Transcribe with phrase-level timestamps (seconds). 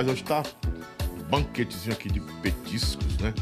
[0.00, 0.42] Mas hoje tá
[1.18, 3.34] um banquetezinho aqui de petiscos, né?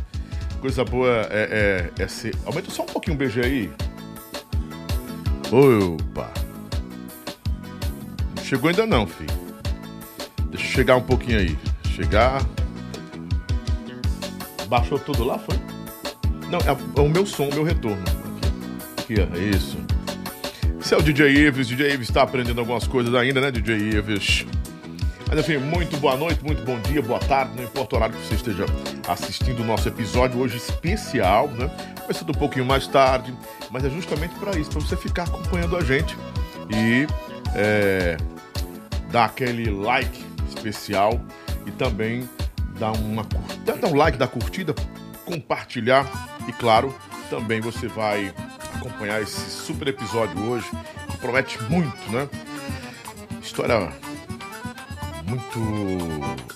[0.61, 2.35] Coisa boa é, é, é ser.
[2.45, 3.71] Aumenta só um pouquinho o beijo aí.
[5.53, 6.29] Opa!
[8.35, 9.31] Não chegou ainda não, filho.
[10.51, 11.57] Deixa eu chegar um pouquinho aí.
[11.95, 12.45] Chegar.
[14.67, 15.57] Baixou tudo lá, foi?
[16.51, 18.03] Não, é, é o meu som, o meu retorno.
[18.99, 19.79] Aqui, aqui ó, é isso.
[20.81, 21.69] Esse é o DJ Ives.
[21.69, 24.45] DJ Ives está aprendendo algumas coisas ainda, né, DJ Ives?
[25.29, 28.27] Mas enfim, muito boa noite, muito bom dia, boa tarde, não importa o horário que
[28.27, 28.65] você esteja
[29.07, 31.71] assistindo o nosso episódio hoje especial, né?
[32.01, 33.35] Começando um pouquinho mais tarde,
[33.71, 36.17] mas é justamente para isso, para você ficar acompanhando a gente
[36.71, 37.07] e
[37.55, 38.17] é,
[39.11, 41.21] dar aquele like especial
[41.67, 42.27] e também
[42.79, 43.27] dar uma
[43.67, 44.75] dar um like, dar curtida,
[45.27, 46.07] compartilhar
[46.49, 46.95] e claro,
[47.29, 48.33] também você vai
[48.77, 50.71] acompanhar esse super episódio hoje
[51.11, 52.27] que promete muito, né?
[53.43, 53.93] História
[55.29, 55.59] muito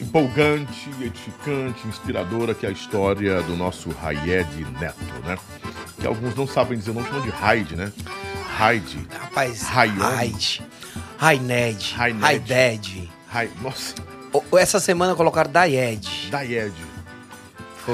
[0.01, 5.37] empolgante, edificante, inspiradora, que é a história do nosso Hayed Neto, né?
[6.01, 7.93] Que alguns não sabem dizer, não chamam de Hyde, né?
[8.59, 9.07] Hyde.
[9.19, 9.63] Rapaz.
[9.63, 10.63] Hyde,
[11.19, 11.95] Rained.
[11.97, 13.11] Raided.
[13.63, 13.95] Nossa,
[14.33, 16.29] O- Essa semana colocaram Dayed.
[16.31, 16.73] Dayed.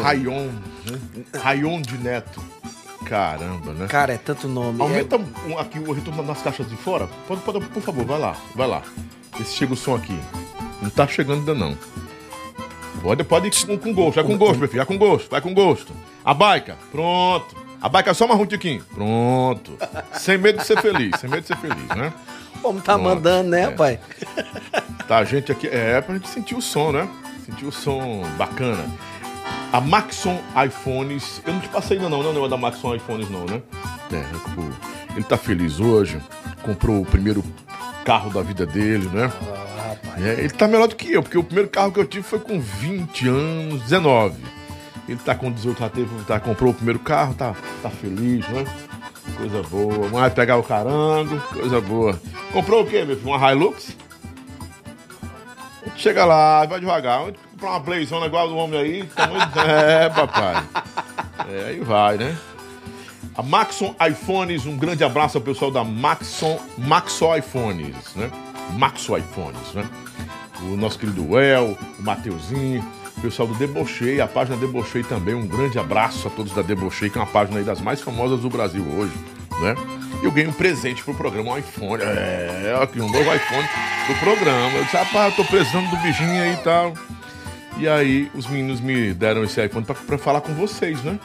[0.03, 0.47] Rayon,
[0.87, 0.99] né?
[1.41, 2.43] Rayon de Neto.
[3.05, 3.87] Caramba, né?
[3.87, 4.81] Cara, é tanto nome.
[4.83, 7.09] Aumenta um- aqui o retorno nas caixas de fora.
[7.27, 8.83] Pode, pode, por favor, vai lá, vai lá.
[9.39, 10.19] Vê se chega o som aqui.
[10.81, 11.77] Não tá chegando ainda não.
[13.03, 15.41] Pode, pode ir com, com gosto, vai com gosto, meu filho, vai com gosto, vai
[15.41, 15.93] com gosto.
[16.25, 17.57] A baica, pronto.
[17.81, 18.83] A baica é só mais um tiquinho.
[18.93, 19.79] Pronto.
[20.15, 22.13] Sem medo de ser feliz, sem medo de ser feliz, né?
[22.13, 23.65] É, como tá Pronto, mandando, né, é.
[23.67, 23.99] rapaz?
[25.07, 25.69] Tá, a gente aqui.
[25.69, 27.09] É pra gente sentir o som, né?
[27.47, 28.85] Sentir o som bacana.
[29.73, 31.41] A Maxon iPhones.
[31.47, 33.63] Eu não te passei ainda não, não é o negócio da Maxon iPhones, não, né?
[34.13, 34.25] É,
[35.15, 36.21] ele tá feliz hoje.
[36.63, 37.45] Comprou o primeiro
[38.05, 39.33] carro da vida dele, né?
[39.43, 40.25] Ah, rapaz.
[40.25, 42.39] É, ele tá melhor do que eu, porque o primeiro carro que eu tive foi
[42.41, 44.37] com 20 anos, 19.
[45.09, 48.65] Ele tá com 18, já teve, tá, comprou o primeiro carro, tá, tá feliz, né?
[49.37, 50.09] Coisa boa.
[50.09, 52.21] Vai pegar o carango, coisa boa.
[52.53, 53.29] Comprou o quê, meu filho?
[53.31, 53.97] Uma Hilux?
[55.97, 57.21] Chega lá, vai devagar.
[57.51, 58.99] Comprar uma Blazona igual do homem aí?
[59.03, 60.63] muito- É, papai.
[61.51, 62.37] É, aí vai, né?
[63.35, 68.31] A Maxon iPhones, um grande abraço ao pessoal da Maxon, Maxo iPhones, né?
[68.77, 69.85] Maxo iPhones, né?
[70.63, 72.85] O nosso querido El, o Mateuzinho,
[73.17, 77.09] o pessoal do Debochei, a página Debochei também, um grande abraço a todos da Debochei,
[77.11, 79.13] que é uma página aí das mais famosas do Brasil hoje,
[79.61, 79.75] né?
[80.21, 83.69] E eu ganhei um presente pro programa, um iPhone, é, aqui, um novo iPhone
[84.07, 84.77] pro programa.
[84.77, 86.93] Eu disse, rapaz, tô precisando do bichinho aí e tal.
[87.77, 91.21] E aí, os meninos me deram esse iPhone pra, pra falar com vocês, né?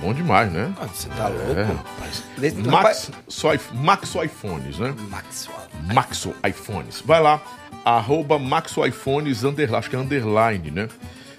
[0.00, 0.72] Bom demais, né?
[0.80, 1.52] Ah, Você tá louco?
[1.52, 2.24] É, rapaz.
[2.36, 4.92] Desse- Max, só, Maxo iPhones, né?
[5.08, 5.61] Maxwell.
[5.92, 7.02] Maxo iPhones.
[7.04, 7.40] Vai lá,
[7.84, 10.88] arroba Maxo iPhones, underline, acho que é underline, né?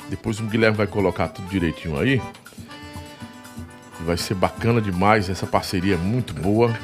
[0.09, 2.21] Depois o Guilherme vai colocar tudo direitinho aí.
[4.01, 6.77] Vai ser bacana demais, essa parceria é muito boa.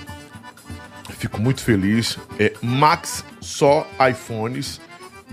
[1.18, 2.18] Fico muito feliz.
[2.40, 4.80] É Max só iPhones.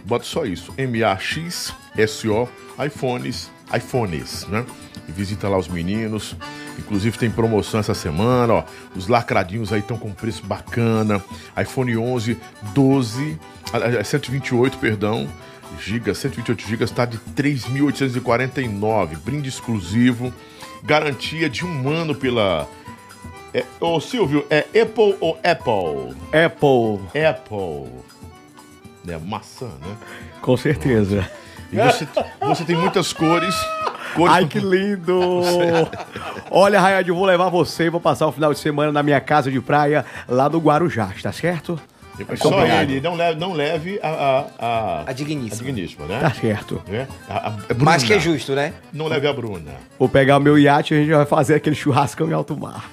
[0.04, 0.74] Bota só isso.
[0.76, 2.48] M-A-X-S-O
[2.84, 4.64] iPhones, iPhones, né?
[5.08, 6.36] E visita lá os meninos.
[6.78, 8.64] Inclusive tem promoção essa semana, ó.
[8.94, 11.22] Os lacradinhos aí estão com preço bacana.
[11.60, 12.36] iPhone 11,
[12.74, 13.38] 12,
[13.72, 15.28] ah, ah, 128, perdão.
[15.80, 19.18] Giga, 128 GB está de 3.849.
[19.18, 20.32] Brinde exclusivo.
[20.82, 22.68] Garantia de um ano pela.
[23.52, 26.16] É, ô Silvio, é Apple ou Apple?
[26.32, 27.92] Apple, Apple.
[29.08, 29.96] É maçã, né?
[30.46, 31.28] com certeza.
[31.72, 32.06] E você,
[32.40, 33.54] você tem muitas cores.
[34.14, 35.42] cores Ai, que lindo!
[36.50, 39.50] Olha, Rayad, eu vou levar você, vou passar o final de semana na minha casa
[39.50, 41.78] de praia, lá do Guarujá, tá certo?
[42.36, 45.60] Só ele, não leve, não leve a, a, a, A digníssima.
[45.60, 46.18] a digníssima, né?
[46.20, 46.82] Tá certo.
[46.90, 47.06] É?
[47.28, 47.74] A, a.
[47.84, 48.72] Mais que é justo, né?
[48.90, 49.72] Não leve a Bruna.
[49.98, 52.90] Vou pegar o meu iate e a gente vai fazer aquele churrascão em alto mar.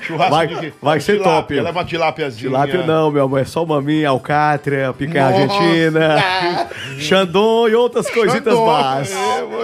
[0.00, 1.60] Churrasco Vai- de vai ser Tilápia, top.
[1.60, 2.48] Leva tilápiazinha.
[2.50, 5.42] Tilápia não, meu amor, é só maminha, alcatra, picanha Nossa.
[5.54, 6.16] argentina,
[6.98, 9.10] xandão e outras coisitas Xandão, más.
[9.12, 9.16] é,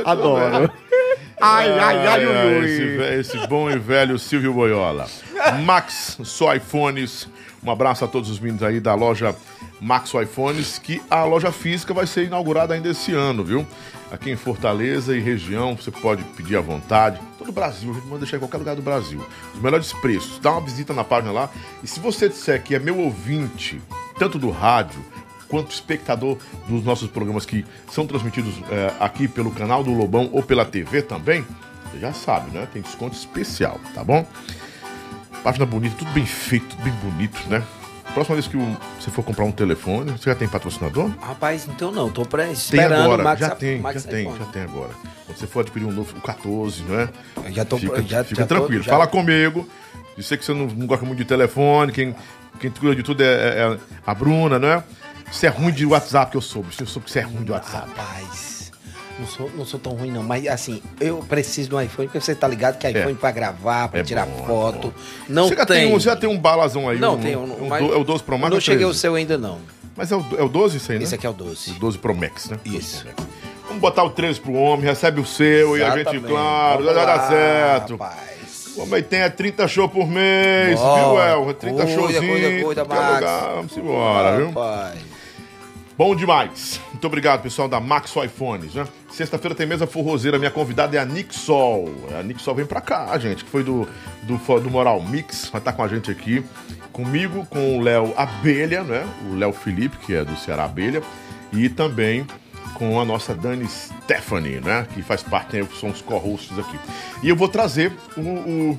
[0.04, 0.70] Adoro.
[1.38, 2.64] Ai, ai, ai, ui, ui.
[3.20, 5.04] Esse, esse bom e velho Silvio Boiola.
[5.66, 7.28] Max Só iPhones.
[7.62, 9.34] Um abraço a todos os meninos aí da loja
[9.80, 13.66] Max iPhones, que a loja física vai ser inaugurada ainda esse ano, viu?
[14.10, 17.20] Aqui em Fortaleza e região, você pode pedir à vontade.
[17.38, 19.24] Todo o Brasil, a gente manda deixar em qualquer lugar do Brasil.
[19.54, 20.38] Os melhores preços.
[20.38, 21.50] Dá uma visita na página lá.
[21.82, 23.80] E se você disser que é meu ouvinte
[24.18, 25.04] tanto do rádio
[25.48, 26.38] quanto espectador
[26.68, 31.02] dos nossos programas que são transmitidos é, aqui pelo canal do Lobão ou pela TV
[31.02, 31.44] também,
[31.84, 32.66] você já sabe, né?
[32.72, 34.26] Tem desconto especial, tá bom?
[35.42, 37.62] Página bonita, tudo bem feito, tudo bem bonito, né?
[38.16, 41.10] Próxima vez que o- você for comprar um telefone, você já tem patrocinador?
[41.20, 44.44] Rapaz, então não, tô Tem esperando agora, o Max já tem, Max já tem, já
[44.46, 44.88] tem agora.
[45.26, 47.10] Quando você for adquirir um novo, o 14, não é?
[47.44, 48.82] Eu já tô- fica, já- fica já tô- tranquilo.
[48.82, 49.68] já- Fala comigo.
[50.16, 52.16] Eu sei que você não, não gosta muito de telefone, quem,
[52.58, 54.82] quem cuida de tudo é, é- é a Bruna, não é?
[55.30, 56.68] Você é ruim de WhatsApp, que eu soube.
[56.80, 57.86] Eu soube que você é ruim de WhatsApp.
[57.90, 58.55] Rapaz,
[59.18, 62.20] não sou, não sou tão ruim não, mas assim, eu preciso de um iPhone, porque
[62.20, 64.92] você tá ligado que iPhone pra gravar, pra É tirar bom, é foto, bom.
[65.28, 65.76] não você já tem.
[65.86, 66.98] tem, um, você já tem um balazão aí?
[66.98, 68.52] Não, um, tem um, um, do- É o 12 Pro Max?
[68.54, 69.00] Não cheguei ao 13?
[69.00, 69.58] seu ainda não.
[69.96, 71.04] Mas é o, é o 12 isso aí, né?
[71.04, 71.70] Esse aqui é o 12.
[71.70, 72.58] O 12 Pro Max, né?
[72.64, 73.04] Isso.
[73.04, 73.36] 12 Pro Max.
[73.66, 76.26] Vamos botar o 13 pro homem, recebe o seu e a gente, Exatamente.
[76.28, 77.92] claro, Vamos dar lá, certo.
[77.92, 78.36] Rapaz.
[78.76, 81.02] O homem tem é 30 show por mês, Bora.
[81.34, 81.54] viu, El?
[81.54, 82.26] 30 Cuida, showzinhos.
[82.40, 83.14] cuida, cuida, qualquer Max.
[83.20, 84.46] lugar, Vamos embora, viu?
[84.48, 84.94] Rapaz.
[85.96, 86.78] Bom demais.
[86.92, 88.86] Muito obrigado, pessoal da Maxo iPhones, né?
[89.10, 90.38] Sexta-feira tem mesa forrozeira.
[90.38, 91.90] Minha convidada é a Nixol.
[92.18, 93.88] A Nixol vem pra cá, gente, que foi do,
[94.24, 95.48] do, do Moral Mix.
[95.48, 96.44] Vai estar com a gente aqui.
[96.92, 99.06] Comigo, com o Léo Abelha, né?
[99.30, 101.02] O Léo Felipe, que é do Ceará Abelha.
[101.50, 102.26] E também
[102.74, 104.86] com a nossa Dani Stephanie, né?
[104.92, 106.78] Que faz parte, né, são os co-hosts aqui.
[107.22, 108.78] E eu vou trazer o- o,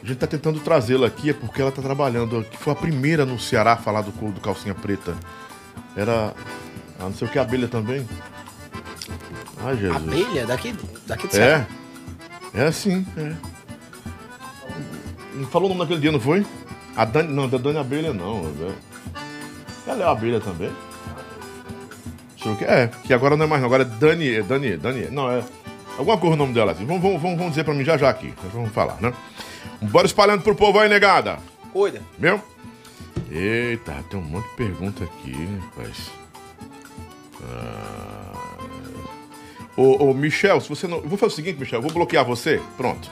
[0.00, 3.36] a gente tá tentando trazê-la aqui, é porque ela tá trabalhando, foi a primeira no
[3.36, 5.16] Ceará a falar do, do calcinha preta.
[5.98, 6.32] Era.
[7.00, 8.06] Ah, não sei o que, abelha também.
[9.64, 9.96] Ai, Jesus.
[9.96, 10.46] Abelha?
[10.46, 11.40] Daqui, daqui de.
[11.40, 11.66] É.
[12.54, 13.34] É assim, é.
[15.34, 16.46] Não falou o nome daquele dia, não foi?
[16.96, 17.32] A Dani.
[17.32, 18.44] Não, da Dani Abelha não.
[18.60, 19.90] é.
[19.90, 20.70] Ela é a abelha também?
[22.34, 22.68] Deixa eu ver.
[22.68, 23.66] É, que agora não é mais não.
[23.66, 24.36] Agora é Dani.
[24.36, 24.76] É Dani.
[24.76, 25.10] Dani.
[25.10, 25.42] Não, é.
[25.98, 26.86] Alguma coisa o nome dela assim.
[26.86, 28.32] Vamos, vamos, vamos, dizer pra mim já já aqui.
[28.52, 29.12] Vamos falar, né?
[29.82, 31.38] Bora espalhando pro povo aí, negada.
[31.72, 32.00] Cuida.
[32.18, 32.40] Viu?
[33.30, 36.10] Eita, tem um monte de pergunta aqui, rapaz.
[37.42, 38.48] Ah.
[39.76, 41.00] Ô, ô, Michel, se você não.
[41.00, 42.60] Vou fazer o seguinte, Michel, vou bloquear você.
[42.76, 43.10] Pronto.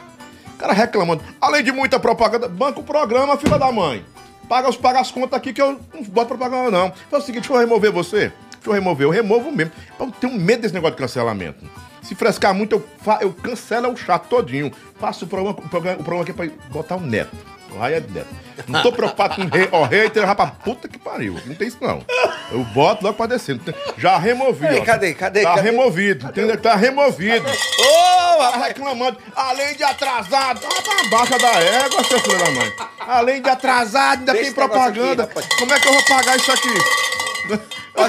[0.55, 1.23] O cara reclamando.
[1.41, 4.05] Além de muita propaganda, banca o programa, filha da mãe.
[4.49, 6.93] Paga, os, paga as contas aqui que eu não boto propaganda, não.
[7.11, 8.33] Faz o seguinte, deixa eu remover você.
[8.53, 9.73] Deixa eu remover, eu removo mesmo.
[9.99, 11.65] Eu tenho medo desse negócio de cancelamento.
[12.03, 12.85] Se frescar muito, eu,
[13.21, 14.73] eu cancelo o chat todinho.
[14.99, 17.37] Faço o programa, o programa, o programa aqui pra botar o neto.
[17.77, 18.29] Raio é de neto.
[18.69, 21.39] Não tô preocupado com rei, ó, hater, rapaz, puta que pariu.
[21.47, 22.03] Não tem isso não.
[22.51, 23.59] Eu boto logo pra descer.
[23.59, 24.85] Tem- Já removi, Ei, ó.
[24.85, 25.71] cadê, cadê, Tá cadê?
[25.71, 26.57] removido, entendeu?
[26.61, 27.47] Tá removido.
[27.49, 28.67] Ô, Tá rapaz.
[28.69, 32.73] reclamando, além de atrasado, tá pra baixa da égua, seu filho da mãe.
[33.07, 35.23] Além de atrasado, ainda Deixa tem propaganda.
[35.25, 35.47] aqui, rapaz.
[35.59, 36.69] Como é que eu vou pagar isso aqui?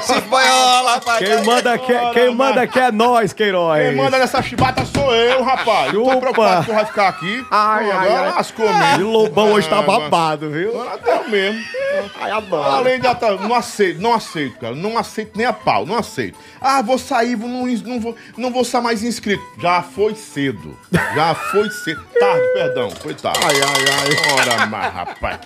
[0.02, 1.18] Se espanhola, rapaz.
[1.20, 3.82] Quem manda aqui, é- quem manda aqui é nós, Queiroz.
[3.88, 5.94] Quem manda nessa chibata sou eu, rapaz.
[5.94, 6.20] Não tô Chupa.
[6.20, 7.46] preocupado que tu vai ficar aqui.
[7.50, 8.36] Ai, Pô, ai, agora ai.
[8.36, 9.12] lascou E mesmo.
[9.12, 10.70] Lobão hoje tá babado, viu?
[10.82, 11.64] Agora até mesmo.
[12.22, 12.64] Ai, adoro.
[12.72, 14.76] Além de atrasado, não aceito, não aceito, cara.
[14.76, 16.38] Não aceito nem a pau, não aceito.
[16.62, 19.44] Ah, vou sair, vou- não, não, vou, não vou ser mais inscrito.
[19.60, 20.78] Já foi cedo.
[21.16, 22.06] Já foi cedo.
[22.20, 23.40] Tarde, perdão, foi tarde.
[23.44, 24.34] Ai, ai, ai.
[24.58, 25.40] Ora, mas, rapaz.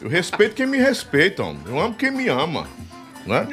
[0.00, 1.60] Eu respeito quem me respeita, homem.
[1.66, 2.66] Eu amo quem me ama.
[3.26, 3.46] Né?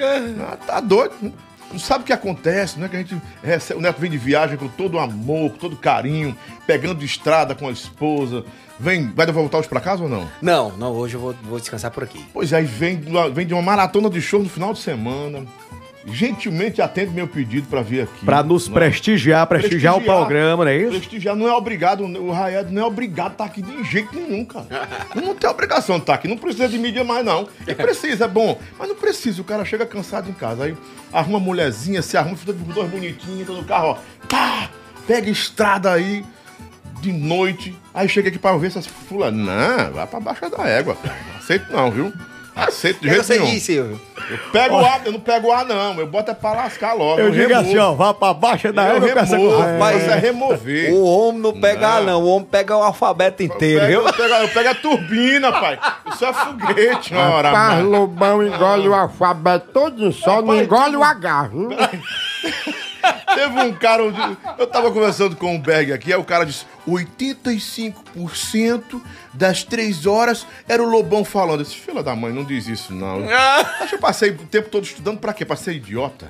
[0.49, 1.33] Ah, tá doido.
[1.71, 2.89] Não sabe o que acontece, né?
[2.89, 6.35] Que a gente recebe, o neto vem de viagem com todo amor, com todo carinho,
[6.67, 8.43] pegando de estrada com a esposa.
[8.77, 10.27] Vem, vai voltar hoje pra casa ou não?
[10.41, 12.25] Não, não, hoje eu vou, vou descansar por aqui.
[12.33, 12.99] Pois é, aí vem,
[13.33, 15.45] vem de uma maratona de show no final de semana.
[16.05, 18.25] Gentilmente atende meu pedido pra vir aqui.
[18.25, 18.73] Pra nos Né?
[18.73, 20.89] prestigiar, prestigiar, o programa, não é isso?
[20.91, 24.43] Prestigiar não é obrigado, o Raed não é obrigado a estar aqui de jeito nenhum,
[24.43, 24.65] cara.
[25.15, 27.47] Não tem obrigação de estar aqui, não precisa de mídia mais, não.
[27.67, 29.41] Ele precisa, é bom, mas não precisa.
[29.41, 30.75] O cara chega cansado em casa, aí
[31.13, 33.97] arruma a mulherzinha, se arruma, fica com dois bonitinhos, entra no carro, ó.
[34.27, 34.69] Pá!
[35.07, 36.23] Pega estrada aí
[37.01, 39.45] de noite, aí chega aqui pra ver essas fulanas.
[39.45, 41.15] Não, vai pra baixa da égua, cara.
[41.31, 42.13] Não aceito não, viu?
[42.55, 43.45] Aceito de jeito você nenhum.
[43.51, 44.01] disse, Silvio?
[44.29, 45.97] Eu pego o ar, eu não pego o ar, não.
[45.99, 47.19] Eu boto é pra lascar logo.
[47.19, 47.67] Eu digo removo.
[47.67, 50.93] assim, ó, vá pra baixo da Eu com essa rapaz, é remover.
[50.93, 52.03] O homem não pega, Não.
[52.03, 52.21] não.
[52.23, 54.07] O homem pega o alfabeto Eu inteiro, pego, viu?
[54.07, 55.79] eu, pego, eu pego a turbina, pai.
[56.13, 57.89] Isso é foguete, ora, Rapaz, mano.
[57.89, 61.69] Lobão engole o alfabeto todo só, não engole o H, viu?
[63.35, 64.03] Teve um cara,
[64.57, 69.01] eu tava conversando com o Berg aqui, aí o cara disse, 85%
[69.33, 71.61] das três horas era o Lobão falando.
[71.61, 73.23] Eu disse, filha da mãe, não diz isso não.
[73.79, 75.45] Acho que eu passei o tempo todo estudando pra quê?
[75.45, 76.29] Pra ser idiota?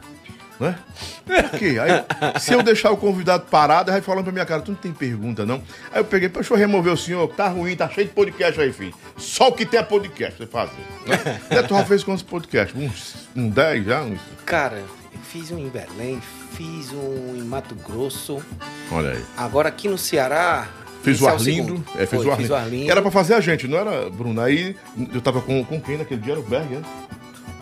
[0.62, 0.78] Né?
[1.26, 1.78] Por quê?
[1.80, 4.94] Aí, se eu deixar o convidado parado, aí falando pra minha cara, tu não tem
[4.94, 5.56] pergunta, não?
[5.92, 8.72] Aí eu peguei, deixa eu remover o senhor, tá ruim, tá cheio de podcast aí,
[8.72, 8.94] filho.
[9.18, 10.74] Só o que tem é podcast, você fazer.
[11.08, 11.18] Né?
[11.68, 12.80] Tu já fez quantos podcasts?
[12.80, 14.04] Uns, um 10 já?
[14.04, 14.20] Uns...
[14.46, 14.84] Cara,
[15.32, 16.22] fiz um em Belém,
[16.52, 18.44] fiz um em Mato Grosso.
[18.92, 19.24] Olha aí.
[19.38, 20.68] Agora aqui no Ceará,
[21.02, 21.84] Fez o é o Arlindo.
[21.96, 22.92] É, fez Foi, o fiz o Arlindo.
[22.92, 24.40] Era pra fazer a gente, não era, Bruno?
[24.40, 24.76] Aí
[25.14, 26.34] eu tava com, com quem naquele dia?
[26.34, 26.82] Era o Berg, é?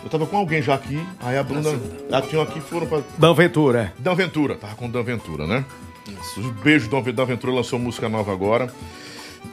[0.04, 1.80] Eu tava com alguém já aqui, aí a Bruna.
[2.10, 3.02] Ela tinha aqui foram pra.
[3.18, 3.94] Dan Ventura.
[4.00, 5.64] Dan Ventura, tava com Dan Ventura, né?
[6.08, 6.42] Isso.
[6.64, 8.74] Beijo, Dan Ventura lançou música nova agora.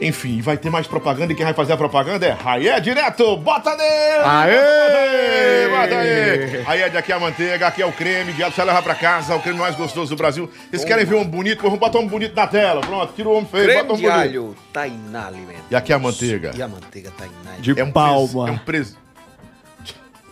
[0.01, 3.35] Enfim, vai ter mais propaganda e quem vai fazer a propaganda é Raé Direto.
[3.39, 4.25] Bota nele!
[4.25, 5.69] Aê!
[5.71, 6.97] Bota aí!
[6.99, 9.59] Aqui é a manteiga, aqui é o creme, direto, você levar pra casa, o creme
[9.59, 10.51] mais gostoso do Brasil.
[10.69, 11.63] Vocês querem ver um bonito?
[11.63, 12.83] Vamos botar um bonito na tela.
[12.83, 14.19] Pronto, tira o homem feio, Creme bota um de bonito.
[14.21, 15.63] alho, Tainá Alimento.
[15.71, 16.51] E aqui é a manteiga.
[16.55, 17.57] E a manteiga Tainá.
[17.59, 18.27] De É um palma.
[18.29, 18.97] pres- É um pres...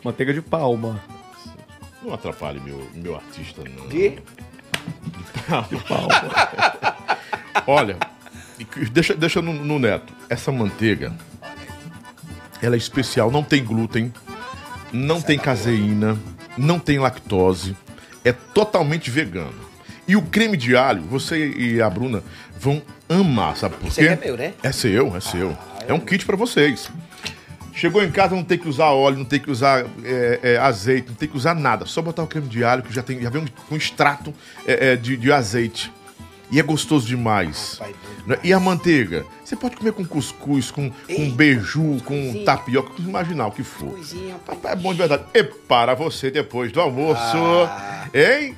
[0.04, 1.00] Manteiga de palma.
[2.02, 3.88] Não atrapalhe meu, meu artista, não.
[3.88, 4.18] De?
[7.66, 8.13] Olha, e que-
[8.92, 10.12] deixa, deixa no, no neto.
[10.28, 11.12] Essa manteiga,
[12.62, 14.12] ela é especial, não tem glúten,
[14.92, 16.18] não tem caseína,
[16.56, 17.76] não tem lactose,
[18.25, 19.64] é totalmente vegano.
[20.06, 22.23] E o creme de alho, você e a Bruna
[22.58, 24.08] vão amar, sabe por Esse quê?
[24.08, 24.54] aqui é meu, né?
[24.62, 25.56] É seu, é seu.
[25.88, 26.90] É um kit pra vocês.
[27.75, 31.08] Chegou em casa, não tem que usar óleo, não tem que usar é, é, azeite,
[31.08, 31.84] não tem que usar nada.
[31.87, 34.32] Só botar o creme de alho, que já, tem, já vem um, um extrato
[34.66, 35.90] é, é, de, de azeite.
[36.54, 37.78] E é gostoso demais.
[37.80, 37.96] Rapaz,
[38.28, 38.38] Né?
[38.44, 39.26] E a manteiga?
[39.44, 43.64] Você pode comer com cuscuz, com, com Ei, beiju, com tapioca, com imaginar o que
[43.64, 43.90] for.
[43.90, 44.58] Coisinha, rapaz.
[44.58, 45.25] Rapaz, é bom de verdade.
[45.34, 47.18] E para você depois do almoço,
[47.66, 48.06] Ah.
[48.14, 48.56] hein?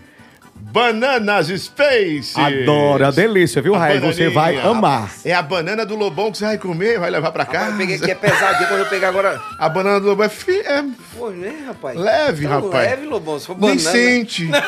[0.59, 2.39] Bananas Space!
[2.39, 3.99] Adoro, é uma delícia, viu, Raí?
[3.99, 5.11] Você vai amar.
[5.25, 7.71] É a banana do Lobão que você vai comer, vai levar pra casa.
[7.73, 8.69] eu peguei aqui, é pesadinho.
[8.69, 9.41] Quando eu pegar agora.
[9.59, 10.85] A banana do Lobão é, fi- é
[11.17, 11.99] Pô, né, rapaz?
[11.99, 12.91] leve, Tão rapaz.
[12.91, 13.39] Leve, Lobão.
[13.39, 13.91] Se for Nem banana.
[13.91, 14.51] sente.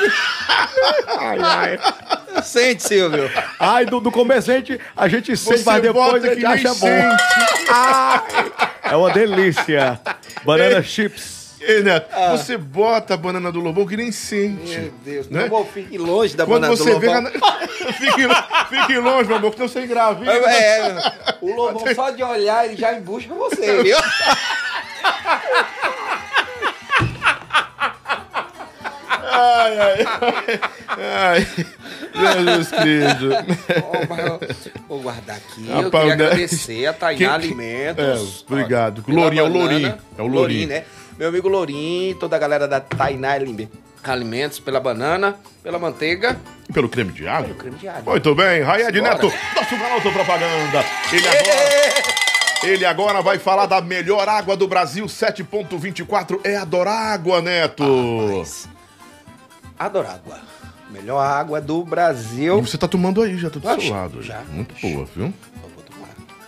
[2.43, 3.31] Sente, Silvio.
[3.59, 6.53] Ai, do, do começo a gente, a gente sente, mas depois a que gente nem
[6.55, 6.87] acha bom.
[6.87, 7.23] sente.
[8.85, 10.01] É uma delícia.
[10.45, 11.38] Banana chips.
[11.61, 14.77] Ei, Neto, você bota a banana do Lobão que nem sente.
[14.77, 14.81] Ah.
[14.81, 15.29] Meu Deus.
[15.29, 15.43] Né?
[15.43, 15.49] Né?
[15.49, 17.07] Bom, fique longe da Quando banana você do vê.
[17.09, 17.33] Lobão.
[17.99, 18.29] fique,
[18.71, 20.31] fique longe, meu amor, que não você engravida.
[20.33, 21.13] É,
[21.43, 23.97] o Lobão só de olhar, ele já embusca você, viu?
[29.31, 30.61] Ai, ai,
[30.99, 31.47] ai.
[32.15, 33.27] Jesus Cristo.
[33.31, 35.69] Eu Vou guardar aqui.
[35.69, 36.25] eu Rapaz, queria né?
[36.27, 38.45] agradecer a Tainá Alimentos.
[38.49, 39.05] É, obrigado.
[39.07, 39.49] Lourinho, é o.
[39.53, 39.99] Lourinho.
[40.19, 40.69] É o Lourinho.
[40.69, 40.85] né?
[41.19, 43.69] Meu amigo Lourinho, toda a galera da Tainá Alim-
[44.05, 47.49] Alimentos, pela banana, pela manteiga E pelo creme de alho?
[47.49, 48.05] e o creme de alho.
[48.05, 49.13] Muito bem, Raed Bora.
[49.15, 50.85] Neto, nosso garoto propaganda.
[51.13, 57.43] Ele agora, ele agora vai falar da melhor água do Brasil, 7.24 é a Dorágua,
[57.43, 57.83] Neto.
[58.31, 58.69] Rapaz,
[59.79, 60.39] Adorágua.
[60.91, 62.63] Melhor água do E Brasil.
[62.63, 64.23] você tá tomando aí, já tá do seu lado.
[64.23, 64.41] já.
[64.49, 65.35] Muito boa, viu?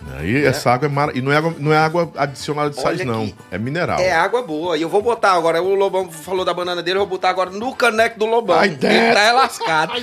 [0.01, 0.21] Vou tomar.
[0.21, 1.17] Aí essa água é mara...
[1.17, 3.31] E não é água, não é água adicionada de sais, não.
[3.49, 3.99] É mineral.
[3.99, 4.77] É água boa.
[4.77, 5.61] E eu vou botar agora.
[5.61, 8.57] O Lobão falou da banana dele, eu vou botar agora no caneco do Lobão.
[8.57, 9.93] Ai, Ele tá lascado.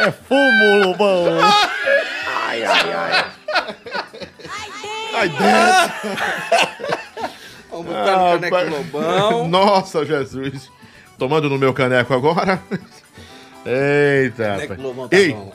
[0.00, 1.26] É fumo, Lobão.
[5.12, 6.58] Ai, Deus.
[7.70, 8.64] Vamos botar no caneco pai.
[8.66, 9.48] do Lobão.
[9.50, 10.70] Nossa, Jesus.
[11.18, 12.62] Tomando no meu caneco agora.
[13.66, 15.52] Eita, Caneco do Lobão tá Ei, bom.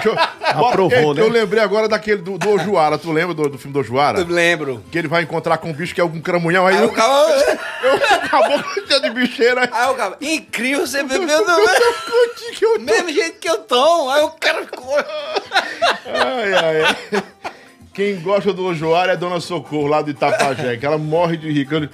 [0.00, 1.26] Que eu, Aprovou, que né?
[1.26, 2.98] Eu lembrei agora daquele do, do Ojuara.
[2.98, 4.20] Tu lembra do, do filme do Ojuara?
[4.20, 4.82] Eu lembro.
[4.90, 6.66] Que ele vai encontrar com um bicho que é algum cramunhão.
[6.66, 7.58] Aí Aí o eu, cara...
[7.82, 9.68] eu acabou com de bicheira.
[9.72, 10.16] Aí o cara...
[10.20, 12.78] Incrível, você bebeu do eu tô?
[12.80, 14.10] mesmo jeito que eu tomo.
[14.10, 14.66] Aí o cara...
[16.06, 17.22] Ai, ai, ai.
[17.94, 21.76] Quem gosta do Ojoara é Dona Socorro, lá de Itapajé, que ela morre de rica.
[21.76, 21.88] Eu-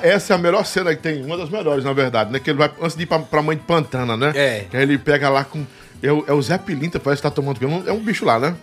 [0.00, 2.38] Essa é a melhor cena que tem, uma das melhores, na verdade, né?
[2.38, 4.32] Que ele vai, antes de ir pra, pra mãe de Pantana, né?
[4.36, 4.64] É.
[4.70, 5.66] Que aí ele pega lá com.
[6.02, 7.58] É o, é o Zé Pilinta, parece que tá tomando.
[7.88, 8.54] É um bicho lá, né?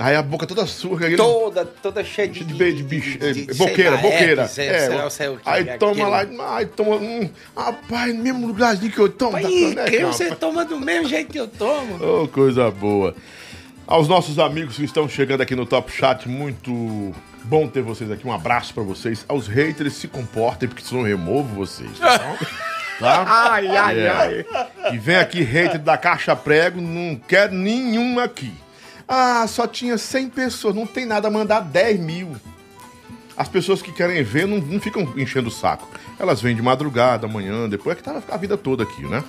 [0.00, 1.06] Aí a boca toda surra.
[1.06, 2.44] Aí ele, Toda, toda cheia de...
[2.44, 3.18] de, de bicho.
[3.20, 4.42] é, de- boqueira, lá, boqueira.
[4.42, 6.36] é, sei- É, sei lá, sei o que aí é toma aquilo.
[6.38, 6.96] lá, aí toma.
[6.96, 9.32] Hum, rapaz, no mesmo lugarzinho que eu tomo.
[9.32, 10.38] Pai, da caneca, incrível, você rapaz.
[10.40, 11.98] toma do mesmo jeito que eu tomo.
[12.00, 13.12] Oh, coisa boa.
[13.88, 18.24] Aos nossos amigos que estão chegando aqui no Top Chat, muito bom ter vocês aqui.
[18.24, 19.24] Um abraço pra vocês.
[19.26, 21.98] Aos haters, se comportem, porque senão eu removo vocês.
[21.98, 22.18] Tá?
[22.18, 22.36] bom?
[22.98, 23.24] Tá?
[23.52, 24.08] Ai, ai, É.
[24.10, 24.46] ai.
[24.92, 28.52] E vem aqui hater da Caixa Prego, não quer nenhum aqui.
[29.06, 32.36] Ah, só tinha 100 pessoas, não tem nada a mandar 10 mil.
[33.36, 35.88] As pessoas que querem ver não, não ficam enchendo o saco.
[36.18, 39.22] Elas vêm de madrugada, amanhã, depois é que tá a vida toda aqui, né?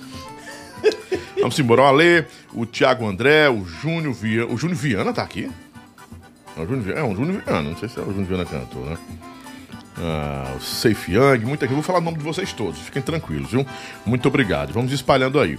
[1.38, 1.82] Vamos embora.
[1.82, 4.52] O Ale, o Thiago André, o Júnior Viana.
[4.52, 5.50] O Júnior Viana tá aqui?
[6.56, 8.44] É o Júnior Viana, é o Júnior Viana, não sei se é o Júnior Viana
[8.44, 8.98] cantor, né?
[10.02, 11.72] Ah, o Safe Young, muita gente.
[11.72, 13.66] Eu vou falar o nome de vocês todos, fiquem tranquilos, viu?
[14.06, 14.72] Muito obrigado.
[14.72, 15.58] Vamos espalhando aí.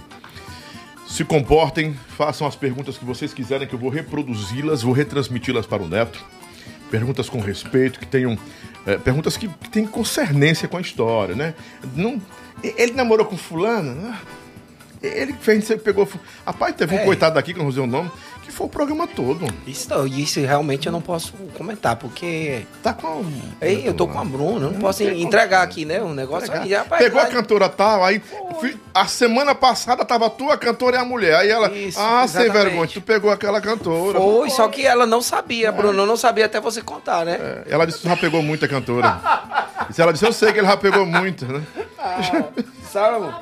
[1.06, 5.82] Se comportem, façam as perguntas que vocês quiserem, que eu vou reproduzi-las, vou retransmiti-las para
[5.82, 6.24] o Neto.
[6.90, 8.36] Perguntas com respeito, que tenham.
[8.86, 11.54] é, perguntas que, que tenham concernência com a história, né?
[11.94, 12.20] Não,
[12.62, 13.96] ele namorou com fulano?
[14.10, 14.18] Ah,
[15.02, 16.08] Ele fez, pegou.
[16.46, 17.04] Rapaz, teve um É.
[17.04, 18.10] coitado daqui, que eu não usei o nome,
[18.52, 19.46] que foi o programa todo.
[19.66, 22.66] Isso, não, isso realmente eu não posso comentar, porque.
[22.82, 23.24] Tá com.
[23.60, 26.02] Ei, eu tô com a Bruna, eu não posso entregar aqui, né?
[26.02, 26.74] Um negócio aí.
[26.74, 28.20] Rapaz, Pegou a cantora tal, aí
[28.60, 31.34] fi- a semana passada tava tu, a cantora e a mulher.
[31.36, 32.52] Aí ela, Isso, ah, sem exatamente.
[32.52, 34.20] vergonha, tu pegou aquela cantora.
[34.20, 36.02] Foi, só que ela não sabia, Bruno.
[36.02, 37.38] Eu não sabia até você contar, né?
[37.40, 39.18] É, Ela disse que tu já pegou muita cantora.
[39.88, 41.62] E se ela disse, eu sei que ele já pegou muita, né?
[42.90, 43.40] Sabe, amor?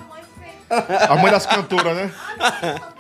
[1.08, 2.12] A mãe das cantoras, né?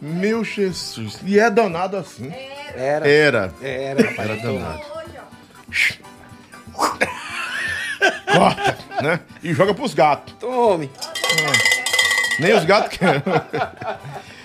[0.00, 1.18] Meu Jesus.
[1.24, 2.32] E é danado assim.
[2.74, 3.08] Era.
[3.08, 3.54] Era.
[3.62, 4.30] Era, rapaz.
[4.30, 4.80] Era danado.
[8.32, 9.20] Corta, né?
[9.42, 10.34] E joga pros gatos.
[10.38, 10.90] Tome.
[12.38, 13.22] Nem os gatos querem.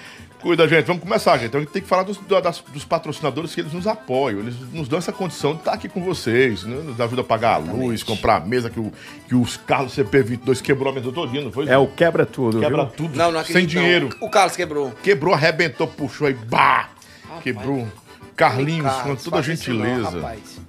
[0.41, 0.85] Cuida, gente.
[0.85, 1.47] Vamos começar, gente.
[1.49, 4.39] Então, a gente tem que falar dos, da- das- dos patrocinadores que eles nos apoiam.
[4.39, 6.75] Eles nos dão essa condição de estar aqui com vocês, né?
[6.83, 8.91] Nos ajuda a pagar a luz, comprar a mesa que, o,
[9.27, 11.67] que os Carlos CP22 quebrou a mesa todinha, não foi?
[11.67, 12.93] É o quebra tudo, Quebra viu?
[12.93, 13.15] tudo.
[13.17, 13.57] Não, não acredito.
[13.59, 14.09] Sem dinheiro.
[14.19, 14.27] não.
[14.27, 14.91] O Carlos quebrou.
[15.03, 16.89] Quebrou, arrebentou, puxou aí, bah!
[17.43, 17.87] Quebrou.
[18.35, 20.09] Carlinhos, Carlos, com toda a faça isso não, gentileza.
[20.17, 20.61] rapaz.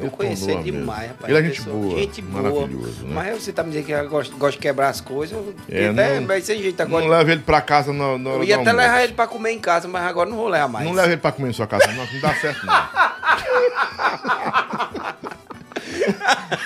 [0.00, 1.32] Eu conheci ele demais, rapaz.
[1.32, 2.42] Ele é gente Pessoa- boa, Gente boa.
[2.42, 3.12] maravilhoso, né?
[3.14, 5.38] Mas você tá me dizendo que gosta, gosta de quebrar as coisas.
[5.68, 7.04] É, até, não- mas sem jeito agora.
[7.04, 8.86] Não leva ele pra casa na, na eu ia até almoço.
[8.86, 10.86] levar ele pra comer em casa, mas agora não vou levar mais.
[10.86, 12.74] Não leva ele pra comer na sua casa, não, não dá certo não.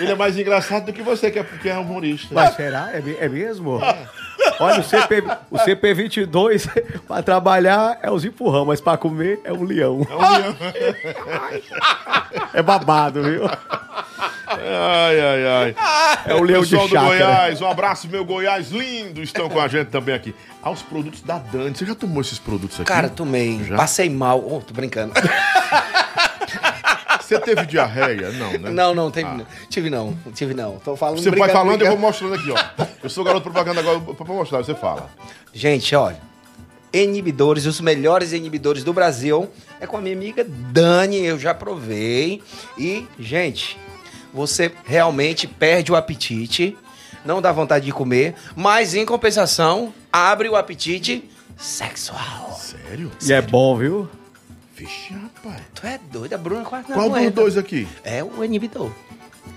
[0.00, 2.28] ele é mais engraçado do que você, que é, que é humorista.
[2.34, 2.90] Mas será?
[2.92, 3.80] É, é mesmo?
[4.60, 6.68] Olha, o, CP, o CP22
[7.06, 10.06] pra trabalhar é os empurrão, mas pra comer é um leão.
[10.08, 10.56] É um leão.
[12.52, 13.44] É babado, viu?
[14.46, 15.76] Ai, ai, ai.
[16.26, 17.08] É o leão de Pessoal do chácara.
[17.08, 20.34] Goiás, um abraço, meu Goiás lindo, estão com a gente também aqui.
[20.62, 21.76] Ah, os produtos da Dani.
[21.76, 22.86] Você já tomou esses produtos aqui?
[22.86, 23.62] Cara, tomei.
[23.64, 23.76] Já?
[23.76, 24.42] Passei mal.
[24.44, 25.12] Oh, tô brincando.
[27.24, 28.30] Você teve diarreia?
[28.32, 28.70] Não, né?
[28.70, 29.46] não, não, teve, não.
[29.68, 30.16] tive não.
[30.34, 30.78] Tive não.
[30.78, 32.84] Tô falando Você vai falando, eu vou mostrando aqui, ó.
[33.02, 35.10] Eu sou garoto propaganda agora, pra mostrar, você fala.
[35.52, 36.20] Gente, olha.
[36.92, 39.48] Inibidores, os melhores inibidores do Brasil.
[39.80, 42.42] É com a minha amiga Dani, eu já provei.
[42.78, 43.78] E, gente,
[44.32, 46.76] você realmente perde o apetite.
[47.24, 48.34] Não dá vontade de comer.
[48.54, 52.58] Mas, em compensação, abre o apetite sexual.
[52.60, 53.10] Sério?
[53.26, 54.08] E é bom, viu?
[54.84, 55.62] Vixe, rapaz.
[55.74, 57.88] Tu é doido, a Bruna quase não Qual dos dois aqui?
[58.04, 58.90] É o inibidor.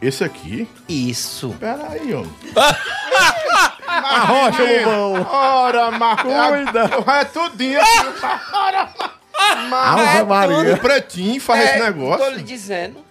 [0.02, 0.70] Esse aqui?
[0.88, 1.54] Isso.
[1.60, 2.24] Pera aí, ó.
[3.88, 5.28] Arrocha, Lobão.
[5.30, 6.30] Ora, Marco.
[6.30, 6.90] Cuida.
[7.20, 7.80] É tudinho.
[8.54, 8.90] Ora,
[9.38, 10.76] Ave Maria.
[10.76, 12.42] O pretinho faz esse É, Tô lhe negócio.
[12.44, 13.07] dizendo.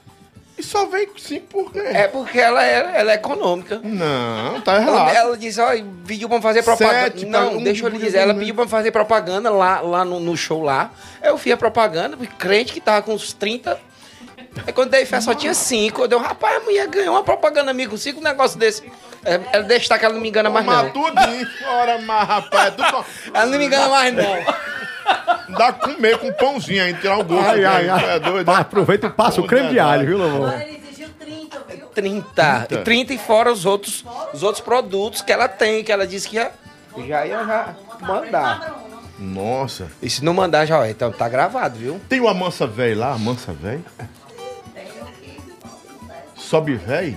[0.58, 1.80] E só vem sim por quê?
[1.80, 3.78] É porque ela é, ela é econômica.
[3.84, 5.14] Não, tá errado.
[5.14, 5.68] ela disse, ó,
[6.06, 7.02] pediu pra fazer propaganda.
[7.02, 10.18] Sete, não, um deixa eu lhe dizer, ela pediu pra fazer propaganda lá, lá no,
[10.18, 10.90] no show lá.
[11.22, 13.78] Eu fiz a propaganda, crente que tava com uns 30.
[14.66, 16.00] Aí quando dei fé só tinha 5.
[16.02, 18.82] Eu dei, rapaz, a mulher ganhou uma propaganda amigo com 5 um negócio desse.
[19.24, 20.90] É, Ela tá que ela não me engana mais Mas não.
[20.90, 21.48] tudinho.
[21.68, 24.24] Ora, mas rapaz, tu só- Ela não me engana mais não.
[25.56, 27.48] Dá comer com pãozinho aí, tirar o gosto.
[27.48, 27.66] Ai, né?
[27.66, 28.16] ai, ai.
[28.16, 28.46] É doido.
[28.46, 30.52] Pá, Aproveita e passa o creme de alho, viu, Lobão?
[30.52, 31.86] Ele exigiu 30, viu?
[31.88, 32.68] 30.
[32.70, 36.28] E 30 e fora os outros, os outros produtos que ela tem, que ela disse
[36.28, 36.50] que ia,
[37.06, 38.84] já ia já mandar.
[39.18, 39.90] Nossa.
[40.02, 42.00] E se não mandar, já, ó, então tá gravado, viu?
[42.08, 43.80] Tem o Amansa Véi lá, Amansa Véi?
[46.34, 47.16] Sobe Véi?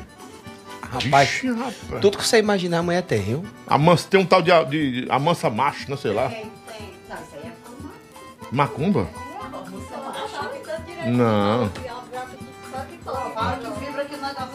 [0.81, 2.01] Rapaz, Vixe, rapaz.
[2.01, 3.45] tudo que você imaginar a mulher tem, viu?
[3.67, 6.29] Amansa, tem um tal de, de Amansa Macho, né, sei lá.
[6.29, 6.51] Tem,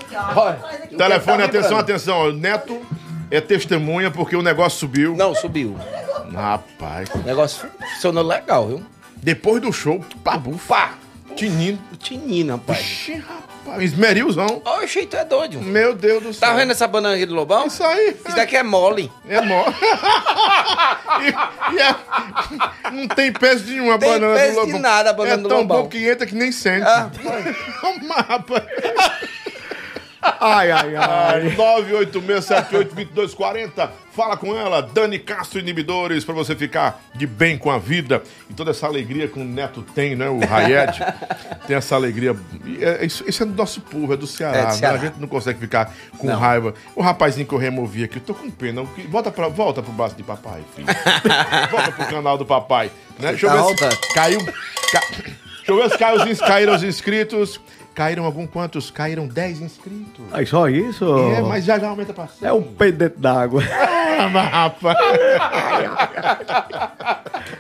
[0.05, 0.41] aqui, ó.
[0.41, 0.59] Olha.
[0.97, 2.33] Telefone, tá atenção, atenção.
[2.33, 2.81] Neto
[3.31, 5.17] é testemunha porque o negócio subiu.
[5.17, 5.77] Não, subiu.
[6.33, 7.09] Rapaz.
[7.15, 8.83] O negócio funcionou legal, viu?
[9.17, 10.91] Depois do show, pabufa.
[11.37, 11.81] Tinindo.
[11.93, 12.81] O Tinino, rapaz.
[12.81, 13.44] Ixi, rapaz.
[13.81, 14.63] Esmerilzão.
[14.65, 15.61] Oxe, tu é doido.
[15.61, 16.49] Meu Deus do céu.
[16.49, 17.67] Tá vendo essa banana aqui do Lobão?
[17.67, 18.17] Isso aí.
[18.27, 19.11] Isso daqui é mole.
[19.29, 19.65] É mó.
[21.21, 24.81] e, e é- não tem peso nenhum a Tem banana peso do de Lobão.
[24.81, 25.83] nada a banana é do tão Lobão.
[25.83, 26.87] bom que entra que nem sente.
[26.87, 27.11] Ah,
[28.29, 28.65] rapaz.
[30.41, 31.55] Ai, ai, ai.
[31.57, 33.91] 986782240.
[34.15, 38.23] Fala com ela, Dani Castro Inibidores, pra você ficar de bem com a vida.
[38.49, 40.29] E toda essa alegria que o Neto tem, né?
[40.29, 41.01] O Rayete
[41.67, 42.37] tem essa alegria.
[42.65, 44.57] E é- isso, isso é do nosso povo, é do Ceará.
[44.59, 44.73] É do né?
[44.75, 44.99] Ceará.
[44.99, 46.39] A gente não consegue ficar com Não.
[46.39, 46.75] raiva.
[46.95, 48.85] O rapazinho que eu removi aqui, eu tô com pena.
[49.09, 50.87] Volta, pra, volta pro braço de papai, filho.
[51.73, 52.91] volta pro canal do papai.
[53.19, 53.31] Né?
[53.31, 53.91] Deixa eu ver Volta.
[53.91, 54.39] se caiu.
[54.45, 55.03] ca-
[55.67, 57.61] Deixa eu ver se caiu os, caíram os inscritos.
[57.95, 58.91] Caíram algum quantos?
[58.91, 60.25] Caíram 10 inscritos.
[60.33, 61.05] Aí só isso?
[61.31, 62.49] É, mas já já aumenta pra cima.
[62.49, 63.63] É um peido dentro d'água.
[64.17, 64.97] Ah, mas, rapaz.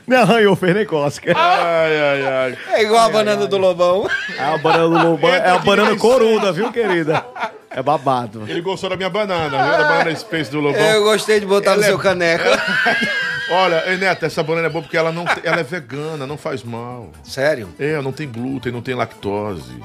[0.06, 1.32] Não arranhou, fez nem cosca.
[1.36, 2.58] Ai, ai, ai.
[2.72, 4.06] é igual a banana do Lobão.
[4.36, 7.24] É a banana do Lobão, é a banana mais corunda, viu, querida?
[7.74, 8.44] É babado.
[8.48, 9.72] Ele gostou da minha banana, viu?
[9.72, 10.80] Da banana Space do Lobão.
[10.80, 12.44] Eu gostei de botar no Ela é- seu caneco.
[13.50, 16.62] Olha, Neto, essa banana é boa porque ela, não, tem- ela é vegana, não faz
[16.62, 17.10] mal.
[17.22, 17.68] Sério?
[17.78, 19.82] É, não tem glúten, não tem lactose.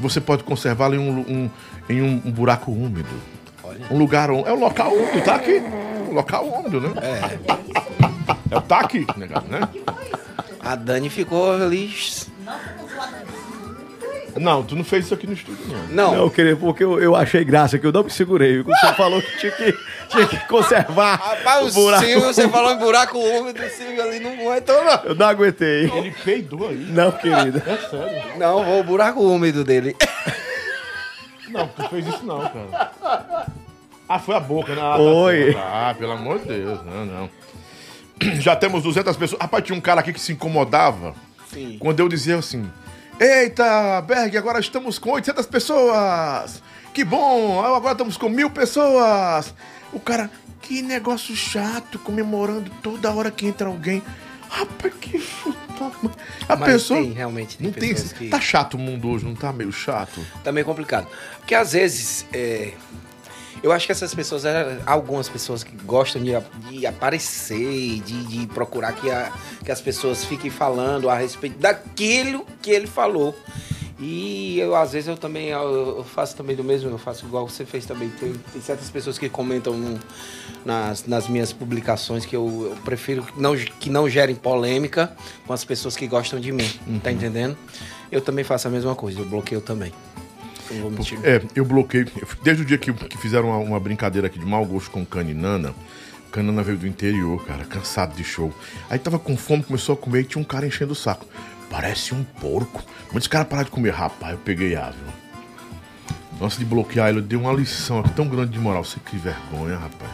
[0.00, 1.50] Você pode conservá-la em, um, um-
[1.90, 3.08] em um, um buraco úmido.
[3.90, 4.48] Um lugar úmido.
[4.48, 5.60] É um local úmido, tá aqui.
[6.08, 6.92] Um local úmido, né?
[7.02, 8.54] É.
[8.54, 9.60] É o tá aqui, negado, né?
[10.64, 11.92] A Dani ficou ali.
[14.38, 15.86] Não, tu não fez isso aqui no estúdio, não.
[15.88, 18.62] Não, Não, querido, porque eu, eu achei graça que eu não me segurei.
[18.62, 19.72] Quando você falou que tinha que,
[20.08, 22.04] tinha que conservar Rapaz, o o buraco.
[22.04, 25.04] Silvio, você falou em buraco úmido, o Silvio ali não aguentou, não.
[25.04, 25.90] Eu não aguentei.
[25.90, 26.76] Ele peidou aí.
[26.90, 27.62] Não, querida.
[28.38, 29.96] Não, o buraco úmido dele.
[31.48, 32.92] Não, tu fez isso não, cara.
[34.08, 34.80] Ah, foi a boca, né?
[34.80, 35.52] Ah, tá Foi.
[35.52, 35.58] certo.
[35.58, 37.30] Ah, pelo amor de Deus, não, não.
[38.40, 39.40] Já temos 200 pessoas.
[39.40, 41.14] Rapaz, tinha um cara aqui que se incomodava
[41.50, 41.76] Sim.
[41.80, 42.70] quando eu dizia assim:
[43.18, 46.62] Eita, Berg, agora estamos com 800 pessoas.
[46.92, 49.54] Que bom, agora estamos com mil pessoas.
[49.92, 54.02] O cara, que negócio chato, comemorando toda hora que entra alguém.
[54.48, 55.56] Rapaz, que chuta.
[56.48, 57.00] A Mas pessoa.
[57.00, 57.94] tem, realmente, tem não tem.
[57.94, 60.24] que- Tá chato o mundo hoje, não tá meio chato?
[60.44, 61.06] Tá meio complicado.
[61.38, 62.26] Porque às vezes.
[62.32, 62.72] é,
[63.66, 66.30] eu acho que essas pessoas, é, algumas pessoas que gostam de,
[66.70, 69.32] de aparecer, de, de procurar que, a-
[69.64, 73.36] que as pessoas fiquem falando a respeito daquilo que ele falou.
[73.98, 77.64] E eu, às vezes, eu também eu, faço também do mesmo, eu faço igual você
[77.64, 78.10] fez também.
[78.10, 79.98] Tem, tem certas pessoas que comentam no-
[80.64, 85.12] nas, nas minhas publicações que eu, eu prefiro que não, que não gerem polêmica
[85.46, 86.70] com as pessoas que gostam de mim.
[87.02, 87.56] Tá entendendo?
[88.12, 89.92] Eu também faço a mesma coisa, eu bloqueio também.
[91.22, 92.06] É, eu bloqueei.
[92.42, 95.74] Desde o dia que, que fizeram uma, uma brincadeira aqui de mau gosto com Caninana.
[96.30, 98.52] Canana veio do interior, cara, cansado de show.
[98.90, 101.26] Aí tava com fome, começou a comer e tinha um cara enchendo o saco.
[101.70, 102.84] Parece um porco.
[103.10, 103.92] Muitos caras pararam de comer.
[103.94, 105.26] Rapaz, eu peguei a, viu?
[106.38, 108.84] Nossa, de bloquear ele, eu dei uma lição aqui tão grande de moral.
[108.84, 110.10] Você que vergonha, rapaz.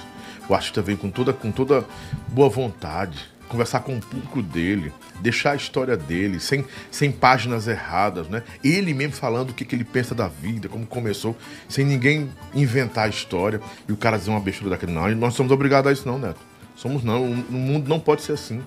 [0.48, 1.84] O artista vem com toda, com toda
[2.28, 3.31] boa vontade.
[3.52, 8.42] Conversar com o público dele, deixar a história dele, sem, sem páginas erradas, né?
[8.64, 11.36] Ele mesmo falando o que, que ele pensa da vida, como começou,
[11.68, 14.92] sem ninguém inventar a história e o cara dizer uma besteira daquele.
[14.92, 16.40] Não, nós somos obrigados a isso, não, Neto.
[16.74, 17.24] Somos não.
[17.24, 18.62] O mundo não pode ser assim.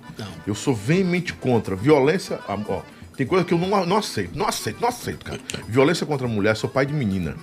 [0.45, 1.75] Eu sou veemente contra.
[1.75, 2.39] Violência.
[2.47, 2.81] Ó,
[3.17, 4.37] tem coisa que eu não, não aceito.
[4.37, 5.39] Não aceito, não aceito, cara.
[5.67, 7.35] Violência contra a mulher, sou pai de menina.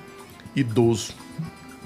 [0.55, 1.12] Idoso.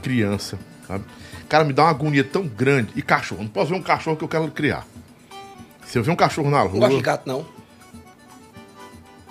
[0.03, 0.59] Criança.
[0.87, 1.05] Sabe?
[1.49, 2.93] Cara, me dá uma agonia tão grande.
[2.95, 3.43] E cachorro.
[3.43, 4.87] Não posso ver um cachorro que eu quero criar.
[5.87, 6.81] Se eu ver um cachorro na Não rua.
[6.81, 7.47] gosto de gato, não.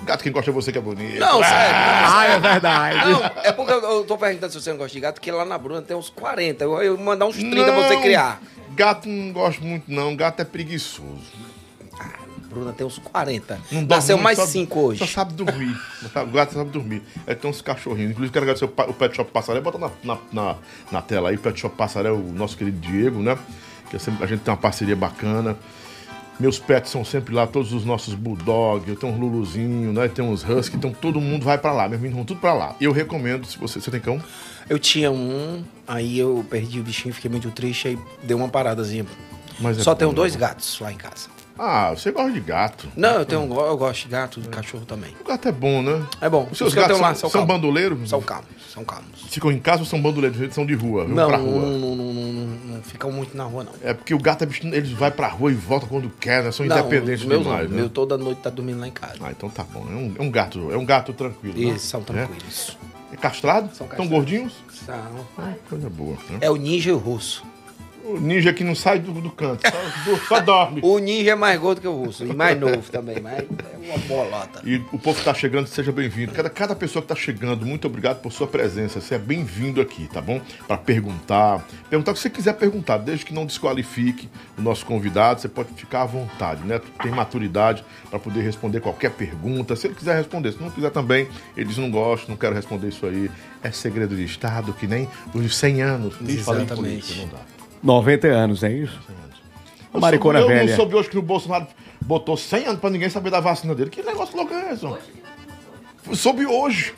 [0.03, 1.19] Gato, quem gosta de você que é bonito.
[1.19, 1.75] Não, sério.
[1.75, 3.09] Ah, é verdade.
[3.09, 5.43] Não, é porque eu, eu tô perguntando se você não gosta de gato, porque lá
[5.45, 6.63] na Bruna tem uns 40.
[6.63, 8.41] Eu, eu vou mandar uns 30 pra você Não, criar.
[8.75, 10.15] Gato não gosto muito, não.
[10.15, 11.21] Gato é preguiçoso.
[12.49, 13.59] Bruna tem uns 40.
[13.71, 14.99] Não Nasceu muito, mais só- 5 hoje.
[14.99, 15.75] Só sabe dormir.
[16.15, 17.01] o gato sabe dormir.
[17.25, 18.11] É, tem uns cachorrinhos.
[18.11, 19.59] Inclusive, quero agradecer o, Pet Shop Passaré.
[19.59, 20.55] Bota na, na, na,
[20.91, 21.37] na tela aí.
[21.37, 23.37] Pet Shop Passaré, o nosso querido Diego, né?
[23.89, 25.57] Que é sempre- a gente tem uma parceria bacana.
[26.39, 30.07] Meus pets são sempre lá, todos os nossos bulldog, eu tenho uns luluzinho, né?
[30.09, 32.75] Tem uns husky, então todo mundo vai pra lá, meus meninos vão tudo pra lá.
[32.81, 34.21] Eu recomendo, se você, você tem cão,
[34.69, 39.05] Eu tinha um, aí eu perdi o bichinho, fiquei muito triste, aí deu uma paradazinha.
[39.59, 40.15] mas é Só tenho né?
[40.15, 41.34] dois gatos lá em casa.
[41.57, 42.87] Ah, você gosta de gato.
[42.97, 45.13] Não, eu, tenho, eu gosto de gato, de cachorro também.
[45.21, 46.05] O gato é bom, né?
[46.19, 46.47] É bom.
[46.51, 47.55] Os seus Os que eu gatos tenho lá são, são são calmos.
[47.61, 48.09] bandoleiros?
[48.09, 49.21] São calmos, são calmos.
[49.29, 50.39] Ficam em casa ou são bandoleiros?
[50.41, 51.61] Eles são de rua, vão Não, pra não, rua.
[51.61, 53.71] não, não, não, não, não ficam muito na rua, não.
[53.81, 56.51] É porque o gato é bicho, eles vai pra rua e volta quando quer, né?
[56.51, 57.75] São Não, independentes os meus demais, não.
[57.75, 57.81] né?
[57.83, 59.15] Meu toda noite tá dormindo lá em casa.
[59.21, 59.85] Ah, então tá bom.
[59.89, 61.57] É um, é um gato, é um gato tranquilo.
[61.57, 61.75] né?
[61.75, 62.77] Isso, são tranquilos.
[63.11, 63.73] É, é castrado?
[63.73, 64.11] São castrados.
[64.11, 64.53] gordinhos?
[64.85, 64.93] São.
[65.37, 66.17] Ah, coisa boa.
[66.29, 66.39] Né?
[66.41, 67.43] É o ninja e o russo.
[68.05, 70.79] O ninja que não sai do, do canto, só, só dorme.
[70.83, 72.23] O ninja é mais gordo que o russo.
[72.23, 73.45] E mais novo também, mas é
[73.83, 74.61] uma bolota.
[74.63, 76.31] E o povo que tá chegando, seja bem-vindo.
[76.31, 79.01] Cada, cada pessoa que tá chegando, muito obrigado por sua presença.
[79.01, 80.39] Você é bem-vindo aqui, tá bom?
[80.67, 81.67] Para perguntar.
[81.89, 85.41] Perguntar o que você quiser perguntar, desde que não desqualifique o nosso convidado.
[85.41, 86.79] Você pode ficar à vontade, né?
[87.01, 89.75] Tem maturidade para poder responder qualquer pergunta.
[89.75, 92.89] Se ele quiser responder, se não quiser também, ele diz: não gosto, não quero responder
[92.89, 93.31] isso aí.
[93.63, 96.15] É segredo de Estado, que nem os 100 anos.
[96.21, 96.75] Exatamente.
[96.75, 97.54] política, não dá.
[97.85, 98.99] 90 anos, é isso?
[99.93, 100.69] Eu Maricona soube- eu velha.
[100.69, 101.67] não soube hoje que o Bolsonaro
[102.01, 103.89] botou 100 anos pra ninguém saber da vacina dele.
[103.89, 104.85] Que negócio louco é esse?
[106.19, 106.93] Soube hoje.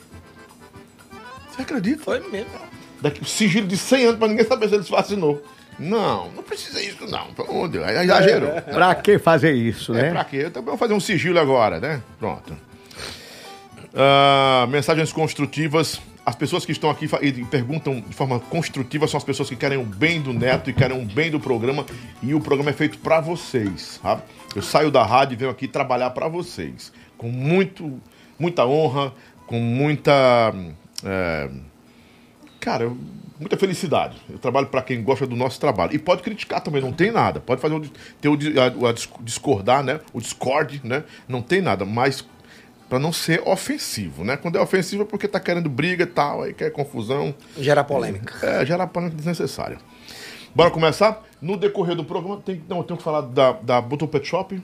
[1.50, 2.02] Você acredita?
[2.02, 2.50] Foi mesmo.
[3.00, 5.40] Daqui, sigilo de 100 anos pra ninguém saber se ele se vacinou.
[5.78, 7.32] Não, não precisa isso não.
[7.34, 7.88] Pelo amor de Deus.
[7.88, 8.50] Aí Exagerou.
[8.62, 10.10] Pra que fazer isso, É, né?
[10.10, 10.38] pra quê?
[10.38, 12.02] Eu também vou fazer um sigilo agora, né?
[12.18, 12.52] Pronto.
[13.94, 16.00] Ah, mensagens construtivas.
[16.28, 19.78] As pessoas que estão aqui e perguntam de forma construtiva são as pessoas que querem
[19.78, 21.86] o bem do neto e querem o bem do programa.
[22.22, 24.22] E o programa é feito pra vocês, sabe?
[24.54, 26.92] Eu saio da rádio e venho aqui trabalhar pra vocês.
[27.16, 27.98] Com muito,
[28.38, 29.14] muita honra,
[29.46, 30.52] com muita.
[31.02, 31.48] é,
[32.60, 32.92] Cara,
[33.40, 34.16] muita felicidade.
[34.28, 35.94] Eu trabalho para quem gosta do nosso trabalho.
[35.94, 37.40] E pode criticar também, não tem nada.
[37.40, 37.80] Pode fazer o,
[38.20, 38.36] ter o,
[38.84, 40.00] a- a dis- discordar, né?
[40.12, 41.04] O discord, né?
[41.26, 41.86] Não tem nada.
[41.86, 42.22] Mas
[42.88, 44.36] para não ser ofensivo, né?
[44.36, 47.34] Quando é ofensivo é porque tá querendo briga e tal, aí quer confusão.
[47.58, 48.34] Gera polêmica.
[48.46, 49.78] É, gera polêmica desnecessária.
[50.54, 51.22] Bora começar?
[51.40, 54.60] No decorrer do programa, tem, não, eu tenho que falar da, da botou Pet Shop,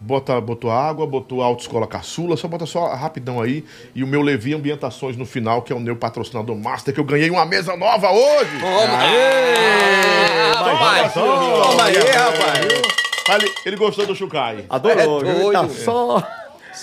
[0.00, 3.64] bota, botou água, botou Autoescola Caçula, só bota só rapidão aí.
[3.94, 7.04] E o meu Levi Ambientações no final, que é o meu patrocinador master, que eu
[7.04, 8.58] ganhei uma mesa nova hoje.
[8.60, 8.98] Toma!
[10.58, 12.90] Toma aí, toma aí, rapaz.
[13.30, 14.64] Ele, ele gostou do Chukai.
[14.68, 15.30] Adorou, É?
[15.30, 15.74] Ele tá doido.
[15.74, 16.26] só,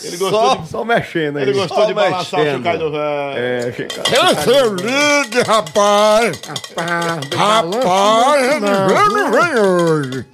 [0.03, 1.43] Ele gostou, de, só mexendo aí.
[1.43, 2.79] ele gostou de Só balançar o mexendo.
[2.79, 3.37] Do velho.
[3.37, 3.93] É, Chico.
[4.13, 6.41] Eu seu ligue, rapaz.
[7.35, 10.25] Rapaz, ele vem hoje.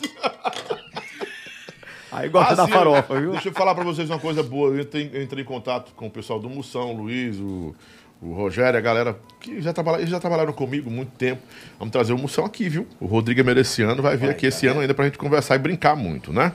[2.11, 3.31] Aí gosta da sim, farofa, viu?
[3.31, 4.69] Deixa eu falar pra vocês uma coisa boa.
[4.69, 7.73] Eu entrei, eu entrei em contato com o pessoal do Moção, o Luiz, o,
[8.21, 11.41] o Rogério, a galera que já, trabalha, eles já trabalharam comigo há muito tempo.
[11.79, 12.87] Vamos trazer o Moção aqui, viu?
[12.99, 15.95] O Rodrigo é mereciano, vai vir aqui esse ano ainda pra gente conversar e brincar
[15.95, 16.53] muito, né?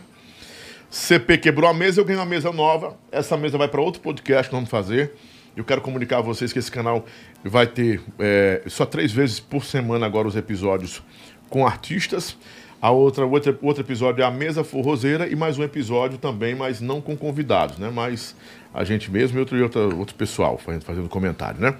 [0.91, 2.97] CP quebrou a mesa, eu ganhei uma mesa nova.
[3.13, 5.13] Essa mesa vai para outro podcast que vamos fazer.
[5.57, 7.05] Eu quero comunicar a vocês que esse canal
[7.45, 11.03] vai ter é, só três vezes por semana agora os episódios
[11.51, 12.37] com artistas.
[12.81, 16.81] A outra, o outro, episódio é a mesa forrozeira e mais um episódio também, mas
[16.81, 17.91] não com convidados, né?
[17.93, 18.37] Mas
[18.73, 21.75] a gente mesmo e outro, outro, outro pessoal fazendo comentário, né?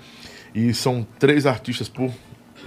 [0.53, 2.11] E são três artistas por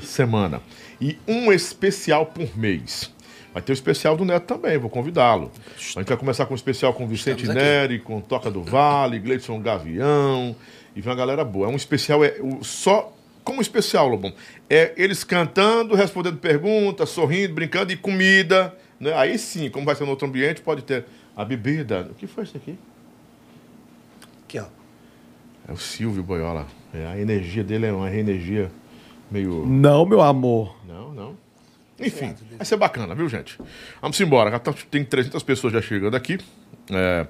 [0.01, 0.62] semana.
[0.99, 3.12] E um especial por mês.
[3.53, 5.51] Vai ter o especial do Neto também, vou convidá-lo.
[5.75, 7.47] A gente vai começar com o especial com Vicente.
[7.47, 10.55] Neri, com Toca do Vale, Gleidson Gavião.
[10.95, 11.67] E vem uma galera boa.
[11.67, 13.13] É um especial, é o- só.
[13.43, 14.31] Como especial, Lobão?
[14.69, 18.73] É eles cantando, respondendo perguntas, sorrindo, brincando e comida.
[18.99, 19.11] Né?
[19.13, 22.07] Aí sim, como vai ser no outro ambiente, pode ter a bebida.
[22.11, 22.77] O que foi isso aqui?
[24.45, 24.65] Aqui, ó.
[25.67, 26.67] É o Silvio Boiola.
[26.93, 28.71] É, a energia dele é uma energia
[29.29, 29.65] meio.
[29.65, 30.75] Não, meu amor.
[30.87, 31.35] Não, não.
[32.01, 33.57] Enfim, vai ser bacana, viu, gente?
[34.01, 34.59] Vamos embora.
[34.59, 36.37] Tá- Tem 300 pessoas já chegando aqui.
[36.91, 37.27] É,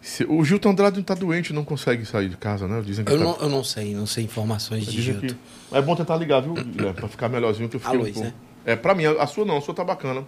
[0.00, 2.82] se- o Gilton Andrade não tá doente, não consegue sair de casa, né?
[2.84, 5.34] Dizem que Eu tá- não, eu não sei, não sei informações de dizem Gilto.
[5.70, 6.94] que- É bom tentar ligar, viu, Guilherme?
[6.94, 8.34] Pra ficar melhorzinho que eu A fiquei um luz, pouco- né?
[8.66, 10.24] É, pra mim, a a sua não, a sua tá bacana.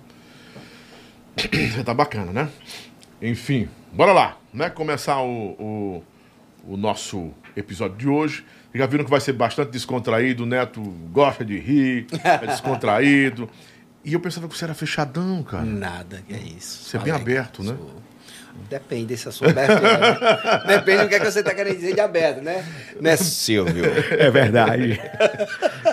[1.36, 2.48] Você tá bacana, né?
[3.20, 4.68] Enfim, bora lá, né?
[4.70, 6.04] Começar o, o,
[6.66, 8.44] o nosso episódio de hoje.
[8.74, 10.80] Já viram que vai ser bastante descontraído, o Neto
[11.12, 13.48] gosta de rir, é descontraído.
[14.04, 15.64] E eu pensava que você era fechadão, cara.
[15.64, 16.88] Nada, que é isso.
[16.88, 17.76] Você é bem aberto, né?
[17.78, 18.02] Sou.
[18.68, 19.82] Depende se eu sou aberto.
[19.82, 19.90] né?
[20.76, 22.64] Depende do que, é que você está querendo dizer de aberto, né?
[23.00, 23.84] Né, Silvio?
[24.18, 24.98] É verdade.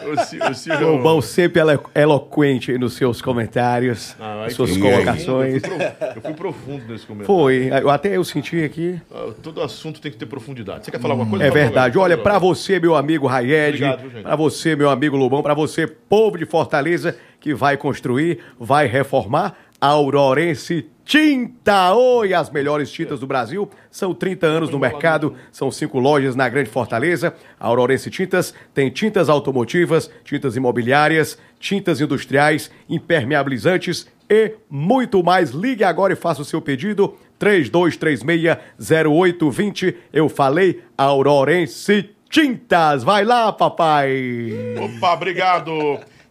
[0.05, 5.61] O Sil- o Silvio- O sempre elo- eloquente nos seus comentários, Ah, nas suas colocações.
[5.63, 7.25] Eu fui, pro- eu fui profundo nesse comentário.
[7.41, 8.99] Foi, eu até eu senti aqui.
[9.13, 10.85] Ah, Todo assunto tem que ter profundidade.
[10.85, 11.45] Você quer falar alguma coisa?
[11.45, 11.97] É verdade.
[11.97, 13.27] Olha, pra você, meu amigo
[13.73, 14.21] gente?
[14.23, 19.55] pra você, meu amigo Lobão, pra você, povo de Fortaleza, que vai construir, vai reformar,
[19.81, 21.93] Aurorense Tinta.
[21.93, 23.67] Oi, as melhores tintas do Brasil.
[23.89, 27.33] São 30 anos no mercado, são cinco lojas na Grande Fortaleza.
[27.59, 35.49] A Aurorense Tintas tem tintas automotivas, tintas imobiliárias, tintas industriais, impermeabilizantes e muito mais.
[35.49, 37.17] Ligue agora e faça o seu pedido.
[37.39, 39.95] 3236-0820.
[40.13, 43.03] Eu falei Aurorense Tintas.
[43.03, 44.53] Vai lá, papai.
[44.77, 45.73] Opa, obrigado.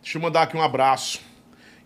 [0.01, 1.27] Deixa eu mandar aqui um abraço.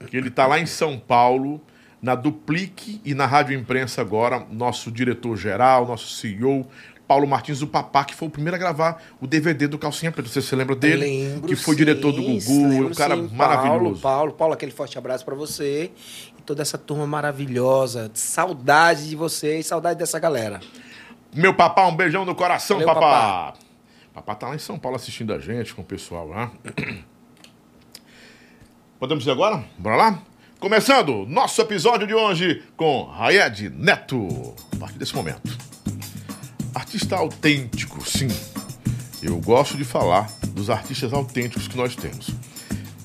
[0.09, 1.61] Que ele tá lá em São Paulo,
[2.01, 6.67] na Duplique e na Rádio Imprensa agora, nosso diretor-geral, nosso CEO,
[7.07, 10.29] Paulo Martins do Papá, que foi o primeiro a gravar o DVD do Calcinha Preta.
[10.29, 11.05] Você se lembra dele?
[11.05, 13.29] Lembro, que foi sim, diretor do Gugu, lembro, um cara sim.
[13.35, 13.81] maravilhoso.
[13.81, 15.91] Paulo, Paulo, Paulo, aquele forte abraço pra você
[16.39, 18.11] e toda essa turma maravilhosa.
[18.15, 20.61] Saudade de vocês, saudade dessa galera.
[21.35, 23.55] Meu papá, um beijão no coração, Valeu, papá.
[24.15, 24.35] papá.
[24.35, 26.51] tá lá em São Paulo assistindo a gente, com o pessoal lá.
[29.03, 29.65] Podemos ir agora?
[29.77, 30.23] Bora lá?
[30.61, 34.55] Começando nosso episódio de hoje com Rayed Neto.
[34.71, 35.59] A partir desse momento.
[36.73, 38.29] Artista autêntico, sim.
[39.21, 42.31] Eu gosto de falar dos artistas autênticos que nós temos.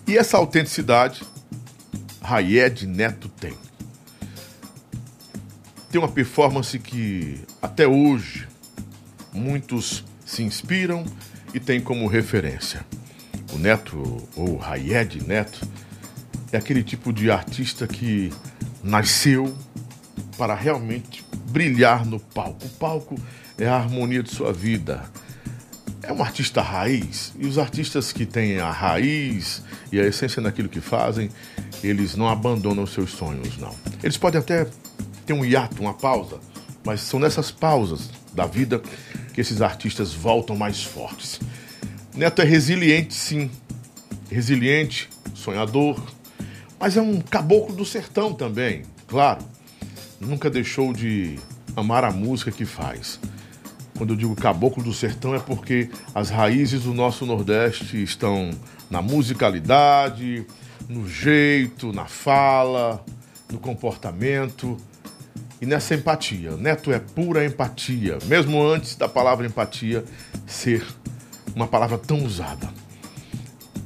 [0.07, 1.23] E essa autenticidade,
[2.21, 3.57] Rayed Neto tem
[5.89, 8.47] tem uma performance que até hoje
[9.33, 11.03] muitos se inspiram
[11.55, 12.85] e têm como referência.
[13.51, 15.67] O Neto, ou Rayed Neto,
[16.51, 18.31] é aquele tipo de artista que
[18.83, 19.55] nasceu
[20.37, 22.65] para realmente brilhar no palco.
[22.65, 23.15] O palco
[23.57, 25.03] é a harmonia de sua vida.
[26.03, 27.33] É um artista raiz.
[27.37, 31.29] E os artistas que têm a raiz e a essência naquilo que fazem,
[31.83, 33.75] eles não abandonam seus sonhos, não.
[34.01, 34.67] Eles podem até
[35.25, 36.39] ter um hiato, uma pausa,
[36.85, 38.81] mas são nessas pausas da vida
[39.33, 41.39] que esses artistas voltam mais fortes.
[42.15, 43.51] Neto é resiliente, sim.
[44.29, 46.01] Resiliente, sonhador,
[46.79, 49.43] mas é um caboclo do sertão também, claro.
[50.19, 51.37] Nunca deixou de
[51.75, 53.19] amar a música que faz.
[53.97, 58.51] Quando eu digo caboclo do sertão é porque as raízes do nosso Nordeste estão
[58.89, 60.45] na musicalidade,
[60.87, 63.03] no jeito, na fala,
[63.51, 64.77] no comportamento
[65.59, 66.55] e nessa empatia.
[66.57, 70.05] Neto é pura empatia, mesmo antes da palavra empatia
[70.45, 70.85] ser
[71.55, 72.69] uma palavra tão usada.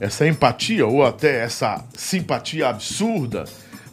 [0.02, 3.46] Essa empatia ou até essa simpatia absurda,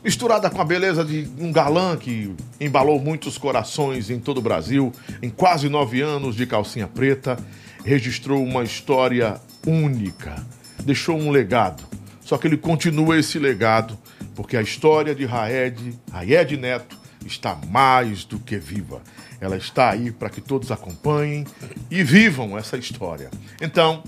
[0.03, 4.91] misturada com a beleza de um galã que embalou muitos corações em todo o Brasil,
[5.21, 7.37] em quase nove anos de calcinha preta,
[7.85, 10.43] registrou uma história única,
[10.83, 11.85] deixou um legado.
[12.23, 13.99] Só que ele continua esse legado,
[14.35, 19.03] porque a história de Raed, Raed Neto, está mais do que viva.
[19.39, 21.45] Ela está aí para que todos acompanhem
[21.91, 23.31] e vivam essa história.
[23.61, 24.03] Então,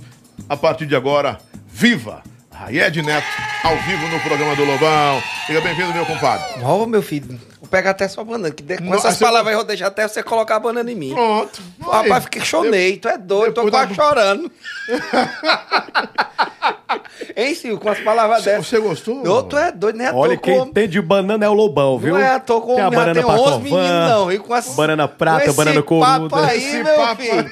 [0.49, 2.23] a partir de agora, viva!
[2.53, 3.27] Raed Neto,
[3.65, 5.23] ao vivo no programa do Lobão.
[5.47, 6.45] Seja bem-vindo, meu compadre.
[6.63, 8.51] Ó, meu filho, vou pegar até sua banana.
[8.55, 8.77] Que de...
[8.77, 11.15] Com Não, essas palavras aí eu vou deixar até você colocar a banana em mim.
[11.15, 11.59] Pronto.
[11.83, 14.53] Pô, Rapaz, fiquei chonei, tu é doido, tô quase da- chorando.
[17.35, 18.67] hein, Silvio, com as palavras dessas.
[18.67, 19.27] você gostou?
[19.27, 20.09] Ô, tu é doido, né?
[20.09, 22.13] à Olha, toa quem com- tem de banana é o Lobão, viu?
[22.15, 24.31] Não é à toa com tem a banana tem 11 Pacovan, meninos, não.
[24.33, 24.69] E com as...
[24.75, 25.89] banana com prata, esse banana papo
[26.29, 26.47] coruda.
[26.47, 27.51] aí, Esse meu papo filho.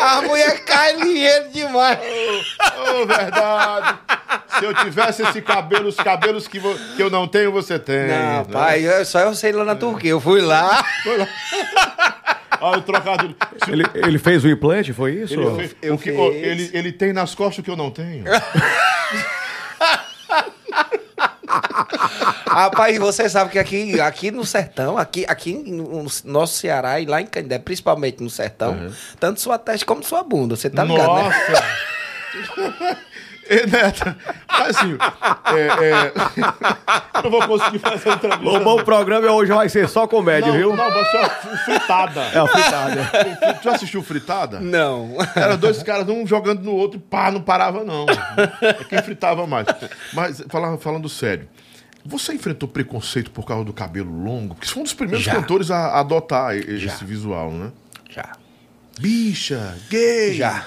[0.00, 1.98] A mulher cai ligeiro demais.
[1.98, 3.98] Ô, verdade.
[4.58, 8.08] Se eu tivesse esse cabelo, os cabelos que, vo- que eu não tenho, você tem.
[8.08, 8.44] Não, né?
[8.52, 10.10] pai, eu- só eu sei lá na Turquia.
[10.10, 10.84] Eu fui lá.
[12.60, 13.36] Olha o trocadilho.
[13.64, 15.34] Se Ele, ele fez o implante, foi isso?
[15.34, 18.24] Ele, fez- eu o que, ele, ele tem nas costas o que eu não tenho.
[22.46, 27.20] Rapaz, você sabe que aqui, aqui no sertão, aqui, aqui no nosso Ceará e lá
[27.20, 31.22] em Candé, principalmente no sertão, tanto sua testa como sua bunda, você tá ligado, né?
[31.22, 31.64] Nossa!
[32.34, 32.96] Ei,
[33.70, 34.14] Neto,
[34.48, 34.96] mas assim,
[35.56, 36.12] é, é,
[37.14, 38.44] eu não vou conseguir fazer entrevista.
[38.44, 40.76] Lobão, o programa hoje vai ser só comédia, não, viu?
[40.76, 41.28] Não, vai ser
[41.64, 42.20] fritada.
[42.20, 43.54] É uma fritada.
[43.60, 44.60] Tu já assistiu Fritada?
[44.60, 45.16] Não.
[45.34, 48.06] Era dois caras, um jogando no outro e pá, não parava não.
[48.60, 49.66] É quem fritava mais.
[50.12, 51.48] Mas, falando, falando sério,
[52.04, 54.54] você enfrentou preconceito por causa do cabelo longo?
[54.54, 55.34] Porque você foi um dos primeiros Já.
[55.34, 56.92] cantores a adotar e- Já.
[56.92, 57.70] esse visual, né?
[58.10, 58.32] Já.
[58.98, 60.34] Bicha, gay.
[60.34, 60.64] Já.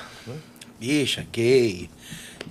[0.79, 1.89] Bicha, gay.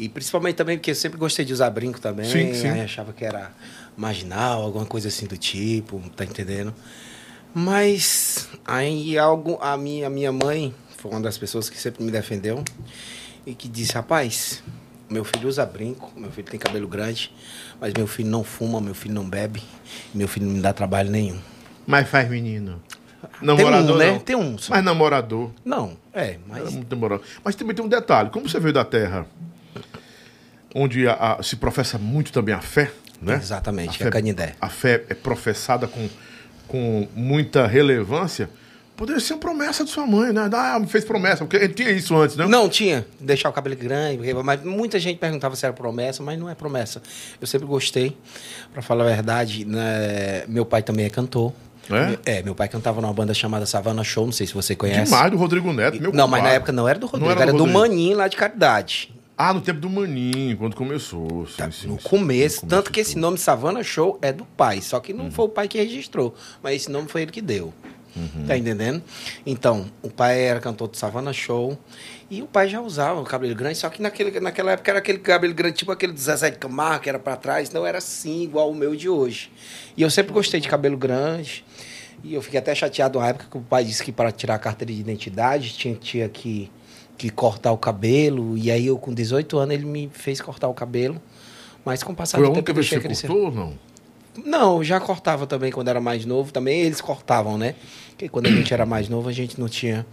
[0.00, 2.24] E principalmente também porque eu sempre gostei de usar brinco também.
[2.24, 2.68] Sim, sim.
[2.68, 3.52] Aí achava que era
[3.94, 6.74] marginal, alguma coisa assim do tipo, tá entendendo?
[7.52, 12.10] Mas aí algo, a minha, a minha mãe foi uma das pessoas que sempre me
[12.10, 12.64] defendeu
[13.44, 14.62] e que disse, rapaz,
[15.06, 17.30] meu filho usa brinco, meu filho tem cabelo grande,
[17.78, 19.62] mas meu filho não fuma, meu filho não bebe,
[20.14, 21.38] meu filho não me dá trabalho nenhum.
[21.86, 22.82] Mas faz menino.
[23.20, 24.12] Tem Namorador um, né?
[24.12, 24.18] não.
[24.18, 24.56] Tem um.
[24.56, 24.72] só.
[24.72, 25.50] Mas namorador.
[25.62, 26.62] Não, é, mas...
[26.62, 27.22] Era muito demorado.
[27.44, 28.30] Mas também tem um detalhe.
[28.30, 29.26] Como você veio da terra
[30.74, 33.35] onde a- a- se professa muito também a fé, né?
[33.37, 34.54] Exatamente, a fé, é Canindé.
[34.61, 36.09] A fé é professada com,
[36.68, 38.48] com muita relevância.
[38.96, 40.50] Poderia ser uma promessa de sua mãe, né?
[40.52, 42.46] Ah, me fez promessa, porque tinha isso antes, né?
[42.46, 43.06] Não, tinha.
[43.18, 47.00] Deixar o cabelo grande, mas muita gente perguntava se era promessa, mas não é promessa.
[47.40, 48.14] Eu sempre gostei,
[48.74, 49.64] pra falar a verdade.
[49.64, 50.44] Né?
[50.46, 51.50] Meu pai também é cantor.
[52.24, 52.37] É?
[52.38, 55.04] É, meu pai cantava numa banda chamada Savana Show, não sei se você conhece.
[55.11, 56.56] Demais do Rodrigo Neto, meu não, mas na compadre.
[56.56, 57.80] época não era do Rodrigo, Não era era, do do, Rodrigo.
[57.80, 59.14] Maninho lá de Caridade.
[59.42, 61.46] Ah, no tempo do Maninho, quando começou.
[61.46, 62.07] Sim, Tá, sim, no sim.
[62.09, 65.31] começo, No tanto que esse nome Savana Show é do pai, só que não Uhum.
[65.31, 67.72] foi o pai que registrou, mas esse nome foi ele que deu.
[68.46, 69.03] Tá entendendo?
[69.46, 71.79] Então, o pai era cantor do Savana Show
[72.29, 75.18] e o pai já usava o cabelo grande, só que naquele, naquela época era aquele
[75.20, 78.42] cabelo grande, tipo aquele do Zezé de Camargo, que era pra trás, não era assim,
[78.42, 79.50] igual o meu de hoje.
[79.96, 81.64] E eu sempre gostei de cabelo grande.
[82.22, 84.59] E eu fiquei até chateado na época que o pai disse que para tirar a
[84.59, 86.70] carteira de identidade tinha, tinha que,
[87.20, 88.56] que cortar o cabelo.
[88.56, 91.20] E aí eu, com 18 anos, ele me fez cortar o cabelo.
[91.85, 93.28] Mas com o passar Foi do tempo vez que você crescer.
[93.28, 93.78] cortou ou não?
[94.42, 96.50] Não, eu já cortava também quando era mais novo.
[96.50, 97.75] Também eles cortavam, né?
[98.10, 100.06] Porque quando a gente era mais novo, a gente não tinha.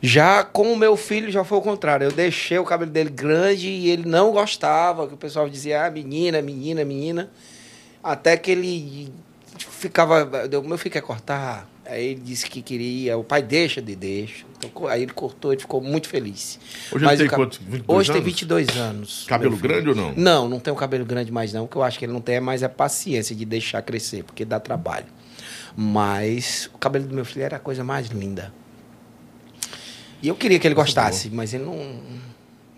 [0.00, 2.06] Já com o meu filho, já foi o contrário.
[2.06, 5.06] Eu deixei o cabelo dele grande e ele não gostava.
[5.06, 7.30] Que o pessoal dizia, ah, menina, menina, menina.
[8.02, 9.12] Até que ele
[9.58, 10.26] ficava.
[10.58, 11.68] O meu filho quer cortar.
[11.90, 13.18] Aí ele disse que queria.
[13.18, 14.44] O pai deixa de deixa.
[14.56, 16.58] Então, aí ele cortou, ele ficou muito feliz.
[16.92, 17.58] Hoje ele tem o ca- quantos?
[17.58, 18.24] 22 Hoje tem anos?
[18.32, 19.24] 22 anos.
[19.26, 20.12] Cabelo grande ou não?
[20.14, 21.64] Não, não tem o cabelo grande mais não.
[21.64, 24.22] O que eu acho que ele não tem é mais a paciência de deixar crescer,
[24.22, 25.06] porque dá trabalho.
[25.76, 28.52] Mas o cabelo do meu filho era a coisa mais linda.
[30.22, 32.00] E eu queria que ele gostasse, mas ele não,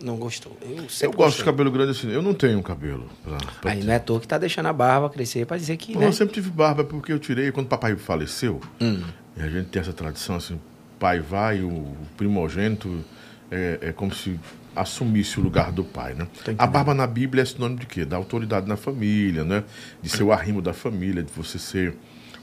[0.03, 0.57] não gostou.
[0.63, 2.11] Eu, Eu gosto de cabelo grande assim.
[2.11, 3.09] Eu não tenho cabelo.
[3.23, 5.77] Pra, pra Aí não é à toa que tá deixando a barba crescer pra dizer
[5.77, 6.09] que, Não, né?
[6.09, 8.61] Eu sempre tive barba porque eu tirei quando o papai faleceu.
[8.81, 9.03] Hum.
[9.37, 10.61] E a gente tem essa tradição assim:
[10.99, 13.05] pai vai, o primogênito
[13.51, 14.39] é, é como se
[14.75, 16.27] assumisse o lugar do pai, né?
[16.57, 18.05] A barba na Bíblia é sinônimo de quê?
[18.05, 19.65] Da autoridade na família, né?
[20.01, 21.95] De ser o arrimo da família, de você ser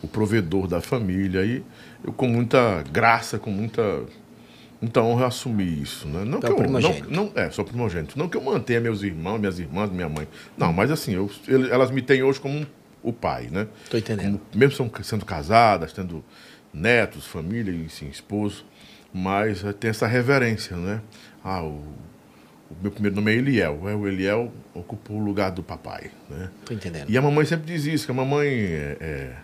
[0.01, 1.43] o provedor da família.
[1.43, 1.63] E
[2.03, 4.03] eu, com muita graça, com muita,
[4.81, 6.23] muita honra, assumi isso, né?
[6.25, 7.11] Não É que eu, não, primogênito.
[7.11, 8.17] não, é, sou primogênito.
[8.17, 10.27] Não que eu mantenha meus irmãos, minhas irmãs, minha mãe.
[10.57, 11.29] Não, mas assim, eu,
[11.71, 12.65] elas me têm hoje como
[13.03, 13.67] o pai, né?
[13.89, 14.39] Tô entendendo.
[14.39, 16.23] Como- mesmo sendo casadas, tendo
[16.73, 18.65] netos, família e sim, esposo,
[19.13, 21.01] mas eh, tem essa reverência, né?
[21.43, 21.69] Ah, o,
[22.69, 23.81] o meu primeiro nome é Eliel.
[23.89, 26.49] É, o Eliel ocupou o lugar do papai, né?
[26.65, 27.09] Tô entendendo.
[27.09, 29.35] E a mamãe sempre diz isso, que a mamãe é, é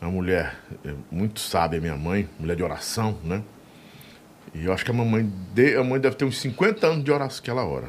[0.00, 3.42] uma mulher é, muito sábia, minha mãe, mulher de oração, né?
[4.54, 7.10] E eu acho que a mamãe, de, a mãe deve ter uns 50 anos de
[7.10, 7.88] oração aquela hora.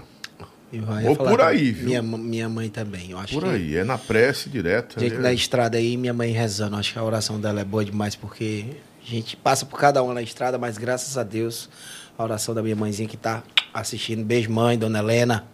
[0.73, 1.85] Eu ia Ou por que aí, viu?
[1.85, 3.11] Minha, minha mãe também.
[3.11, 4.99] Eu acho Por que aí, é na prece direto.
[4.99, 6.75] Gente é- na estrada aí, minha mãe rezando.
[6.75, 8.65] Acho que a oração dela é boa demais, porque
[9.01, 11.69] a gente passa por cada uma na estrada, mas graças a Deus,
[12.17, 13.43] a oração da minha mãezinha que tá
[13.73, 14.25] assistindo.
[14.25, 15.45] Beijo, mãe, dona Helena.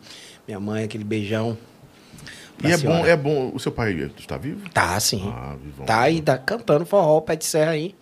[0.47, 1.57] Minha mãe, aquele beijão.
[2.63, 2.99] E é senhora.
[2.99, 3.51] bom, é bom.
[3.53, 4.69] O seu pai está vivo?
[4.69, 5.23] Tá, sim.
[5.27, 5.55] Ah,
[5.85, 7.95] tá aí, tá cantando forró, pé de serra aí.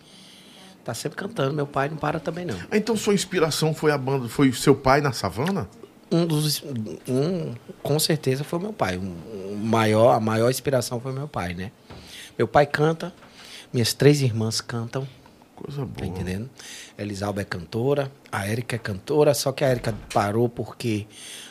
[0.90, 1.54] Tá sempre cantando.
[1.54, 2.56] Meu pai não para também, não.
[2.68, 5.68] Ah, Então sua inspiração foi a banda, foi seu pai na savana?
[6.10, 6.64] Um dos.
[7.08, 8.98] Um, com certeza foi meu pai.
[8.98, 11.70] Um, um maior, a maior inspiração foi meu pai, né?
[12.36, 13.14] Meu pai canta,
[13.72, 15.06] minhas três irmãs cantam.
[15.54, 16.06] Coisa Tá boa.
[16.08, 16.50] entendendo?
[16.98, 21.06] Elisalba é cantora, a Érica é cantora, só que a Érica parou porque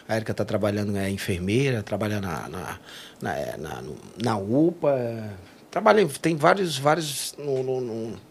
[0.06, 2.80] a Érica tá trabalhando, é enfermeira, trabalha na, na,
[3.22, 5.30] na, é, na, no- na UPA, é,
[5.72, 8.29] trabalha, em- tem vários, vários, no, no- no-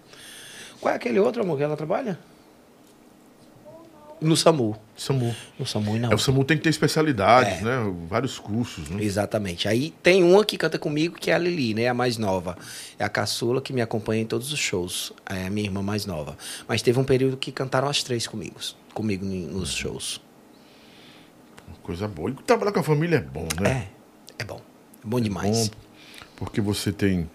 [0.80, 2.18] Qual é aquele outro, amor, que ela trabalha?
[4.20, 4.76] No SAMU.
[4.96, 5.32] SAMU.
[5.56, 6.10] No SAMU não.
[6.10, 7.62] É, o SAMU tem que ter especialidades, É.
[7.64, 7.94] né?
[8.08, 9.00] Vários cursos, né?
[9.02, 9.68] Exatamente.
[9.68, 11.86] Aí tem uma que canta comigo, que é a Lili, né?
[11.86, 12.58] A mais nova.
[12.98, 15.12] É a caçula que me acompanha em todos os shows.
[15.24, 16.36] É a minha irmã mais nova.
[16.66, 18.56] Mas teve um período que cantaram as três comigo,
[18.92, 20.20] comigo nos shows.
[21.84, 22.30] Coisa boa.
[22.30, 23.86] E trabalhar com a família é bom, né?
[24.38, 24.60] É, é bom.
[25.04, 25.68] É bom demais.
[25.68, 25.74] Bom,
[26.36, 27.30] porque você tem.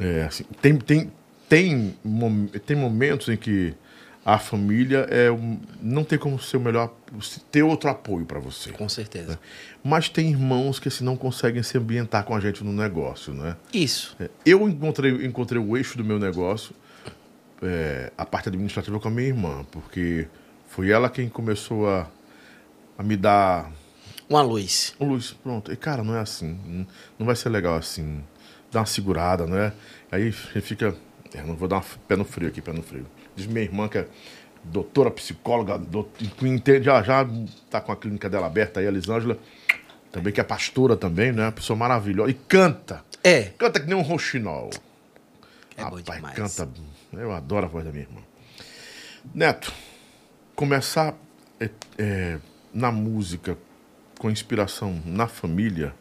[0.00, 1.12] é, assim, tem, tem,
[1.52, 1.94] tem,
[2.64, 3.74] tem momentos em que
[4.24, 6.94] a família é um- não tem como ser o melhor.
[7.50, 8.70] ter outro apoio para você.
[8.72, 9.38] Com certeza.
[9.84, 13.54] Mas tem irmãos que assim, não conseguem se ambientar com a gente no negócio, né?
[13.74, 14.16] Isso.
[14.18, 16.74] É, Eu encontrei, encontrei o eixo do meu negócio,
[17.62, 20.26] é, a parte administrativa com a minha irmã, porque
[20.68, 22.08] foi ela quem começou a,
[22.96, 23.70] a me dar
[24.26, 24.94] Uma luz.
[24.98, 25.70] Ô Luiz, pronto.
[25.70, 26.86] E, cara, não é assim.
[27.18, 28.24] Não- vai ser legal assim.
[28.70, 29.70] Dá uma segurada, não é?
[30.10, 30.94] Aí fica.
[31.42, 33.06] Não vou dar pé no frio aqui, pé no frio.
[33.34, 34.06] Diz minha irmã que é
[34.64, 35.80] doutora, psicóloga,
[36.42, 37.26] entende, já, já
[37.70, 39.38] tá com a clínica dela aberta aí, a Elisângela.
[40.10, 41.44] Também que é pastora também, né?
[41.46, 42.30] Uma pessoa maravilhosa.
[42.30, 43.02] E canta.
[43.24, 43.44] É.
[43.56, 44.68] Canta que nem um roxinol.
[45.76, 46.36] É bom Rapaz, demais.
[46.36, 46.68] canta.
[47.14, 48.20] Eu adoro a voz da minha irmã.
[49.34, 49.72] Neto,
[50.54, 51.14] começar
[51.58, 52.38] é, é,
[52.74, 53.56] na música
[54.18, 55.94] com inspiração na família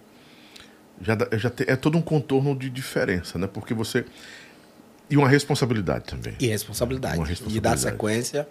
[1.01, 3.47] já, já te- é todo um contorno de diferença, né?
[3.47, 4.05] Porque você.
[5.11, 6.33] E uma responsabilidade também.
[6.39, 7.17] E responsabilidade.
[7.17, 7.81] Uma E dar responsabilidade.
[7.81, 8.47] sequência,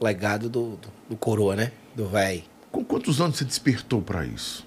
[0.00, 1.72] legado do, do, do coroa, né?
[1.94, 2.44] Do véi.
[2.70, 4.64] Com quantos anos você despertou para isso?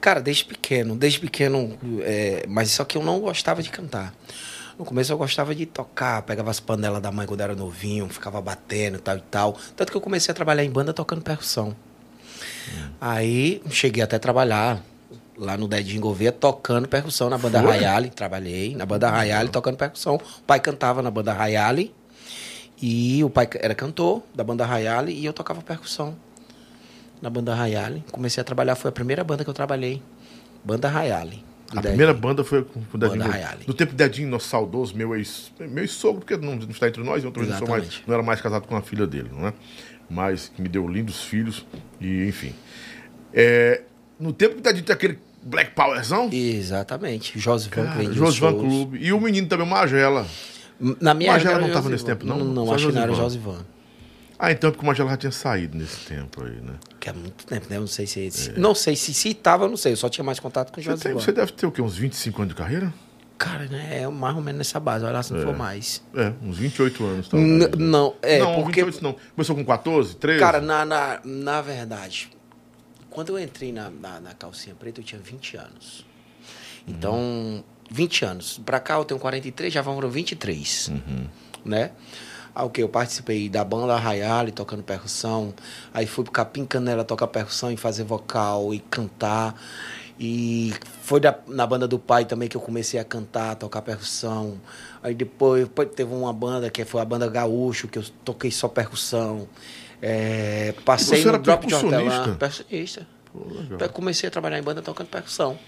[0.00, 4.14] Cara, desde pequeno, desde pequeno, é, mas só que eu não gostava de cantar.
[4.78, 8.40] No começo eu gostava de tocar, pegava as panelas da mãe quando era novinho, ficava
[8.40, 9.58] batendo e tal e tal.
[9.76, 11.76] Tanto que eu comecei a trabalhar em banda tocando percussão.
[13.00, 14.82] Aí cheguei até a trabalhar
[15.40, 17.70] lá no Dedinho Gouveia tocando percussão na banda Foi?
[17.70, 18.10] Rayali.
[18.10, 20.16] Trabalhei na banda Rayali tocando percussão.
[20.16, 21.92] O pai cantava na banda Rayali
[22.80, 26.14] e o pai era cantor da banda Rayali e eu tocava percussão
[27.22, 28.04] na banda Rayali.
[28.12, 30.02] Comecei a trabalhar, foi a primeira banda que eu trabalhei.
[30.62, 31.42] Banda Rayali.
[31.72, 32.98] do A primeira banda foi com o Dedinho.
[32.98, 33.44] Banda Gouveia.
[33.46, 33.64] Rayali.
[33.66, 37.02] No tempo do Dedinho, nosso saudoso, meu ex, meu ex-sogro, porque não, não está entre
[37.02, 39.54] nós, eu não, mais, não era mais casado com a filha dele, não é?
[40.08, 41.64] Mas que me deu lindos filhos,
[42.00, 42.54] e enfim.
[43.32, 43.82] É,
[44.18, 47.38] no tempo que Dedinho tinha aquele Black Powerzão, Exatamente.
[47.38, 48.52] Josivan os Josivan.
[48.58, 50.26] Clube, e o menino também, o Magela.
[51.00, 52.38] Na minha Magela não era tava nesse tempo, não?
[52.38, 53.50] Não, não acho que não era Josivan.
[53.52, 53.66] Josivan.
[54.38, 56.72] Ah, então é porque o Magela já tinha saído nesse tempo aí, né?
[56.98, 57.76] Que é muito tempo, né?
[57.76, 58.30] Eu não sei se.
[58.30, 59.92] se- Não sei se se tava, eu não sei.
[59.92, 60.84] Eu só tinha mais contato com o É.
[60.84, 61.20] Você, Josivan.
[61.20, 61.82] você deve ter o quê?
[61.82, 62.92] Uns 25 anos de carreira?
[63.36, 64.00] Cara, né?
[64.02, 65.04] É mais ou menos nessa base.
[65.04, 66.02] Olha lá se não for mais.
[66.14, 67.30] É, uns 28 anos.
[67.32, 67.78] N- talvez.
[67.90, 68.82] não, é, não, porque.
[68.84, 69.16] 28 não.
[69.34, 70.40] Começou com 14, 13?
[70.40, 72.30] Cara, na, na, na verdade,
[73.10, 76.06] quando eu entrei na, na, na calcinha preta, eu tinha 20 anos.
[76.86, 78.58] Então, 20 anos.
[78.64, 80.90] Pra cá eu tenho 43, já foram 23.
[81.64, 81.90] Né?
[82.54, 82.82] Ah, o que?
[82.82, 85.54] Eu participei da banda Rayali tocando percussão.
[85.92, 89.54] Aí fui pro Capim Canela tocar percussão e fazer vocal e cantar.
[90.18, 94.60] E foi da- na banda do pai também que eu comecei a cantar, tocar percussão.
[95.02, 98.68] Aí depois, depois teve uma banda que foi a banda Gaúcho, que eu toquei só
[98.68, 99.48] percussão.
[100.02, 101.74] É, passei no Drop de?
[101.74, 102.36] Hortelã.
[102.36, 103.06] Percussionista.
[103.32, 105.58] Pô, comecei a trabalhar em banda tocando percussão.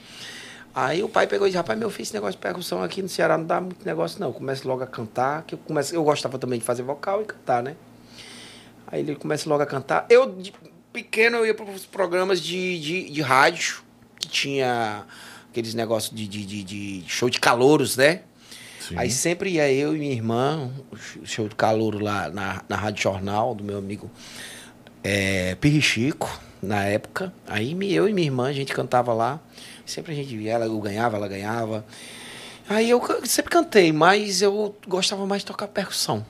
[0.74, 3.08] Aí o pai pegou e disse, rapaz, meu filho, esse negócio de percussão aqui no
[3.08, 4.32] Ceará não dá muito negócio, não.
[4.32, 5.94] Comece logo a cantar, que eu, comece...
[5.94, 7.76] eu gostava também de fazer vocal e cantar, né?
[8.86, 10.06] Aí ele começa logo a cantar.
[10.08, 10.52] Eu, de
[10.92, 13.82] pequeno, eu ia para os programas de, de, de rádio,
[14.18, 15.04] que tinha
[15.50, 18.22] aqueles negócios de, de, de, de show de calouros, né?
[18.92, 18.98] Sim.
[18.98, 23.02] Aí sempre ia eu e minha irmã, o show de calouro lá na, na Rádio
[23.02, 24.10] Jornal, do meu amigo
[25.02, 26.28] é, Pirrichico,
[26.62, 27.32] na época.
[27.46, 29.40] Aí eu e minha irmã, a gente cantava lá.
[29.86, 31.84] Sempre a gente via, ela eu ganhava, ela ganhava.
[32.68, 36.24] Aí eu sempre cantei, mas eu gostava mais de tocar percussão.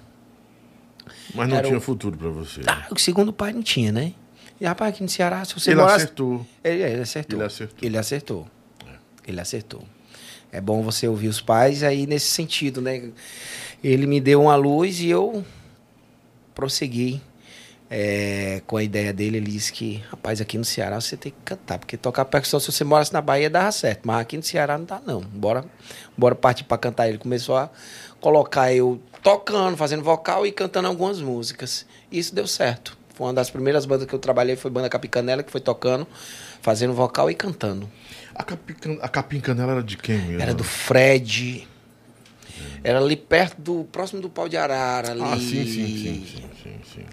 [1.35, 2.61] Mas não Era tinha o- futuro pra você.
[2.67, 4.13] Ah, o segundo pai não tinha, né?
[4.61, 6.47] E rapaz, aqui no Ceará, se você Ele morasse- acertou.
[6.63, 7.39] Ele, ele acertou.
[7.39, 7.79] Ele acertou.
[7.83, 8.47] Ele acertou.
[9.27, 9.85] Ele acertou.
[10.53, 13.11] É bom você ouvir os pais aí nesse sentido, né?
[13.83, 15.43] Ele me deu uma luz e eu
[16.55, 17.23] prossegui
[17.91, 19.39] é, com a ideia dele.
[19.39, 22.71] Ele disse que, rapaz, aqui no Ceará você tem que cantar, porque tocar percussão, se
[22.71, 25.23] você morasse na Bahia, dava certo, mas aqui no Ceará não dá, não.
[25.23, 25.65] Bora,
[26.17, 27.09] bora partir para cantar.
[27.09, 27.71] Ele começou a
[28.21, 31.87] colocar eu tocando, fazendo vocal e cantando algumas músicas.
[32.11, 32.97] E isso deu certo.
[33.15, 36.07] Foi uma das primeiras bandas que eu trabalhei, foi banda Capicanela, que foi tocando,
[36.61, 37.89] fazendo vocal e cantando.
[38.35, 40.41] A, capim, a capim canela era de quem mesmo?
[40.43, 41.67] Era do Fred.
[42.85, 43.85] Era ali perto do.
[43.85, 45.13] próximo do pau de arara.
[45.13, 45.23] Ali.
[45.23, 47.05] Ah, sim, sim, sim, sim, sim, sim.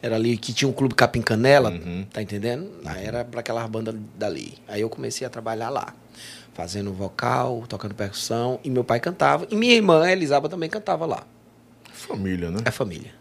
[0.00, 2.04] Era ali que tinha um clube Capim Canela, Uhum.
[2.12, 2.68] tá entendendo?
[2.84, 4.54] Aí era para aquelas bandas dali.
[4.66, 5.94] Aí eu comecei a trabalhar lá.
[6.54, 8.58] Fazendo vocal, tocando percussão.
[8.64, 9.46] E meu pai cantava.
[9.50, 11.24] E minha irmã, Elisaba, também cantava lá.
[11.92, 12.58] Família, né?
[12.64, 13.12] É família.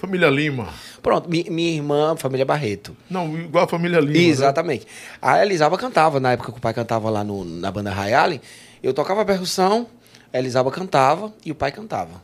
[0.00, 0.68] Família Lima.
[1.02, 2.96] Pronto, mi- minha irmã, família Barreto.
[3.10, 4.12] Não, igual a família Lima.
[4.14, 4.18] né?
[4.20, 4.86] Exatamente.
[5.20, 8.40] A Elisaba cantava, na época que o pai cantava lá no- na banda Rayali,
[8.82, 9.86] eu tocava percussão,
[10.32, 12.22] a Elisaba cantava e o pai cantava.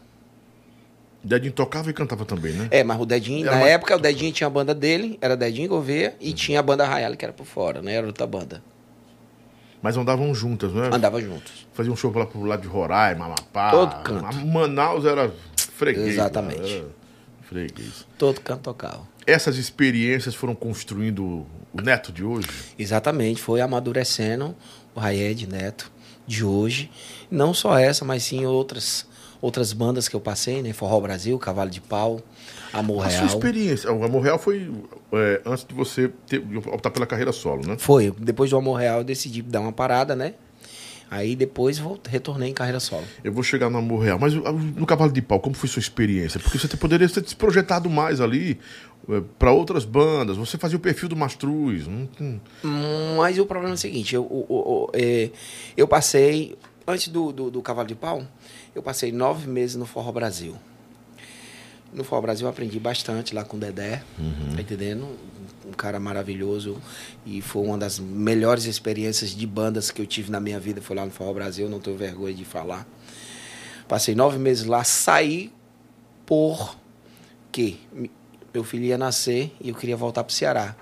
[1.22, 2.68] Dedinho tocava e cantava também, né?
[2.70, 5.37] É, mas o Dedinho, Era na mais- época, o Dedinho tinha a banda dele, era
[5.37, 7.95] Dedinho Gouveia, e tinha a banda Rayali, que era por fora, né?
[7.95, 8.62] Era outra banda.
[9.83, 10.87] Mas andavam juntas, não é?
[10.95, 11.66] Andava juntos.
[11.74, 13.70] Faziam um show lá pro lado de Roraima, Amapá.
[13.70, 14.47] Todo canto.
[14.47, 15.31] Manaus era
[15.74, 16.09] freguês.
[16.09, 16.61] Exatamente.
[16.61, 17.05] lá, Era
[17.49, 18.07] freguês.
[18.18, 19.07] Todo canto tocava.
[19.26, 22.49] Essas experiências foram construindo o neto de hoje?
[22.78, 24.55] Exatamente, foi amadurecendo
[24.94, 25.90] o Rayed Neto
[26.26, 26.90] de hoje.
[27.30, 29.07] Não só essa, mas sim outras
[29.40, 30.72] outras bandas que eu passei, né?
[30.72, 32.20] Forró Brasil, Cavalo de Pau,
[32.72, 33.26] Amor A sua Real.
[33.26, 33.92] experiência.
[33.92, 34.72] O Amor Real foi
[35.12, 37.76] é, antes de você ter, optar pela carreira solo, né?
[37.78, 40.34] Foi, depois do Amor Real eu decidi dar uma parada, né?
[41.11, 43.04] Aí depois voltei, retornei em carreira solo.
[43.22, 44.18] Eu vou chegar no Amor Real.
[44.18, 46.40] Mas o- no Cavalo de Pau, como foi sua experiência?
[46.40, 48.59] Porque você poderia ter se projetado mais ali
[49.38, 50.36] para outras bandas.
[50.36, 51.86] Você fazia o perfil do Mastruz.
[51.86, 52.40] Hum,
[53.16, 55.30] Mas o problema é o seguinte, eu, o- o- é,
[55.76, 58.24] eu passei, antes do, do, do Cavalo de Pau,
[58.74, 60.57] eu passei nove meses no Forró Brasil.
[61.92, 64.02] No Forró Brasil eu aprendi bastante lá com o Dedé,
[64.57, 65.07] tá entendendo?
[65.66, 66.80] Um cara maravilhoso
[67.24, 70.94] e foi uma das melhores experiências de bandas que eu tive na minha vida, foi
[70.94, 72.86] lá no Forró Brasil, não tenho vergonha de falar.
[73.88, 75.52] Passei nove meses lá, saí
[76.24, 76.76] por
[77.50, 77.80] que
[78.52, 80.74] meu filho ia nascer e eu queria voltar para o Ceará.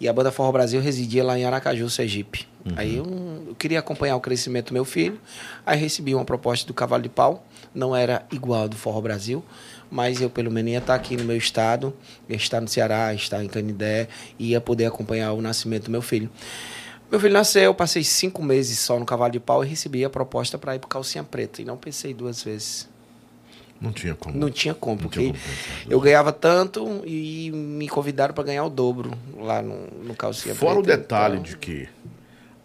[0.00, 2.46] E a banda Forró Brasil residia lá em Aracaju, Sergipe.
[2.76, 3.04] Aí eu,
[3.48, 5.20] eu queria acompanhar o crescimento do meu filho.
[5.64, 7.44] Aí recebi uma proposta do Cavalo de Pau.
[7.74, 9.44] Não era igual ao do Forró Brasil,
[9.90, 11.94] mas eu pelo menos ia estar aqui no meu estado,
[12.28, 14.08] ia estar no Ceará, ia estar em Canidé,
[14.38, 16.30] e ia poder acompanhar o nascimento do meu filho.
[17.10, 20.10] Meu filho nasceu, eu passei cinco meses só no Cavalo de Pau e recebi a
[20.10, 21.62] proposta para ir para Calcinha Preta.
[21.62, 22.86] E não pensei duas vezes.
[23.80, 24.36] não tinha como.
[24.36, 25.44] Não tinha como, Não porque tinha como
[25.88, 30.80] eu ganhava tanto e me convidaram para ganhar o dobro lá no, no Calcinha Fora
[30.80, 30.98] o Preta.
[30.98, 31.88] detalhe então, de que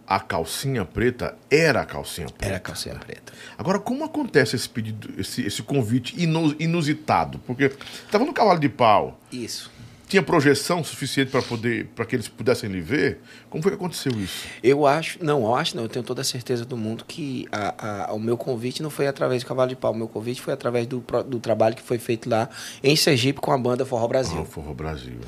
[0.07, 2.45] a calcinha preta era a calcinha preta.
[2.45, 3.31] Era Calcinha Preta.
[3.57, 7.39] Agora, como acontece esse pedido, esse, esse convite inu- inusitado?
[7.47, 7.71] Porque
[8.05, 9.71] estava no cavalo de pau, Isso.
[10.07, 13.21] tinha projeção suficiente para poder, para que eles pudessem lhe ver.
[13.49, 14.45] Como foi que aconteceu isso?
[14.61, 18.09] Eu acho, não, eu acho não, eu tenho toda a certeza do mundo que a,
[18.09, 20.53] a- o meu convite não foi através do Cavalo de Pau, o meu convite foi
[20.53, 22.49] através do, do trabalho que foi feito lá
[22.83, 24.39] em Sergipe com a banda Forró Brasil.
[24.41, 25.19] Ah, Forró Brasil.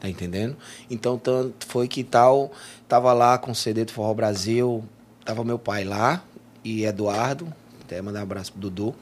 [0.00, 0.54] Tá entendendo?
[0.90, 2.52] Então, tanto foi que tal,
[2.94, 4.84] tava lá com o CD do Forró Brasil,
[5.24, 6.22] tava meu pai lá
[6.62, 7.52] e Eduardo,
[7.84, 8.94] até mandar um abraço pro Dudu.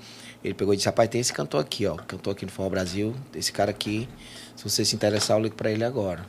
[0.42, 3.14] Ele pegou e disse: Rapaz, tem esse cantor aqui, ó, cantor aqui no Forró Brasil,
[3.34, 4.08] esse cara aqui,
[4.56, 6.24] se você se interessar, eu ligo pra ele agora.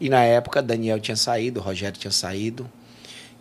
[0.00, 2.66] E na época, Daniel tinha saído, Rogério tinha saído,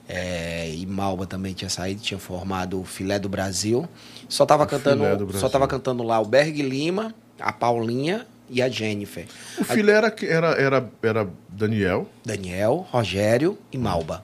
[0.10, 3.88] é, e Malba também tinha saído, tinha formado o Filé do Brasil.
[4.28, 5.40] Só tava O cantando, Filé do Brasil.
[5.40, 9.26] só tava cantando lá o Berg Lima, a Paulinha e a Jennifer.
[9.58, 12.08] O filé era, era, era, era Daniel.
[12.26, 14.24] Daniel, Rogério e Malba.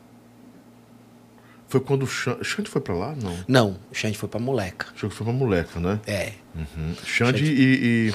[1.70, 3.16] Foi quando o Xan- Xande foi para lá?
[3.16, 3.38] Não.
[3.48, 4.88] Não, o Xande foi pra moleca.
[4.94, 6.00] Que foi pra moleca, né?
[6.06, 6.34] É.
[6.56, 6.94] Uhum.
[7.06, 8.14] Xande e, e-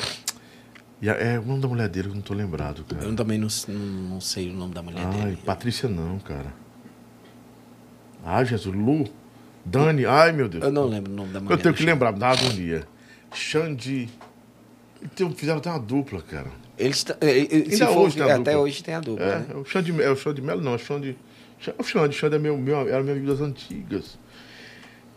[1.02, 3.04] E a- é o nome da mulher dele, eu não tô lembrado, cara.
[3.04, 5.38] Eu também não, não, sei o nome da mulher Ai, dele.
[5.44, 6.54] Patrícia não, cara.
[8.24, 9.04] Ai, Jesus, Lu.
[9.64, 10.64] Dani, ai meu Deus.
[10.64, 11.54] Eu não lembro o nome da mulher.
[11.54, 12.86] Eu tenho que lembrar, dá agonia.
[13.34, 14.08] Xande.
[15.02, 16.46] Então, fizeram até uma dupla, cara.
[16.78, 18.56] Eles, se Ainda for- hoje a até dupla.
[18.58, 19.24] hoje tem a dupla.
[19.24, 19.46] É, né?
[19.50, 21.16] é o Xande, é o Xande Melo, não, é o Xande.
[21.66, 24.18] É o Xande, Xande é meu, meu, era meu amigo das antigas.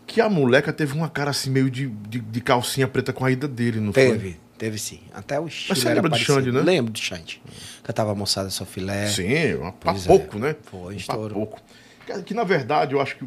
[0.06, 3.30] Que a moleca teve uma cara assim, meio de, de, de calcinha preta com a
[3.30, 4.02] ida dele, não foi?
[4.12, 5.00] Teve, teve sim.
[5.12, 6.16] Até o estilo você era lembra do.
[6.18, 6.60] Xande, né?
[6.60, 7.42] Lembro do Xande.
[7.82, 9.08] Cantava moçada só filé.
[9.08, 10.08] Sim, uma pra Pois é.
[10.08, 10.54] pouco, né?
[10.62, 11.30] Foi, Um pra estourou.
[11.46, 11.60] pouco.
[12.06, 13.24] Que, que, na verdade eu acho que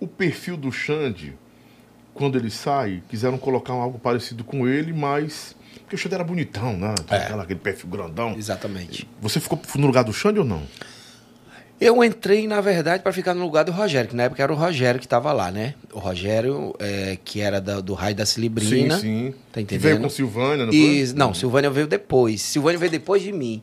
[0.00, 1.34] o perfil do Xande,
[2.14, 5.54] quando ele sai, quiseram colocar algo parecido com ele, mas.
[5.80, 6.94] Porque o Xande era bonitão, né?
[7.10, 7.16] É.
[7.16, 8.34] aquela- aquele perfil grandão.
[8.36, 9.08] Exatamente.
[9.20, 10.62] Você ficou no lugar do Xande ou não?
[11.80, 14.56] Eu entrei, na verdade, para ficar no lugar do Rogério, que na época era o
[14.56, 15.74] Rogério que estava lá, né?
[15.92, 18.94] O Rogério, é, que era da- do raio da Cilibrina.
[18.98, 19.34] sim, sim.
[19.50, 20.02] Tá Que veio entendendo?
[20.04, 21.16] com Silvânia, não E, foi?
[21.16, 22.40] não, Silvânia veio depois.
[22.40, 23.60] Silvânia veio depois de mim.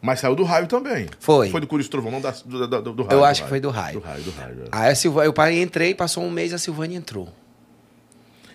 [0.00, 1.08] Mas saiu do raio também.
[1.18, 1.48] Foi.
[1.50, 3.18] Foi do Trovão, não da, do, do, do, raio.
[3.18, 3.98] Eu acho que foi do raio.
[4.00, 4.62] Do raio, do raio.
[4.64, 4.68] é.
[4.70, 7.28] Aí a Silvânia, eu entrei, passou um mês, a Silvânia entrou.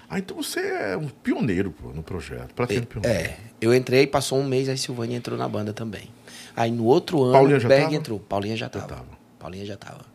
[0.10, 2.54] Ah, então você é um pioneiro, pô, no projeto.
[2.54, 3.18] Praticamente pioneiro.
[3.20, 6.10] É, eu entrei, passou um mês, a Silvânia entrou na banda também.
[6.56, 7.96] Aí no outro ano, Paulinha já Berg tava?
[7.96, 8.20] entrou.
[8.20, 8.88] Paulinha já tava.
[8.88, 9.06] tava.
[9.38, 10.06] Paulinha já tava.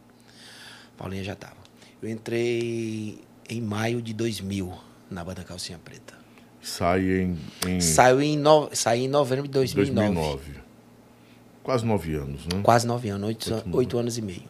[0.96, 1.56] Paulinha já tava.
[2.02, 3.18] Eu entrei
[3.48, 4.72] em maio de 2000
[5.10, 6.14] na banda Calcinha Preta.
[6.60, 8.70] Sai em, em Saiu em, no...
[8.72, 10.14] Saiu em novembro de 2009.
[10.14, 10.62] 2009.
[11.62, 12.60] Quase nove anos, né?
[12.62, 14.42] Quase nove anos, oito, Oito, oito anos e meio.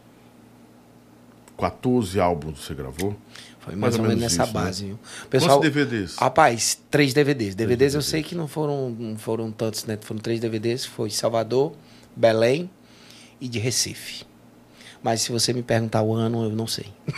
[1.57, 3.15] 14 álbuns você gravou.
[3.63, 4.63] Foi mais, Mais ou ou menos menos nessa isso, né?
[4.65, 4.99] base, viu?
[5.29, 6.15] Pessoal, Quantos DVDs?
[6.17, 7.55] Rapaz, três DVDs.
[7.55, 9.97] DVDs eu sei que não foram, não foram tantos, né?
[10.01, 10.85] Foram três DVDs.
[10.85, 11.73] Foi Salvador,
[12.15, 12.69] Belém
[13.39, 14.25] e de Recife.
[15.01, 16.87] Mas se você me perguntar o ano, eu não sei.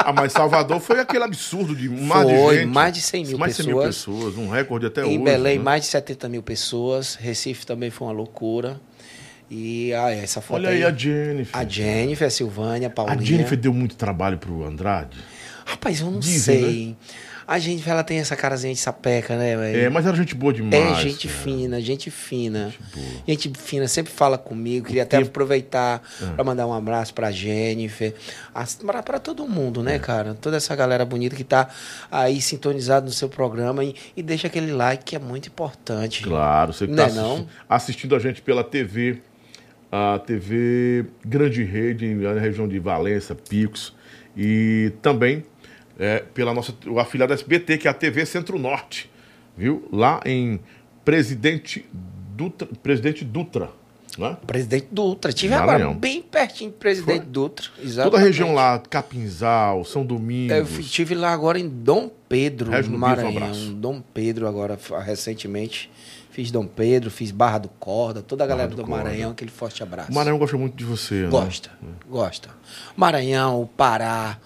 [0.00, 2.72] Ah, mas Salvador foi aquele absurdo de mais Foi, de gente.
[2.72, 5.12] mais de 100 mil mais de 100 mil pessoas, um recorde até hoje.
[5.14, 5.64] em Belém, né?
[5.64, 7.14] mais de 70 mil pessoas.
[7.16, 8.80] Recife também foi uma loucura.
[9.50, 11.56] E ah, essa foto Olha aí a Jennifer.
[11.58, 13.18] A Jennifer, a Silvânia, a Paulinha.
[13.18, 15.16] A Jennifer deu muito trabalho pro Andrade.
[15.64, 16.96] Rapaz, eu não Dizem, sei.
[17.46, 19.56] A Jennifer, ela tem essa carazinha de sapeca, né?
[19.56, 19.78] velho?
[19.80, 20.74] É, mas era gente boa demais.
[20.74, 21.40] É gente cara.
[21.40, 22.74] fina, gente fina.
[22.94, 23.06] boa.
[23.26, 24.84] Gente fina, sempre fala comigo.
[24.86, 26.32] Queria até tempo- aproveitar Ah.
[26.34, 28.14] pra mandar um abraço pra Jennifer,
[29.02, 29.84] pra todo mundo, É.
[29.84, 30.34] né, cara?
[30.34, 31.68] Toda essa galera bonita que tá
[32.10, 36.22] aí sintonizado no seu programa e, e deixa aquele like que é muito importante.
[36.22, 37.46] Claro, você que Não está é não?
[37.66, 39.22] assistindo a gente pela TV,
[39.90, 43.94] a TV Grande Rede, na região de Valença, Picos,
[44.36, 45.44] e também
[45.98, 49.10] é, pela nossa o afiliado SBT, que é a TV Centro-Norte,
[49.56, 49.88] viu?
[49.92, 50.60] Lá em
[51.04, 51.84] Presidente
[52.36, 53.70] Dutra, Presidente Dutra,
[54.18, 54.36] né?
[54.46, 55.32] Presidente Dutra.
[55.32, 55.90] Tive Maranhão.
[55.90, 57.66] agora bem pertinho do Presidente Dutra.
[57.68, 58.24] Toda a Exatamente.
[58.24, 60.56] região lá, Capinzal, São Domingos.
[60.56, 63.30] Eu estive lá agora em Dom Pedro, um Maranhão.
[63.30, 63.72] abraço.
[63.72, 65.90] Dom Pedro agora, recentemente.
[66.38, 69.02] Fiz Dom Pedro, fiz Barra do Corda, toda a galera do do, Corda.
[69.02, 70.12] Maranhão, aquele forte abraço.
[70.12, 71.30] O Maranhão gosta muito de você, né?
[71.30, 71.68] Gosta,
[72.08, 72.48] gosta.
[72.96, 74.38] Maranhão, o Pará,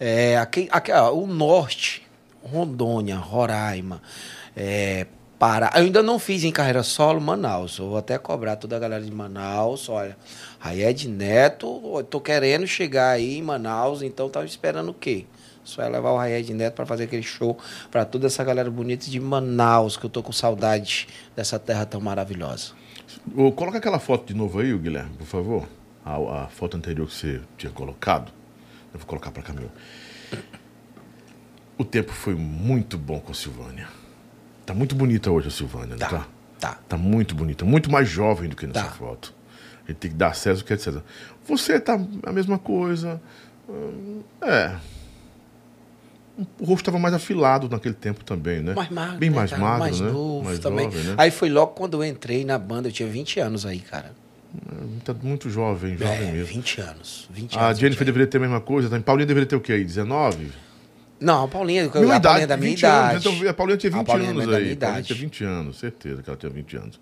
[0.00, 2.02] é, aqui, aqui, ó, o norte,
[2.42, 4.00] Rondônia, Roraima,
[4.56, 5.06] é,
[5.38, 5.70] Pará.
[5.74, 7.76] Eu ainda não fiz em carreira solo Manaus.
[7.76, 9.90] Eu vou até cobrar toda a galera de Manaus.
[9.90, 10.16] Olha,
[10.58, 15.26] Raied Neto, eu tô querendo chegar aí em Manaus, então tava esperando o quê?
[15.66, 17.58] Só é levar o Raied Neto para fazer aquele show
[17.90, 22.00] para toda essa galera bonita de Manaus, que eu tô com saudade dessa terra tão
[22.00, 22.72] maravilhosa.
[23.36, 25.68] Ô, Coloca aquela foto de novo aí, Guilherme, por favor.
[26.04, 28.30] A, a foto anterior que você tinha colocado.
[28.94, 29.68] Eu vou colocar para meu.
[31.76, 33.88] O tempo foi muito bom com a Silvânia.
[34.64, 36.28] Tá muito bonita hoje a Silvânia, Tá, não tá?
[36.60, 36.78] tá.
[36.88, 38.90] Tá muito bonita, muito mais jovem do que nessa Tá.
[38.92, 39.34] foto.
[39.84, 41.04] A gente tem que dar César o que é de César.
[41.46, 43.20] Você tá a mesma coisa.
[43.68, 44.76] hum, É.
[46.60, 48.74] O rosto estava mais afilado naquele tempo também, né?
[48.74, 49.18] Mais magro.
[49.18, 49.62] Bem né, mais cara?
[49.62, 50.10] magro, mais né?
[50.10, 50.90] novo mais também.
[50.90, 51.14] jovem, né?
[51.16, 54.12] Aí foi logo quando eu entrei na banda, eu tinha 20 anos aí, cara.
[55.04, 56.46] Tá muito jovem, jovem é, mesmo.
[56.46, 57.28] 20 anos.
[57.30, 57.78] 20 A anos.
[57.78, 59.02] Jennifer 20 deveria ter a mesma coisa, também.
[59.02, 59.84] Paulinha deveria ter o quê aí?
[59.84, 60.52] 19?
[61.18, 63.10] Não, a Paulinha, Mesma a Paulinha idade, é da minha 20 idade.
[63.10, 63.26] anos.
[63.26, 64.72] Então, a Paulinha tinha A 20 Paulinha é anos minha aí.
[64.72, 67.00] A Paulinha tinha 20 anos, certeza que ela tinha 20 anos.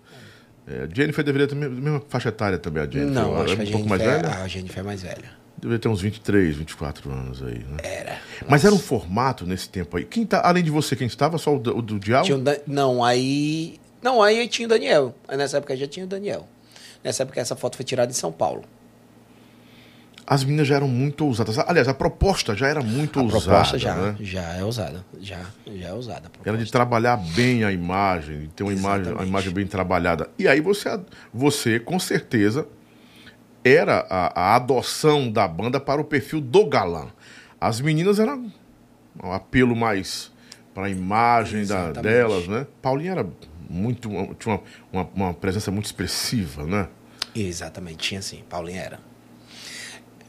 [0.67, 3.13] É, a Jennifer deveria ter a mesma faixa etária também, a Jennifer.
[3.13, 4.43] Não, Ela acho é que a um pouco mais Jennifer, velha.
[4.43, 5.44] a Jennifer é mais velha.
[5.65, 7.77] Deveria ter uns 23, 24 anos aí, né?
[7.81, 8.19] Era.
[8.47, 10.05] Mas era um formato nesse tempo aí.
[10.05, 11.39] Quem tá, além de você, quem estava?
[11.39, 12.31] Só o, do- o do Diabo?
[12.35, 13.79] Um Dan- Não, aí.
[13.99, 15.15] Não, aí tinha o Daniel.
[15.27, 16.47] Aí nessa época já tinha o Daniel.
[17.03, 18.63] Nessa época essa foto foi tirada em São Paulo.
[20.27, 21.57] As meninas já eram muito ousadas.
[21.57, 23.41] Aliás, a proposta já era muito A ousada.
[23.45, 24.15] proposta já, né?
[24.19, 25.03] já é ousada.
[25.19, 25.39] Já,
[25.75, 26.31] já é ousada.
[26.45, 30.29] a Era de trabalhar bem a imagem, ter uma imagem, uma imagem bem trabalhada.
[30.37, 30.99] E aí você,
[31.33, 32.67] você com certeza,
[33.65, 37.07] era a, a adoção da banda para o perfil do galã.
[37.59, 38.51] As meninas eram
[39.23, 40.31] um apelo mais
[40.71, 42.67] para a imagem da, delas, né?
[42.79, 43.27] Paulinha era
[43.67, 44.07] muito,
[44.37, 44.55] tinha
[44.93, 46.87] uma, uma, uma presença muito expressiva, né?
[47.33, 48.43] Exatamente, tinha sim.
[48.47, 48.99] Paulinha era.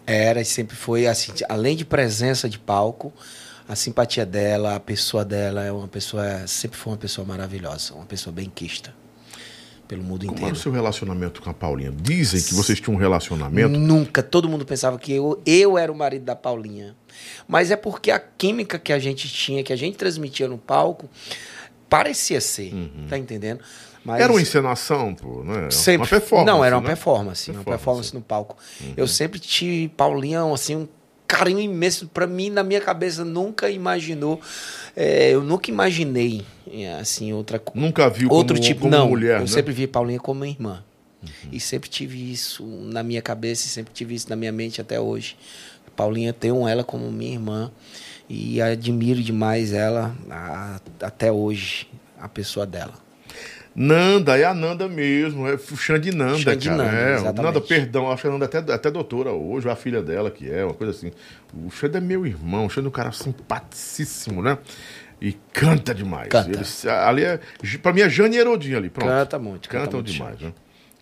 [0.06, 3.12] Era e sempre foi assim, além de presença de palco,
[3.68, 8.06] a simpatia dela, a pessoa dela é uma pessoa, sempre foi uma pessoa maravilhosa, uma
[8.06, 8.94] pessoa bem quista
[9.86, 10.56] pelo mundo Como era inteiro.
[10.56, 11.92] o seu relacionamento com a Paulinha?
[11.92, 13.68] Dizem que vocês tinham um relacionamento.
[13.78, 16.96] Nunca, todo mundo pensava que eu, eu era o marido da Paulinha.
[17.48, 21.08] Mas é porque a química que a gente tinha, que a gente transmitia no palco,
[21.88, 22.72] parecia ser,
[23.08, 23.60] tá entendendo?
[24.04, 24.22] Mas Uhum.
[24.22, 25.68] Era uma encenação, pô, né?
[25.68, 26.46] sempre Uma performance.
[26.46, 26.86] Não, era uma né?
[26.86, 27.64] performance, uma Performance.
[27.84, 28.56] performance no palco.
[28.96, 30.88] Eu sempre tive Paulinha assim um
[31.26, 34.40] carinho imenso pra mim na minha cabeça nunca imaginou,
[34.96, 39.08] é, eu nunca imaginei é, assim outra Nunca viu outro como, tipo como não.
[39.08, 39.40] mulher, eu né?
[39.42, 39.46] Uhum.
[39.46, 40.84] sempre vi Paulinha como minha irmã.
[41.50, 45.00] E sempre tive isso na minha cabeça e sempre tive isso na minha mente até
[45.00, 45.36] hoje.
[45.96, 47.72] Paulinha tenho ela como minha irmã
[48.28, 51.88] e admiro demais ela a- até hoje,
[52.20, 52.92] a pessoa dela.
[53.78, 56.82] Nanda, é a Nanda mesmo, é o Xande Nanda, Xande cara.
[56.82, 57.42] Nanda, é, exatamente.
[57.42, 60.50] Nanda, perdão, acho que a Nanda até, até doutora hoje, ou a filha dela que
[60.50, 61.12] é, uma coisa assim.
[61.54, 64.56] O Xande é meu irmão, o Xande é um cara simpaticíssimo, né?
[65.20, 66.28] E canta demais.
[66.28, 66.50] Canta.
[66.50, 67.38] Ele- ali é,
[67.82, 69.08] pra mim é Jane Herodinha ali, pronto.
[69.08, 70.52] Canta muito, canta Cantam muito demais, né?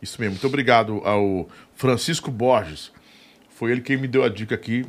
[0.03, 0.33] Isso mesmo.
[0.35, 2.91] Muito obrigado ao Francisco Borges.
[3.51, 4.85] Foi ele quem me deu a dica aqui,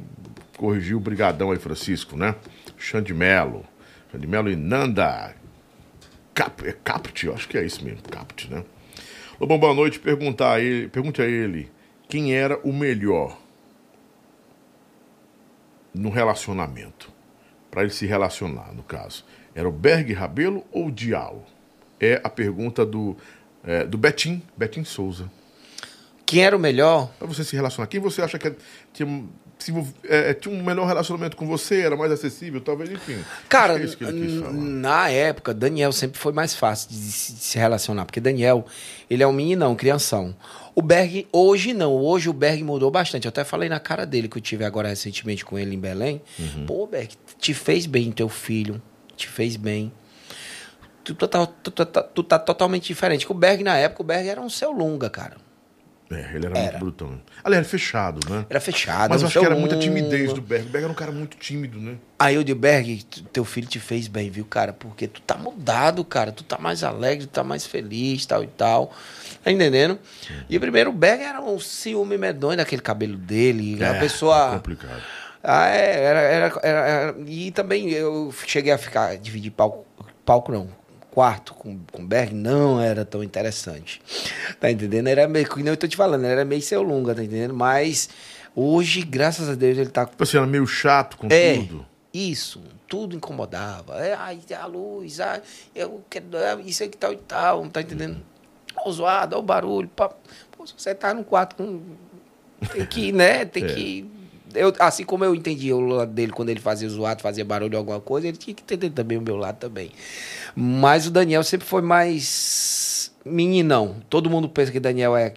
[0.58, 2.34] corrigiu, brigadão aí, Francisco, né?
[2.78, 3.64] Xande Melo.
[4.12, 5.34] Xande Melo e Nanda
[6.36, 8.62] Cap, é Capt, eu acho que é isso mesmo, Capt, né?
[9.40, 10.00] Lobão, boa noite.
[10.00, 11.72] Perguntar a ele, pergunte a ele
[12.10, 13.40] quem era o melhor
[15.94, 17.10] no relacionamento.
[17.72, 19.26] Para ele se relacionar, no caso.
[19.56, 21.46] Era o Berg Rabelo ou o Dial?
[22.02, 23.16] É a pergunta do,
[23.64, 25.32] é, do Betim, Betim Souza.
[26.26, 27.14] Quem era o melhor?
[27.18, 28.56] Para você se relacionar, quem você acha que é-
[28.92, 29.24] tinha,
[29.66, 33.18] se envolv- é, tinha um melhor relacionamento com você, era mais acessível, talvez, enfim.
[33.50, 34.12] Cara, é
[34.52, 38.66] na época, Daniel sempre foi mais fácil de se, de se relacionar, porque Daniel,
[39.10, 40.36] ele é um meninão, crianção.
[40.74, 43.26] O Berg, hoje não, hoje o Berg mudou bastante.
[43.26, 46.22] Eu até falei na cara dele que eu tive agora recentemente com ele em Belém.
[46.38, 46.66] Uhum.
[46.66, 48.82] Pô, Berg, te fez bem teu filho,
[49.16, 49.92] te fez bem.
[51.04, 53.26] Tu, tu, tá, tu, tu, tá- tu tá totalmente diferente.
[53.26, 55.38] Que o Berg, na época, o Berg era um seu lunga, cara.
[56.12, 56.62] É, ele era, Era.
[56.72, 57.22] muito brutão.
[57.44, 58.46] Aliás, era fechado, né?
[58.48, 59.10] Era fechado.
[59.10, 60.68] Mas eu acho que era muita timidez do Berg.
[60.68, 61.96] O Berg era um cara muito tímido, né?
[62.20, 63.04] Aí eu digo, Berg,
[63.34, 64.72] teu filho te fez bem, viu, cara?
[64.72, 66.32] Porque tu tá mudado, cara.
[66.32, 68.94] Tu tá mais alegre, tu tá mais feliz, tal e tal.
[69.44, 69.98] Tá entendendo?
[70.48, 73.84] E primeiro, o Berg era um ciúme medonho daquele cabelo dele.
[73.84, 74.52] a É, pessoa.
[74.58, 75.02] Complicado.
[75.44, 79.86] Ah, é, era, era, era, era- E também eu cheguei a ficar, dividir palco,
[80.24, 80.68] palco não,
[81.16, 84.02] quarto com, com Berg, não era tão interessante.
[84.60, 85.08] Tá entendendo?
[85.08, 87.54] Era meio, que eu tô te falando, era meio seu lunga, tá entendendo?
[87.54, 88.10] Mas
[88.54, 91.86] hoje, graças a Deus, ele tá Tipo assim, era meio chato com é, tudo.
[92.14, 93.96] isso, tudo incomodava.
[94.06, 95.42] É, ai, a luz, ai,
[95.74, 98.18] eu quero, ah, isso aqui tal e tal, tá entendendo?
[98.76, 99.88] Ó, o zoado, ó, o barulho.
[99.96, 100.10] Pá.
[100.52, 101.80] Pô, se você tá no quarto com.
[102.74, 103.46] Tem que, né?
[103.46, 103.68] Tem É.
[103.68, 104.12] que.
[104.54, 108.00] Eu, assim como eu entendi o lado dele quando ele fazia zoado, fazia barulho alguma
[108.00, 109.92] coisa, ele tinha que entender também o meu lado também.
[110.56, 113.98] Mas o Daniel sempre foi mais meninão.
[114.10, 115.34] Todo mundo pensa que Daniel é.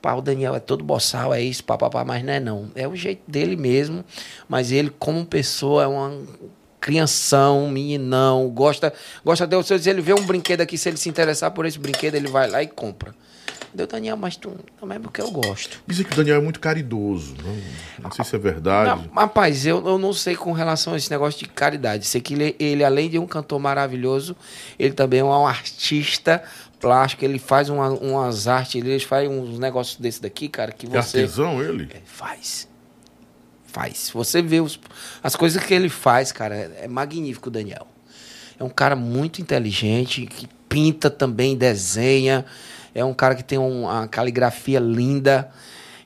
[0.00, 2.70] Pá, o Daniel é todo boçal, é isso, papapá, mas não é não.
[2.74, 4.02] É o jeito dele mesmo.
[4.48, 6.16] Mas ele, como pessoa, é uma
[6.80, 8.92] crianção, meninão, gosta,
[9.22, 12.14] gosta de se ele vê um brinquedo aqui, se ele se interessar por esse brinquedo,
[12.14, 13.14] ele vai lá e compra.
[13.72, 14.52] Deu, Daniel, mas tu
[14.82, 15.80] não é porque eu gosto.
[15.86, 17.36] Dizem que o Daniel é muito caridoso.
[17.44, 17.56] Não,
[18.04, 18.90] não sei se é verdade.
[19.06, 22.04] Não, rapaz, eu, eu não sei com relação a esse negócio de caridade.
[22.04, 24.34] Sei que ele, ele, além de um cantor maravilhoso,
[24.76, 26.42] ele também é um artista
[26.80, 27.24] plástico.
[27.24, 31.18] Ele faz uma, umas artes, ele faz uns negócios desse daqui, cara, que É você.
[31.18, 31.88] artesão ele?
[31.94, 32.68] É, faz.
[33.66, 33.98] Faz.
[33.98, 34.80] Se você vê os-
[35.22, 37.86] as coisas que ele faz, cara, é, é magnífico o Daniel.
[38.58, 42.44] É um cara muito inteligente, que pinta também, desenha.
[43.00, 45.50] É um cara que tem um- uma caligrafia linda.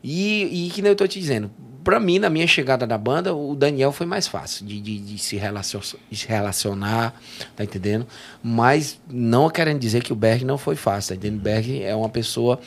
[0.03, 1.51] E, e que nem eu tô te dizendo,
[1.83, 5.19] pra mim, na minha chegada na banda, o Daniel foi mais fácil de, de- de
[5.19, 5.81] se, relacion-
[6.11, 7.19] de se relacionar,
[7.57, 8.07] tá entendendo?
[8.43, 11.41] Mas não querendo dizer que o Berg não foi fácil, tá entendendo?
[11.41, 12.61] O Berg é uma pessoa.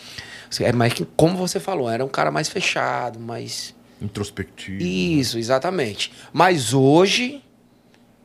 [0.62, 3.76] É mais que, como você falou, era um cara mais fechado, mais.
[4.02, 4.82] Introspectivo.
[4.82, 6.12] Isso, exatamente.
[6.34, 7.42] Mas hoje,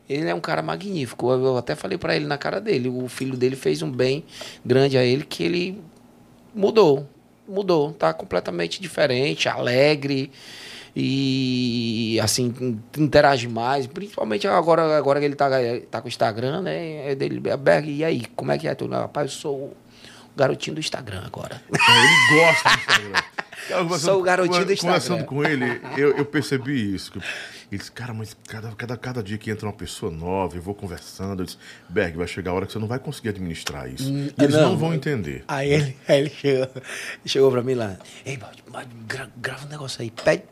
[0.08, 1.30] ele é um cara magnífico.
[1.30, 2.88] Eu, eu até falei pra ele na cara dele.
[2.88, 4.24] O filho dele fez um bem
[4.64, 5.80] grande a ele que ele
[6.54, 7.08] mudou.
[7.48, 7.92] Mudou.
[7.92, 10.30] Tá completamente diferente, alegre.
[10.94, 12.54] E assim,
[12.98, 13.86] interage mais.
[13.86, 15.48] Principalmente agora, agora que ele tá,
[15.90, 17.10] tá com o Instagram, né?
[17.10, 18.74] É dele, é Berg, e aí, como é que é?
[18.74, 19.76] Tu, rapaz, eu sou o
[20.36, 21.60] garotinho do Instagram agora.
[21.70, 23.22] Ele gosta do Instagram.
[23.68, 25.24] Cara, conversando- Sou o garotinho do Conversando Instagram.
[25.24, 27.12] com ele, eu, eu percebi isso.
[27.72, 30.74] Ele disse, cara, mas cada, cada, cada dia que entra uma pessoa nova, eu vou
[30.74, 31.56] conversando, eu disse,
[31.88, 34.12] Berg, vai chegar a hora que você não vai conseguir administrar isso.
[34.12, 35.42] e eles não, não, vão entender.
[35.48, 36.68] Aí ele, aí ele chegou,
[37.24, 37.96] chegou pra mim lá.
[38.26, 38.38] Ei,
[39.06, 40.10] gra- grava um negócio aí.
[40.10, 40.42] Pede,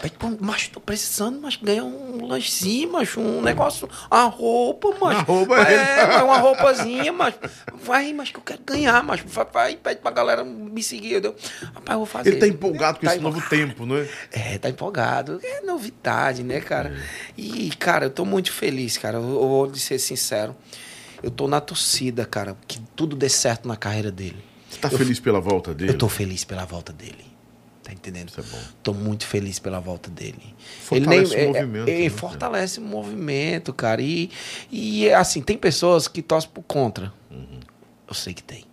[0.00, 0.14] pede.
[0.40, 3.88] Macho, tô precisando, mas ganhar um lanchezinho, macho, um negócio.
[4.10, 5.18] Uma roupa, macho.
[5.18, 7.34] Uma roupa, é, mas uma roupazinha, mas.
[7.82, 9.20] Vai, mas que eu quero ganhar, mas
[9.52, 11.24] vai, pede pra galera me seguir.
[11.24, 11.34] Eu,
[11.74, 12.30] rapaz, eu vou fazer.
[12.30, 14.08] Ele tá empolgado com Tá esse novo tempo, não é?
[14.32, 15.40] É, tá empolgado.
[15.42, 16.96] É novidade, né, cara?
[17.36, 19.18] E, cara, eu tô muito feliz, cara.
[19.18, 20.56] Eu, eu vou ser sincero.
[21.22, 24.36] Eu tô na torcida, cara, que tudo dê certo na carreira dele.
[24.68, 25.90] Você tá feliz pela volta dele?
[25.90, 27.35] Eu tô feliz pela volta dele.
[27.86, 28.30] Tá entendendo?
[28.30, 28.58] Isso é bom.
[28.82, 30.56] Tô muito feliz pela volta dele.
[30.80, 34.02] Fortalece o é- é- movimento, é, né, fortalece o movimento, cara.
[34.02, 34.28] E,
[34.72, 37.12] e assim, tem pessoas que torcem por contra.
[37.30, 37.60] Uhum.
[38.08, 38.64] Eu sei que tem.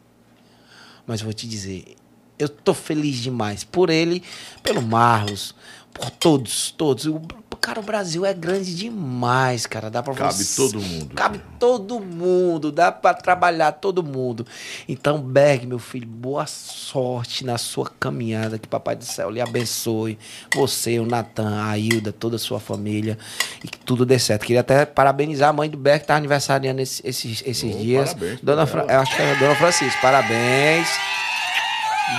[1.05, 1.95] Mas vou te dizer,
[2.39, 4.23] eu tô feliz demais por ele,
[4.63, 5.53] pelo Marlos,
[5.93, 7.05] por todos, todos.
[7.05, 7.21] O,
[7.61, 9.89] cara, o Brasil é grande demais, cara.
[9.89, 11.49] Dá pra Cabe você- todo mundo, Cabe cara.
[11.59, 14.45] todo mundo, dá pra trabalhar todo mundo.
[14.89, 20.17] Então, Berg, meu filho, boa sorte na sua caminhada, que Papai do Céu lhe abençoe.
[20.55, 23.17] Você, o Natan, a Hilda, toda a sua família,
[23.63, 24.45] e que tudo dê certo.
[24.45, 28.13] Queria até parabenizar a mãe do Berg, que tá aniversariando esse- esses, esses Oh, dias.
[28.13, 30.87] parabéns Dona Fra- eu acho que é a Dona Francisca, parabéns.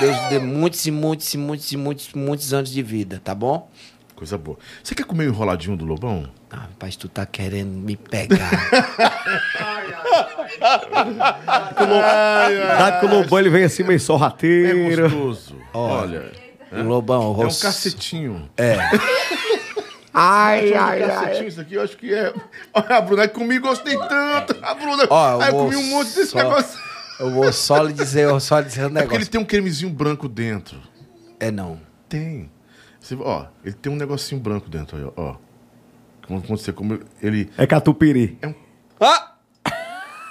[0.00, 3.70] Deus dê muitos e muitos e muitos e muitos, muitos anos de vida, tá bom?
[4.16, 4.56] Coisa boa.
[4.82, 6.28] Você quer comer o enroladinho do Lobão?
[6.50, 8.50] Ah, rapaz, tu tá querendo me pegar.
[12.78, 15.02] Dado que o Lobão ele vem assim meio É sorrateiro.
[15.10, 15.56] gostoso.
[15.72, 16.30] Olha,
[16.72, 18.48] O Lobão, o é um rosto- cacetinho.
[20.16, 21.08] Ai, Chama ai, ai.
[21.10, 22.32] cacetinho isso aqui, eu acho que é...
[22.72, 24.56] Olha, a Bruna, comi gostei tanto.
[24.62, 26.78] A Bruna, Ó, aí eu comi um monte desse só- negócio.
[27.20, 29.30] Eu vou só lhe dizer, eu vou só lhe dizer um É porque ele negócio.
[29.30, 30.78] tem um cremezinho branco dentro.
[31.38, 31.80] É não.
[32.08, 32.50] Tem.
[33.00, 35.36] Você, ó, ele tem um negocinho branco dentro aí, ó.
[36.26, 38.38] Quando quando você come, ele É catupiry.
[39.00, 39.30] Ah!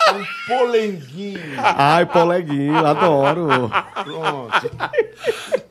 [0.08, 1.40] é um polenguinho.
[1.58, 3.70] Ai, poleguinho, adoro.
[4.04, 4.72] Pronto.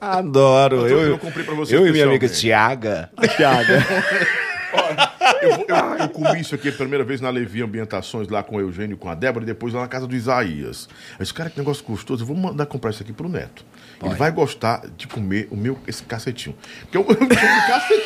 [0.00, 0.88] Adoro.
[0.88, 3.10] Eu, eu comprei pra você eu e minha amiga especialmente.
[3.36, 3.86] Tiaga.
[5.42, 8.60] Eu, eu- eu comi isso aqui a primeira vez na Levi Ambientações, lá com o
[8.60, 10.88] Eugênio e com a Débora, e depois lá na casa do Isaías.
[11.12, 13.64] Aí Esse cara, que negócio gostoso, eu vou mandar comprar isso aqui pro Neto.
[14.02, 16.56] Ele vai gostar de comer o meu, esse cacetinho.
[16.82, 18.02] Porque eu, eu de cacetinho.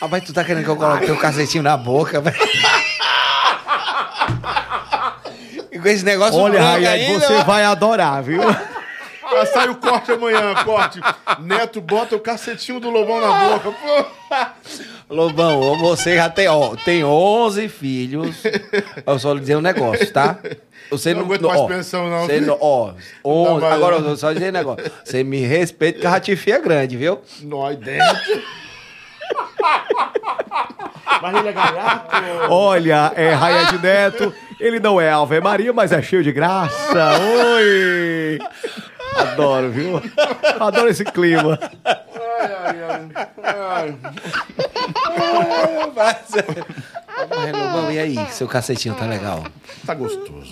[0.00, 2.36] Ah, mas tu tá querendo que eu coloque teu cacetinho na boca, velho?
[5.72, 8.40] E com esse negócio Olha, ainda, você vai adorar, viu?
[9.30, 11.00] Vai sair o corte amanhã, corte.
[11.40, 13.72] Neto bota o cacetinho do Lobão na boca.
[13.72, 14.06] Pô.
[15.08, 18.42] Lobão, você já tem, ó, tem 11 filhos.
[19.06, 20.38] Eu só lhe dizer um negócio, tá?
[20.90, 22.92] Você Não não, aguento mais ó, pensão, não, Você não, ó,
[23.24, 24.90] 11, mais, agora eu vou só dizer um negócio.
[25.04, 27.20] Você me respeita que a ratifia é grande, viu?
[27.42, 28.42] Nós dentro.
[31.22, 32.16] Mas ele é gaiato.
[32.50, 34.34] Olha, é Raia de Neto.
[34.58, 37.18] Ele não é Ave Maria, mas é cheio de graça.
[37.18, 38.38] Oi!
[39.16, 40.02] Adoro, viu?
[40.60, 41.58] Adoro esse clima.
[41.84, 43.08] Ai, ai, ai.
[43.44, 43.98] ai.
[45.96, 48.26] Mas, e aí?
[48.30, 49.44] Seu cacetinho tá legal?
[49.84, 50.50] Tá gostoso.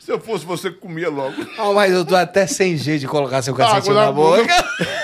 [0.00, 1.34] Se eu fosse você, comia logo.
[1.56, 4.98] Ah, mas eu tô até sem jeito de colocar seu cacetinho Água na na boca.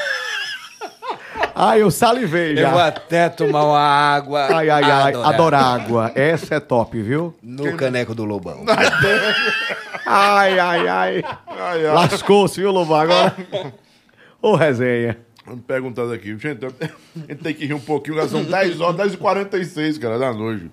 [1.60, 2.86] Ai, eu salivei Eu vou já.
[2.86, 4.46] até tomar uma água.
[4.46, 5.08] Ai, ai, ai.
[5.12, 5.34] Adorar.
[5.34, 6.12] Adoro água.
[6.14, 7.34] Essa é top, viu?
[7.42, 8.64] No caneco do Lobão.
[10.06, 11.24] Ai, ai, ai.
[11.48, 11.94] Ai, ai.
[11.94, 13.00] Lascou-se, viu, Lobão?
[13.00, 13.34] Agora.
[14.40, 15.18] Ô, resenha.
[15.48, 16.70] Me perguntando aqui, gente, a
[17.28, 20.32] gente tem que rir um pouquinho, já são 10 horas, 10 e 46 cara, da
[20.32, 20.70] noite.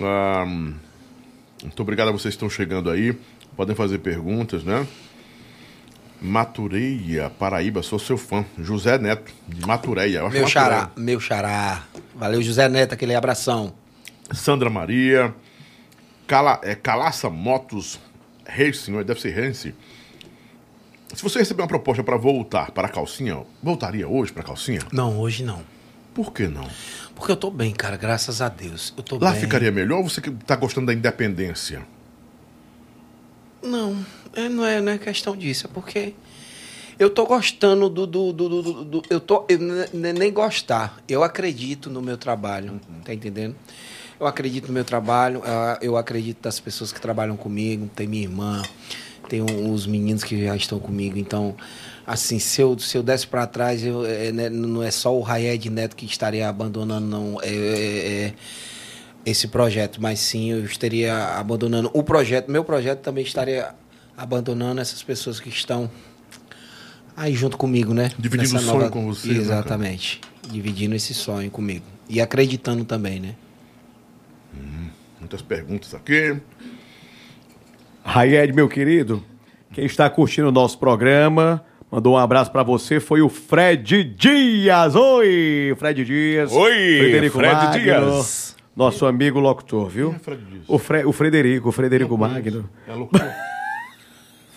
[0.00, 3.14] Ah, muito obrigado a vocês que estão chegando aí.
[3.56, 4.86] Podem fazer perguntas, né?
[6.20, 8.44] Matureia, Paraíba, sou seu fã.
[8.58, 10.18] José Neto, de Matureia.
[10.18, 10.48] Meu Matureia.
[10.48, 11.82] xará, meu xará.
[12.14, 13.72] Valeu, José Neto, aquele abração.
[14.32, 15.34] Sandra Maria,
[16.26, 17.98] Cala, é, Calaça Motos
[18.46, 19.74] Racing, deve ser Rance.
[21.14, 24.80] Se você receber uma proposta para voltar para a calcinha, voltaria hoje para a calcinha?
[24.92, 25.60] Não, hoje não.
[26.14, 26.68] Por que não?
[27.16, 28.94] Porque eu tô bem, cara, graças a Deus.
[28.96, 29.40] Eu tô Lá bem.
[29.40, 31.82] ficaria melhor ou você que tá gostando da independência?
[33.62, 36.14] Não, é, não, é, não é questão disso, é porque
[36.98, 38.06] eu tô gostando do.
[38.06, 39.44] do, do, do- do- eu tô.
[39.48, 40.98] eu ne- ne- nem gostar.
[41.08, 43.54] Eu acredito no meu trabalho, tá entendendo?
[44.18, 48.22] Eu acredito no meu trabalho, ah, eu acredito das pessoas que trabalham comigo, tem minha
[48.24, 48.60] irmã,
[49.30, 51.56] tem os meninos que já estão comigo, então.
[52.06, 55.20] Assim, se eu, se eu desse para trás, eu, é, né, não é só o
[55.22, 57.40] Raed Neto que estaria abandonando, não.
[57.40, 58.34] É, é- é-
[59.24, 63.74] esse projeto, mas sim eu estaria abandonando o projeto, meu projeto também estaria
[64.20, 65.90] abandonando essas pessoas que estão
[67.16, 68.10] aí junto comigo, né?
[68.18, 69.38] Dividindo Nessa o sonho com você, né?
[69.38, 70.20] Exatamente.
[70.50, 71.84] dividindo esse sonho comigo.
[72.06, 73.34] E acreditando também, né?
[75.18, 76.36] Muitas perguntas aqui.
[78.04, 79.22] Raied, meu querido,
[79.72, 84.94] quem está curtindo o nosso programa, mandou um abraço pra você, foi o Fred Dias.
[84.94, 86.52] Oi, Fred Dias.
[86.52, 88.56] Oi, Fred Dias.
[88.76, 90.08] Nosso amigo locutor, viu?
[90.08, 90.64] Quem é Fred Dias?
[90.68, 92.68] O, Fre- o Frederico, o Frederico Magno.
[92.88, 93.16] É louco.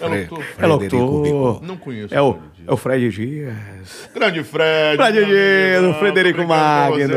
[0.04, 0.43] É louco.
[0.58, 1.64] É locutor.
[1.64, 2.14] Não conheço.
[2.14, 2.68] É o, Fred Dias.
[2.68, 4.10] é o Fred Dias.
[4.14, 4.97] Grande Fred.
[4.97, 7.16] Fred Dias, o Frederico Magno.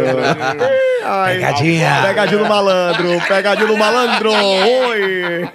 [1.04, 2.02] Ai, Pegadinha.
[2.02, 4.30] Pegadinha do malandro, pegadinha do malandro.
[4.30, 5.50] Oi.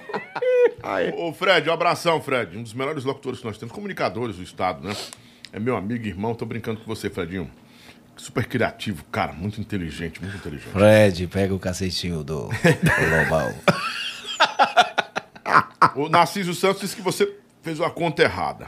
[0.82, 1.14] Ai.
[1.16, 2.56] Ô, Fred, um abração, Fred.
[2.56, 4.94] Um dos melhores locutores que nós temos, comunicadores do Estado, né?
[5.52, 7.50] É meu amigo e irmão, tô brincando com você, Fredinho.
[8.16, 10.70] Super criativo, cara, muito inteligente, muito inteligente.
[10.70, 13.54] Fred, pega o cacetinho do, do Lobão.
[15.96, 18.66] O Narciso Santos disse que você fez uma conta errada.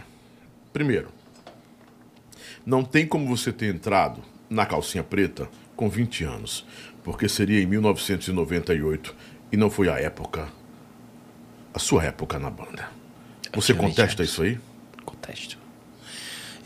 [0.72, 1.08] Primeiro,
[2.66, 6.66] não tem como você ter entrado na calcinha preta com 20 anos,
[7.02, 9.14] porque seria em 1998
[9.52, 10.48] e não foi a época,
[11.72, 12.88] a sua época na banda.
[13.54, 14.58] Você tinha 20 contesta isso aí?
[15.04, 15.58] Contesto.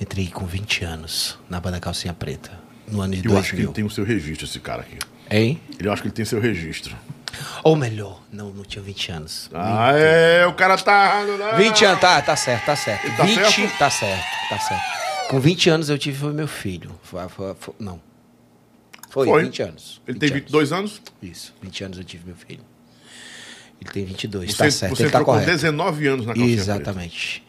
[0.01, 3.65] Entrei com 20 anos na banda Calcinha Preta, no ano de Eu acho que 2000.
[3.65, 4.99] ele tem o seu registro, esse cara aqui.
[5.31, 5.61] Hein?
[5.79, 6.97] Eu acho que ele tem seu registro.
[7.63, 9.51] Ou melhor, não, não tinha 20 anos.
[9.53, 11.53] Ah, é, o cara tá errado, né?
[11.57, 13.17] 20 anos, tá, tá certo, tá certo.
[13.17, 13.79] Tá 20, certo?
[13.79, 15.29] tá certo, tá certo.
[15.29, 16.91] Com 20 anos eu tive foi meu filho.
[17.03, 18.01] Foi, foi- foi- não.
[19.11, 19.43] Foi, Foi.
[19.45, 20.01] 20 anos.
[20.07, 21.01] Ele tem 22 anos?
[21.23, 22.61] Isso, 20 anos eu tive meu filho.
[23.81, 25.51] Ele tem 22, Você, tá certo, você ele tá entrou com correto.
[25.51, 26.63] 19 anos na calcinha preta.
[26.73, 27.45] Exatamente.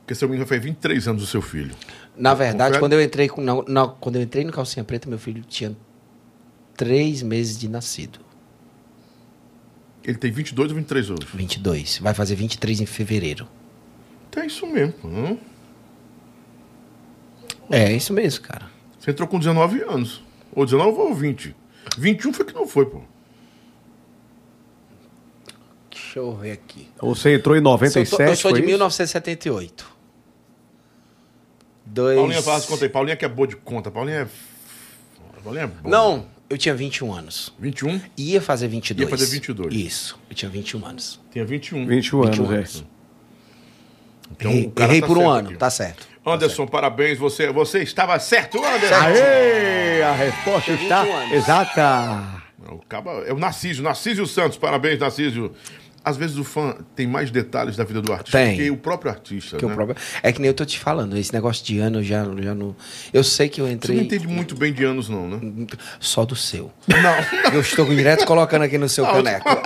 [0.00, 1.74] Porque seu menino faz 23 anos do seu filho.
[2.16, 2.78] Na verdade, Confere?
[2.80, 5.74] quando eu entrei com, na- na- quando eu entrei no Calcinha Preta, meu filho tinha
[6.76, 8.18] 3 meses de nascido.
[10.04, 11.28] Ele tem 22 ou 23 hoje?
[11.34, 11.98] 22.
[11.98, 13.46] Vai fazer 23 em fevereiro.
[14.36, 14.94] É isso mesmo.
[15.04, 15.38] hum.
[17.70, 18.70] É, isso mesmo, cara.
[18.98, 20.22] Você entrou com 19 anos.
[20.54, 21.54] Ou 19 ou 20.
[21.96, 23.00] 21 foi que não foi, pô.
[25.90, 26.88] Deixa eu ver aqui.
[27.00, 28.68] Você entrou em Eu 97, sou, eu sou foi de isso?
[28.68, 29.92] 1978.
[31.86, 32.18] Dois...
[32.18, 32.88] Paulinha faz conta aí.
[32.88, 33.90] Paulinha que é boa de conta.
[33.90, 34.28] Paulinha é.
[35.42, 35.90] Paulinha é boa.
[35.90, 37.52] Não, eu tinha 21 anos.
[37.58, 38.00] 21?
[38.16, 39.10] Ia fazer 22.
[39.10, 39.74] Ia fazer 22.
[39.74, 41.20] Isso, eu tinha 21 anos.
[41.30, 41.86] Tinha 21.
[41.86, 42.56] 21 anos, 21 é.
[42.58, 42.84] anos.
[44.30, 45.58] Então, errei o cara errei tá por um certo ano, aqui.
[45.58, 46.08] tá certo.
[46.26, 47.18] Anderson, parabéns.
[47.18, 48.94] Você, você estava certo, Anderson.
[48.94, 51.32] Aê, a resposta Tem 21 está anos.
[51.32, 52.42] exata.
[52.70, 53.82] O caba, é o Narciso.
[53.82, 54.56] Narciso Santos.
[54.56, 55.52] Parabéns, Narciso.
[56.04, 58.56] Às vezes o fã tem mais detalhes da vida do artista Tem.
[58.56, 59.56] que o próprio artista.
[59.56, 59.72] Que né?
[59.72, 59.96] o próprio...
[60.22, 62.74] É que nem eu tô te falando, esse negócio de ano eu já, já não.
[63.12, 63.96] Eu sei que eu Você entrei.
[63.96, 65.66] não entende muito bem de anos, não, né?
[66.00, 66.72] Só do seu.
[66.88, 67.52] Não.
[67.52, 69.48] Eu estou direto colocando aqui no seu caneco.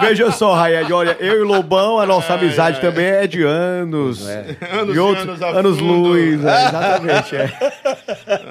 [0.00, 4.20] Veja só, Rayed, olha, eu e Lobão, a nossa amizade também é de anos.
[4.26, 7.36] Anos de e outros, anos a anos luz, é, exatamente.
[7.36, 7.52] É.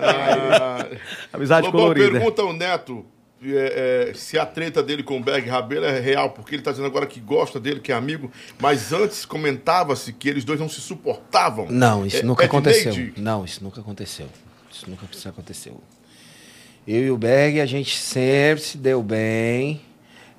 [0.01, 0.86] Ah,
[1.34, 2.11] Amizade Lobão, colorida.
[2.11, 3.05] pergunta ao Neto
[3.43, 6.71] é, é, se a treta dele com o Berg Rabelo é real, porque ele tá
[6.71, 10.67] dizendo agora que gosta dele, que é amigo, mas antes comentava-se que eles dois não
[10.67, 11.67] se suportavam.
[11.69, 12.93] Não, isso É- nunca é aconteceu.
[12.93, 13.13] Neide?
[13.21, 14.27] Não, isso nunca aconteceu.
[14.71, 15.79] Isso nunca isso aconteceu.
[16.87, 19.81] Eu e o Berg, a gente sempre se deu bem.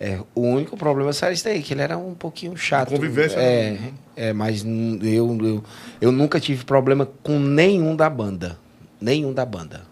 [0.03, 2.89] É, o único problema era isso daí, que ele era um pouquinho chato.
[2.91, 3.93] Convivência, É, né?
[4.17, 5.65] é mas eu, eu,
[6.01, 8.59] eu nunca tive problema com nenhum da banda.
[9.01, 9.83] Nenhum da banda.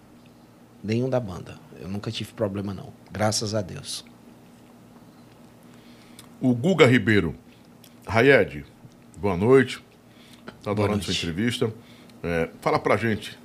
[0.82, 1.56] Nenhum da banda.
[1.80, 2.92] Eu nunca tive problema, não.
[3.10, 4.04] Graças a Deus.
[6.40, 7.34] O Guga Ribeiro.
[8.06, 8.64] Rayed,
[9.16, 9.82] boa noite.
[10.62, 11.06] Tá adorando noite.
[11.06, 11.72] sua entrevista.
[12.22, 13.38] É, fala pra gente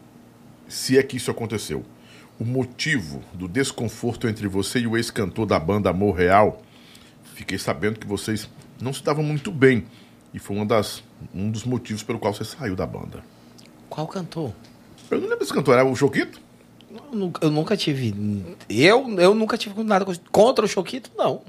[0.68, 1.86] se é que isso aconteceu.
[2.40, 6.62] O motivo do desconforto entre você e o ex-cantor da banda Amor Real.
[7.36, 8.50] Fiquei sabendo que vocês
[8.82, 9.86] não se davam muito bem.
[10.34, 11.04] E foi uma das,
[11.34, 13.24] um dos motivos pelo qual você saiu da banda.
[13.90, 14.52] Qual cantor?
[15.12, 16.42] Eu não lembro desse cantor, era o Choquito?
[17.42, 18.14] Eu nunca, tive.
[18.70, 21.42] Eu, eu nunca tive nada contra o Choquito, não.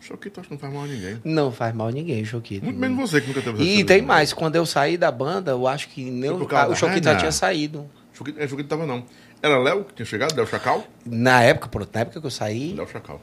[0.00, 1.20] Choquito acho que não faz mal a ninguém.
[1.24, 2.64] Não faz mal ninguém, o Choquito.
[2.64, 5.52] Muito menos você que nunca teve essa E tem mais, quando eu saí da banda,
[5.52, 7.88] eu acho que nem Foi o, o Choquito já tinha saído.
[8.12, 9.04] Choquito, é, Choquito tava não.
[9.42, 10.86] Era Léo que tinha chegado, Léo Chacal?
[11.06, 13.20] Na época, pronto, na época que eu saí, Léo Chacal.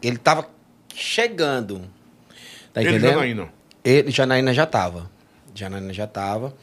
[0.00, 0.48] ele tava
[0.94, 1.82] chegando.
[2.72, 3.14] Tá Ele entendendo?
[3.14, 3.48] Janaína.
[3.84, 5.10] Ele, Janaína já tava.
[5.54, 6.54] Janaína já tava.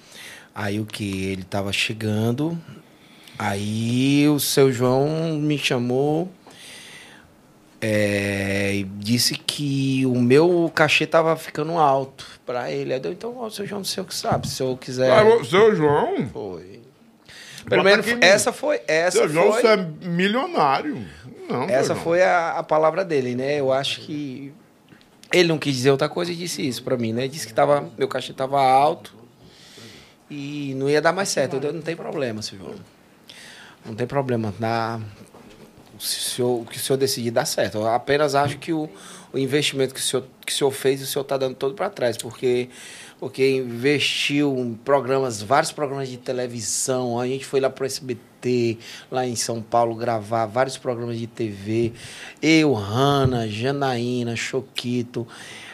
[0.56, 1.26] Aí o que?
[1.26, 2.58] Ele tava chegando.
[3.38, 6.30] Aí o seu João me chamou
[7.80, 12.94] é, e disse que o meu cachê tava ficando alto pra ele.
[12.94, 14.48] Aí eu, então, ó, o seu João, não sei o que sabe.
[14.48, 15.12] Se eu quiser.
[15.12, 16.28] Ah, o seu João?
[16.34, 16.82] Foi.
[17.70, 18.82] Pelo menos essa foi.
[18.88, 19.78] Essa seu João, foi, você é
[20.08, 21.06] milionário.
[21.48, 22.00] Não, seu essa João.
[22.00, 23.60] foi a, a palavra dele, né?
[23.60, 24.52] Eu acho que.
[25.32, 27.28] Ele não quis dizer outra coisa e disse isso pra mim, né?
[27.28, 29.14] Disse que tava, meu cachê tava alto
[30.32, 31.58] E não ia dar mais certo.
[31.62, 32.76] Eu, não tem problema, senhor.
[33.88, 34.54] Não tem problema.
[34.60, 35.00] Na,
[35.98, 37.78] o, senhor, o que o senhor decidir dá certo.
[37.78, 38.90] Eu apenas acho que o,
[39.32, 41.90] o investimento que o senhor, que o senhor fez, o senhor está dando todo para
[41.90, 42.70] trás, porque,
[43.20, 48.78] porque investiu em programas, vários programas de televisão, a gente foi lá para o SBT,
[49.10, 51.94] lá em São Paulo, gravar vários programas de TV.
[52.42, 55.26] Eu, Hanna, Janaína, Choquito.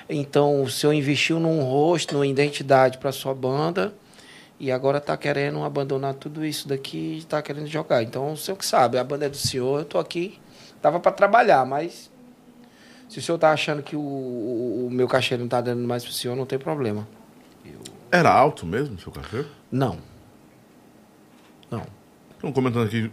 [0.07, 3.93] Então, o senhor investiu num rosto, numa identidade para sua banda.
[4.63, 8.01] E agora está querendo abandonar tudo isso daqui e está querendo jogar.
[8.01, 10.39] Então, o senhor que sabe, a banda é do senhor, eu estou aqui.
[10.81, 12.09] Tava para trabalhar, mas
[13.09, 16.01] se o senhor tá achando que o, o, o meu cachê não está dando mais
[16.01, 17.05] para o senhor, não tem problema.
[18.09, 19.43] Era alto mesmo, seu cachê?
[19.69, 19.97] Não.
[21.69, 21.85] Não.
[22.31, 23.11] Estão comentando aqui,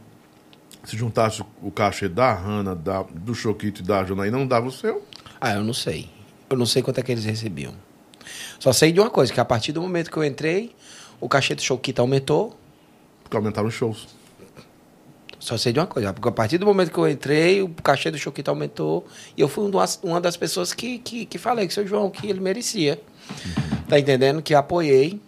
[0.84, 4.72] se juntasse o cachê da Hanna, da, do Choquito e da Janaína, não dava o
[4.72, 5.04] seu?
[5.40, 6.08] Ah, eu não sei.
[6.48, 7.74] Eu não sei quanto é que eles recebiam.
[8.60, 10.76] Só sei de uma coisa, que a partir do momento que eu entrei,
[11.20, 12.56] o cachê do Choquito aumentou.
[13.22, 14.08] Porque aumentaram os shows.
[15.38, 18.10] Só sei de uma coisa, porque a partir do momento que eu entrei, o cachê
[18.10, 19.06] do Choquito aumentou.
[19.36, 19.70] E eu fui um
[20.02, 23.00] uma das pessoas que, que, que falei com o seu João que ele merecia.
[23.88, 24.42] Tá entendendo?
[24.42, 25.20] Que apoiei.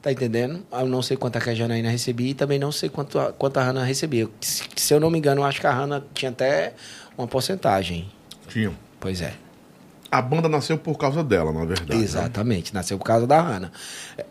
[0.00, 0.64] Tá entendendo?
[0.70, 3.56] Eu não sei quanto que a Janaína recebia e também não sei quanto a, quanto
[3.56, 4.28] a Hanna recebia.
[4.40, 6.74] Se, se eu não me engano, eu acho que a Hanna tinha até
[7.18, 8.08] uma porcentagem.
[8.46, 8.72] Tinham.
[9.00, 9.34] Pois é.
[10.18, 11.94] A banda nasceu por causa dela, na verdade.
[11.96, 12.02] né?
[12.04, 13.70] Exatamente, nasceu por causa da Hanna.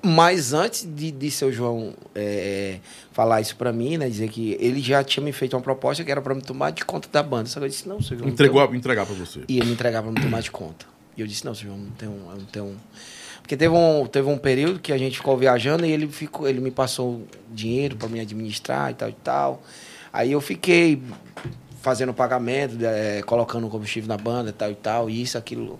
[0.02, 2.80] Mas antes de, de seu João é,
[3.12, 6.12] falar isso pra mim, né, dizer que ele já tinha me feito uma proposta que
[6.12, 7.48] era pra me tomar de conta da banda.
[7.50, 8.30] Só que eu disse, não, seu João.
[8.30, 9.42] Entregou, a- entregar pra você.
[9.48, 10.86] E ele me entregava pra me tomar de conta.
[11.16, 12.26] E eu disse, não, seu João, não tem um.
[12.30, 12.76] Não tenho um...
[13.42, 16.60] Porque teve um, teve um período que a gente ficou viajando e ele, ficou, ele
[16.60, 17.22] me passou
[17.54, 19.64] dinheiro pra me administrar e tal e tal.
[20.12, 21.00] Aí eu fiquei
[21.86, 25.80] fazendo pagamento, eh, colocando combustível na banda e tal e tal, isso, aquilo.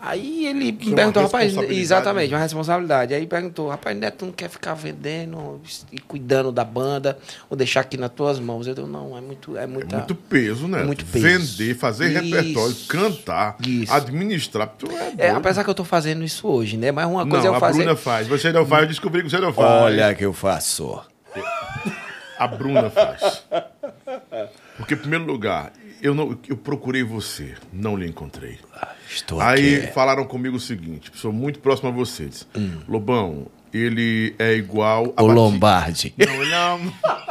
[0.00, 2.36] Aí ele é me perguntou, rapaz, responsabilidade, exatamente, né?
[2.36, 3.14] uma responsabilidade.
[3.14, 5.60] Aí perguntou, rapaz, Neto, não quer ficar vendendo
[5.92, 7.16] e cuidando da banda
[7.48, 8.66] ou deixar aqui nas tuas mãos?
[8.66, 9.98] Eu digo, não, é muito, é É muita...
[9.98, 10.80] muito peso, né?
[10.80, 11.24] É muito peso.
[11.24, 12.34] Vender, fazer Isso.
[12.34, 13.92] repertório, cantar, Isso.
[13.92, 14.68] administrar.
[14.78, 16.90] Tu é, É, apesar que eu tô fazendo isso hoje, né?
[16.90, 17.84] Mas uma coisa não, é eu a fazer...
[17.84, 18.26] Bruna faz.
[18.26, 20.16] Você não faz, eu descobri que você não faz.
[20.16, 20.98] que eu faço.
[22.38, 23.44] A Bruna faz.
[24.80, 25.72] Porque, em primeiro lugar,
[26.02, 28.58] eu, não, eu procurei você, não lhe encontrei.
[29.08, 29.92] Estou Aí aqui.
[29.92, 32.46] falaram comigo o seguinte, pessoa muito próxima a vocês.
[32.88, 36.14] Lobão, ele é igual a O Bati- Lombardi.
[36.16, 36.92] Não, ele não.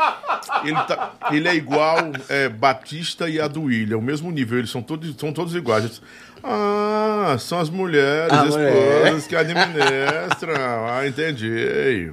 [0.64, 1.98] Ele, tá- ele é igual
[2.28, 6.02] é, Batista e a do William, o mesmo nível, eles são todos, são todos iguais.
[6.44, 10.54] Ah, são as mulheres, A as esposas que administram.
[10.90, 12.12] Ah, entendi.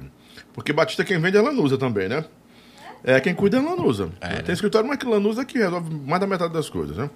[0.53, 2.23] Porque Batista quem vende é Lanusa também, né?
[3.09, 4.09] É, quem cuida é Lanusa.
[4.45, 7.09] Tem escritório mais que Lanusa que resolve mais da metade das coisas, né?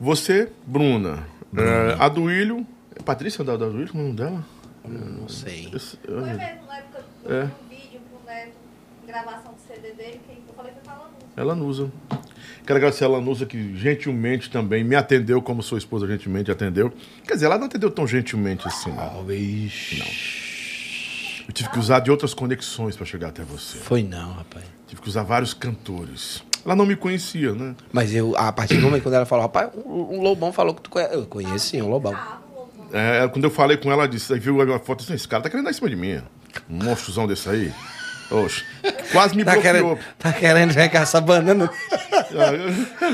[0.00, 1.26] Você, Bruna.
[1.54, 2.64] É, a do William.
[2.96, 4.44] É Patrícia da, William, como é o nome dela?
[4.88, 5.68] Não sei.
[5.74, 7.42] Esse- Foi mesmo na época do É.
[7.44, 8.52] do vídeo pro Neto,
[9.06, 11.26] gravação do CD dele, quem eu falei foi falando isso.
[11.36, 11.92] É Lanusa.
[12.66, 16.90] Quero agradecer a Lanusa que gentilmente também me atendeu, como sua esposa gentilmente atendeu.
[17.26, 18.90] Quer dizer, ela não atendeu tão gentilmente assim.
[18.90, 19.20] Não.
[21.46, 23.76] Eu tive que usar de outras conexões para chegar até você.
[23.78, 24.64] Foi não, rapaz.
[24.88, 26.42] Tive que usar vários cantores.
[26.64, 27.74] Ela não me conhecia, né?
[27.92, 30.82] Mas eu, a partir do momento quando ela falou, rapaz, um, um Lobão falou que
[30.82, 31.14] tu conhece.
[31.14, 32.14] Eu conheço sim, um Lobão.
[32.14, 32.88] Ah, louco.
[32.92, 35.28] É, quando eu falei com ela, ela disse, aí viu a minha foto assim, esse
[35.28, 36.20] cara tá querendo dar em cima de mim.
[36.68, 37.72] Um monstrozão desse aí.
[38.30, 38.62] Oxe,
[39.10, 39.72] quase me Tá bloqueou.
[39.72, 41.70] querendo, tá querendo pegar essa banana.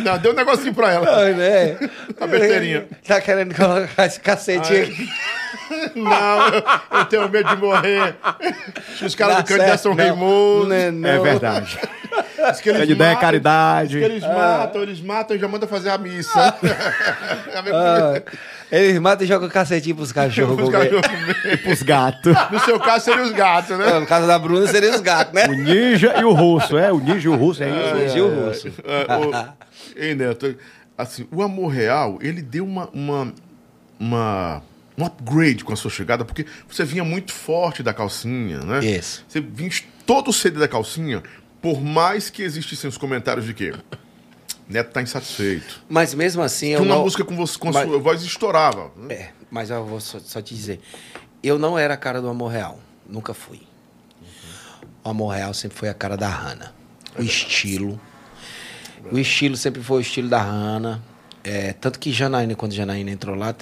[0.05, 1.19] Não, deu um negocinho pra ela.
[1.23, 1.78] Ai, né?
[2.20, 2.89] A besteirinha.
[3.07, 4.81] Tá querendo colocar esse cacete Ai.
[4.82, 5.09] aqui.
[5.94, 6.64] Não, eu,
[6.98, 8.14] eu tenho medo de morrer.
[9.05, 9.94] Os caras Dá do Candidato São.
[9.94, 10.66] Raimundo.
[10.68, 10.89] Né.
[10.89, 11.78] É verdade.
[12.51, 13.89] Diz que eles É de ideia, matam, caridade.
[13.89, 16.55] diz que eles matam, eles matam e já mandam fazer a missa.
[17.72, 18.22] Ah,
[18.70, 20.59] eles matam e jogam cacetinho pros cachorros.
[20.59, 20.90] Os comer.
[20.90, 21.72] cachorros comer.
[21.72, 22.35] Os gatos.
[22.51, 23.85] No seu caso, seriam os gatos, né?
[23.94, 25.47] Ah, No caso da Bruna, seria os gatos, né?
[25.47, 26.93] O ninja e o russo, é?
[26.93, 28.09] O ninja e o russo, é isso?
[28.14, 28.68] Gil Russo.
[28.85, 29.55] É, o-
[29.97, 30.55] Ei, Neto,
[30.98, 33.32] assim, o Amor Real, ele deu uma, uma,
[33.98, 34.62] uma-
[34.97, 38.85] um upgrade com a sua chegada, porque você vinha muito forte da calcinha, né?
[38.85, 39.25] Isso.
[39.29, 39.71] Você vinha
[40.07, 41.23] todo o CD da calcinha,
[41.61, 43.73] por mais que existissem os comentários de que
[44.69, 45.83] Neto tá insatisfeito.
[45.89, 47.03] Mas mesmo assim, Que eu uma não...
[47.03, 48.91] música com, você, com a Mas- sua voz estourava.
[48.97, 49.15] né?
[49.15, 50.81] É, mas eu vou só, só te dizer.
[51.43, 52.79] Eu não era a cara do Amor Real.
[53.07, 53.61] Nunca fui.
[55.03, 56.73] O Amor Real sempre foi a cara da Hannah.
[57.19, 58.01] O estilo.
[59.12, 61.03] O estilo sempre foi o estilo da Hannah.
[61.43, 63.55] É, tanto que Janaína, quando Janaína entrou lá,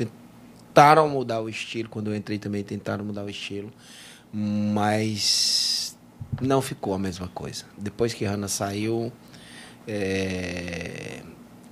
[0.72, 1.88] tentaram mudar o estilo.
[1.88, 3.70] Quando eu entrei também tentaram mudar o estilo.
[4.32, 5.96] Mas
[6.40, 7.64] não ficou a mesma coisa.
[7.76, 9.12] Depois que Hannah saiu,
[9.86, 11.20] é,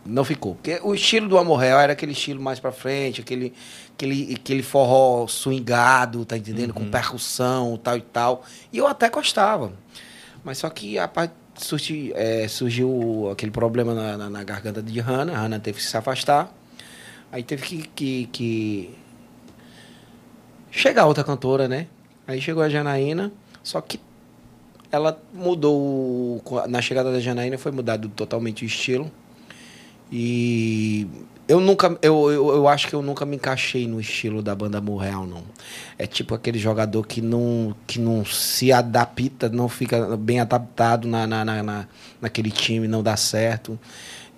[0.05, 0.55] Não ficou.
[0.57, 3.55] Porque o estilo do Amor Real era aquele estilo mais pra frente, aquele,
[3.95, 6.75] aquele, aquele forró swingado, tá entendendo?
[6.75, 8.45] Com percussão, tal e tal.
[8.73, 9.73] E eu até gostava.
[10.45, 15.01] Mas só que a parte surgi, é, surgiu aquele problema na, na, na garganta de
[15.01, 15.37] Hannah.
[15.37, 16.53] Hannah teve que se afastar.
[17.33, 18.91] Aí teve que, que, que
[20.71, 21.87] chegar outra cantora, né?
[22.27, 23.33] Aí chegou a Janaína,
[23.63, 24.01] só que
[24.91, 26.43] ela mudou.
[26.69, 29.11] Na chegada da Janaína foi mudado totalmente o estilo.
[30.13, 31.07] E
[31.47, 31.97] eu nunca.
[32.03, 35.25] Eu, eu, eu acho que eu nunca me encaixei no estilo da banda Amor Real,
[35.27, 35.43] não.
[35.97, 41.27] É tipo aquele jogador que não, que não se adapta, não fica bem adaptado na,
[41.27, 41.89] na, na, na-
[42.21, 43.79] naquele time, não dá certo.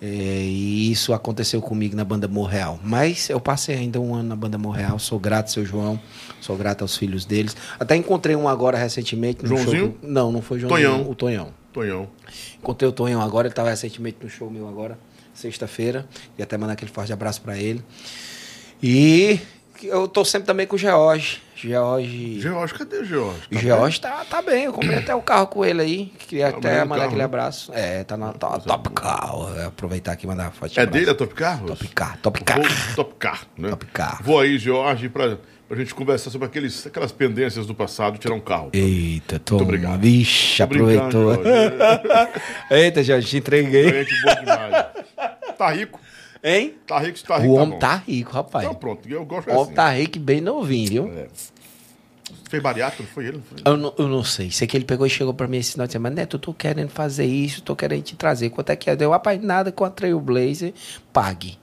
[0.04, 2.76] É, e isso aconteceu comigo na banda Amor Real.
[2.82, 6.00] Mas eu passei ainda um ano na banda Amor Real, sou grato ao seu João,
[6.40, 7.56] sou grato aos filhos deles.
[7.78, 9.42] Até encontrei um agora recentemente.
[9.42, 9.96] no Joãozinho?
[10.00, 10.90] show- não, não foi Joãozinho.
[10.90, 11.08] Tonhão.
[11.10, 11.54] O Tonhão.
[11.72, 12.08] Tonhão.
[12.58, 14.98] Encontrei o Tonhão agora, ele estava recentemente no show meu agora,
[15.32, 16.04] sexta-feira.
[16.36, 17.80] E até mandar aquele forte abraço para ele.
[18.82, 19.38] E
[19.86, 21.40] eu tô sempre também com o George.
[21.54, 22.40] George.
[22.40, 23.40] George, cadê o George?
[23.52, 26.06] O George tá, tá bem, eu comprei até o carro com ele aí.
[26.18, 27.24] Queria Tá até mandar carro, aquele né?
[27.24, 27.72] abraço.
[27.74, 29.30] É, tá na to- top car.
[29.58, 30.78] É, Aproveitar aqui e mandar uma foto.
[30.78, 31.60] É dele a Top Car?
[31.62, 32.58] Top car, top car.
[32.58, 33.70] Vou- Top Car, né?
[33.70, 34.22] Top Car.
[34.24, 35.38] Vou aí, George, pra,
[35.68, 38.70] pra gente conversar sobre aqueles, aquelas pendências do passado, tirar um carro.
[38.72, 39.62] Eita, toma.
[39.62, 40.00] obrigado.
[40.00, 41.34] Vixe, Tô aproveitou.
[41.34, 41.50] George.
[42.70, 43.88] Eita, Jorge, te entreguei.
[44.04, 44.86] Gente demais.
[45.56, 46.00] Tá rico?
[46.42, 46.74] Hein?
[46.86, 47.78] Tá rico, tá rico, O tá homem bom.
[47.78, 48.64] tá rico, rapaz.
[48.64, 49.74] Então pronto, eu gosto O homem assim.
[49.74, 51.12] tá rico bem novinho, viu?
[51.18, 51.28] É.
[52.48, 53.42] Fez bariátrico, não foi ele?
[53.48, 53.58] Foi?
[53.64, 54.50] Eu não, eu não sei.
[54.50, 56.16] Sei que ele pegou e chegou pra mim esse final de semana.
[56.16, 58.50] Neto, eu tô querendo fazer isso, tô querendo te trazer.
[58.50, 58.96] Quanto é que é?
[58.96, 60.74] Deu, rapaz, nada com a Trailblazer,
[61.12, 61.58] pague.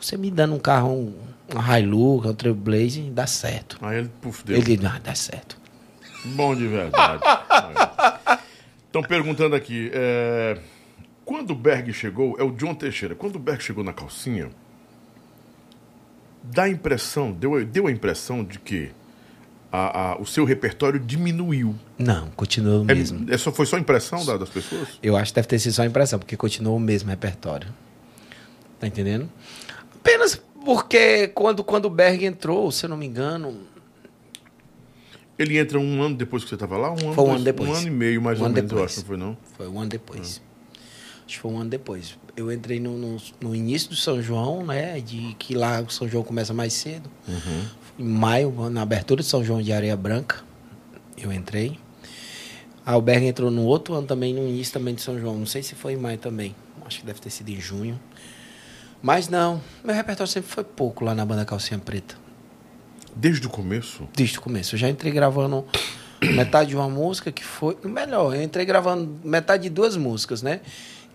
[0.00, 1.14] Você me dando um carro, um,
[1.52, 3.78] uma Hilux, um Trailblazer, dá certo.
[3.82, 4.56] Aí ele, puf, deu.
[4.56, 5.58] Ele disse, ah, dá certo.
[6.26, 7.22] Bom de verdade.
[8.86, 10.58] Estão perguntando aqui, é,
[11.26, 14.48] quando o Berg chegou, é o John Teixeira, quando o Berg chegou na calcinha,
[16.42, 18.90] dá a impressão, deu, deu a impressão de que
[19.72, 21.74] a- a- o seu repertório diminuiu.
[21.98, 23.26] Não, continua o É, mesmo.
[23.30, 24.88] é só, foi só impressão da- das pessoas?
[25.02, 27.68] Eu acho que deve ter sido só impressão, porque continua o mesmo repertório.
[28.78, 29.28] Tá entendendo?
[29.96, 33.58] Apenas porque quando, quando o Berg entrou, se eu não me engano,
[35.38, 36.88] Ele entra um ano depois que você estava lá?
[36.90, 37.68] Um ano, Foi um ano depois.
[37.68, 38.90] Um ano e meio, mais Um ou menos, eu depois.
[38.92, 39.36] acho, não foi não?
[39.54, 40.40] Foi um ano depois.
[41.26, 42.16] Acho que foi um ano depois.
[42.36, 45.00] Eu entrei no, no, no início do São João, né?
[45.00, 47.10] De que lá o São João começa mais cedo.
[47.98, 50.44] Em maio, na abertura de São João de Areia Branca,
[51.18, 51.78] eu entrei.
[52.84, 55.36] A Alberg entrou no outro ano também, no início também de São João.
[55.36, 56.54] Não sei se foi em maio também.
[56.84, 57.98] Acho que deve ter sido em junho.
[59.02, 62.14] Mas não, meu repertório sempre foi pouco lá na banda Calcinha Preta.
[63.14, 64.08] Desde o começo?
[64.14, 64.74] Desde o começo.
[64.74, 65.64] Eu já entrei gravando
[66.22, 67.76] metade de uma música que foi.
[67.82, 70.60] Melhor, eu entrei gravando metade de duas músicas, né?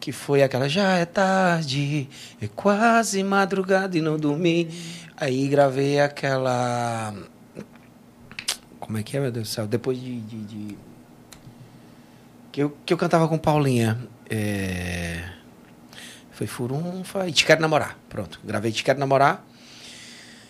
[0.02, 2.10] Que foi aquela Já é tarde,
[2.42, 4.68] é quase madrugada e não dormi.
[5.16, 7.14] Aí gravei aquela.
[8.80, 9.68] Como é que é, meu Deus do céu?
[9.68, 10.20] Depois de.
[10.22, 10.78] de- de-
[12.52, 13.98] Que, eu, que eu cantava com Paulinha.
[14.30, 15.24] É...
[16.32, 17.96] Foi Furunfa e Te Quero Namorar.
[18.10, 19.46] Pronto, gravei Te Quero Namorar.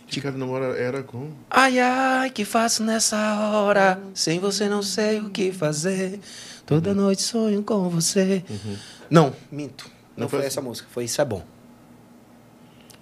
[0.07, 1.31] De cara namora era com...
[1.49, 3.17] Ai, ai, que faço nessa
[3.49, 3.97] hora?
[4.13, 6.19] Sem você não sei o que fazer.
[6.65, 8.43] Toda noite sonho com você.
[9.11, 9.85] Não, minto.
[10.15, 11.43] Não, Não foi foi essa música, foi Isso é Bom.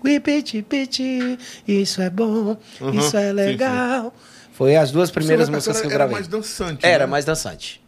[0.03, 1.37] We piti, piti,
[1.67, 4.13] isso é bom, Uhum, isso é sim, legal.
[4.53, 6.05] Foi as duas primeiras músicas que eu gravei.
[6.05, 7.11] era mais dançante, Era né?
[7.11, 7.81] mais dançante.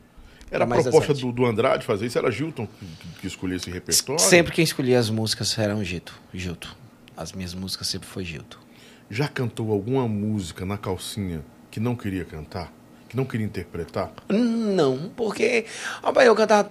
[0.52, 2.18] Era a proposta do, do Andrade fazer isso?
[2.18, 2.68] Era Gilton
[3.22, 4.20] que, escolhia esse repertório?
[4.22, 6.14] Sempre quem escolhia as músicas era um Gilto.
[6.34, 6.76] Gilto.
[7.16, 8.60] As minhas músicas sempre foi Gilto.
[9.10, 12.74] Já cantou alguma música na calcinha que não queria cantar?
[13.08, 14.12] Que não queria interpretar?
[14.28, 15.66] Não, porque
[16.04, 16.70] rapaz, eu cantava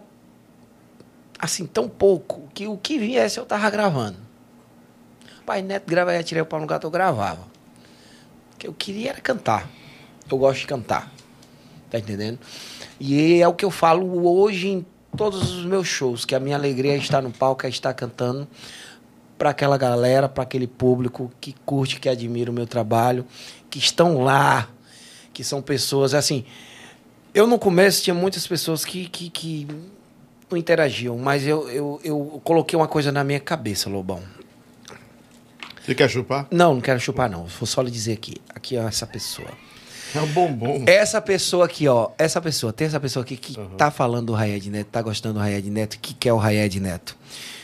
[1.40, 4.18] assim tão pouco que o que viesse eu tava gravando.
[5.46, 7.42] Pai Neto grava aí, tirei o pau no gato, eu gravava.
[8.54, 9.68] O que eu queria era cantar.
[10.30, 11.10] Eu gosto de cantar.
[11.90, 12.38] Tá entendendo?
[13.00, 14.86] E é o que eu falo hoje em
[15.16, 18.46] todos os meus shows, que a minha alegria é estar no palco, é estar cantando
[19.36, 23.26] para aquela galera, para aquele público que curte, que admira o meu trabalho,
[23.68, 24.68] que estão lá,
[25.32, 26.44] que são pessoas assim.
[27.34, 29.66] Eu no começo tinha muitas pessoas que, que, que
[30.50, 34.22] não interagiam, mas eu, eu, eu coloquei uma coisa na minha cabeça, Lobão.
[35.84, 36.46] Você quer chupar?
[36.50, 37.46] Não, não quero chupar, não.
[37.46, 38.36] Vou só lhe dizer aqui.
[38.54, 39.48] Aqui, ó, essa pessoa.
[40.14, 40.84] É um bombom.
[40.86, 42.10] Essa pessoa aqui, ó.
[42.18, 45.40] Essa pessoa, tem essa pessoa aqui que tá falando do Rayed Neto, tá gostando do
[45.40, 47.16] Rayed Neto, que quer o Rayed Neto.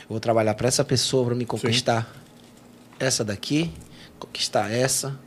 [0.03, 2.11] Eu vou trabalhar para essa pessoa para me conquistar
[2.99, 3.71] essa daqui,
[4.19, 5.19] conquistar essa,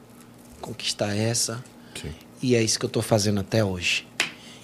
[0.61, 1.63] conquistar essa.
[2.01, 2.13] Sim.
[2.41, 4.07] E é isso que eu tô fazendo até hoje.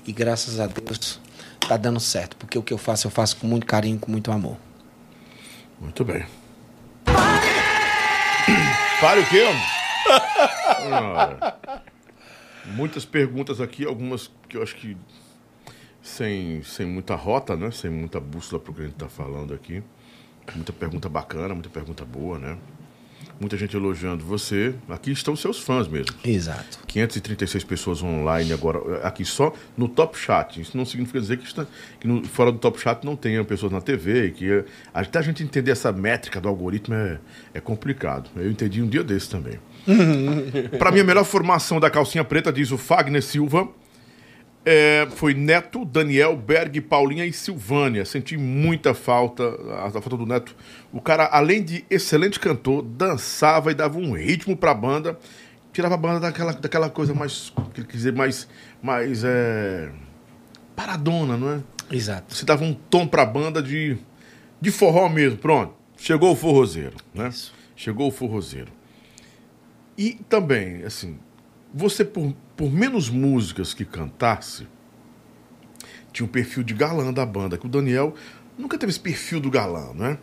[0.07, 1.19] E graças a Deus
[1.67, 4.31] tá dando certo, porque o que eu faço, eu faço com muito carinho, com muito
[4.31, 4.57] amor.
[5.79, 6.25] Muito bem.
[8.99, 9.43] Pare o quê?
[10.91, 11.81] Ah,
[12.65, 14.97] muitas perguntas aqui, algumas que eu acho que
[16.01, 17.71] sem, sem muita rota, né?
[17.71, 19.83] Sem muita bússola pro que a gente tá falando aqui.
[20.55, 22.57] Muita pergunta bacana, muita pergunta boa, né?
[23.39, 24.73] Muita gente elogiando você.
[24.87, 26.15] Aqui estão seus fãs mesmo.
[26.23, 26.79] Exato.
[26.87, 30.61] 536 pessoas online agora, aqui só no Top Chat.
[30.61, 31.65] Isso não significa dizer que, está,
[31.99, 34.31] que no- fora do Top Chat não tenha pessoas na TV.
[34.31, 34.63] Que
[34.93, 37.19] até a gente entender essa métrica do algoritmo é,
[37.53, 38.29] é complicado.
[38.37, 39.59] Eu entendi um dia desse também.
[40.79, 43.67] Para mim, a melhor formação da calcinha preta, diz o Fagner Silva,
[44.65, 48.03] é, foi Neto, Daniel, Berg, Paulinha e Silvânia.
[48.03, 50.55] Senti muita falta, a, a falta do Neto.
[50.91, 55.19] O cara, além de excelente cantor, dançava e dava um ritmo pra banda.
[55.71, 58.47] Tirava a banda daquela, daquela coisa mais, quer dizer, mais,
[58.81, 59.91] mais é,
[60.75, 61.63] paradona, não é?
[61.91, 62.33] Exato.
[62.33, 63.97] Você dava um tom pra banda de,
[64.59, 65.37] de forró mesmo.
[65.37, 67.27] Pronto, chegou o forrozeiro, né?
[67.27, 67.53] Isso.
[67.75, 68.71] Chegou o forrozeiro.
[69.97, 71.19] E também, assim,
[71.75, 74.65] você por, por menos músicas que cantasse,
[76.13, 78.15] tinha um perfil de galã da banda, que o Daniel
[78.57, 80.17] nunca teve esse perfil do galã, né?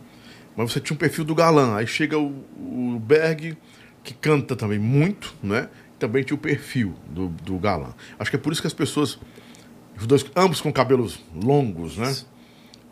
[0.57, 1.77] Mas você tinha um perfil do galã.
[1.77, 3.57] Aí chega o, o Berg,
[4.03, 5.69] que canta também muito, né?
[5.99, 7.95] Também tinha o perfil do, do galã.
[8.19, 9.19] Acho que é por isso que as pessoas,
[9.99, 12.17] os dois, ambos com cabelos longos, né?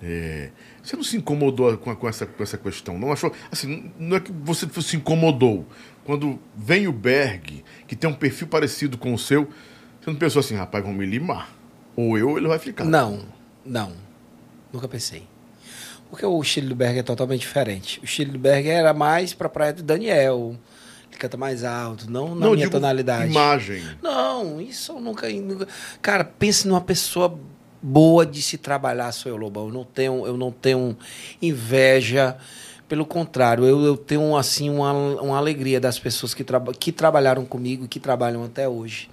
[0.03, 0.51] É,
[0.83, 2.99] você não se incomodou com, com essa, com essa questão?
[2.99, 3.33] Não achou?
[3.51, 5.67] Assim, não é que você se incomodou.
[6.05, 9.45] Quando vem o Berg, que tem um perfil parecido com o seu,
[10.01, 11.51] você não pensou assim, rapaz, vão me limar.
[11.97, 12.85] Ou eu, ou ele vai ficar.
[12.85, 13.21] Não,
[13.65, 13.93] não.
[14.73, 15.25] Nunca pensei.
[16.09, 18.01] Porque o estilo do Berg é totalmente diferente.
[18.01, 20.57] O estilo do Berg era mais pra praia do Daniel.
[21.09, 23.31] Ele canta mais alto, não na Não, minha tonalidade.
[23.31, 23.83] imagem.
[24.03, 25.69] Não, isso eu nunca, nunca.
[26.01, 27.39] Cara, pense numa pessoa
[27.83, 29.67] boa de se trabalhar, seu Lobão.
[29.69, 30.97] Eu não tenho, eu não tenho
[31.41, 32.37] inveja.
[32.91, 37.45] Pelo contrário, eu, eu tenho assim uma, uma alegria das pessoas que, traba, que trabalharam
[37.45, 39.09] comigo e que trabalham até hoje.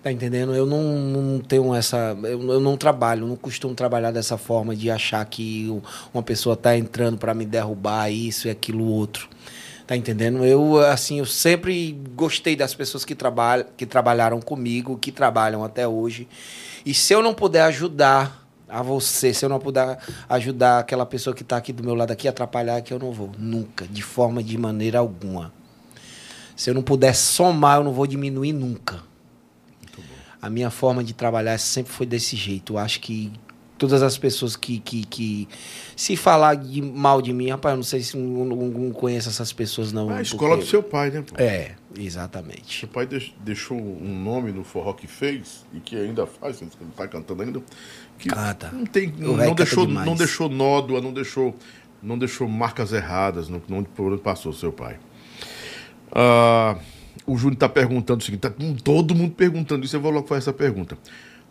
[0.00, 0.54] Tá entendendo?
[0.54, 2.16] Eu não, não tenho essa.
[2.22, 5.66] Eu, eu não trabalho, não costumo trabalhar dessa forma de achar que
[6.14, 9.28] uma pessoa tá entrando para me derrubar isso e aquilo outro.
[9.88, 10.44] Tá entendendo?
[10.44, 15.88] Eu, assim, eu sempre gostei das pessoas que, trabalham, que trabalharam comigo, que trabalham até
[15.88, 16.28] hoje.
[16.84, 19.98] E se eu não puder ajudar a você, se eu não puder
[20.28, 23.30] ajudar aquela pessoa que está aqui do meu lado aqui, atrapalhar, que eu não vou.
[23.38, 25.52] Nunca, de forma, de maneira alguma.
[26.56, 29.02] Se eu não puder somar, eu não vou diminuir nunca.
[30.40, 32.74] A minha forma de trabalhar sempre foi desse jeito.
[32.74, 33.32] Eu acho que
[33.78, 35.48] todas as pessoas que, que, que
[35.94, 39.28] se falar de mal de mim, rapaz, eu não sei se não, não, não conheço
[39.28, 40.10] essas pessoas não.
[40.10, 41.24] É a escola do porque- seu pai, né?
[41.36, 42.80] É, exatamente.
[42.80, 46.70] Seu pai deix- deixou um nome no forró que fez e que ainda faz, ele
[46.90, 47.62] está cantando ainda.
[48.18, 48.70] Que Canta.
[48.72, 50.06] Não, tem, não, canta deixou, demais.
[50.06, 51.54] não deixou nódoa, não deixou,
[52.02, 54.98] não deixou marcas erradas no, no, por onde passou seu pai.
[56.12, 56.78] Ah,
[57.26, 60.38] o Júnior está perguntando o seguinte: tá todo mundo perguntando isso, eu vou logo fazer
[60.38, 60.96] essa pergunta.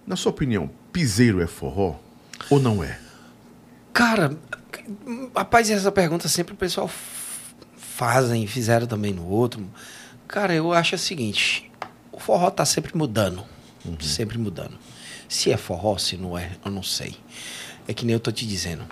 [0.08, 1.96] Na sua opinião, piseiro é forró
[2.50, 3.00] ou não é?
[3.94, 4.38] Cara,
[5.36, 6.90] rapaz, essa pergunta sempre o pessoal
[7.78, 9.66] fazem, fizeram também no outro.
[10.28, 11.72] Cara, eu acho o seguinte,
[12.12, 13.46] o forró tá sempre mudando,
[14.02, 14.78] sempre mudando.
[15.30, 17.16] Se é forró, se não é, eu não sei.
[17.88, 18.86] É que nem eu tô te dizendo.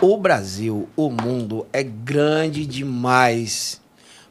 [0.00, 3.80] O Brasil, o mundo é grande demais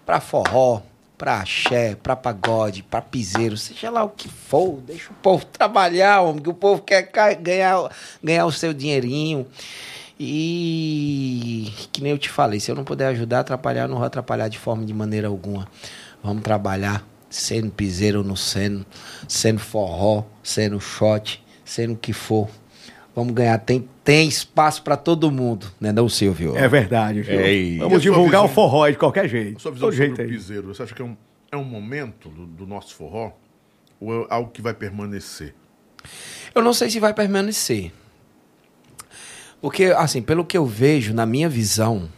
[0.05, 0.81] pra forró,
[1.23, 6.19] pra axé, pra pagode, pra piseiro, seja lá o que for, deixa o povo trabalhar,
[6.19, 7.09] homem, que o povo quer
[7.39, 7.89] ganhar,
[8.21, 9.47] ganhar o seu dinheirinho.
[10.19, 14.05] E que nem eu te falei, se eu não puder ajudar, atrapalhar, eu não vou
[14.05, 15.65] atrapalhar de forma de maneira alguma.
[16.21, 18.85] Vamos trabalhar, sendo piseiro ou não sendo,
[19.25, 22.49] sendo forró, sendo shot, sendo o que for.
[23.15, 26.57] Vamos ganhar, tem, tem espaço pra todo mundo, né, não, Silvio?
[26.57, 27.39] É verdade, viu?
[27.39, 28.45] A Vamos divulgar visão?
[28.45, 29.61] o forró aí de qualquer jeito.
[29.61, 30.27] Sua visão Todo sobre jeito o aí.
[30.29, 31.15] piseiro, você acha que é um,
[31.51, 33.31] é um momento do, do nosso forró?
[33.99, 35.53] Ou é algo que vai permanecer?
[36.55, 37.91] Eu não sei se vai permanecer.
[39.61, 42.09] Porque, assim, pelo que eu vejo, na minha visão,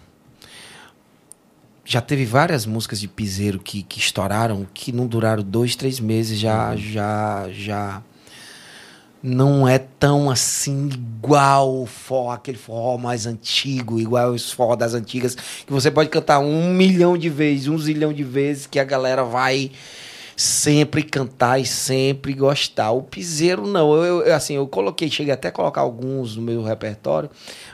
[1.84, 6.40] já teve várias músicas de piseiro que, que estouraram, que não duraram dois, três meses,
[6.40, 8.02] já, já, já
[9.26, 14.94] não é tão assim igual o forró, aquele forró mais antigo, igual os forró das
[14.94, 18.84] antigas, que você pode cantar um milhão de vezes, um zilhão de vezes, que a
[18.84, 19.72] galera vai
[20.38, 22.92] sempre cantar e sempre gostar.
[22.92, 26.62] O piseiro não, eu, eu, assim, eu coloquei, cheguei até a colocar alguns no meu
[26.62, 27.28] repertório,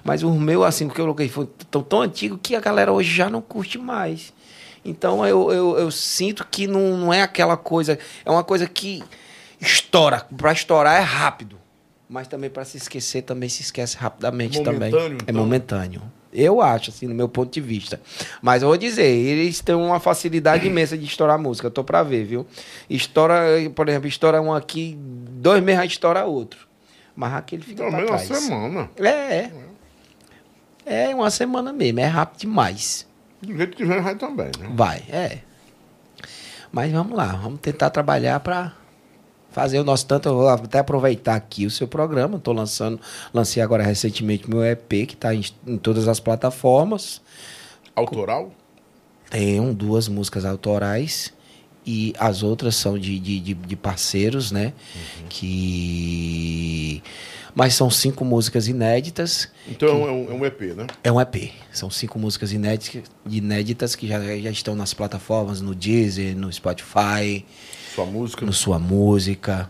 [0.06, 2.94] mas o meu, assim, o que eu coloquei foi tão, tão antigo que a galera
[2.94, 4.32] hoje já não curte mais.
[4.86, 9.03] Então eu, eu, eu sinto que não, não é aquela coisa, é uma coisa que
[9.61, 10.25] estoura.
[10.38, 11.57] Pra estourar é rápido.
[12.09, 14.91] Mas também para se esquecer, também se esquece rapidamente também.
[14.91, 15.35] Momentâneo, É então?
[15.35, 16.01] momentâneo.
[16.33, 18.01] Eu acho, assim, no meu ponto de vista.
[18.41, 21.67] Mas eu vou dizer, eles têm uma facilidade imensa de estourar música.
[21.67, 22.45] Eu tô pra ver, viu?
[22.89, 23.43] Estoura,
[23.75, 26.67] por exemplo, estoura um aqui, dois meses aí estoura outro.
[27.15, 28.43] Mas aquele fica Pelo pra menos uma trás.
[28.43, 28.89] semana.
[28.97, 29.51] É, é.
[30.85, 33.05] É uma semana mesmo, é rápido demais.
[33.41, 34.69] Do jeito que vem, vai também, né?
[34.73, 35.39] Vai, é.
[36.71, 38.73] Mas vamos lá, vamos tentar trabalhar para
[39.52, 40.30] fazer o nosso tanto.
[40.30, 42.38] Eu vou até aproveitar aqui o seu programa.
[42.38, 42.99] Estou lançando,
[43.34, 47.22] lancei agora recentemente meu EP, que está em, em todas as plataformas.
[47.95, 48.52] Autoral?
[49.30, 51.34] Tenho duas músicas autorais
[51.86, 54.73] e as outras são de, de, de, de parceiros, né?
[55.30, 57.02] Que.
[57.53, 59.49] Mas são cinco músicas inéditas.
[59.68, 60.88] Então é um, é um EP, né?
[61.03, 61.52] É um EP.
[61.72, 67.45] São cinco músicas inéditas, inéditas que já, já estão nas plataformas, no Deezer, no Spotify,
[67.93, 68.45] Sua música.
[68.45, 69.69] no Sua Música.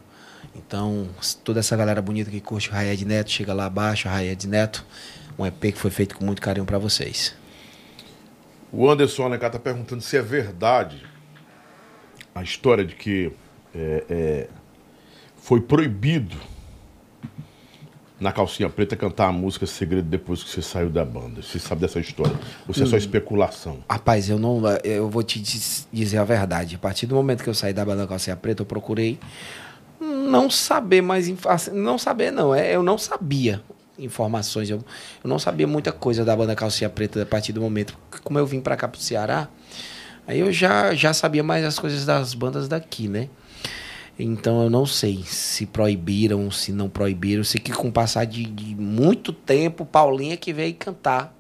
[0.55, 1.09] Então,
[1.43, 4.85] toda essa galera bonita que curte o Raed Neto, chega lá abaixo, Raed Neto.
[5.39, 7.35] Um EP que foi feito com muito carinho para vocês.
[8.71, 11.03] O Anderson Alencar tá perguntando se é verdade
[12.33, 13.31] a história de que
[13.73, 14.49] é, é,
[15.37, 16.37] foi proibido
[18.21, 21.41] na calcinha preta cantar a música Segredo depois que você saiu da banda.
[21.41, 22.33] Você sabe dessa história?
[22.67, 23.79] Ou isso é só especulação?
[23.89, 24.61] Rapaz, eu não.
[24.83, 26.75] Eu vou te diz- dizer a verdade.
[26.75, 29.19] A partir do momento que eu saí da banda Calcinha Preta, eu procurei
[29.99, 31.31] não saber mais.
[31.47, 32.53] assim, Não saber, não.
[32.53, 33.61] É, eu não sabia
[33.97, 34.69] informações.
[34.69, 34.77] Eu,
[35.23, 37.97] eu não sabia muita coisa da banda Calcinha Preta a partir do momento.
[38.23, 39.47] Como eu vim pra cá pro Ceará,
[40.27, 43.29] aí eu já, já sabia mais as coisas das bandas daqui, né?
[44.23, 47.41] Então eu não sei se proibiram, se não proibiram.
[47.41, 51.35] Eu sei que com o passar de, de muito tempo, Paulinha que veio cantar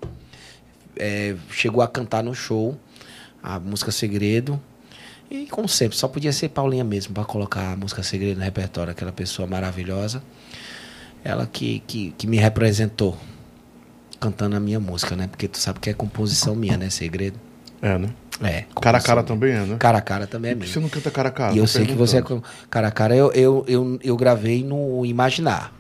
[0.95, 2.77] é, chegou a cantar no show
[3.41, 4.61] a música Segredo.
[5.29, 8.91] E como sempre, só podia ser Paulinha mesmo para colocar a música Segredo no repertório,
[8.91, 10.21] aquela pessoa maravilhosa.
[11.23, 13.17] Ela que, que, que me representou
[14.19, 15.27] cantando a minha música, né?
[15.27, 16.89] Porque tu sabe que é composição minha, né?
[16.89, 17.39] Segredo.
[17.81, 18.09] É, né?
[18.41, 18.65] É.
[18.81, 19.75] Cara a cara composição também é, né?
[19.77, 20.67] Cara a cara também é minha.
[20.67, 21.53] você não canta cara a cara?
[21.53, 22.23] E eu sei que você é.
[22.69, 25.73] Cara a cara, eu, eu, eu, eu gravei no Imaginar.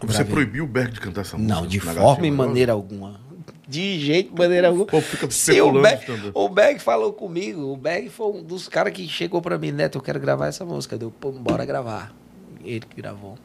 [0.00, 0.32] Você gravei.
[0.32, 1.54] proibiu o Berg de cantar essa música?
[1.54, 3.20] Não, de forma e maneira alguma.
[3.68, 4.86] De jeito, maneira alguma.
[4.86, 6.30] povo fica Se o Berg, também.
[6.34, 9.98] o Berg falou comigo, o Berg foi um dos caras que chegou pra mim, Neto,
[9.98, 10.98] eu quero gravar essa música.
[10.98, 12.12] Deu, pô, bora gravar.
[12.64, 13.38] Ele que gravou.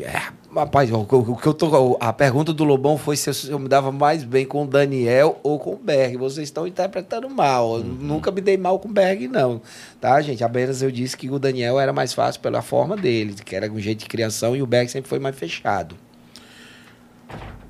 [0.00, 0.22] É,
[0.54, 3.58] rapaz, o, o- que eu tô, a pergunta do Lobão foi se eu, se eu
[3.58, 6.16] me dava mais bem com o Daniel ou com o Berg.
[6.16, 7.76] Vocês estão interpretando mal.
[7.76, 9.60] Eu nunca me dei mal com o Berg, não.
[10.00, 10.42] Tá, gente?
[10.42, 13.78] Apenas eu disse que o Daniel era mais fácil pela forma dele, que era um
[13.78, 15.94] jeito de criação, e o Berg sempre foi mais fechado.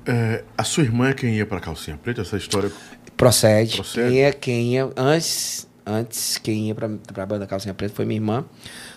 [0.05, 2.21] É, a sua irmã é quem ia pra calcinha preta?
[2.21, 2.71] Essa história.
[3.15, 3.75] Procede.
[3.77, 4.09] Procede.
[4.09, 8.17] Quem ia, quem ia, antes, antes, quem ia pra, pra banda Calcinha Preta foi minha
[8.17, 8.45] irmã.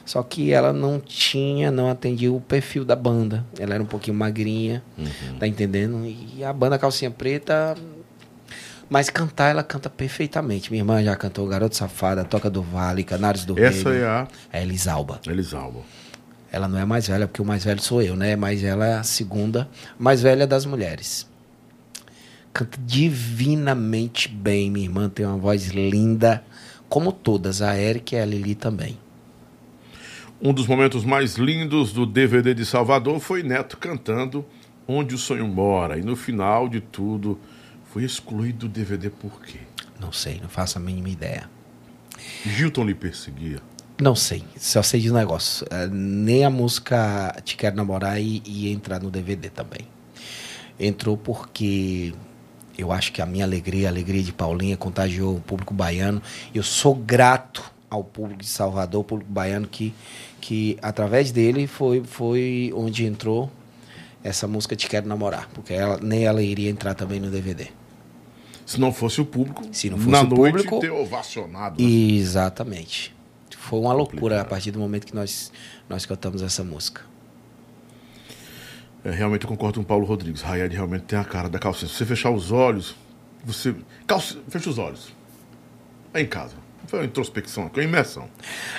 [0.07, 3.45] Só que ela não tinha, não atendia o perfil da banda.
[3.59, 5.39] Ela era um pouquinho magrinha, Uhum.
[5.39, 6.03] tá entendendo?
[6.07, 7.75] E a banda Calcinha Preta.
[8.89, 10.71] Mas cantar, ela canta perfeitamente.
[10.71, 14.03] Minha irmã já cantou Garoto Safada, Toca do Vale, Canários do Essa Rei.
[14.03, 15.21] é a É Elisalba.
[15.27, 15.81] Elisalba.
[16.53, 18.37] Ela não é mais velha, porque o mais velho sou eu, né?
[18.37, 19.69] Mas ela é a segunda
[19.99, 21.27] mais velha das mulheres.
[22.53, 24.71] Canta divinamente bem.
[24.71, 26.45] Minha irmã tem uma voz linda,
[26.89, 27.61] como todas.
[27.61, 28.97] A Eric e a Lili também.
[30.41, 34.45] Um dos momentos mais lindos do DVD de Salvador foi Neto cantando
[34.87, 35.99] Onde o Sonho Mora.
[35.99, 37.39] E no final de tudo,
[37.93, 39.59] foi excluído do DVD por quê?
[39.99, 41.49] Não sei, não faço a mínima ideia.
[42.45, 43.61] Gilton lhe perseguia.
[44.01, 45.67] Não sei, só sei de um negócio.
[45.71, 49.89] Eh, Nem a música Te Quero Namorar i- ia entrar no DVD também.
[50.79, 52.13] Entrou porque
[52.77, 56.21] eu acho que a minha alegria, a alegria de Paulinha, contagiou o público baiano.
[56.55, 59.95] Eu sou grato ao público de Salvador, público baiano, que,
[60.41, 63.51] que através dele foi, foi onde entrou
[64.25, 65.49] essa música Te Quero Namorar.
[65.55, 67.69] Porque ela, nem ela iria entrar também no DVD.
[68.65, 71.81] Se não fosse o público, Se não fosse na o noite público- ter ovacionado.
[71.81, 71.89] né?
[71.89, 73.15] Exatamente.
[73.57, 75.53] Foi uma loucura a partir do momento que nós,
[75.89, 77.03] nós cantamos essa música.
[79.05, 80.43] É, realmente eu concordo com o Paulo Rodrigues.
[80.43, 81.89] Rayed realmente tem a cara da calcinha.
[81.89, 82.97] Se você fechar os olhos,
[83.45, 83.75] você.
[84.07, 85.13] Calcinha, fecha os olhos.
[86.13, 86.55] É em casa.
[86.87, 88.29] Foi uma introspecção, foi uma imersão.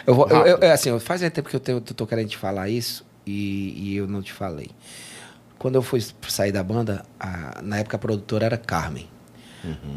[0.06, 2.38] Eu, vou- eu, eu- é assim, faz tempo que eu, tenho, eu tô querendo te
[2.38, 4.70] falar isso e, e eu não te falei.
[5.58, 9.08] Quando eu fui sair da banda, a- na época a produtora era Carmen.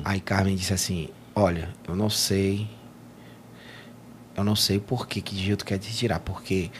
[0.04, 2.66] Aí Carmen disse assim: Olha, eu não sei.
[4.36, 6.70] Eu não sei por que que Gilto quer te tirar, porque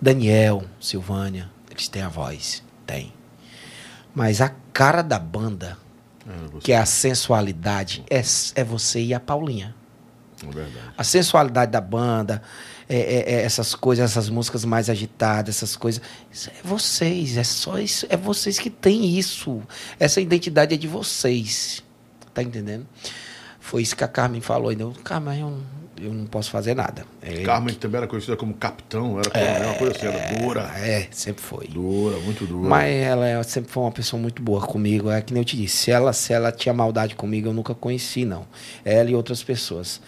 [0.00, 2.62] Daniel, Silvânia, eles têm a voz.
[2.86, 3.12] Tem.
[4.14, 5.76] Mas a cara da banda,
[6.26, 8.20] É, que é a sensualidade, é,
[8.54, 9.74] é você e a Paulinha.
[10.46, 10.66] É.
[10.96, 12.42] A sensualidade da banda,
[12.88, 16.02] é, é, é, essas coisas, essas músicas mais agitadas, essas coisas.
[16.32, 19.62] Isso é vocês, é só isso, é vocês que têm isso.
[19.98, 21.82] Essa identidade é de vocês.
[22.32, 22.86] Tá entendendo?
[23.58, 24.72] Foi isso que a Carmen falou.
[24.72, 25.58] Então, Carmen, eu,
[26.00, 27.04] eu não posso fazer nada.
[27.22, 30.62] É, Carmen também era conhecida como capitão, era uma coisa assim, era dura.
[30.76, 31.68] É, sempre foi.
[31.68, 32.68] Dura, muito dura.
[32.68, 35.10] Mas ela é- sempre foi uma pessoa muito boa comigo.
[35.10, 37.74] É que nem eu te disse, se ela, se ela tinha maldade comigo, eu nunca
[37.74, 38.46] conheci, não.
[38.84, 40.00] Ela e outras pessoas.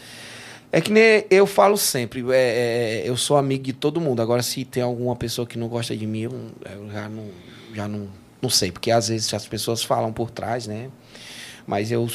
[0.75, 4.23] É que nem eu falo sempre, é, é, eu sou amigo de todo mundo.
[4.23, 6.33] Agora, se tem alguma pessoa que não gosta de mim, eu,
[6.75, 7.29] eu já, não,
[7.75, 8.09] já não,
[8.41, 8.73] não sei.
[8.73, 10.89] Porque às vezes as pessoas falam por trás, né?
[11.67, 12.09] Mas eu.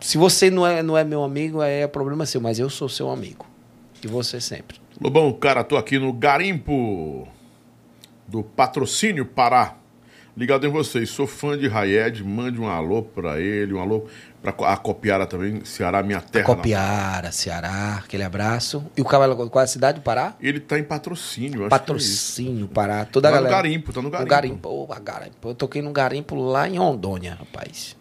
[0.00, 2.40] Se você não é, não é meu amigo, é problema seu.
[2.40, 3.46] Mas eu sou seu amigo.
[4.02, 4.78] E você sempre.
[4.98, 7.28] Lobão, cara, tô aqui no garimpo
[8.26, 9.76] do Patrocínio Pará.
[10.34, 14.06] Ligado em vocês, sou fã de Rayed, mande um alô pra ele, um alô
[14.42, 16.44] pra a Copiara também, Ceará, minha terra.
[16.44, 18.84] Copiara, Ceará, aquele abraço.
[18.96, 20.34] E o Cavalo, qual é a cidade do Pará?
[20.40, 23.04] Ele tá em patrocínio, acho Patrocínio, Pará.
[23.04, 23.62] Toda a Tá no galera.
[23.62, 24.28] garimpo, tá no No garimpo.
[24.30, 24.68] garimpo.
[24.68, 25.48] Ô, a garimpo.
[25.48, 27.96] Eu toquei num garimpo lá em Rondônia, rapaz.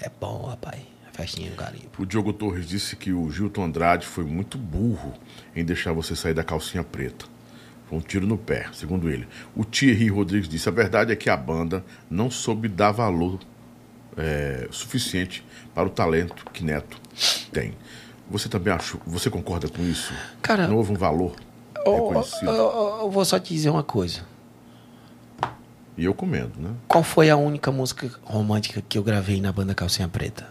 [0.00, 0.80] É bom, rapaz.
[1.08, 1.90] A festinha no garimpo.
[1.98, 2.02] é.
[2.02, 5.12] O Diogo Torres disse que o Gilton Andrade foi muito burro
[5.54, 7.26] em deixar você sair da calcinha preta.
[7.88, 9.26] Foi um tiro no pé, segundo ele.
[9.54, 13.40] O Thierry Rodrigues disse: a verdade é que a banda não soube dar valor
[14.16, 17.00] é, suficiente para o talento que Neto
[17.52, 17.74] tem.
[18.30, 20.12] Você também achou, você concorda com isso?
[20.40, 21.34] Cara, não houve um valor
[21.76, 22.48] reconhecido.
[22.48, 24.24] ô, ô, Eu vou só te dizer uma coisa.
[25.96, 26.70] E eu comendo, né?
[26.88, 30.48] Qual foi a única música romântica que eu gravei na banda Calcinha Preta?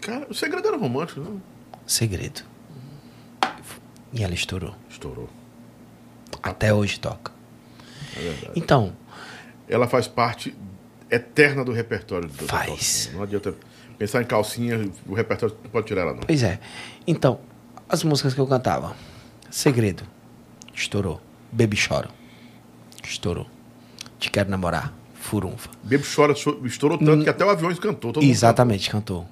[0.00, 1.40] Cara, o segredo era romântico, né?
[1.86, 2.42] Segredo.
[4.12, 4.74] E ela estourou.
[4.88, 5.28] Estourou.
[6.42, 7.32] Até hoje toca.
[8.16, 8.52] É verdade.
[8.54, 8.92] Então,
[9.68, 10.54] Ela faz parte
[11.10, 12.66] eterna do repertório do da Faz.
[12.68, 13.14] calcinha.
[13.16, 13.54] Não adianta
[13.98, 16.20] pensar em calcinha, o repertório não pode tirar ela, não.
[16.20, 16.58] pois é.
[17.06, 17.40] Então,
[17.88, 18.94] as músicas que eu cantava.
[19.50, 20.02] Segredo.
[20.74, 21.20] Estourou.
[21.52, 22.08] Baby Choro.
[23.02, 23.46] Estourou.
[24.18, 24.92] Te quero namorar.
[25.14, 25.70] Furunfa.
[25.82, 28.12] Bebo Chora cho- estourou tanto que até o Aviões cantou.
[28.22, 29.26] Exatamente, cantou.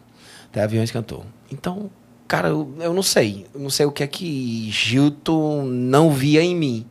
[0.51, 1.25] Até Aviões cantou.
[1.53, 1.89] Então,
[2.27, 3.47] cara, eu, eu não sei.
[3.55, 6.87] Eu não sei o que é que Gilton não via em mim.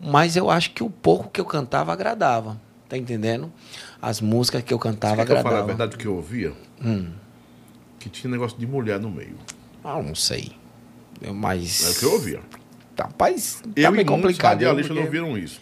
[0.00, 2.60] Mas eu acho que o pouco que eu cantava agradava.
[2.88, 3.52] Tá entendendo?
[4.00, 6.52] As músicas que eu cantava Quer que eu fale a verdade do que eu ouvia?
[6.82, 7.10] Hum.
[7.98, 9.36] Que tinha negócio de mulher no meio.
[9.84, 10.52] Ah, não sei.
[11.20, 11.86] Eu, mas.
[11.86, 12.40] É o que eu ouvia.
[12.98, 14.58] Rapaz, tá eu meio e complicado.
[14.58, 14.68] viu?
[14.68, 15.60] radialistas não Porque- viram isso.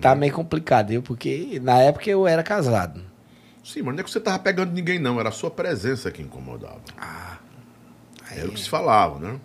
[0.00, 1.02] Tá meio complicado, viu?
[1.02, 3.02] Porque na época eu era casado.
[3.62, 5.20] Sim, mas não é que você tava pegando ninguém, não.
[5.20, 6.80] Era a sua presença que incomodava.
[6.98, 7.36] Ah.
[8.30, 9.38] Era o que se falava, né?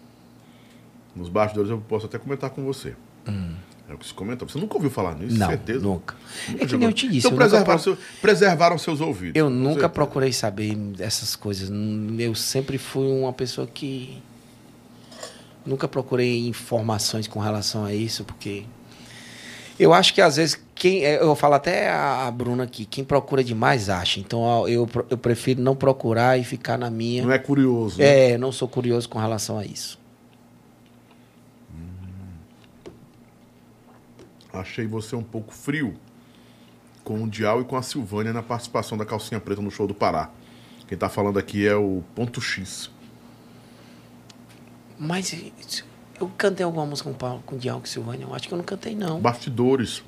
[1.16, 2.96] Nos bastidores eu posso até comentar com você.
[3.88, 4.52] Era o que se comentava.
[4.52, 5.36] Você nunca ouviu falar nisso?
[5.36, 5.40] Hum.
[5.40, 5.80] Não, certeza?
[5.80, 6.16] nunca.
[6.16, 6.80] É Nunca que chegou.
[6.80, 7.28] nem eu te disse.
[7.28, 9.36] Então preservaram, pro- seu- preservaram seus ouvidos.
[9.36, 9.90] Eu nunca certeza.
[9.90, 11.70] procurei saber dessas coisas.
[12.18, 14.22] Eu sempre fui uma pessoa que
[15.66, 18.64] nunca procurei informações com relação a isso, porque
[19.80, 23.44] eu acho que às vezes quem eu falo até a a Bruna aqui, quem procura
[23.44, 24.20] demais acha.
[24.20, 27.24] Então eu, eu prefiro não procurar e ficar na minha.
[27.24, 28.00] Não é curioso.
[28.00, 28.32] né?
[28.32, 30.00] É, não sou curioso com relação a isso.
[34.60, 35.96] Achei você um pouco frio
[37.04, 39.94] com o Dial e com a Silvânia na participação da Calcinha Preta no show do
[39.94, 40.32] Pará.
[40.88, 42.92] Quem tá falando aqui é o Ponto X.
[44.98, 45.36] Mas
[46.20, 48.24] eu cantei alguma música com, com Dialgo e Silvânia?
[48.26, 49.20] Eu acho que eu não cantei, não.
[49.20, 50.04] Bastidores.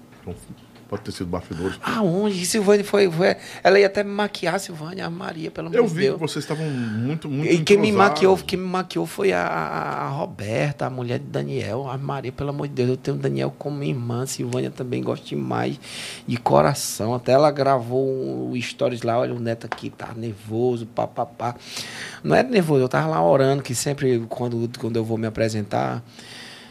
[0.88, 1.78] Pode ter sido bastidores.
[1.84, 2.46] Aonde?
[2.46, 3.36] Silvânia foi, foi.
[3.64, 6.16] Ela ia até me maquiar, Silvânia, a Maria, pelo amor Eu de vi Deus.
[6.16, 10.10] que vocês estavam muito, muito E quem me maquiou, quem me maquiou foi a, a
[10.10, 12.90] Roberta, a mulher de Daniel, a Maria, pelo amor de Deus.
[12.90, 15.80] Eu tenho o Daniel como irmã, Silvânia também gosto demais
[16.26, 17.14] de coração.
[17.14, 18.08] Até ela gravou
[18.52, 21.56] um stories lá, olha o neto aqui, tá nervoso, papapá.
[22.24, 26.02] Não era nervoso, eu tava lá orando, que sempre, quando, quando eu vou me apresentar,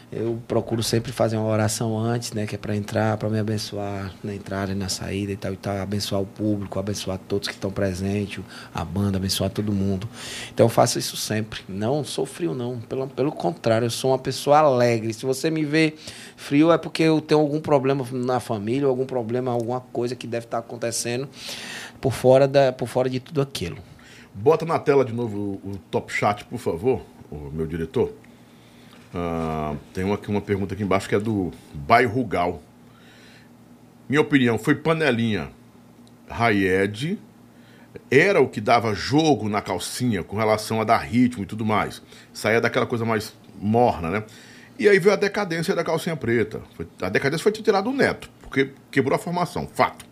[0.09, 2.47] eu procuro sempre fazer uma oração antes, né?
[2.47, 5.57] Que é para entrar, para me abençoar na entrada e na saída e tal e
[5.57, 5.77] tal.
[5.77, 8.41] Abençoar o público, abençoar todos que estão presentes,
[8.73, 10.07] a banda, abençoar todo mundo.
[10.53, 11.59] Então eu faço isso sempre.
[11.67, 12.79] Não sou frio, não.
[12.79, 15.13] Pelo, pelo contrário, eu sou uma pessoa alegre.
[15.13, 15.95] Se você me vê
[16.37, 20.45] frio, é porque eu tenho algum problema na família, algum problema, alguma coisa que deve
[20.45, 21.27] estar acontecendo
[21.99, 23.77] por fora, da, por fora de tudo aquilo.
[24.33, 28.13] Bota na tela de novo o, o top chat, por favor, o meu diretor.
[29.19, 32.61] Ah, tem uma, uma pergunta aqui embaixo que é do Bairro Gal.
[34.07, 35.49] Minha opinião, foi panelinha.
[36.29, 37.17] Rayed
[38.11, 41.99] era o que dava jogo na calcinha com relação a dar ritmo e tudo mais.
[42.31, 44.23] Saía daquela coisa mais morna, né?
[44.77, 46.61] E aí veio a decadência da calcinha preta.
[46.75, 50.05] Foi- a decadência foi tirada do neto, porque quebrou a formação, fato.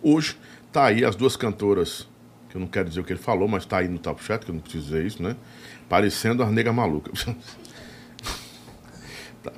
[0.00, 0.36] Hoje
[0.72, 2.06] tá aí as duas cantoras
[2.48, 4.44] que eu não quero dizer o que ele falou, mas tá aí no top chat,
[4.44, 5.34] que eu não preciso dizer isso, né?
[5.88, 7.26] Parecendo as negas malucas.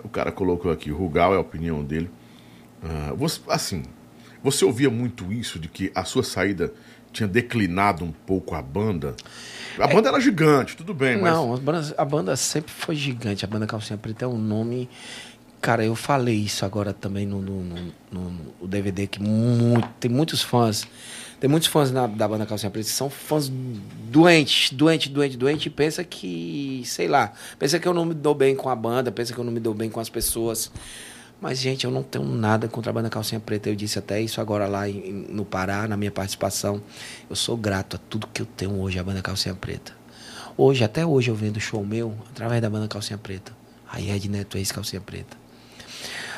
[0.05, 2.11] O cara colocou aqui, o Rugal é a opinião dele.
[2.83, 3.83] Ah, você, assim,
[4.43, 6.73] você ouvia muito isso de que a sua saída
[7.13, 9.15] tinha declinado um pouco a banda?
[9.79, 11.33] A banda era gigante, tudo bem, mas.
[11.33, 13.45] Não, a banda, a banda sempre foi gigante.
[13.45, 14.89] A banda Calcinha Preta é um nome.
[15.61, 18.31] Cara, eu falei isso agora também no, no, no- no-
[18.61, 20.87] no DVD, que muito, tem muitos fãs.
[21.45, 23.53] Tem muitos fãs na- da banda Calcinha Preta que são fãs
[24.11, 28.35] doentes, doente, doente, doente, e pensa que, sei lá, pensa que eu não me dou
[28.35, 30.73] bem com a banda, pensa que eu não me dou bem com as pessoas.
[31.43, 33.69] Mas, gente, eu não tenho nada contra a banda Calcinha Preta.
[33.69, 36.81] Eu disse até isso agora lá em- no Pará, na minha participação.
[37.29, 39.93] Eu sou grato a tudo que eu tenho hoje, a banda Calcinha Preta.
[40.57, 43.53] Hoje, até hoje, eu vendo show meu através da banda Calcinha Preta.
[43.93, 45.37] Aí é de Neto, ex-Calcinha Preta.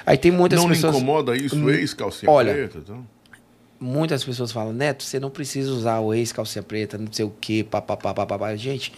[0.04, 0.96] Aí tem muitas não pessoas.
[0.96, 2.78] incomoda isso, ex-calcinha preta?
[2.78, 3.06] Então?
[3.78, 7.66] Muitas pessoas falam, Neto, você não precisa usar o ex-calcinha preta, não sei o quê,
[7.68, 8.56] papapá, papapá.
[8.56, 8.92] Gente,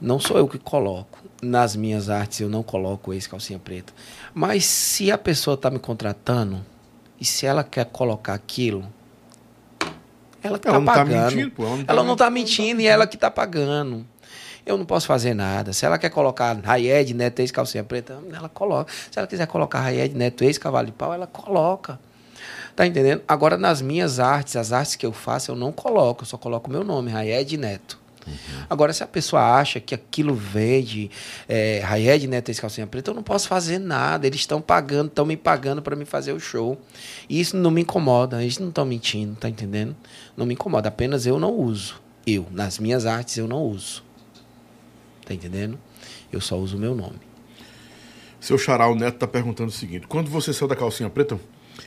[0.00, 1.18] não sou eu que coloco.
[1.42, 3.92] Nas minhas artes eu não coloco o ex-calcinha preta.
[4.34, 6.64] Mas se a pessoa está me contratando
[7.20, 8.84] e se ela quer colocar aquilo,
[10.42, 11.34] ela que Ela tá não tá pagando.
[11.36, 14.06] mentindo, pô, ela não tá não tá mentindo, mentindo e ela que tá pagando.
[14.64, 15.72] Eu não posso fazer nada.
[15.72, 18.92] Se ela quer colocar Raied, Neto, ex-calcinha preta, ela coloca.
[19.10, 21.98] Se ela quiser colocar Raied, Neto, ex-cavalo de pau, ela coloca.
[22.76, 23.22] Tá entendendo?
[23.26, 26.68] Agora, nas minhas artes, as artes que eu faço, eu não coloco, eu só coloco
[26.68, 27.98] o meu nome, Raied Neto.
[28.68, 31.10] Agora, se a pessoa acha que aquilo vende,
[31.48, 34.26] é, Raied Neto e calcinha preta, eu não posso fazer nada.
[34.26, 36.78] Eles estão pagando, estão me pagando para me fazer o show.
[37.30, 39.96] E isso não me incomoda, eles não estão mentindo, tá entendendo?
[40.36, 41.98] Não me incomoda, apenas eu não uso.
[42.26, 44.04] Eu, nas minhas artes, eu não uso.
[45.24, 45.78] Tá entendendo?
[46.30, 47.20] Eu só uso o meu nome.
[48.38, 51.38] Seu o Neto tá perguntando o seguinte: quando você saiu da calcinha preta,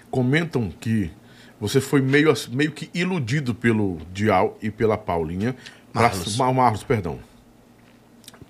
[0.09, 1.11] comentam que
[1.59, 5.55] você foi meio, meio que iludido pelo Dial e pela Paulinha.
[5.91, 6.37] pra- Marlos.
[6.37, 7.19] Ma- Marlos, perdão.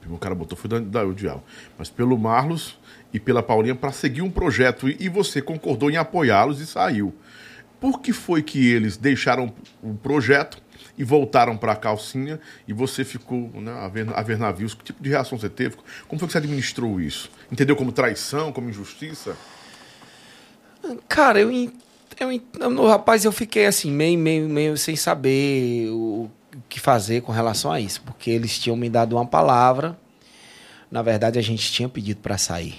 [0.10, 1.44] O cara botou foi da, da o Dial.
[1.78, 2.78] Mas pelo Marlos
[3.14, 4.90] e pela Paulinha para seguir um projeto.
[4.90, 7.14] E, e você concordou em apoiá-los e saiu.
[7.80, 10.62] Por que foi que eles deixaram o projeto
[10.98, 14.74] e voltaram para a calcinha e você ficou né, a, ver, a ver navios?
[14.74, 15.78] Que tipo de reação você teve?
[16.08, 17.30] Como foi que você administrou isso?
[17.52, 19.38] Entendeu como traição, como injustiça?
[21.08, 26.30] Cara, eu, eu, eu- rapaz, eu fiquei assim, meio, meio, meio sem saber o
[26.68, 29.98] que fazer com relação a isso, porque eles tinham me dado uma palavra.
[30.92, 32.76] Na verdade, a gente tinha pedido para sair.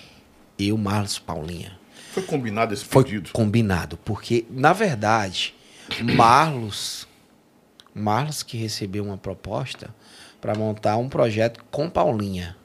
[0.59, 1.79] Eu, Marlos Paulinha.
[2.13, 3.31] Foi combinado esse Foi pedido?
[3.33, 5.55] combinado, porque, na verdade,
[6.03, 7.07] Marlos,
[7.95, 9.95] Marlos que recebeu uma proposta
[10.41, 12.57] para montar um projeto com Paulinha,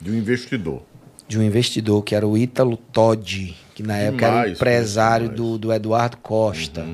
[0.00, 0.82] De um investidor.
[1.28, 5.40] De um investidor que era o Ítalo Todd, que na época era Demais, empresário demais.
[5.40, 6.86] do, do Eduardo Costa.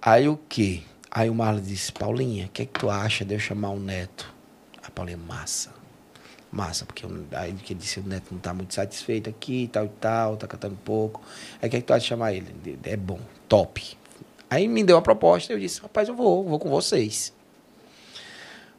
[0.00, 0.80] Aí o quê?
[1.10, 3.80] Aí o Marlos disse, Paulinha, o que, é que tu acha de eu chamar o
[3.80, 4.32] Neto?
[4.82, 5.70] A Paulinha, massa.
[6.50, 9.84] Massa, porque eu- aí que ele disse, o Neto não tá muito satisfeito aqui, tal
[9.84, 11.20] e tal, tá cantando pouco.
[11.60, 12.46] Aí o que, é que tu acha de chamar ele?
[12.64, 13.18] Ele, É bom,
[13.48, 13.96] top.
[14.48, 17.32] Aí me deu a proposta, eu disse, rapaz, eu vou, vou com vocês.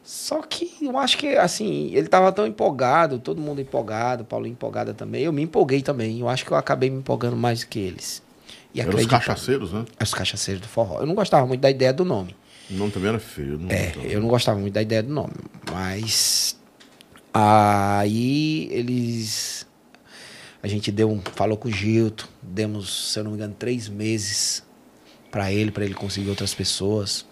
[0.04, 4.92] Só que eu acho que, assim, ele tava tão empolgado, todo mundo empolgado, Paulinho empolgada
[4.92, 5.22] também.
[5.22, 6.18] Eu me empolguei também.
[6.18, 8.20] Eu acho que eu acabei me empolgando mais do que eles.
[8.74, 9.84] E Eram os cachaceiros, né?
[10.02, 11.00] Os cachaceiros do forró.
[11.00, 12.34] Eu não gostava muito da ideia do nome.
[12.70, 13.58] O nome também era feio.
[13.58, 14.06] Não É, gostava.
[14.06, 15.34] eu não gostava muito da ideia do nome.
[15.70, 16.56] Mas
[17.32, 19.66] aí eles.
[20.62, 21.20] A gente deu um.
[21.34, 24.62] Falou com o Gilto, demos, se eu não me engano, três meses
[25.30, 27.26] para ele, para ele conseguir outras pessoas.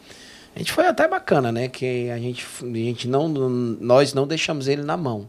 [0.55, 1.69] A gente foi até bacana, né?
[1.69, 3.29] Que a gente, a gente não.
[3.29, 5.29] Nós não deixamos ele na mão.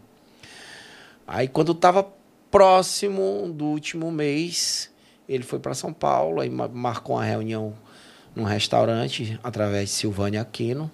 [1.27, 2.07] Aí quando tava
[2.49, 4.91] próximo do último mês,
[5.29, 7.73] ele foi para São Paulo, ma- marcou uma reunião
[8.35, 10.91] num restaurante através de Silvânia Aquino.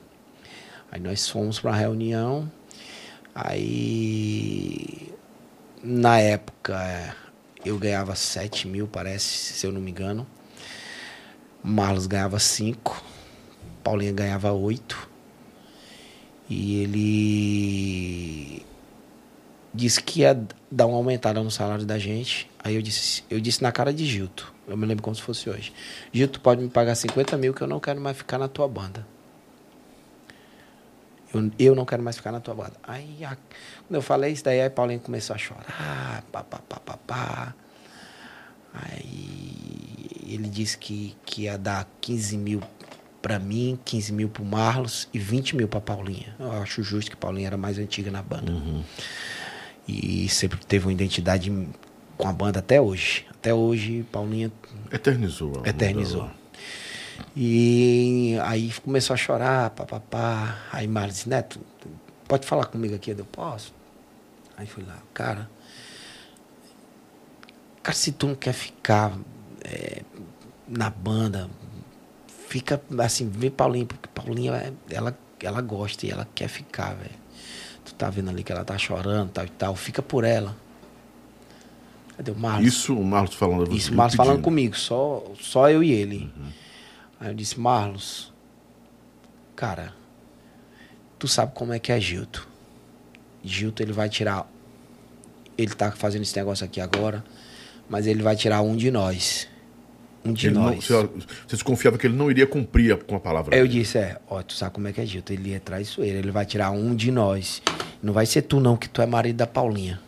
[0.91, 2.51] Aí nós fomos para a reunião.
[3.33, 5.13] Aí
[5.83, 7.15] na época
[7.65, 10.27] eu ganhava 7 mil, parece, se eu não me engano.
[11.63, 13.03] Marlos ganhava 5.
[13.87, 15.09] Paulinha ganhava 8.
[16.49, 18.65] E ele
[19.73, 20.37] disse que ia
[20.69, 22.51] dar uma aumentada no salário da gente.
[22.61, 24.53] Aí eu disse, eu disse na cara de Gilto.
[24.67, 25.71] Eu me lembro como se fosse hoje.
[26.11, 29.07] Gilto, pode me pagar 50 mil que eu não quero mais ficar na tua banda.
[31.33, 32.73] Eu, eu não quero mais ficar na tua banda.
[32.83, 33.37] Aí, a-
[33.87, 36.25] quando eu falei isso daí, aí Paulinho começou a chorar.
[36.29, 37.55] Pá, pá, pá, pá, pá.
[38.73, 42.61] Aí ele disse que, que ia dar 15 mil
[43.21, 46.35] pra mim, 15 mil pro Marlos e 20 mil pra Paulinha.
[46.39, 48.51] Eu acho justo que Paulinha era mais antiga na banda.
[49.87, 51.51] E sempre teve uma identidade
[52.17, 53.25] com a banda até hoje.
[53.31, 54.51] Até hoje, Paulinha
[54.91, 55.61] Eternizou.
[55.65, 56.23] a eternizou.
[56.23, 56.37] banda.
[57.35, 60.59] E aí começou a chorar, papapá.
[60.71, 61.59] Aí Marlon disse, Neto,
[62.27, 63.11] pode falar comigo aqui?
[63.11, 63.73] Eu posso.
[64.55, 65.49] Aí fui lá, cara.
[67.83, 69.17] Cara, se tu não quer ficar
[69.63, 70.01] é,
[70.67, 71.49] na banda,
[72.47, 77.15] fica assim, vê Paulinha, porque Paulinha, é- ela, ela gosta e ela quer ficar, velho.
[77.85, 80.55] Tu tá vendo ali que ela tá chorando, tal e tal, fica por ela.
[82.15, 82.65] Cadê o Marlon?
[82.65, 83.75] Isso o Marlos falando.
[83.75, 86.31] Isso, lhe Marlos falando comigo, só, só eu e ele.
[86.35, 86.49] Uhum.
[87.19, 88.33] Aí eu disse, Marlos,
[89.55, 89.93] cara,
[91.19, 92.47] tu sabe como é que é Gilto.
[93.43, 94.49] Gilto, ele vai tirar.
[95.57, 97.23] Ele tá fazendo esse negócio aqui agora,
[97.89, 99.47] mas ele vai tirar um de nós.
[100.27, 100.83] Um de Ele não, nós.
[100.85, 101.07] você, você
[101.51, 103.79] desconfiava que ele não iria cumprir com a palavra Aí eu dele.
[103.79, 106.45] disse, é, ó, tu sabe como é que é Gilto, ele é traiçoeiro, ele vai
[106.45, 107.61] tirar um de nós.
[108.01, 109.99] Não vai ser tu não, que tu é marido da Paulinha.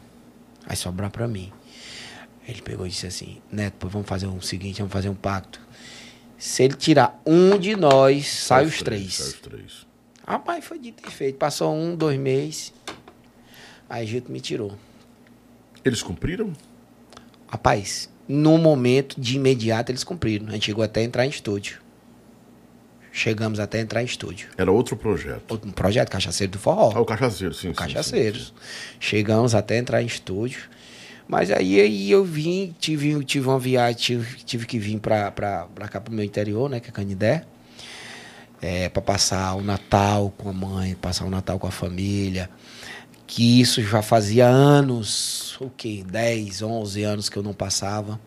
[0.68, 1.52] Vai sobrar pra mim.
[2.48, 5.60] Ele pegou e disse assim, Neto, pô, vamos fazer o seguinte, vamos fazer um pacto.
[6.38, 9.16] Se ele tirar um de nós, sai os três.
[9.16, 9.88] Sai os três.
[10.26, 11.38] Rapaz, foi dito e feito.
[11.38, 12.74] Passou um, dois meses.
[13.90, 14.78] Aí Gilto me tirou.
[15.84, 16.54] Eles cumpriram?
[17.48, 20.48] Rapaz, no momento, de imediato, eles cumpriram.
[20.50, 21.80] A gente chegou até a entrar em estúdio.
[23.12, 24.50] Chegamos até a entrar em estúdio.
[24.56, 25.60] Era outro projeto.
[25.66, 26.92] Um projeto Cachaceiro do Forró.
[26.96, 27.70] Ah, o Cachaceiro, sim.
[27.70, 28.54] sim, Cachaceiros.
[29.00, 30.62] Chegamos até entrar em estúdio.
[31.28, 35.32] Mas aí, aí eu vim, tive, tive uma viagem, tive, tive que vir pra
[35.90, 36.80] cá pro meu interior, né?
[36.80, 37.46] Que é Canidé.
[38.62, 42.48] É, para passar o Natal com a mãe, passar o Natal com a família.
[43.30, 46.04] Que isso já fazia anos, o quê?
[46.04, 48.20] 10, 11 anos que eu não passava.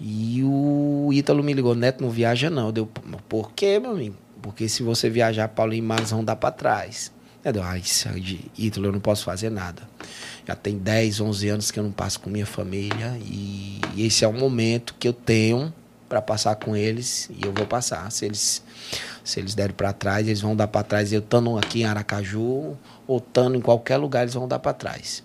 [0.00, 2.70] E o Ítalo me ligou, Neto, não viaja não.
[2.70, 2.86] Deu,
[3.28, 4.14] por quê, meu amigo?
[4.40, 7.10] Porque se você viajar, Paulinho e vão dar pra trás.
[7.44, 9.82] Eu deu, ai, isso de Ítalo, eu não posso fazer nada.
[10.46, 14.28] Já tem 10, 11 anos que eu não passo com minha família e esse é
[14.28, 15.74] o momento que eu tenho
[16.08, 18.08] para passar com eles e eu vou passar.
[18.12, 18.62] Se eles
[19.24, 21.10] se eles derem para trás, eles vão dar para trás.
[21.10, 25.22] Eu estando aqui em Aracaju ou estando em qualquer lugar, eles vão dar para trás.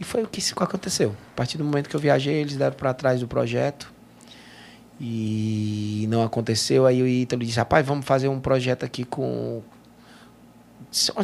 [0.00, 1.14] E foi o que aconteceu.
[1.32, 3.92] A partir do momento que eu viajei, eles deram para trás do projeto.
[5.00, 6.86] E não aconteceu.
[6.86, 9.62] Aí o Ítalo disse: Rapaz, vamos fazer um projeto aqui com.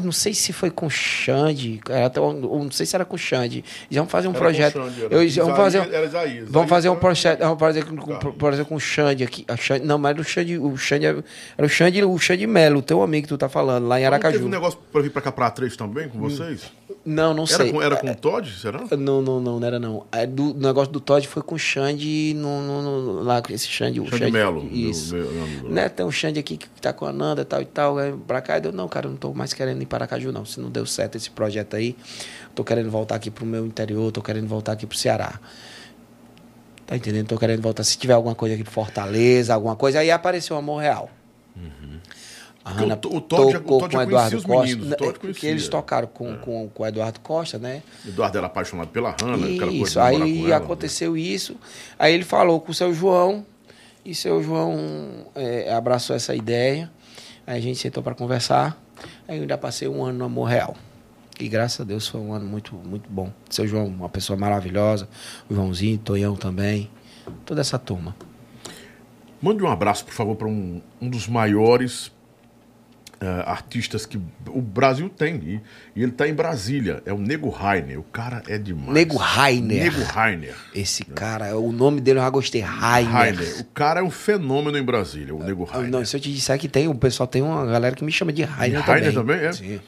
[0.03, 2.35] Não sei se foi com o Xande, era até, ou
[2.65, 3.65] não sei se era com o Xande.
[3.91, 4.73] Eles vão fazer um Era projeto.
[4.75, 5.15] Xande, era.
[5.15, 6.49] Eu, vamos Isaías- fazer, era Isaías.
[6.49, 9.47] Isaías fazer um projeto, vamos fazer com, com, exemplo, com o Xande aqui.
[9.59, 11.25] Xande, não, mas o Xande, o Xande era
[11.57, 14.05] era o Xande, o Xande Melo, o teu amigo que tu tá falando, lá em
[14.05, 14.47] Não teve Aracaju.
[14.47, 16.61] um negócio pra vir pra cá pra três também com vocês?
[17.07, 17.71] Não, não Era sei.
[17.71, 18.83] com, era com o Todd, será?
[18.97, 20.07] Não, não, não, não era não.
[20.11, 23.53] É do, o negócio do Todd foi com o Xande no, no, no- lá com
[23.53, 24.01] esse Xande.
[24.01, 25.15] o Xande Melo, meu- Isso.
[25.15, 25.71] meu- meu lá.
[25.71, 27.99] né, tem um Xande aqui que tá com a Nanda e tal e tal.
[27.99, 30.47] Aí pra cá, eu não, cara, eu não tô mais querendo ir para Aracaju, não.
[30.47, 31.95] Se não deu certo esse projeto aí,
[32.55, 35.39] tô querendo voltar aqui pro meu interior, tô querendo voltar aqui pro Ceará.
[36.87, 37.27] Tá entendendo?
[37.27, 37.85] Tô querendo voltar.
[37.85, 41.11] Se tiver alguma coisa aqui pro Fortaleza, alguma coisa, aí apareceu o Amor Real.
[41.53, 42.24] Porque
[42.71, 44.63] Hanna o To- o Todd já- o Todd com já Eduardo os Costa.
[44.63, 45.51] meninos, né, Todd porque conhecia.
[45.51, 47.83] eles tocaram com, com, com o Eduardo Costa, né?
[48.07, 50.57] Eduardo era apaixonado pela Hannah, aquela coisa Isso, aí ela.
[50.57, 51.57] aconteceu isso.
[51.99, 53.45] Aí ele falou com o seu João,
[54.05, 56.91] e seu João é, abraçou essa ideia.
[57.47, 58.81] Aí a gente sentou para conversar.
[59.29, 60.75] Aí eu ainda passei um ano no Amor Real.
[61.39, 63.31] E graças a Deus foi um ano muito, muito bom.
[63.51, 65.09] Seu João, uma pessoa maravilhosa.
[65.51, 66.89] O Joãozinho, Tonhão também.
[67.45, 68.15] Toda essa turma.
[69.43, 72.11] Mande um abraço, por favor, para um, um dos maiores
[73.21, 74.19] eh, artistas que
[74.49, 75.37] o Brasil tem.
[75.37, 75.61] E,
[75.97, 77.03] e ele está em Brasília.
[77.07, 77.99] É o Nego Rainer.
[77.99, 78.89] O cara é demais.
[78.93, 79.85] Nego Rainer.
[79.85, 80.55] Nego Rainer.
[80.75, 82.61] Esse cara, o nome dele eu já gostei.
[82.61, 83.13] Rainer.
[83.13, 83.61] Rainer.
[83.61, 85.91] O cara é um fenômeno em Brasília, o Nego Ah, Rainer.
[85.91, 88.33] Não, se eu te disser que tem, o pessoal tem uma galera que me chama
[88.33, 89.37] de Rainer, Rainer também.
[89.39, 89.53] também, é?
[89.53, 89.81] Sim.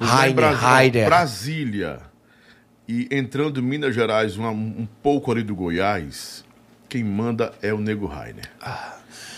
[0.00, 1.06] Rainer, Brasília, Rainer.
[1.06, 2.00] Brasília.
[2.88, 6.44] E entrando em Minas Gerais, uma- um pouco ali do Goiás,
[6.88, 8.50] quem manda é o Nego Rainer.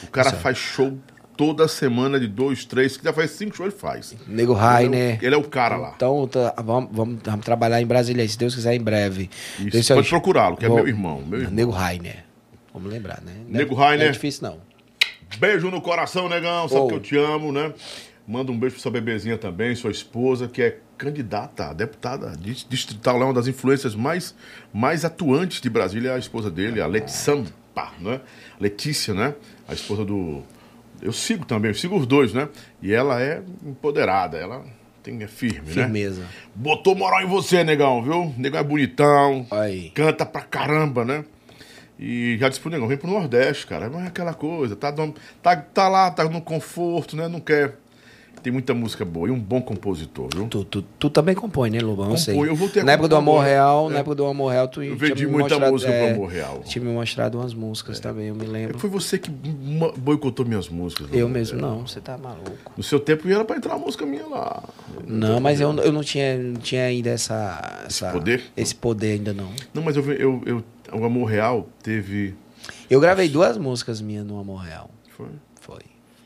[0.02, 0.98] o cara faz show
[1.36, 4.14] toda semana de dois, três, que já faz cinco shows, ele faz.
[4.26, 5.18] Nego Ele é o- Rainer.
[5.22, 5.92] Ele é o cara lá.
[5.96, 9.30] Então, tá, vamos, vamos, vamos trabalhar em Brasília, se Deus quiser, em breve.
[9.58, 11.22] Isso, Esse é o- pode procurá-lo, que é Vou- meu irmão.
[11.26, 11.54] Meu irmão.
[11.54, 12.24] Nego Rainer.
[12.72, 13.32] Vamos lembrar, né?
[13.48, 13.98] É- Nego Rainer.
[14.00, 14.58] Não é difícil, não.
[15.38, 16.68] Beijo no coração, negão.
[16.68, 16.88] Sabe Oh.
[16.88, 17.72] que eu te amo, né?
[18.26, 22.64] Manda um beijo pra sua bebezinha também, sua esposa, que é candidata a deputada dis-
[22.68, 24.34] distrital, é uma das influências mais,
[24.72, 27.34] mais atuantes de Brasília, é a esposa dele, a Letícia,
[28.00, 28.20] né?
[28.60, 29.34] Letícia, né?
[29.68, 30.42] A esposa do.
[31.02, 32.48] Eu sigo também, eu sigo os dois, né?
[32.82, 34.64] E ela é empoderada, ela
[35.02, 35.72] tem, é firme, né?
[35.72, 36.26] Firmeza.
[36.54, 38.34] Botou moral em você, negão, viu?
[38.38, 39.90] Negão é bonitão, Aí.
[39.90, 41.24] canta pra caramba, né?
[41.98, 43.88] E já disse pro negão, vem pro Nordeste, cara.
[43.88, 44.92] Não é aquela coisa, tá,
[45.42, 47.28] tá, tá lá, tá no conforto, né?
[47.28, 47.76] Não quer.
[48.44, 50.46] Tem muita música boa e um bom compositor, viu?
[50.48, 52.10] Tu, tu, tu também compõe, né, Lobão?
[52.10, 52.34] Eu sei.
[52.34, 53.42] Compõe, eu voltei a Na época do Amor.
[53.42, 53.94] Real, É.
[53.94, 56.60] na época do Amor Real, tu Eu vendi muita música é, pro Amor Real.
[56.62, 58.78] Tinha me mostrado umas músicas também, eu me lembro.
[58.78, 61.08] Foi você que boicotou minhas músicas.
[61.10, 61.38] Eu né?
[61.38, 62.70] mesmo, não, você tá maluco.
[62.76, 64.62] No seu tempo era pra entrar uma música minha lá.
[65.06, 68.10] Não, mas eu, eu não, tinha, não tinha ainda essa, essa.
[68.10, 68.42] poder?
[68.54, 69.48] Esse poder ainda não.
[69.72, 72.34] Não, mas eu, eu, eu- o Amor Real teve.
[72.90, 74.90] Eu gravei duas músicas minhas no Amor Real.
[75.16, 75.28] Foi.
[75.62, 75.80] Foi.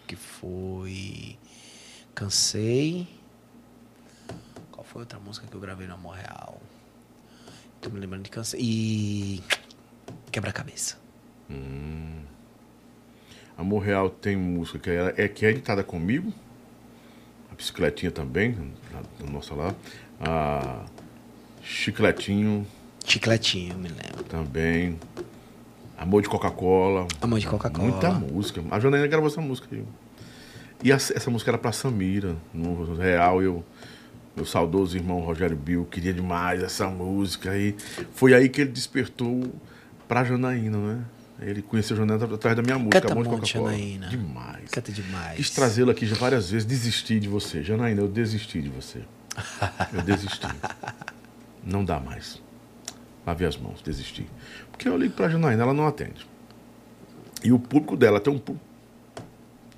[0.05, 1.38] Que foi.
[2.19, 3.07] Cansei.
[4.73, 6.61] Qual foi outra música que eu gravei no Amor Real?
[7.81, 8.61] Tô me lembrando de Cansei.
[8.61, 9.43] E.
[10.33, 10.99] Quebra-cabeça.
[13.57, 16.33] Amor Real tem música que é, é que é editada comigo.
[17.53, 18.75] A bicicletinha também,
[19.21, 19.73] na nossa lá.
[20.21, 20.87] A
[21.63, 22.67] Chicletinho
[23.05, 24.25] Chicletinho, me lembro.
[24.25, 24.99] também.
[25.97, 27.07] Amor de Coca-Cola.
[27.21, 27.89] Amor de Coca-Cola.
[27.89, 28.61] Muita música.
[28.73, 29.85] A Janaína gravou essa música aí.
[30.83, 32.37] E essa, música era pra Samira.
[32.53, 33.65] No Real, eu.
[34.37, 37.57] Meu saudoso irmão Rogério Bill queria demais essa música.
[37.57, 37.75] E
[38.15, 39.53] foi aí que ele despertou
[40.07, 41.05] pra Janaína, né?
[41.41, 43.73] Ele conheceu a Janaína através da minha música, Canta Amor de Coca-Cola.
[43.73, 44.09] Janaína.
[44.09, 44.71] Demais.
[44.71, 45.37] Canta demais.
[45.37, 47.65] Quis trazê-la aqui já várias vezes, desisti de você.
[47.65, 49.01] Janaína, eu desisti de você.
[49.93, 50.47] Eu desisti.
[51.65, 52.41] Não dá mais.
[53.27, 54.25] Lavei as mãos, desisti.
[54.71, 56.27] Porque eu ligo pra Janaína, ela não atende.
[57.45, 58.68] E o público dela tem um público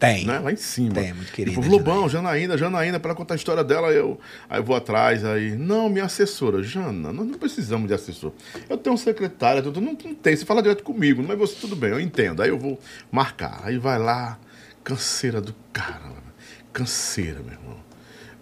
[0.01, 0.25] Tem.
[0.25, 0.95] né, lá em cima.
[0.95, 4.19] Tem, muito querida, o povo, Lobão, Janaína, Janaína, para contar a história dela, eu,
[4.49, 8.33] aí eu vou atrás, aí, não, minha assessora, Jana, nós não precisamos de assessor.
[8.69, 11.77] Eu tenho um secretário, eu não, não tem, você fala direto comigo, mas você, tudo
[11.77, 12.43] bem, eu entendo.
[12.43, 12.81] Aí eu vou
[13.13, 14.39] marcar, aí vai lá,
[14.83, 16.25] canseira do caramba,
[16.73, 17.91] canseira, meu irmão.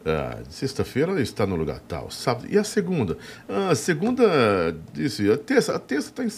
[0.07, 2.47] Ah, sexta-feira está no lugar tal, sábado.
[2.49, 3.19] E a segunda?
[3.49, 6.29] Ah, segunda, disse, a terça, a terça está em.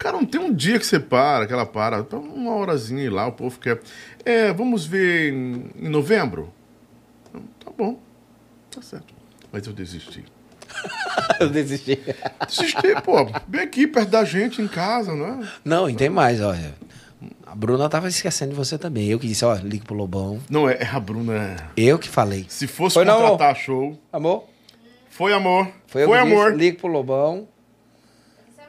[0.00, 3.26] Cara, não tem um dia que você para, que ela para, tá uma horazinha lá,
[3.26, 3.78] o povo quer.
[4.24, 6.50] É, vamos ver em, em novembro?
[7.62, 8.00] Tá bom,
[8.70, 9.12] tá certo.
[9.52, 10.24] Mas eu desisti.
[11.38, 11.98] eu desisti.
[12.48, 15.48] Desisti, pô, bem aqui perto da gente, em casa, não é?
[15.62, 16.74] Não, e tem mais, olha.
[17.46, 19.06] A Bruna tava esquecendo de você também.
[19.06, 20.40] Eu que disse, ó, ligue pro Lobão.
[20.48, 21.56] Não, é, é a Bruna.
[21.76, 22.46] Eu que falei.
[22.48, 23.30] Se fosse Foi não, amor?
[23.32, 24.00] contratar show.
[24.10, 24.48] Amor?
[25.10, 25.68] Foi amor.
[25.86, 26.56] Foi, eu Foi que disse, amor.
[26.56, 27.46] ligue pro Lobão.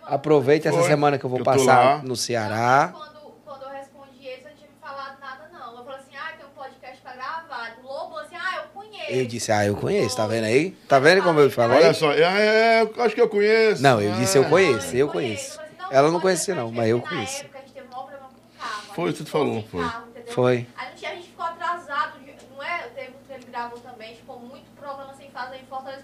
[0.06, 1.98] Aproveite essa semana que eu vou que eu passar lá.
[2.04, 2.90] no Ceará.
[2.94, 5.78] Quando, quando eu respondi eles, eu não tinha me falado nada, não.
[5.78, 7.76] Eu falei assim, ah, tem um podcast pra gravar.
[7.76, 9.12] Do Lobo, assim, ah, eu conheço.
[9.12, 10.72] Eu disse, ah, eu conheço, tá vendo aí?
[10.88, 11.78] Tá vendo como eu falei?
[11.78, 13.82] Olha só, é, é, eu acho que eu conheço.
[13.82, 15.60] Não, eu disse, eu Ah, conheço, eu conheço.
[15.92, 17.44] Ela não conhecia não, mas eu conheço.
[17.44, 18.94] Na época a gente teve um maior problema com o carro.
[18.96, 19.82] Foi, ficou falou, foi.
[19.84, 20.34] carro, entendeu?
[20.34, 20.68] Foi.
[20.78, 22.14] A gente ficou atrasado,
[22.56, 22.78] não é?
[22.96, 26.04] Teve um que ele gravou também, ficou muito problema sem fazer em Fortaleza,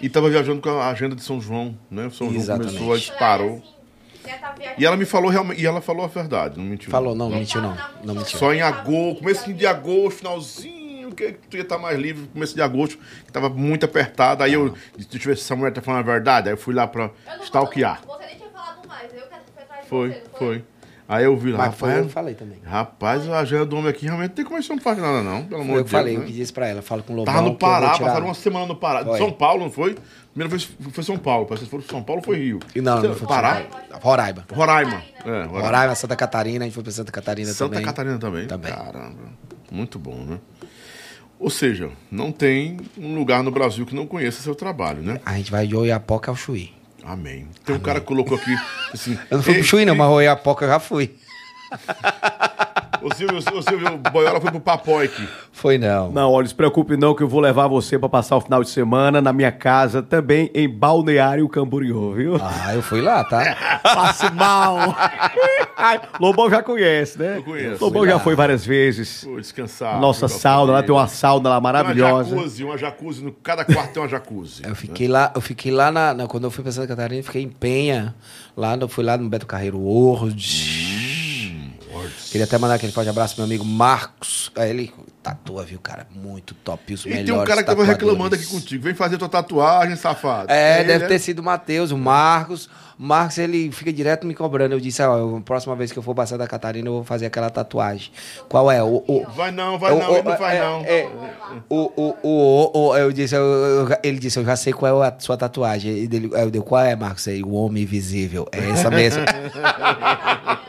[0.00, 2.06] E tava viajando com a agenda de São João, né?
[2.06, 2.74] O São João Exatamente.
[2.74, 3.62] começou, aí disparou.
[4.22, 6.90] Tá E ela me falou realmente, e ela falou a verdade, não mentiu.
[6.90, 7.76] Falou, não, não mentiu não.
[8.04, 8.38] Não mentiu.
[8.38, 12.62] Só em agosto, começo de agosto, finalzinho, que tu ia estar mais livre, começo de
[12.62, 14.42] agosto, que tava muito apertado.
[14.42, 16.48] Aí eu disse, deixa eu ver se essa mulher tá falando a verdade.
[16.48, 17.10] Aí eu fui lá pra
[17.42, 18.00] stalkear.
[18.06, 20.64] Você nem tinha falado mais, eu que fui atrás de Foi, você, foi.
[21.12, 22.58] Aí eu vi lá, Mas foi, eu falei também.
[22.64, 25.62] rapaz, a agenda do homem aqui realmente tem como isso não faz nada não, pelo
[25.62, 25.90] amor Foi eu de Deus.
[25.90, 26.26] falei, eu né?
[26.26, 26.82] pedi isso pra ela.
[26.82, 29.04] Fala com o Lobão Tava no eu Pará, tirar- passaram uma semana no Pará.
[29.04, 29.18] Foi.
[29.18, 29.96] São Paulo, não foi?
[30.32, 32.60] Primeira vez foi São Paulo, parece que foram São Paulo foi Rio.
[32.76, 33.62] E Não, não foi Pará?
[34.00, 34.44] Roraima.
[34.52, 35.02] Roraima.
[35.24, 35.60] É, Roraima.
[35.60, 37.84] Roraima, Santa Catarina, a gente foi pra Santa Catarina Santa também.
[37.84, 38.46] Catarina também.
[38.46, 38.72] Também.
[38.72, 39.18] Caramba.
[39.72, 40.38] Muito bom, né?
[41.40, 45.20] Ou seja, não tem um lugar no Brasil que não conheça seu trabalho, né?
[45.26, 46.72] A gente vai de Oiapoca ao Chuí.
[47.04, 47.48] Amém.
[47.64, 48.54] Tem um cara que colocou aqui
[48.92, 49.18] assim.
[49.30, 51.14] Eu não fui pro "Ei, Chuí não, mas Oiapoca eu já fui.
[53.02, 55.28] O Silvio, o Silvio Boiola foi pro Papoique.
[55.52, 56.10] Foi não.
[56.10, 58.70] Não, olha, se preocupe não que eu vou levar você pra passar o final de
[58.70, 62.36] semana na minha casa, também em Balneário Camboriú, viu?
[62.40, 63.56] Ah, eu fui lá, tá?
[63.82, 64.94] Passe mal.
[65.76, 67.38] Ai, Lobão já conhece, né?
[67.38, 67.84] Eu conheço.
[67.84, 68.20] Lobão já lá.
[68.20, 69.24] foi várias vezes.
[69.24, 70.00] Vou descansar.
[70.00, 72.30] Nossa sauna, lá tem uma sauna lá maravilhosa.
[72.34, 73.24] Uma jacuzzi, uma jacuzzi.
[73.24, 74.62] No, cada quarto tem uma jacuzzi.
[74.64, 77.24] Eu fiquei lá, eu fiquei lá na, na- quando eu fui pra Santa Catarina, eu
[77.24, 78.14] fiquei em Penha.
[78.56, 80.79] Lá, eu fui lá no Beto Carreiro World.
[82.30, 84.52] Queria até mandar aquele forte abraço meu amigo Marcos.
[84.56, 84.92] Aí ele
[85.22, 86.06] tatua, viu, cara?
[86.14, 86.94] Muito top.
[86.94, 88.84] Os E melhores tem um cara que tava reclamando aqui contigo.
[88.84, 90.50] Vem fazer tua tatuagem, safado.
[90.52, 92.66] É, deve ter sido o Matheus, o Marcos.
[92.98, 94.74] O Marcos, ele fica direto me cobrando.
[94.74, 97.26] Eu disse, ó, a próxima vez que eu for pra Santa Catarina, eu vou fazer
[97.26, 98.12] aquela tatuagem.
[98.48, 98.80] Qual é?
[98.82, 100.80] O, o, Vai não, vai o- não, o- ele não faz é, não.
[100.84, 101.08] é,
[101.68, 105.14] o, o, o, o, eu disse, eu- ele disse, eu já sei qual é a
[105.18, 105.96] sua tatuagem.
[105.98, 107.26] E dele, eu dei, qual é, Marcos?
[107.26, 108.46] Aí, o Homem Invisível.
[108.52, 109.22] É essa mesmo.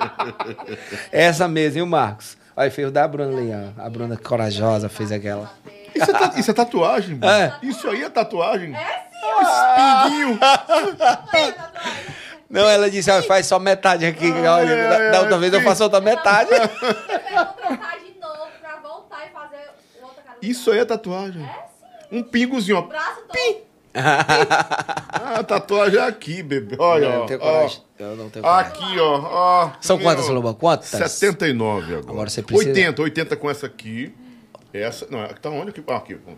[1.11, 2.37] essa mesmo, e o Marcos?
[2.55, 3.85] Aí fez o da Bruna ali, ó.
[3.85, 5.51] A Bruna corajosa fez aquela.
[5.95, 7.15] Isso é, ta- isso é tatuagem?
[7.15, 7.31] mano?
[7.31, 7.57] É.
[7.63, 8.75] Isso aí é tatuagem?
[8.75, 9.41] É sim.
[9.41, 10.39] Espinguinho.
[12.49, 14.29] Não, ela disse, ó, faz só metade aqui.
[14.29, 16.49] Olha, ai, da, da outra vez eu faço outra metade.
[16.49, 16.67] Você vai
[17.53, 19.69] trocar de novo pra voltar e fazer
[20.01, 20.37] outra cara.
[20.41, 21.49] Isso aí é tatuagem.
[22.11, 22.81] Um pingozinho, ó.
[22.81, 23.61] O braço todo.
[23.93, 26.75] Ah, a tatuagem é aqui, bebê.
[26.79, 27.17] Olha, eu ó.
[27.19, 27.69] não tenho ó.
[28.01, 28.45] Eu não tenho.
[28.45, 29.19] Aqui, ó.
[29.21, 29.71] ó.
[29.79, 30.27] São Aqui, quantas.
[30.29, 30.53] Lobão?
[30.53, 30.89] Quantas?
[30.89, 32.11] 79 agora.
[32.11, 34.13] Agora você precisa- 80, 80 com essa aqui.
[34.73, 35.83] Essa, não, tá onde aqui?
[35.87, 36.17] Ah, aqui.
[36.27, 36.31] ó.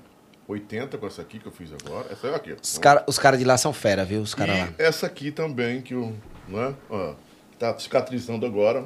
[0.48, 2.08] 80 com essa aqui que eu fiz agora.
[2.12, 2.56] Essa é aqui.
[2.62, 4.22] Os caras cara de lá são fera, viu?
[4.22, 4.70] Os caras lá.
[4.78, 6.14] Essa aqui também, que eu.
[6.48, 6.76] Né?
[6.90, 7.14] Ó,
[7.58, 8.86] tá cicatrizando agora.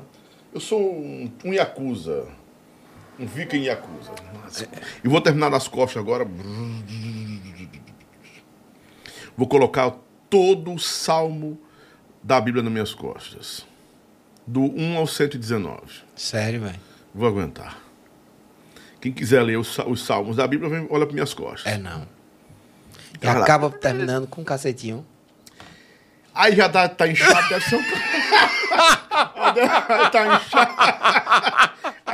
[0.54, 2.28] Eu sou um, um Yakuza.
[3.20, 4.12] Um viking Yakuza.
[5.04, 6.28] E vou terminar nas costas agora.
[9.36, 9.96] Vou colocar
[10.30, 11.60] todo o salmo
[12.28, 13.66] da Bíblia nas minhas costas.
[14.46, 15.80] Do 1 ao 119.
[16.14, 16.80] Sério, velho.
[17.16, 17.78] Vou aguentar.
[19.00, 21.72] Quem quiser ler os, os salmos da Bíblia, vem, olha para minhas costas.
[21.72, 22.06] É não.
[23.22, 25.06] E acaba terminando com um cacetinho.
[26.36, 27.84] Aí já tá, tá inchado, deve ser um.
[30.12, 31.27] tá inchado.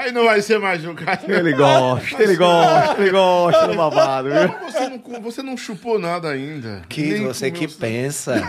[0.04, 1.22] Aí não vai ser mais um cara.
[1.28, 4.56] Ele gosta, ele gosta, ele gosta do babado, viu?
[4.70, 6.82] Você não, você não chupou nada ainda.
[6.90, 8.36] Que Nem você que sa- pensa.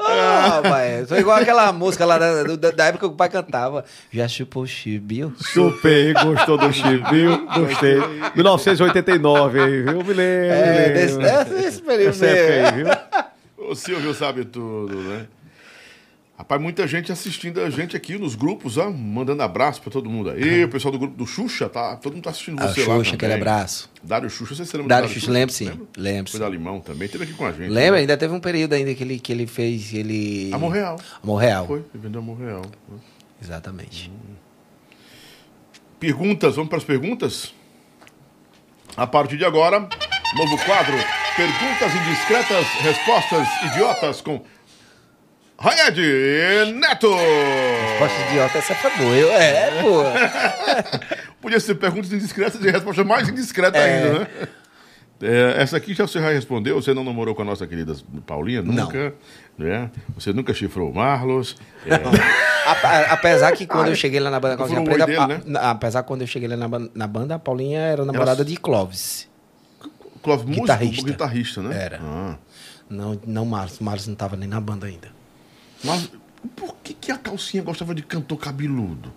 [0.00, 3.84] ah, pai, sou igual aquela música lá da, da- da época que o pai cantava.
[4.12, 5.34] Já chupou chibio?
[5.42, 7.44] Chupei, gostou do chip, viu?
[7.46, 7.96] Gostei.
[8.36, 10.04] 1989 aí, viu?
[10.04, 10.22] Me lembro.
[10.54, 11.26] É, me desse, lembro.
[11.30, 12.66] é, desse período Essa mesmo.
[12.66, 13.66] aí, viu?
[13.70, 15.26] O Silvio sabe tudo, né?
[16.46, 20.30] Rapaz, muita gente assistindo a gente aqui nos grupos, ó, mandando abraço pra todo mundo
[20.30, 20.62] aí.
[20.62, 21.96] O pessoal do grupo do Xuxa, tá?
[21.96, 22.98] Todo mundo tá assistindo Ah, você lá.
[22.98, 23.90] Xuxa, aquele abraço.
[24.00, 25.72] Dário Xuxa, você se lembra Dário do Xuxa, lembro sim.
[25.96, 27.68] Lembro Foi da Limão também, teve aqui com a gente.
[27.68, 27.98] Lembra?
[27.98, 29.92] Ainda teve um período ainda que ele, que ele fez.
[29.92, 30.50] Ele...
[30.52, 31.00] Amor Real.
[31.20, 31.66] Amor Real.
[31.66, 32.62] Foi, ele vendeu Amor Real.
[33.42, 34.12] Exatamente.
[35.98, 37.52] Perguntas, vamos para as perguntas?
[38.96, 40.96] A partir de agora, novo quadro:
[41.36, 44.40] Perguntas indiscretas, respostas idiotas com
[45.58, 47.08] Rayed Neto.
[47.98, 49.14] Poxa, idiota, essa foi boa.
[49.16, 50.02] Eu, é, pô.
[51.40, 53.84] Podia ser perguntas indiscretas e resposta mais indiscreta É.
[54.06, 54.26] ainda, né?
[55.22, 56.74] É, essa aqui já você já respondeu.
[56.80, 57.94] Você não namorou com a nossa querida
[58.26, 58.60] Paulinha?
[58.60, 59.14] Nunca.
[59.56, 59.90] Né?
[60.14, 61.56] Você nunca chifrou o Marlos.
[61.86, 61.94] É,
[63.10, 65.40] Apesar que quando eu cheguei lá na banda dele, a- né?
[65.62, 69.26] apesar quando eu cheguei lá na, na banda, a Paulinha era namorada de Clóvis.
[70.22, 71.06] Clóvis, músico, Guitarrista.
[71.06, 71.82] guitarrista, né?
[71.82, 72.00] Era.
[72.02, 72.36] Ah.
[72.90, 73.78] Não, não Marlos.
[73.78, 75.15] Marlos não tava nem na banda ainda.
[75.84, 76.10] Mas
[76.54, 79.12] por que, que a calcinha gostava de cantor cabeludo?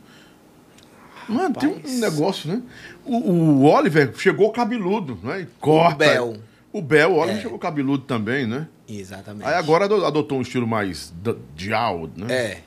[1.27, 2.61] Mano, tem um negócio, né?
[3.05, 5.41] O, o Oliver chegou cabeludo, né?
[5.41, 5.95] E corta.
[5.97, 6.37] Bel.
[6.73, 7.41] O Bel, o Oliver É.
[7.41, 8.67] chegou cabeludo também, né?
[8.87, 9.47] Exatamente.
[9.47, 11.13] Aí agora ado- adotou um estilo mais
[11.55, 12.33] dial, né?
[12.33, 12.61] É.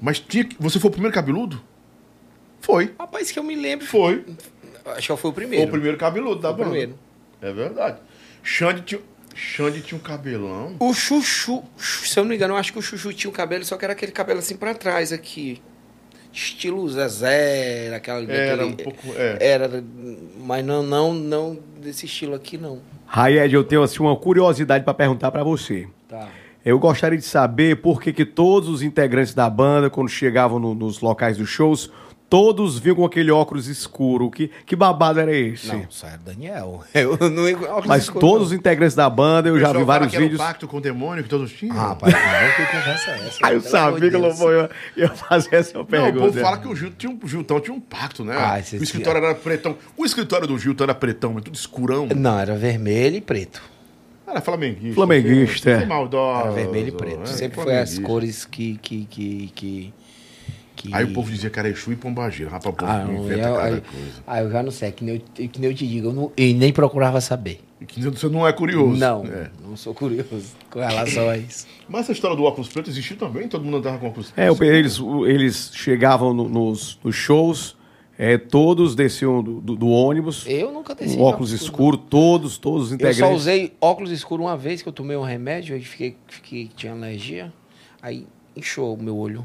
[0.00, 0.56] Mas tinha que...
[0.58, 1.62] Você foi o primeiro cabeludo?
[2.60, 2.92] Foi.
[2.98, 3.86] Rapaz, que eu me lembro.
[3.86, 4.24] Foi.
[4.86, 5.68] Acho que eu fui o Foi primeiro.
[5.68, 6.70] o primeiro cabeludo da Foi o banda.
[6.70, 6.98] primeiro.
[7.40, 7.98] É verdade.
[8.42, 9.00] Xande tinha,
[9.34, 10.76] Xande tinha um cabelão.
[10.78, 13.64] O Chuchu, se eu não me engano, eu acho que o Chuchu tinha um cabelo,
[13.64, 15.60] só que era aquele cabelo assim pra trás aqui.
[16.32, 18.20] Estilo Zezé, era aquela.
[18.30, 19.00] Era aquele- um pouco...
[19.16, 19.38] É.
[19.40, 19.84] Era,
[20.40, 22.80] mas não, não, não desse estilo aqui, não.
[23.06, 25.86] Rayed, eu tenho assim, uma curiosidade pra perguntar pra você.
[26.08, 26.28] Tá.
[26.64, 30.74] Eu gostaria de saber por que, que todos os integrantes da banda, quando chegavam no-
[30.74, 31.90] nos locais dos shows,
[32.28, 34.30] todos vinham com aquele óculos escuro.
[34.30, 35.68] Que, que babado era esse?
[35.68, 36.82] Não, só era Daniel.
[36.94, 40.10] Eu não óculos Mas escuros, todos os integrantes da banda, eu O já vi vários
[40.10, 40.40] que era vídeos.
[40.40, 41.74] o pacto com o demônio que todos tinham.
[41.74, 41.82] não.
[41.82, 42.20] Ah, rapaz, não,
[42.66, 43.38] que conversa é essa?
[43.42, 46.26] Ah, eu sabia que eu não ia, ia fazer essa Não, o pergunta.
[46.26, 48.34] povo fala que o Gil tinha um, o Giltão tinha um pacto, né?
[48.38, 49.76] Ah, esse- o escritório era pretão.
[49.96, 52.08] O escritório do Gilton era pretão, mas tudo escurão.
[52.14, 53.62] Não, era vermelho e preto.
[54.26, 54.94] Era flamenguista.
[54.94, 55.86] Flamenguista, Sempre é.
[55.86, 56.40] maldoso.
[56.40, 57.22] Era vermelho e preto.
[57.22, 58.76] é, Sempre foi as cores que.
[58.78, 59.94] que, que, que,
[60.88, 62.50] que- Aí o povo dizia que era Exu e Pombagira.
[62.50, 64.22] Rapaz, o povo Ah, não, inventa eu, cada aí, coisa.
[64.26, 66.12] ah, eu já não sei, é que nem eu, que nem eu te digo, eu,
[66.12, 67.60] não, eu nem procurava saber.
[67.80, 68.98] E que você não é curioso.
[68.98, 69.50] Não, É.
[69.66, 71.66] não sou curioso com relação a isso.
[71.88, 73.46] Mas essa história do óculos preto existiu também?
[73.48, 74.60] Todo mundo andava com óculos É, preto?
[74.60, 77.76] o- eles, eles chegavam no- nos, nos shows,
[78.16, 81.18] é, todos desciam do, do- do ônibus, Eu nunca desci.
[81.18, 83.18] óculos escuros, todos, todos os Eu integrantes.
[83.18, 86.92] só usei óculos escuros uma vez que eu tomei um remédio e fiquei, fiquei tinha
[86.92, 87.52] alergia.
[88.00, 89.44] Aí inchou o meu olho.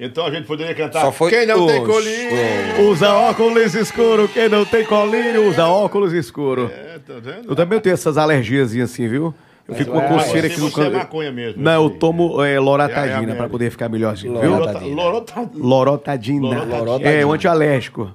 [0.00, 1.02] Então a gente poderia cantar.
[1.02, 1.92] Só foi Quem não tem hoje.
[1.92, 2.88] colírio?
[2.88, 6.70] Usa óculos escuro, quem não tem colírio, usa óculos escuro.
[6.74, 7.50] É, tá vendo?
[7.50, 9.34] Eu também tenho essas alergias assim, viu?
[9.68, 10.96] Eu fico com uma é, coceira aqui no você é canto.
[10.96, 11.98] maconha mesmo, Não, eu eu sei.
[11.98, 13.34] tomo é, É a loratadina merda.
[13.36, 14.50] pra poder ficar melhorzinho, viu?
[14.50, 15.02] Lorota- Loratadina.
[15.02, 16.64] Lorota- Loratadina.
[16.64, 17.10] Loratadina.
[17.10, 18.10] É, um antialérgico.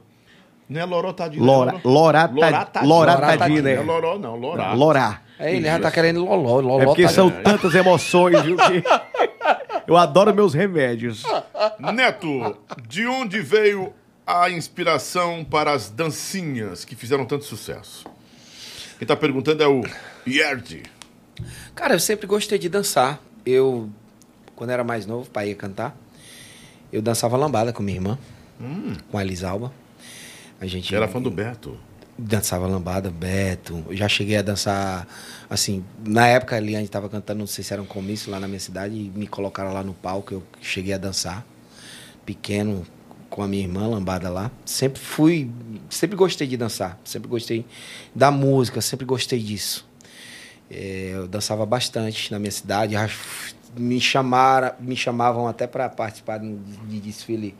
[0.67, 1.45] Não é lorotadina.
[1.45, 2.85] Lora- é lorata- loratadina.
[2.95, 3.73] loratadina, Não é.
[3.75, 4.35] é loró, não.
[4.35, 4.73] Lorá.
[4.73, 5.21] Lorá.
[5.39, 6.59] É, ele já tá querendo loló.
[6.59, 8.57] loló É porque são tantas emoções, viu?
[8.57, 8.83] Que...
[9.87, 11.23] Eu adoro meus remédios.
[11.93, 12.57] Neto,
[12.87, 13.93] de onde veio
[14.25, 18.05] a inspiração para as dancinhas que fizeram tanto sucesso?
[18.97, 19.83] Quem tá perguntando é o
[20.27, 20.83] Yerdi.
[21.75, 23.19] Cara, eu sempre gostei de dançar.
[23.45, 23.89] Eu,
[24.55, 25.95] quando era mais novo, pai ia cantar.
[26.91, 28.17] Eu dançava lambada com minha irmã,
[29.11, 29.71] com a Elisalba.
[30.59, 31.77] A gente Era fã do Beto.
[32.17, 33.83] Dançava lambada, Beto.
[33.89, 35.05] Eu já cheguei a dançar,
[35.49, 38.39] assim, na época ali a gente tava cantando, não sei se era um comício lá
[38.39, 41.45] na minha cidade, e me colocaram lá no palco, eu cheguei a dançar.
[42.25, 42.85] Pequeno,
[43.29, 44.49] com a minha irmã, lambada lá.
[44.63, 45.51] Sempre fui,
[45.89, 47.65] sempre gostei de dançar, sempre gostei
[48.15, 49.85] da música, sempre gostei disso.
[50.71, 52.95] É, eu dançava bastante na minha cidade,
[53.77, 57.53] me chamaram, me chamavam até para participar de, de desfile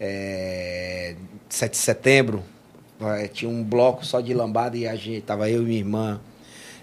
[0.00, 1.14] é,
[1.48, 2.42] 7 de setembro.
[3.10, 6.20] É, tinha um bloco só de lambada e a gente tava eu e minha irmã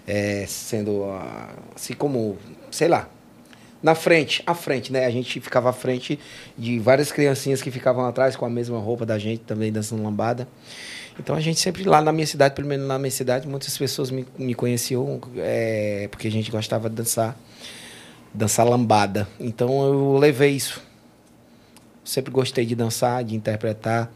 [0.06, 1.04] é, sendo
[1.74, 2.36] assim como,
[2.70, 3.08] sei lá,
[3.82, 5.06] na frente, à frente, né?
[5.06, 6.18] A gente ficava à frente
[6.56, 10.46] de várias criancinhas que ficavam atrás com a mesma roupa da gente, também dançando lambada.
[11.18, 14.10] Então a gente sempre lá na minha cidade, pelo menos na minha cidade, muitas pessoas
[14.10, 17.36] me, me conheciam é, porque a gente gostava de dançar,
[18.32, 19.28] dançar lambada.
[19.38, 20.82] Então eu levei isso.
[22.04, 24.10] Sempre gostei de dançar, de interpretar.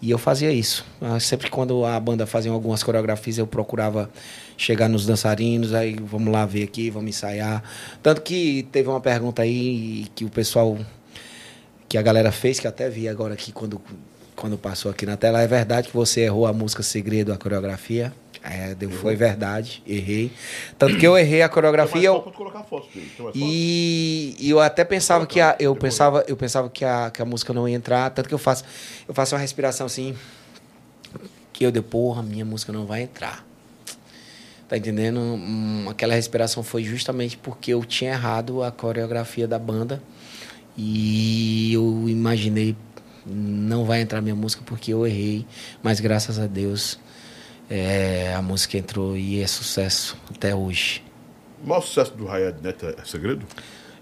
[0.00, 0.84] E eu fazia isso.
[1.00, 4.10] Ah, Sempre quando a banda fazia algumas coreografias, eu procurava
[4.56, 7.62] chegar nos dançarinos, aí vamos lá ver aqui, vamos ensaiar.
[8.02, 10.78] Tanto que teve uma pergunta aí que o pessoal,
[11.88, 13.80] que a galera fez, que até vi agora aqui quando,
[14.34, 15.40] quando passou aqui na tela.
[15.40, 18.12] É verdade que você errou a música Segredo, a coreografia?
[18.48, 20.30] É, deu, foi verdade, errei.
[20.78, 22.08] Tanto que eu errei a coreografia.
[22.08, 22.32] Eu- foto
[23.34, 27.24] e, e eu até pensava que a, eu pensava, eu pensava que a, que a
[27.24, 28.64] música não ia entrar, tanto que eu faço,
[29.08, 30.14] eu faço uma respiração assim,
[31.52, 33.44] que eu dei, porra, minha música não vai entrar.
[34.68, 35.20] Tá entendendo?
[35.20, 40.02] Hum, aquela respiração foi justamente porque eu tinha errado a coreografia da banda
[40.76, 42.76] e eu imaginei
[43.24, 45.44] não vai entrar minha música porque eu errei,
[45.82, 46.98] mas graças a Deus
[47.68, 51.02] é, a música entrou e é sucesso até hoje.
[51.62, 53.46] O maior sucesso do Hayat Neto é segredo?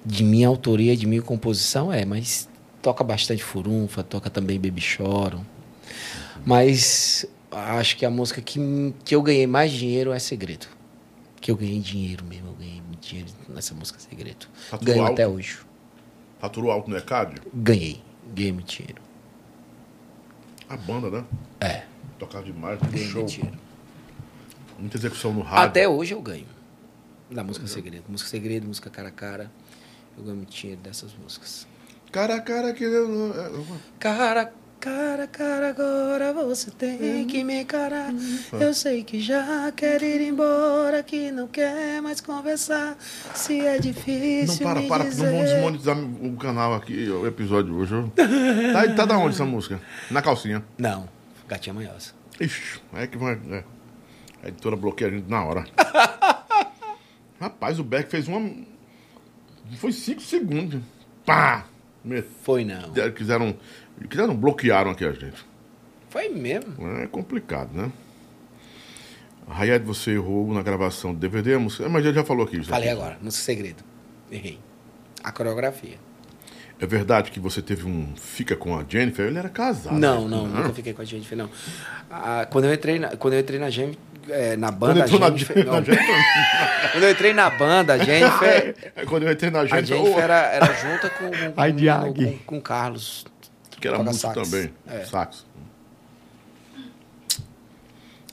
[0.04, 2.48] De minha autoria, de minha composição, é, mas
[2.82, 5.44] toca bastante furunfa, toca também Baby Choro.
[6.44, 8.58] Mas acho que a música que,
[9.04, 10.66] que eu ganhei mais dinheiro é Segredo.
[11.40, 14.46] Que eu ganhei dinheiro mesmo, eu ganhei dinheiro nessa música Segredo.
[14.68, 15.12] Faturou Ganho alto?
[15.14, 15.58] até hoje.
[16.38, 17.40] Faturou alto no ECAD?
[17.54, 18.02] Ganhei.
[18.34, 19.00] Ganhei muito dinheiro.
[20.68, 21.24] A banda, né?
[21.60, 21.82] É,
[22.26, 22.78] Tocava demais,
[23.10, 23.20] show.
[23.22, 23.58] muito dinheiro.
[24.78, 25.68] Muita execução no rádio.
[25.68, 26.46] Até hoje eu ganho.
[27.30, 28.04] Da música Segredo.
[28.08, 29.50] Música Segredo, música Cara a Cara.
[30.16, 31.66] Eu ganho muito dinheiro dessas músicas.
[32.10, 32.84] Cara, cara, que...
[32.84, 33.66] eu-
[33.98, 38.12] Cara, cara, cara, agora você tem que me encarar.
[38.52, 42.96] Eu sei que já quer ir embora, que não quer mais conversar.
[43.34, 45.24] Se é Não, difícil para, me para, dizer...
[45.24, 47.94] não vão desmonetizar o canal aqui, o episódio hoje.
[48.72, 49.80] Tá, tá da onde essa música?
[50.10, 50.62] Na calcinha.
[50.78, 51.08] Não,
[51.48, 52.12] Gatinha Manhosa.
[52.40, 53.34] Ixi, é que vai.
[53.50, 53.64] é.
[54.42, 55.64] A editora bloqueia a gente na hora.
[57.40, 58.50] Rapaz, o Beck fez uma.
[59.76, 60.80] Foi cinco segundos.
[61.24, 61.66] Pá!
[62.42, 62.92] Foi não.
[63.12, 63.56] Quiseram.
[64.08, 65.44] Quiseram, bloquearam aqui a gente.
[66.10, 66.74] Foi mesmo.
[66.98, 67.90] É complicado, né?
[69.48, 71.88] Rayed, você errou na gravação do DVD, a música.
[71.88, 72.62] Mas já falou aqui.
[72.62, 73.82] Falei agora, música Segredo.
[74.30, 74.58] Errei.
[75.22, 75.98] A coreografia.
[76.84, 79.26] É verdade que você teve um fica com a Jennifer?
[79.26, 79.98] Ele era casado.
[79.98, 80.36] Não, né?
[80.36, 81.48] não, nunca fiquei com a Jennifer, não.
[82.10, 83.96] Ah, quando eu entrei na, quando eu entrei na, Gem-
[84.28, 86.92] é, na Quando banda, a entrou na, Jennifer, Jennifer, não, na Jennifer.
[86.92, 90.16] quando eu entrei na banda, a Jennifer, É, Quando eu entrei na a Jennifer, Jennifer
[90.16, 93.24] oh, era, era junta com, com, com, com, com Carlos.
[93.80, 94.50] que era músico sax.
[94.50, 94.70] também.
[94.86, 95.04] É.
[95.04, 95.46] Sax.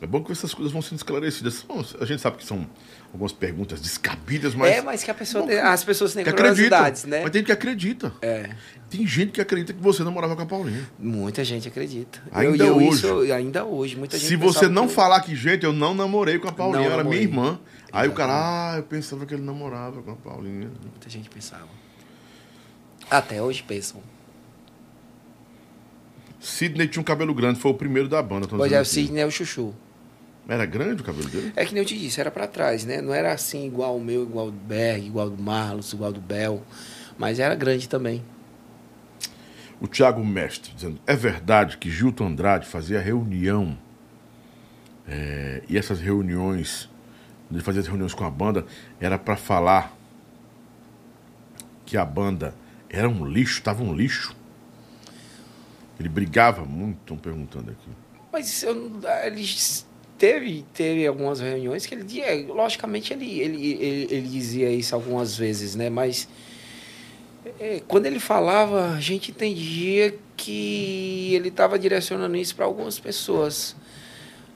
[0.01, 1.63] É bom que essas coisas vão sendo esclarecidas.
[1.67, 2.67] Bom, A gente sabe que são
[3.13, 4.71] algumas perguntas descabidas, mas.
[4.71, 7.21] é, mas que a pessoa tem- as pessoas têm curiosidades, né?
[7.21, 8.13] Mas tem gente que acredita.
[8.21, 8.49] É,
[8.89, 10.89] Tem gente que acredita que você namorava com a Paulinha.
[10.99, 12.21] muita gente acredita.
[12.31, 12.89] Ainda eu, eu, hoje.
[13.05, 16.39] Isso, ainda hoje, muita gente Se você não que falar que, gente, eu não namorei
[16.39, 17.59] com a Paulinha, Não era minha irmã.
[17.91, 20.69] Aí o cara, ah, eu pensava que ele namorava com a Paulinha.
[20.81, 21.67] Muita gente pensava.
[23.09, 24.01] Até hoje pensam.
[26.39, 28.47] Sidney tinha um cabelo grande, foi o primeiro da banda.
[28.47, 28.85] Pois é, o.
[28.85, 29.73] Sidney é o chuchu.
[30.51, 31.53] Era grande o cabelo dele?
[31.55, 32.99] É que nem eu te disse, era pra trás, né?
[32.99, 36.61] Não era assim igual o meu, igual do Berg, igual do Marlos, igual do Bel.
[37.17, 38.21] Mas era grande também.
[39.79, 43.77] O Thiago Mestre dizendo: é verdade que Gilton Andrade fazia reunião
[45.07, 46.89] é, e essas reuniões,
[47.49, 48.65] ele fazia as reuniões com a banda,
[48.99, 49.97] era para falar
[51.85, 52.53] que a banda
[52.89, 54.35] era um lixo, estava um lixo.
[55.97, 57.89] Ele brigava muito, estão perguntando aqui.
[58.33, 59.45] Mas eu, não- ele
[60.21, 65.35] teve, teve algumas reuniões que ele dizia, logicamente ele, ele, ele, ele dizia isso algumas
[65.35, 65.89] vezes, né?
[65.89, 66.27] Mas
[67.59, 73.75] é, quando ele falava, a gente entendia que ele estava direcionando isso para algumas pessoas.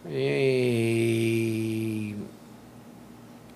[0.07, 2.13] E,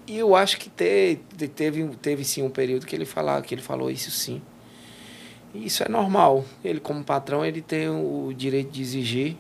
[0.08, 3.54] e eu acho que te, te- teve, teve sim um período que ele falava, que
[3.54, 4.42] ele falou isso sim.
[5.54, 6.44] E Isso é normal.
[6.64, 9.38] Ele, como patrão, ele tem o direito de exigir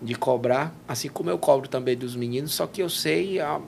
[0.00, 3.60] de cobrar, assim como eu cobro também dos meninos, só que eu sei a,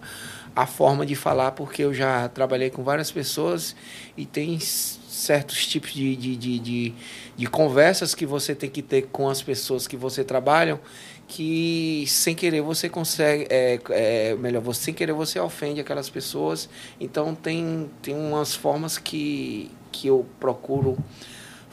[0.54, 3.74] a forma de falar, porque eu já trabalhei com várias pessoas
[4.16, 6.94] e tem certos tipos de, de, de, de,
[7.36, 10.80] de conversas que você tem que ter com as pessoas que você trabalha,
[11.26, 16.68] que sem querer você consegue, é, é, melhor, você, sem querer você ofende aquelas pessoas.
[17.00, 20.96] Então tem, tem umas formas que, que eu procuro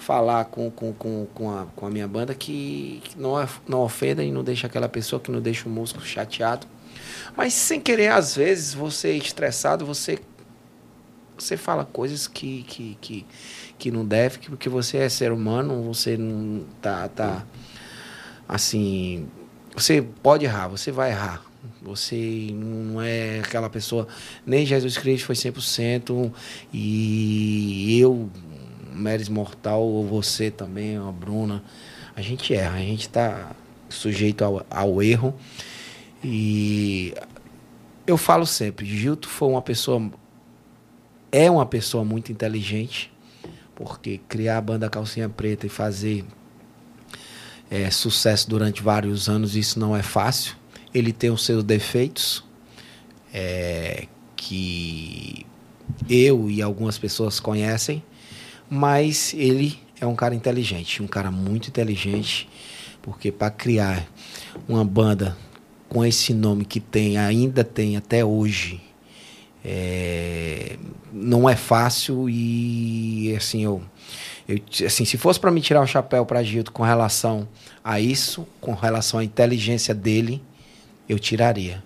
[0.06, 4.24] falar com, com, com, com, a, com a minha banda que, não, of- não ofenda
[4.24, 6.68] e não deixa aquela pessoa, que não deixa o músico chateado.
[7.36, 10.20] Mas sem querer, às vezes, você estressado, você,
[11.38, 13.26] você fala coisas que, que, que,
[13.78, 17.46] que não deve, que- porque você é ser humano, você não tá, tá
[18.48, 19.28] assim.
[19.76, 21.44] Você pode errar, você vai errar.
[21.82, 24.08] Você não é aquela pessoa.
[24.46, 26.32] Nem Jesus Cristo foi 100%.
[26.72, 28.30] E eu,
[28.96, 31.64] Meres Mortal, ou você também, a Bruna,
[32.16, 32.78] a gente erra.
[32.78, 33.52] A gente está
[33.90, 35.34] sujeito ao, ao erro.
[36.24, 37.14] E
[38.08, 40.10] eu falo sempre: Gilto foi uma pessoa.
[41.32, 43.12] É uma pessoa muito inteligente.
[43.76, 46.24] Porque criar a banda Calcinha Preta e fazer
[47.70, 50.56] é, sucesso durante vários anos, isso não é fácil.
[50.94, 52.44] Ele tem os seus defeitos,
[53.34, 55.46] é, que
[56.10, 58.02] eu e algumas pessoas conhecem,
[58.70, 62.50] mas ele é um cara inteligente, um cara muito inteligente,
[63.02, 64.06] porque para criar
[64.68, 65.38] uma banda
[65.88, 68.82] com esse nome que tem, ainda tem até hoje,
[69.64, 70.78] é,
[71.12, 73.82] não é fácil e assim eu,
[74.48, 77.48] eu assim se fosse para me tirar o chapéu para Gildo com relação
[77.84, 80.42] a isso, com relação à inteligência dele,
[81.08, 81.84] eu tiraria.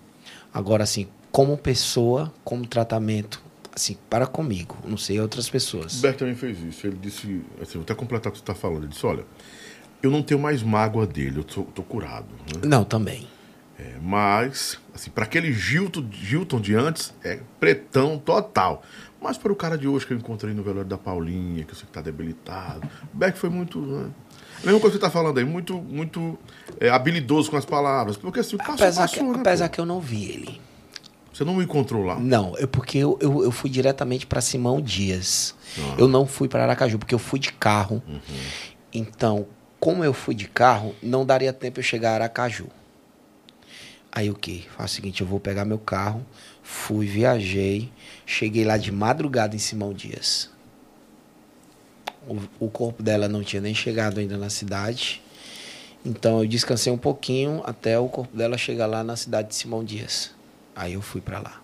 [0.53, 3.41] Agora assim, como pessoa, como tratamento,
[3.79, 5.97] assim para comigo, não sei outras pessoas.
[5.99, 6.85] O Berto também fez isso.
[6.85, 8.83] Ele disse, assim, vou até completar o que você está falando.
[8.83, 9.25] Ele disse: olha,
[10.03, 12.27] eu não tenho mais mágoa dele, eu tô, tô curado.
[12.53, 12.61] Né?
[12.65, 13.25] Não, também.
[13.79, 18.83] É, mas, assim, para aquele Gilton, Gilton de antes, é pretão total.
[19.21, 21.75] Mas para o cara de hoje que eu encontrei no velório da Paulinha, que eu
[21.75, 23.79] sei que tá debilitado, o Beck foi muito.
[23.79, 24.09] Né?
[24.61, 26.37] A mesma coisa que você tá falando aí, muito, muito
[26.79, 28.17] é, habilidoso com as palavras.
[28.17, 29.73] Porque assim, passou, Apesar, passou, que, né, apesar pô?
[29.75, 30.68] que eu não vi ele.
[31.39, 32.19] Você não me encontrou lá.
[32.19, 35.55] Não, é porque eu, eu, eu fui diretamente para Simão Dias.
[35.77, 35.95] Ah.
[35.97, 38.03] Eu não fui para Aracaju, porque eu fui de carro.
[38.93, 39.47] Então,
[39.79, 42.67] como eu fui de carro, não daria tempo eu chegar a Aracaju.
[44.11, 44.67] Aí o que?
[44.75, 46.25] Faz o seguinte, eu vou pegar meu carro,
[46.61, 47.89] fui, viajei,
[48.25, 50.49] cheguei lá de madrugada em Simão Dias.
[52.27, 55.21] O, o corpo dela não tinha nem chegado ainda na cidade.
[56.05, 59.85] Então eu descansei um pouquinho até o corpo dela chegar lá na cidade de Simão
[59.85, 60.37] Dias.
[60.79, 61.61] Aí eu fui pra lá.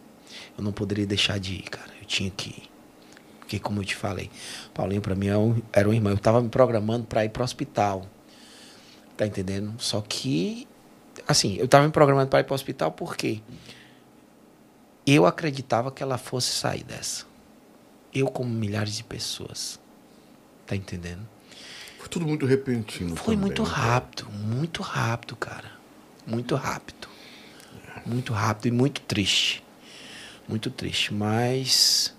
[0.58, 1.90] Eu não poderia deixar de ir, cara.
[2.02, 2.70] Eu tinha que ir.
[3.40, 4.30] Porque como eu te falei,
[4.74, 5.34] Paulinho pra mim é
[5.72, 6.12] era um irmão.
[6.12, 8.06] Eu tava me programando pra ir pro hospital.
[9.16, 9.74] Tá entendendo?
[9.78, 10.68] Só que
[11.26, 13.42] assim, eu tava me programando pra ir pro hospital porque
[15.08, 17.26] eu acreditava que ela fosse sair dessa.
[18.14, 19.80] Eu como milhares de pessoas.
[20.68, 21.26] Tá entendendo?
[22.00, 23.16] Foi tudo muito repentino.
[23.16, 23.70] Foi também, muito né?
[23.70, 25.72] rápido, muito rápido, cara.
[26.28, 27.15] Muito rápido.
[28.06, 29.64] Muito rápido e muito triste.
[30.48, 31.14] Muito triste.
[31.14, 32.14] Mas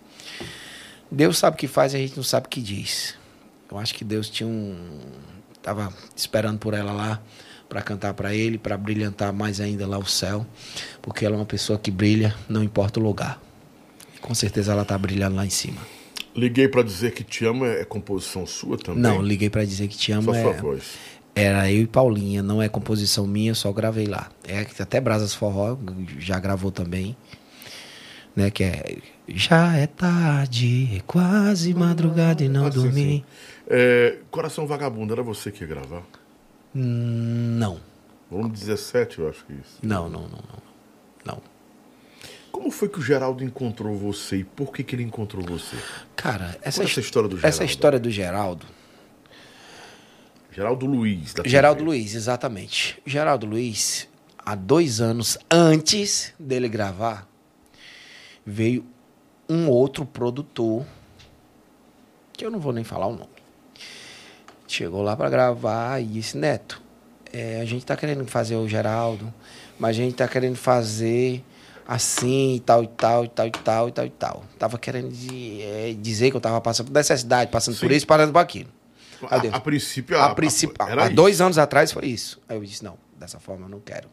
[1.10, 3.14] Deus sabe o que faz e a gente não sabe o que diz.
[3.70, 5.00] Eu acho que Deus tinha um.
[5.62, 7.20] Tava esperando por ela lá
[7.68, 10.46] para cantar para ele, para brilhantar mais ainda lá o céu.
[11.02, 13.40] Porque ela é uma pessoa que brilha, não importa o lugar.
[14.20, 15.80] Com certeza ela tá brilhando lá em cima.
[16.34, 19.02] Liguei pra dizer que te amo é, é composição sua também?
[19.02, 20.24] Não, liguei para dizer que te amo.
[20.24, 20.42] Só é...
[20.42, 20.82] sua voz.
[21.38, 24.30] Era eu e Paulinha, não é composição minha, só gravei lá.
[24.42, 25.76] É que até Brasas Forró
[26.18, 27.14] já gravou também.
[28.34, 28.96] Né, que é
[29.28, 33.02] Já é tarde, é quase madrugada e não Ah, sim, dormi.
[33.02, 33.24] sim.
[33.68, 36.02] É, Coração Vagabundo, era você que ia gravar?
[36.74, 37.80] Hum, Não,
[38.30, 39.78] Volume 17, eu acho que é isso.
[39.82, 40.66] não, não, não, não.
[41.24, 41.42] Não.
[42.52, 45.76] Como foi que o Geraldo encontrou você e por que, que ele encontrou você?
[46.14, 47.64] Cara, essa, Conta essa história do essa Geraldo.
[47.64, 48.66] história do Geraldo.
[50.56, 51.90] Geraldo Luiz, da Geraldo TV.
[51.90, 52.98] Luiz, exatamente.
[53.04, 54.08] Geraldo Luiz,
[54.38, 57.28] há dois anos antes dele gravar,
[58.44, 58.86] veio
[59.50, 60.82] um outro produtor,
[62.32, 63.28] que eu não vou nem falar o nome.
[64.66, 66.80] Chegou lá para gravar e disse: Neto,
[67.30, 69.32] é, a gente tá querendo fazer o Geraldo,
[69.78, 71.44] mas a gente tá querendo fazer
[71.86, 74.44] assim e tal e tal e tal e tal e tal e tal.
[74.58, 77.94] Tava querendo de- é, dizer que eu tava passando por necessidade, passando por Sim.
[77.96, 78.70] isso, parando por aquilo.
[79.30, 82.40] Aí A, a princípio, A princípio, era há dois anos atrás foi isso.
[82.48, 84.08] Aí eu disse, não, dessa forma eu não quero.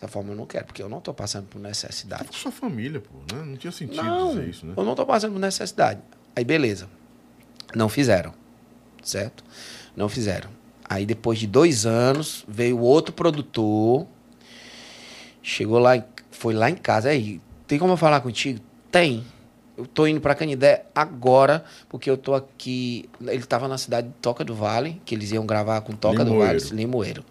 [0.00, 2.28] Dessa forma eu não quero, porque eu não tô passando por necessidade.
[2.32, 3.42] Sua família, pô, né?
[3.42, 4.74] Não tinha sentido Não, dizer isso, né?
[4.76, 6.00] eu não tô passando por necessidade.
[6.34, 6.88] Aí beleza.
[7.74, 8.32] Não fizeram.
[9.02, 9.42] Certo?
[9.94, 10.50] Não fizeram.
[10.88, 14.06] Aí depois de dois anos, veio outro produtor.
[15.42, 17.08] Chegou lá, foi lá em casa.
[17.08, 18.60] Aí, tem como eu falar contigo?
[18.90, 19.24] Tem.
[19.76, 23.08] Eu tô indo pra Canidé agora, porque eu tô aqui.
[23.26, 26.30] Ele tava na cidade de Toca do Vale, que eles iam gravar com Toca do
[26.30, 26.60] Limoeiro.
[26.60, 27.24] Vale, Limoeiro.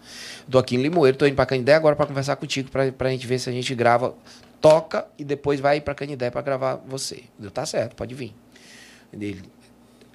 [0.48, 3.26] Tô aqui em Limoeiro, tô indo pra Canidé agora pra conversar contigo, pra, pra gente
[3.26, 4.14] ver se a gente grava,
[4.60, 7.24] toca e depois vai pra Canidé pra gravar você.
[7.40, 8.32] Eu, tá certo, pode vir.
[9.12, 9.42] Ele,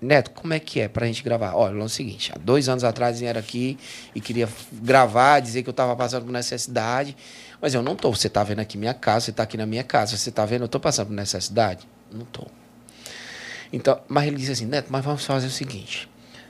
[0.02, 1.54] Neto, como é que é pra gente gravar?
[1.54, 3.78] Olha, é o seguinte, há dois anos atrás vieram aqui
[4.16, 7.16] e queria gravar, dizer que eu tava passando por necessidade,
[7.62, 8.10] mas eu não tô.
[8.10, 10.64] Você tá vendo aqui minha casa, você tá aqui na minha casa, você tá vendo,
[10.64, 11.88] eu tô passando por necessidade?
[12.12, 12.46] Não tô.
[13.72, 16.10] Então, mas ele disse assim, Neto, mas vamos fazer o seguinte,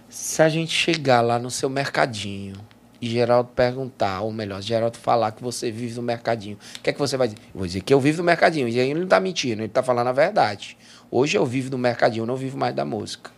[0.10, 2.56] se a gente chegar lá no seu mercadinho
[3.00, 6.94] e Geraldo perguntar, ou melhor, Geraldo falar que você vive do mercadinho, o que é
[6.94, 7.40] que você vai dizer?
[7.54, 9.70] Eu vou dizer que eu vivo do mercadinho, e aí ele não tá mentindo, ele
[9.70, 10.78] tá falando a verdade.
[11.10, 13.32] Hoje eu vivo do mercadinho, eu não vivo mais da música.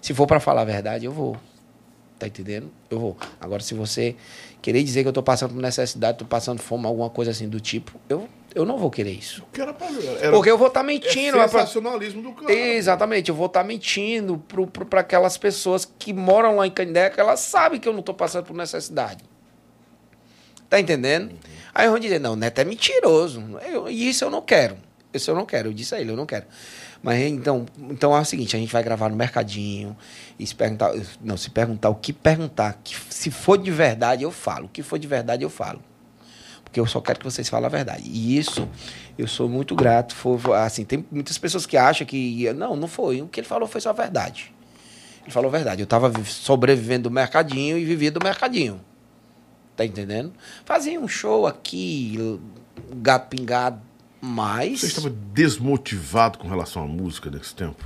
[0.00, 1.36] Se for para falar a verdade, eu vou.
[2.18, 2.70] Tá entendendo?
[2.90, 3.16] Eu vou.
[3.40, 4.16] Agora, se você
[4.62, 7.58] querer dizer que eu tô passando por necessidade, tô passando fome, alguma coisa assim do
[7.58, 9.42] tipo, eu, eu não vou querer isso.
[9.52, 9.86] Que era pra,
[10.20, 11.36] era, Porque eu vou estar é mentindo.
[11.38, 11.50] rapaz.
[11.68, 12.52] sensacionalismo do cara.
[12.52, 14.38] Exatamente, eu vou estar mentindo
[14.88, 18.14] para aquelas pessoas que moram lá em Canindé, que elas sabem que eu não estou
[18.14, 19.24] passando por necessidade.
[20.68, 21.32] Tá entendendo?
[21.74, 23.42] Aí vão dizer, não, o Neto é mentiroso.
[23.66, 24.76] Eu- E isso eu não quero.
[25.12, 25.68] Isso eu não quero.
[25.68, 26.46] Eu disse a ele, eu não quero.
[27.02, 29.96] Mas então, então é o seguinte, a gente vai gravar no mercadinho
[30.38, 34.30] e se perguntar, não, se perguntar o que perguntar, que se for de verdade eu
[34.30, 35.82] falo, o que for de verdade eu falo.
[36.74, 38.02] Porque eu só quero que vocês falem a verdade.
[38.04, 38.68] E isso
[39.16, 40.12] eu sou muito grato.
[40.12, 43.22] Foi, assim, tem muitas pessoas que acham que não, não foi.
[43.22, 44.52] O que ele falou foi só a verdade.
[45.22, 45.82] Ele falou a verdade.
[45.82, 48.80] Eu estava sobrevivendo do mercadinho e vivia do mercadinho.
[49.76, 50.32] Tá entendendo?
[50.64, 52.40] Fazia um show aqui,
[52.96, 53.80] gato pingado,
[54.20, 54.80] mas.
[54.80, 57.84] Você estava desmotivado com relação à música nesse tempo?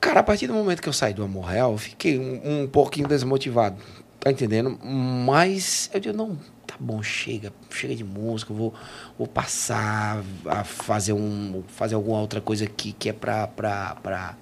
[0.00, 2.66] Cara, a partir do momento que eu saí do Amor Real, eu fiquei um, um
[2.66, 3.76] pouquinho desmotivado.
[4.18, 4.76] Tá entendendo?
[4.84, 6.36] Mas eu digo, não,
[6.76, 8.74] tá bom, chega, chega de música, vou,
[9.16, 14.36] vou passar a fazer, um, fazer alguma outra coisa aqui que é pra, pra, pra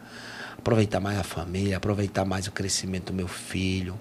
[0.59, 3.99] aproveitar mais a família, aproveitar mais o crescimento do meu filho.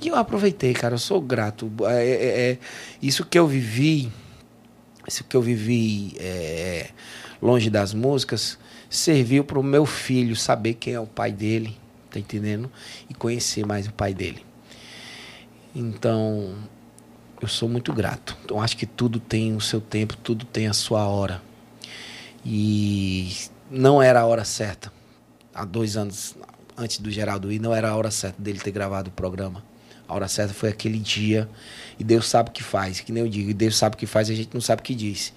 [0.00, 1.70] E eu aproveitei, cara, eu sou grato.
[1.82, 2.58] É, é- é-
[3.02, 4.12] isso que eu vivi,
[5.06, 6.90] isso que eu vivi é,
[7.42, 11.76] longe das músicas, serviu para o meu filho saber quem é o pai dele,
[12.10, 12.70] tá entendendo?
[13.08, 14.44] E conhecer mais o pai dele.
[15.74, 16.54] Então,
[17.44, 18.36] eu sou muito grato.
[18.44, 21.42] Então, acho que tudo tem o seu tempo, tudo tem a sua hora.
[22.44, 23.36] E
[23.70, 24.92] não era a hora certa.
[25.54, 26.34] Há dois anos
[26.76, 29.62] antes do Geraldo ir, não era a hora certa dele ter gravado o programa.
[30.08, 31.48] A hora certa foi aquele dia.
[31.98, 33.00] E Deus sabe o que faz.
[33.00, 34.94] Que nem eu digo, Deus sabe o que faz, a gente não sabe o que
[34.94, 35.32] diz.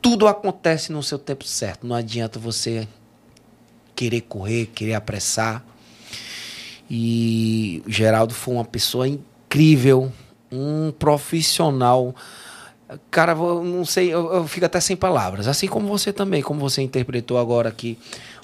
[0.00, 1.84] Tudo acontece no seu tempo certo.
[1.84, 2.86] Não adianta você
[3.94, 5.64] querer correr, querer apressar.
[6.88, 10.12] E o Geraldo foi uma pessoa incrível,
[10.50, 12.14] um profissional.
[13.10, 15.46] Cara, eu não sei, eu, eu fico até sem palavras.
[15.46, 17.98] Assim como você também, como você interpretou agora aqui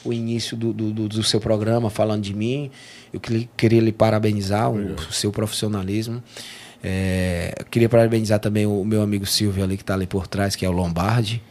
[0.04, 2.70] o início do, do, do- seu programa falando de mim.
[3.12, 6.22] Eu queria, queria lhe parabenizar o, o seu profissionalismo.
[6.82, 10.66] É, queria parabenizar também o meu amigo Silvio ali que está ali por trás, que
[10.66, 11.42] é o Lombardi.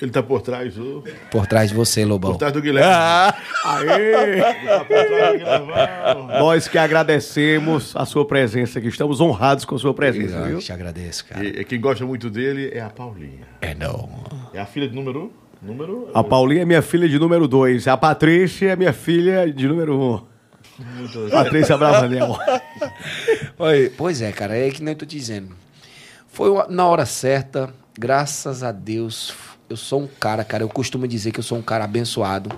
[0.00, 1.02] Ele tá por trás do.
[1.30, 2.32] Por trás de você, Lobão.
[2.32, 2.90] Por trás do Guilherme.
[2.92, 4.40] Ah, Aê!
[4.42, 6.38] Tá por trás do Guilherme.
[6.38, 8.88] Nós que agradecemos a sua presença aqui.
[8.88, 10.58] Estamos honrados com a sua presença, Eu viu?
[10.58, 11.42] te agradeço, cara.
[11.42, 13.46] E, e quem gosta muito dele é a Paulinha.
[13.62, 14.08] É não.
[14.52, 15.32] É a filha de número.
[15.62, 16.10] Número.
[16.12, 17.88] A Paulinha é minha filha de número 2.
[17.88, 20.14] A Patrícia é minha filha de número 1.
[20.78, 21.30] Um.
[21.30, 22.36] Patrícia Bravanel.
[23.58, 25.54] Oi, Pois é, cara, é que nem eu tô te dizendo.
[26.28, 29.32] Foi uma- na hora certa, graças a Deus.
[29.68, 32.50] Eu sou um cara, cara, eu costumo dizer que eu sou um cara abençoado.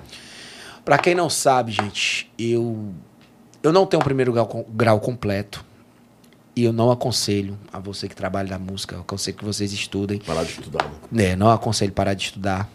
[0.84, 2.92] Pra quem não sabe, gente, eu
[3.62, 5.64] eu não tenho o primeiro grau, grau completo.
[6.54, 10.18] E eu não aconselho a você que trabalha na música, eu aconselho que vocês estudem.
[10.18, 10.90] Parar de estudar.
[11.10, 11.26] né?
[11.26, 12.68] É, não aconselho parar de estudar.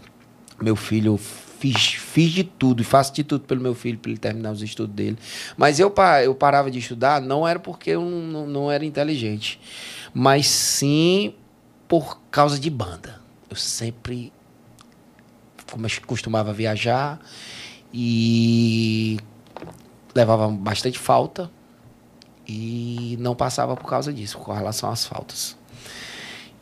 [0.62, 4.10] Meu filho, eu fiz, fiz de tudo e faço de tudo pelo meu filho, para
[4.12, 5.18] ele terminar os estudos dele.
[5.58, 5.94] Mas eu,
[6.24, 9.60] eu parava de estudar não era porque eu não- não era inteligente,
[10.14, 11.34] mas sim
[11.88, 13.22] por causa de banda.
[13.54, 14.34] Eu sempre
[15.72, 17.20] como eu costumava viajar
[17.94, 19.20] e
[20.16, 21.52] levava bastante falta
[22.48, 25.56] e não passava por causa disso, com relação às faltas.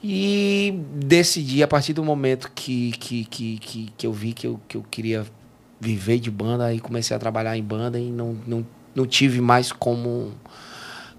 [0.03, 4.59] E decidi, a partir do momento que, que, que, que, que eu vi que eu,
[4.67, 5.25] que eu queria
[5.79, 9.71] viver de banda, aí comecei a trabalhar em banda e não, não, não tive mais
[9.71, 10.33] como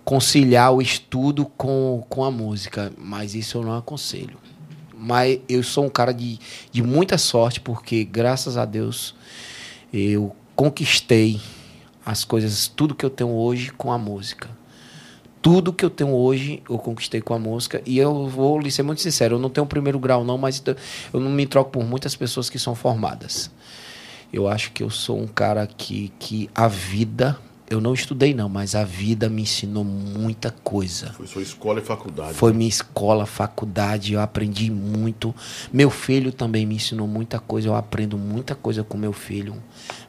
[0.05, 2.93] conciliar o estudo com, com a música.
[2.99, 4.42] Mas isso eu não aconselho.
[5.05, 6.39] Mas eu sou um cara de,
[6.71, 9.17] de muita sorte, porque graças a Deus
[9.93, 11.41] eu conquistei
[12.07, 14.49] as coisas, tudo que eu tenho hoje com a música.
[15.41, 17.83] Tudo que eu tenho hoje eu conquistei com a música.
[17.85, 20.63] E eu vou lhe ser muito sincero, eu não tenho primeiro grau, não, mas
[21.13, 23.51] eu não me troco por muitas pessoas que são formadas.
[24.33, 27.37] Eu acho que eu sou um cara que, que a vida.
[27.73, 31.11] Eu não estudei, não, mas a vida me ensinou muita coisa.
[31.15, 32.35] Foi sua escola e faculdade.
[32.35, 35.35] Foi minha escola, faculdade, eu aprendi muito.
[35.73, 39.57] Meu filho também me ensinou muita coisa, eu aprendo muita coisa com meu filho.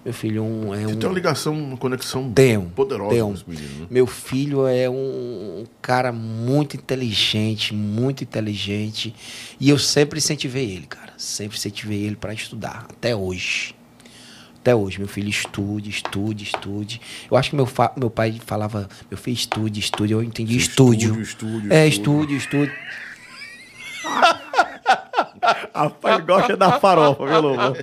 [0.04, 0.74] Meu filho é um.
[0.74, 3.28] É Você um tem uma ligação, uma conexão Tenho, poderosa tenho.
[3.28, 3.80] com esse menino.
[3.80, 3.88] né?
[3.90, 9.16] Meu filho é um cara muito inteligente, muito inteligente.
[9.58, 11.14] E eu sempre incentivei ele, cara.
[11.16, 13.74] Sempre incentivei ele para estudar, até hoje.
[14.64, 17.02] Até hoje, meu filho estude, estude, estude.
[17.30, 20.14] Eu acho que meu, fa- meu pai falava, meu filho estude, estude.
[20.14, 21.20] Eu entendi estúdio.
[21.22, 21.74] Estúdio, estúdio.
[21.74, 22.74] É, estúdio, estúdio.
[25.76, 27.76] Rapaz, gosta da farofa, viu, Lobo?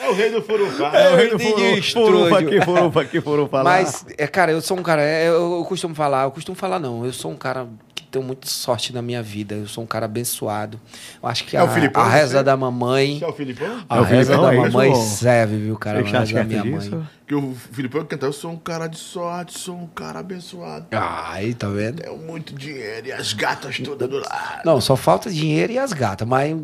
[0.00, 0.96] É o rei do furufá.
[0.96, 2.12] É o rei do entendi furu- estúdio.
[2.18, 3.64] furufa aqui, furufa aqui, furufa lá.
[3.64, 5.02] Mas, é, cara, eu sou um cara.
[5.02, 7.04] é, Eu, eu costumo falar, eu costumo falar, não.
[7.04, 7.66] Eu sou um cara
[8.12, 9.54] tenho muita sorte na minha vida.
[9.54, 10.78] Eu sou um cara abençoado.
[11.22, 12.44] Eu acho que É a, Filipão, a reza você?
[12.44, 13.18] da mamãe.
[13.18, 13.84] Você é o Filipão?
[13.88, 14.94] A É o reza Filipão, da é isso, mamãe ô?
[14.94, 15.98] serve, viu, cara?
[15.98, 16.90] A reza da minha disso.
[16.96, 17.08] mãe.
[17.26, 20.86] Que o Filipão cantar, eu sou um cara de sorte, sou um cara abençoado.
[20.92, 22.02] Ah, aí, tá vendo?
[22.02, 24.60] Tenho muito dinheiro e as gatas todas do lado.
[24.64, 26.58] Não, só falta dinheiro e as gatas, mas eu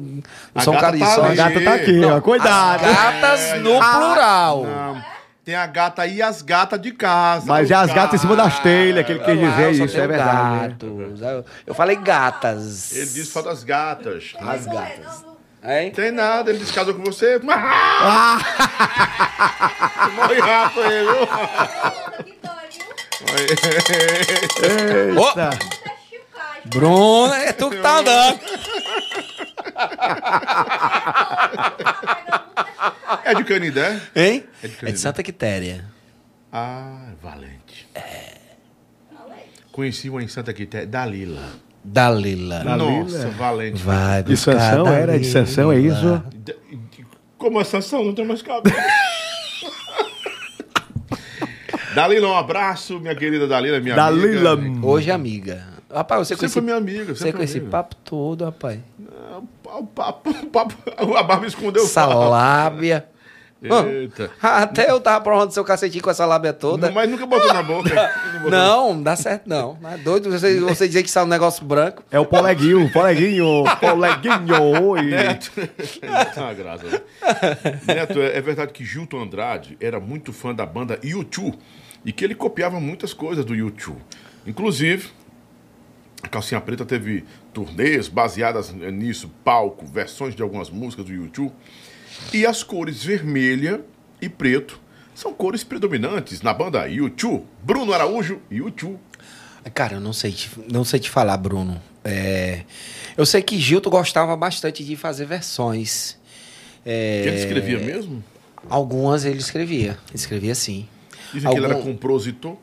[0.55, 1.41] A sou um gata cara de tá A sorte.
[1.41, 1.55] ali.
[1.55, 2.21] gata tá aqui, ó.
[2.21, 2.85] Cuidado.
[2.85, 4.65] As gatas no plural.
[4.65, 5.18] Não.
[5.49, 7.47] Tem a gata e as gatas de casa.
[7.47, 10.07] Mas é as gatas em cima das telhas, que ele quis dizer só isso, é
[10.07, 10.51] verdade.
[10.51, 10.69] né?
[10.69, 11.23] gatos.
[11.23, 12.93] Eu- Eu falei gatas.
[12.95, 14.35] Ele disse falta as gatas.
[14.39, 15.25] As é, gatas.
[15.65, 15.91] Hein?
[15.93, 17.41] Tem nada, ele descasou com você.
[17.49, 18.39] Ah!
[20.17, 21.23] Morre rápido aí, viu?
[25.19, 25.33] Ô.
[26.67, 28.39] Bruno, é tu que tá andando.
[33.25, 34.01] É de Canidé?
[34.15, 34.45] Hein?
[34.63, 34.93] É de É Canidé.
[34.93, 35.85] de Santa Quitéria.
[36.53, 37.89] Ah, valente.
[37.95, 38.35] É.
[39.73, 41.43] Conheci uma em Santa Quitéria, Dalila.
[41.85, 42.65] Dalila.
[42.65, 42.77] Dalila.
[43.03, 43.81] Nossa, valente.
[43.83, 46.23] Vai De Sansão, era de Sansão, é isso?
[47.37, 48.75] Como a Sansão não tem mais cabelo.
[51.95, 54.53] Dalila, um abraço, minha querida Dalila, minha Dalila.
[54.53, 54.87] amiga.
[54.87, 55.67] Hoje é amiga.
[55.93, 57.15] Rapaz, você com Você esse, foi minha amiga.
[57.15, 57.71] você com esse amiga.
[57.71, 58.79] papo todo, rapaz.
[59.65, 60.75] O papo, o papo,
[61.17, 62.29] a barba escondeu o Essa papo.
[62.29, 63.09] lábia.
[63.61, 64.31] Eita.
[64.41, 66.93] Até eu tava provando seu cacetinho com essa lábia toda.
[66.93, 67.91] Mas nunca botou na boca.
[68.49, 69.77] Não, não dá certo não.
[69.81, 72.05] Não é doido você, você dizer que sai um negócio branco.
[72.11, 74.85] É o poleguinho, poleguinho, poleguinho.
[74.91, 75.03] Oi.
[75.03, 75.51] Neto.
[76.35, 76.85] Tá uma graça.
[76.85, 77.01] né?
[77.85, 81.55] Neto, é, é verdade que Gilton Andrade era muito fã da banda U2
[82.05, 83.95] e que ele copiava muitas coisas do U2.
[84.47, 85.09] Inclusive,
[86.23, 91.51] a Calcinha Preta teve turnês baseadas nisso, palco, versões de algumas músicas do U2.
[92.33, 93.81] E as cores vermelha
[94.21, 94.81] e preto
[95.15, 97.43] são cores predominantes na banda U2.
[97.63, 98.97] Bruno Araújo, U2.
[99.75, 101.81] Cara, eu não sei te, não sei te falar, Bruno.
[102.05, 102.65] É,
[103.17, 106.17] eu sei que Gilto gostava bastante de fazer versões.
[106.87, 108.25] É, Que ele escrevia mesmo?
[108.69, 109.99] Algumas ele escrevia.
[110.15, 110.89] Escrevia sim.
[111.35, 112.57] Dizem que ele era Algum- compositor.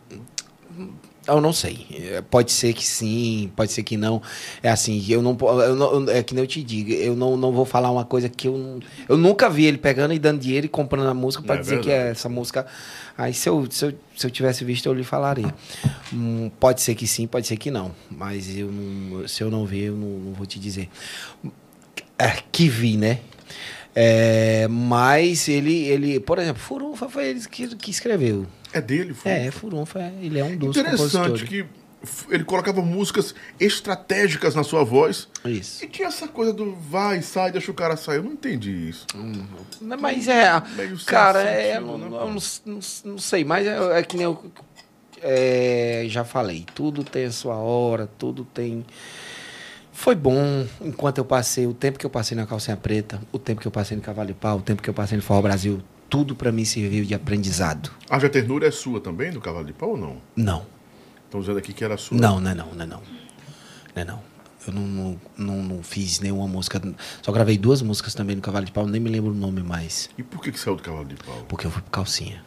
[1.27, 1.87] Eu não sei.
[2.29, 4.21] Pode ser que sim, pode ser que não.
[4.61, 7.51] É assim, eu não, eu não é que nem eu te digo, eu não, não
[7.51, 8.79] vou falar uma coisa que eu
[9.09, 11.79] eu nunca vi ele pegando e dando dinheiro e comprando a música para É dizer
[11.79, 12.07] que verdade.
[12.09, 12.67] é essa música.
[13.17, 15.51] Aí se eu, se eu, se eu tivesse visto eu lhe falaria.
[16.13, 19.65] Hum, pode ser que sim, pode ser que não, mas eu não- se eu não
[19.65, 20.89] ver eu não, não vou te dizer.
[22.19, 23.19] É, que vi, né?
[23.95, 28.45] É, mas ele, ele, por exemplo, Furunfa foi ele que, que escreveu.
[28.75, 29.31] É dele, foi.
[29.31, 31.65] É, Furunfa, ele é um dos Interessante que
[32.29, 35.27] ele colocava músicas estratégicas na sua voz.
[35.45, 35.83] Isso.
[35.83, 38.17] E tinha essa coisa do vai, sai, deixa o cara sair.
[38.17, 39.07] Eu não entendi isso.
[39.81, 40.61] Mas é.
[40.75, 42.25] Meio sem Cara, é, não, né, pô?
[42.25, 44.51] não, não- não sei, mas é, é que nem eu
[45.21, 46.65] é, já falei.
[46.75, 48.85] Tudo tem a sua hora, tudo tem.
[49.91, 53.61] Foi bom enquanto eu passei, o tempo que eu passei na calcinha preta, o tempo
[53.61, 55.81] que eu passei no Cavalo de Pau, o tempo que eu passei no Forró Brasil,
[56.15, 57.91] tudo pra mim serviu de aprendizado.
[58.09, 60.17] A Ternura é sua também, do Cavalo de Pau ou não?
[60.33, 60.65] Não.
[61.25, 62.17] Estão dizendo aqui que era sua.
[62.17, 63.01] Não, não é não, não é não.
[63.93, 64.35] Não é não.
[64.65, 66.81] Eu não, não, não, não fiz nenhuma música.
[67.21, 70.09] Só gravei duas músicas também no Cavalo de Pau, nem me lembro o nome mais.
[70.17, 71.45] E por que, que saiu do Cavalo de Pau?
[71.49, 72.41] Porque eu fui pro calcinha.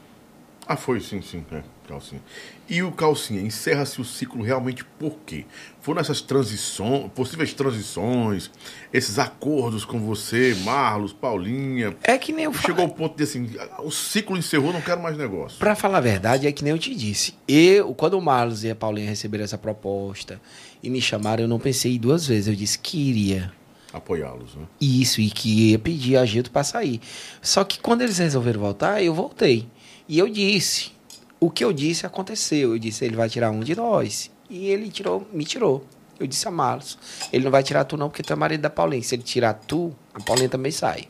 [0.66, 1.44] Ah, foi, sim, sim.
[1.52, 2.22] É, calcinha.
[2.70, 5.46] E o calcinha, encerra-se o ciclo realmente por quê?
[5.80, 8.50] Foram essas transições, possíveis transições,
[8.92, 11.96] esses acordos com você, Marlos, Paulinha.
[12.02, 15.16] É que nem eu Chegou ao ponto de assim, o ciclo encerrou, não quero mais
[15.16, 15.58] negócio.
[15.58, 17.34] Pra falar a verdade, é que nem eu te disse.
[17.48, 20.38] Eu, quando o Marlos e a Paulinha receberam essa proposta
[20.82, 22.48] e me chamaram, eu não pensei duas vezes.
[22.48, 23.50] Eu disse que iria.
[23.94, 24.64] Apoiá-los, né?
[24.78, 27.00] Isso, e que ia pedir a Gilto pra sair.
[27.40, 29.66] Só que quando eles resolveram voltar, eu voltei.
[30.06, 30.97] E eu disse.
[31.40, 32.72] O que eu disse aconteceu.
[32.72, 34.30] Eu disse, ele vai tirar um de nós.
[34.50, 35.84] E ele tirou, me tirou.
[36.18, 36.98] Eu disse a Marlos,
[37.32, 39.02] ele não vai tirar tu não, porque tu é marido da Paulinha.
[39.02, 41.08] Se ele tirar tu, a Paulinha também sai.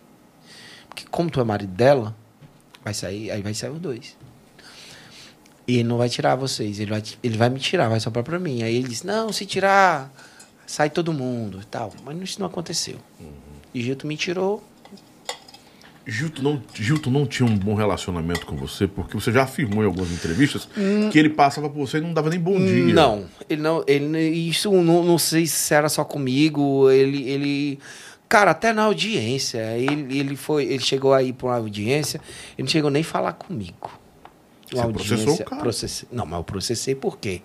[0.88, 2.14] Porque como tu é marido dela,
[2.84, 4.16] vai sair, aí vai sair os dois.
[5.66, 8.38] E ele não vai tirar vocês, ele vai, ele vai me tirar, vai sobrar pra
[8.38, 8.62] mim.
[8.62, 10.12] Aí ele disse, não, se tirar,
[10.66, 11.92] sai todo mundo e tal.
[12.04, 12.98] Mas isso não aconteceu.
[13.72, 14.62] E Gilto me tirou,
[16.10, 19.86] Gilton não, Gilton não tinha um bom relacionamento com você, porque você já afirmou em
[19.86, 20.66] algumas entrevistas
[21.12, 22.84] que ele passava por você e não dava nem bom dia.
[22.84, 22.94] Hum.
[22.94, 24.18] Não, ele não, ele
[24.48, 27.78] isso não, não sei se era só comigo, ele, ele,
[28.26, 32.18] cara, até na audiência, ele, ele foi, ele chegou aí para uma audiência,
[32.56, 33.90] ele não chegou nem falar comigo.
[34.72, 35.62] Você processou o cara?
[35.62, 37.42] processei, não, mas eu processei por quê?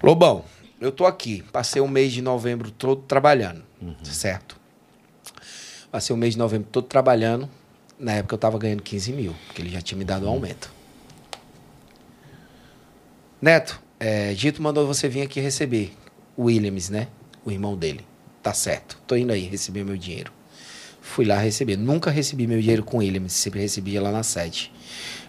[0.00, 0.44] Lobão,
[0.80, 3.94] eu tô aqui, passei o mês de novembro todo trabalhando, Uhum.
[4.04, 4.56] certo?
[5.90, 7.48] Passei o mês de novembro todo trabalhando.
[8.02, 10.72] Na época eu tava ganhando 15 mil, porque ele já tinha me dado um aumento.
[13.40, 15.92] Neto, é, Gito mandou você vir aqui receber
[16.36, 17.06] o Williams, né?
[17.44, 18.04] O irmão dele.
[18.42, 18.98] Tá certo.
[19.06, 20.32] Tô indo aí receber meu dinheiro.
[21.00, 21.76] Fui lá receber.
[21.76, 24.72] Nunca recebi meu dinheiro com o Williams, sempre recebia lá na sede.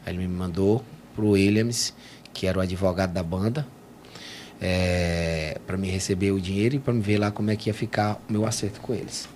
[0.03, 0.83] Aí ele me mandou
[1.15, 1.93] pro Williams,
[2.33, 3.67] que era o advogado da banda,
[4.59, 7.73] é, para me receber o dinheiro e para me ver lá como é que ia
[7.73, 9.29] ficar o meu acerto com eles.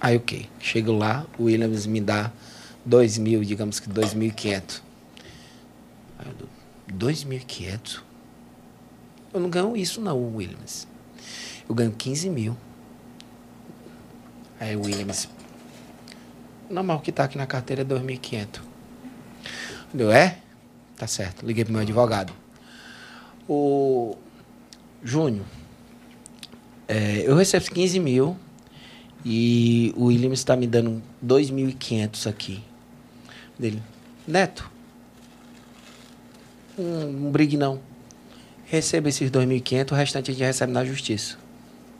[0.00, 2.30] Aí ok, chego lá, o Williams me dá
[2.84, 4.82] dois mil, digamos que dois mil e quinhentos.
[6.18, 6.48] Aí eu dou,
[6.92, 8.02] dois mil e quinhentos?
[9.32, 10.86] Eu não ganho isso não, Williams.
[11.68, 12.56] Eu ganho 15 mil.
[14.58, 15.28] Aí o Williams,
[16.70, 18.60] normal que tá aqui na carteira é 2.500.
[19.92, 20.38] Deu, é?
[20.96, 21.44] Tá certo.
[21.44, 22.32] Liguei pro meu advogado.
[23.48, 24.16] O
[25.02, 25.44] Júnior,
[26.88, 28.36] é, eu recebo 15 mil
[29.28, 32.62] e o Williams está me dando 2.500 aqui.
[33.58, 33.82] Dele,
[34.24, 34.70] Neto,
[36.78, 37.80] um, um brigue não.
[38.66, 41.36] Receba esses 2.500, o restante a gente recebe na justiça.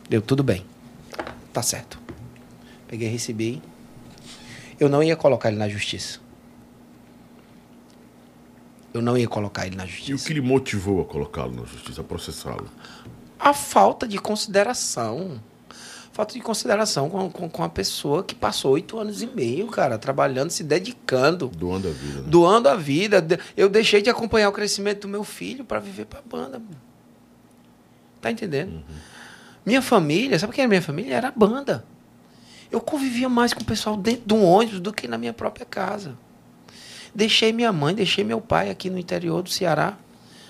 [0.08, 0.64] Deu tudo bem.
[1.52, 1.98] Tá certo.
[2.86, 3.60] Peguei, recebi.
[4.78, 6.20] Eu não ia colocar ele na justiça.
[8.94, 10.26] Eu não ia colocar ele na E o justiça.
[10.28, 12.68] que lhe motivou a colocá-lo na justiça, a processá-lo?
[13.38, 15.40] A falta de consideração.
[16.16, 19.98] Falta de consideração com, com, com a pessoa que passou oito anos e meio, cara,
[19.98, 22.24] trabalhando, se dedicando, Doando a vida, né?
[22.26, 23.38] doando a vida.
[23.54, 26.58] Eu deixei de acompanhar o crescimento do meu filho para viver pra banda.
[26.58, 26.80] mano.
[28.18, 28.82] Tá entendendo?
[29.66, 31.14] Minha família, sabe quem era minha família?
[31.14, 31.84] Era a banda.
[32.72, 35.66] Eu convivia mais com o pessoal dentro de um ônibus do que na minha própria
[35.66, 36.16] casa.
[37.14, 39.98] Deixei minha mãe, deixei meu pai aqui no interior do Ceará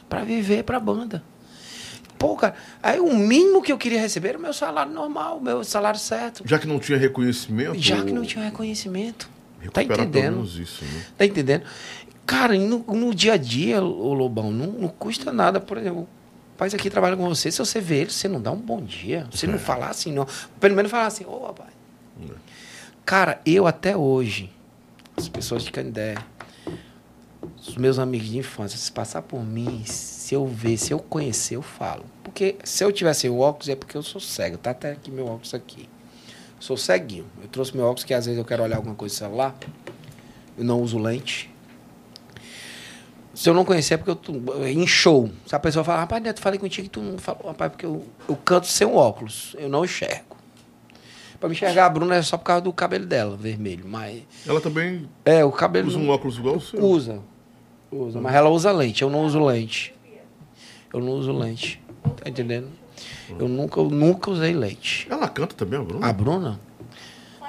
[0.09, 1.25] para viver pra banda.
[2.19, 5.43] Pô, cara, aí o mínimo que eu queria receber era o meu salário normal, o
[5.43, 6.43] meu salário certo.
[6.47, 7.79] Já que não tinha reconhecimento.
[7.79, 9.29] Já que não tinha reconhecimento.
[9.73, 10.37] Tá entendendo?
[10.37, 11.05] menos isso, né?
[11.17, 11.65] Tá entendendo?
[12.25, 15.61] Cara, no, no dia a dia, ô Lobão, não, não custa nada.
[15.61, 16.09] Por exemplo, o
[16.53, 19.27] rapaz aqui trabalha com você, se você vê ele, você não dá um bom dia.
[19.31, 20.27] Você não falar assim, não.
[20.59, 21.71] Pelo menos falar assim, ô rapaz.
[23.05, 24.51] Cara, eu até hoje,
[25.17, 26.17] as pessoas de Canindé,
[27.61, 29.85] os meus amigos de infância, se passar por mim,
[30.27, 32.05] se eu ver, se eu conhecer, eu falo.
[32.25, 34.59] Porque se eu tivesse o óculos, é porque eu sou cego.
[34.59, 35.89] Tá até aqui meu óculos aqui.
[36.59, 37.27] Sou ceguinho.
[37.41, 39.55] Eu trouxe meu óculos que às vezes eu quero olhar alguma coisa no celular.
[40.59, 41.49] Eu não uso lente.
[43.35, 44.33] Se eu não conhecer, é porque eu tô,
[44.65, 45.31] em show.
[45.47, 48.05] Se a pessoa fala, rapaz, Neto, falei contigo e tu não falou, rapaz, porque eu,
[48.29, 49.55] eu canto sem o óculos.
[49.57, 50.37] Eu não enxergo.
[51.39, 53.85] Pra me enxergar a Bruna é só por causa do cabelo dela, vermelho.
[53.87, 54.25] Mas.
[54.45, 55.87] Ela também É, o cabelo.
[55.87, 56.83] usa um óculos igual o seu.
[56.83, 57.21] Usa.
[57.93, 58.21] Usa.
[58.21, 59.03] Mas ela usa lente.
[59.03, 59.95] Eu não uso lente.
[60.97, 61.79] Eu não uso lente.
[62.17, 62.69] Tá entendendo?
[63.39, 65.07] Eu nunca, eu nunca usei lente.
[65.11, 66.07] Ela canta também, a Bruna?
[66.07, 66.61] A Bruna?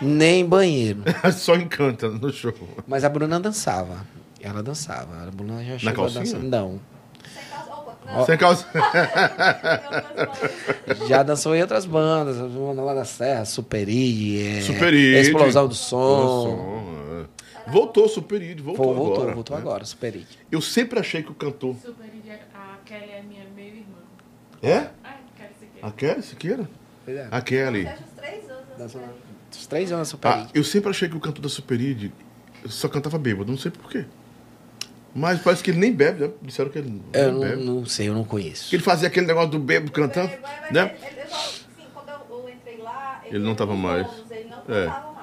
[0.02, 1.04] Nem banheiro.
[1.32, 2.54] Só encanta no show.
[2.86, 4.06] Mas a Bruna dançava.
[4.42, 5.26] Ela dançava.
[5.26, 6.42] A Bruna já chegou a dançar.
[6.42, 6.82] Não.
[8.26, 8.66] Sem calça.
[11.10, 12.38] Já dançou em outras bandas.
[12.76, 15.18] Lá da Serra, Superid, é, Superid.
[15.18, 16.46] Explosão do Som.
[16.46, 17.26] Som, é.
[17.70, 19.36] Voltou, Superid, voltou, Voltou, voltou, agora.
[19.36, 19.62] voltou né?
[19.62, 19.84] agora.
[20.50, 21.76] Eu sempre achei que o cantor.
[21.76, 22.07] Superid, a
[22.88, 23.98] Kelly é minha meio-irmã.
[24.62, 24.90] É?
[25.04, 25.88] Ai, Kelly Siqueira.
[25.88, 26.70] A Kelly Siqueira?
[27.06, 27.28] Pois é.
[27.32, 27.86] A Kelly.
[27.88, 28.66] Os três anos.
[28.78, 29.02] Dançou.
[29.52, 30.50] Os três anos Ah, Superid.
[30.54, 32.12] eu sempre achei que o cantor da Superid
[32.66, 34.06] só cantava bêbado, não sei porquê.
[35.16, 36.32] Mas parece que ele nem bebe, né?
[36.42, 37.64] Disseram que ele não eu não, bebe.
[37.64, 38.70] não sei, eu não conheço.
[38.70, 40.96] Que ele fazia aquele negócio do bêbado cantando, É, mas né?
[41.02, 44.06] Ele, ele, só- assim, quando eu, eu entrei lá, Ele não tava mais.
[44.30, 44.86] Ele não É.
[44.86, 45.17] cantava mais.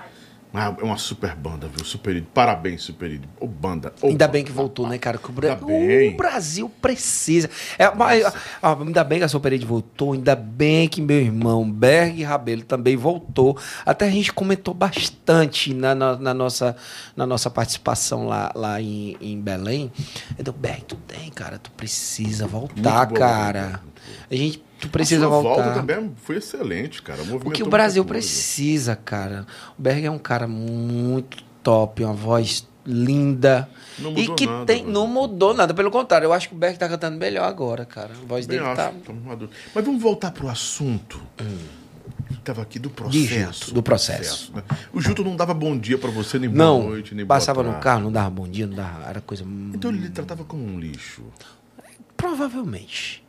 [0.56, 1.84] Ah, é uma super banda, viu?
[1.84, 2.22] Super.
[2.32, 3.20] Parabéns, Super.
[3.40, 3.92] Ô, banda.
[4.00, 4.28] ô, Ainda banda.
[4.28, 5.18] bem que voltou, né, cara?
[5.18, 7.50] Que o, Bra- o Brasil precisa.
[7.76, 8.24] É, mas,
[8.62, 12.62] ah, ainda bem que a Super Ed voltou, ainda bem que meu irmão Berg Rabelo
[12.62, 13.58] também voltou.
[13.84, 16.76] Até a gente comentou bastante na, na- na nossa,
[17.16, 19.90] na nossa participação lá, lá em, em Belém.
[20.38, 23.60] Eu disse, Berg, tu tem, cara, tu precisa voltar, boa, cara.
[23.82, 23.93] boa.
[24.30, 25.62] A gente, tu A precisa sua voltar.
[25.62, 27.20] volta também foi excelente, cara.
[27.44, 29.46] O que o Brasil precisa, cara.
[29.78, 33.68] O Berg é um cara muito top, uma voz linda.
[33.98, 34.84] Não e mudou que nada, tem.
[34.84, 36.26] Não mudou nada, pelo contrário.
[36.26, 38.10] Eu acho que o Berg tá cantando melhor agora, cara.
[38.12, 38.90] A voz Bem dele acho, tá.
[38.90, 39.48] tá.
[39.74, 41.20] Mas vamos voltar pro assunto.
[42.30, 43.72] Estava aqui do processo.
[43.72, 44.52] Do processo.
[44.54, 44.62] né?
[44.92, 47.62] O Gilto não dava bom dia pra você, nem boa Não, noite, nem boa passava
[47.62, 49.08] no carro, não dava bom dia, não dava.
[49.08, 49.44] Era coisa.
[49.72, 51.22] Então ele lhe tratava como um lixo.
[52.16, 53.23] Provavelmente.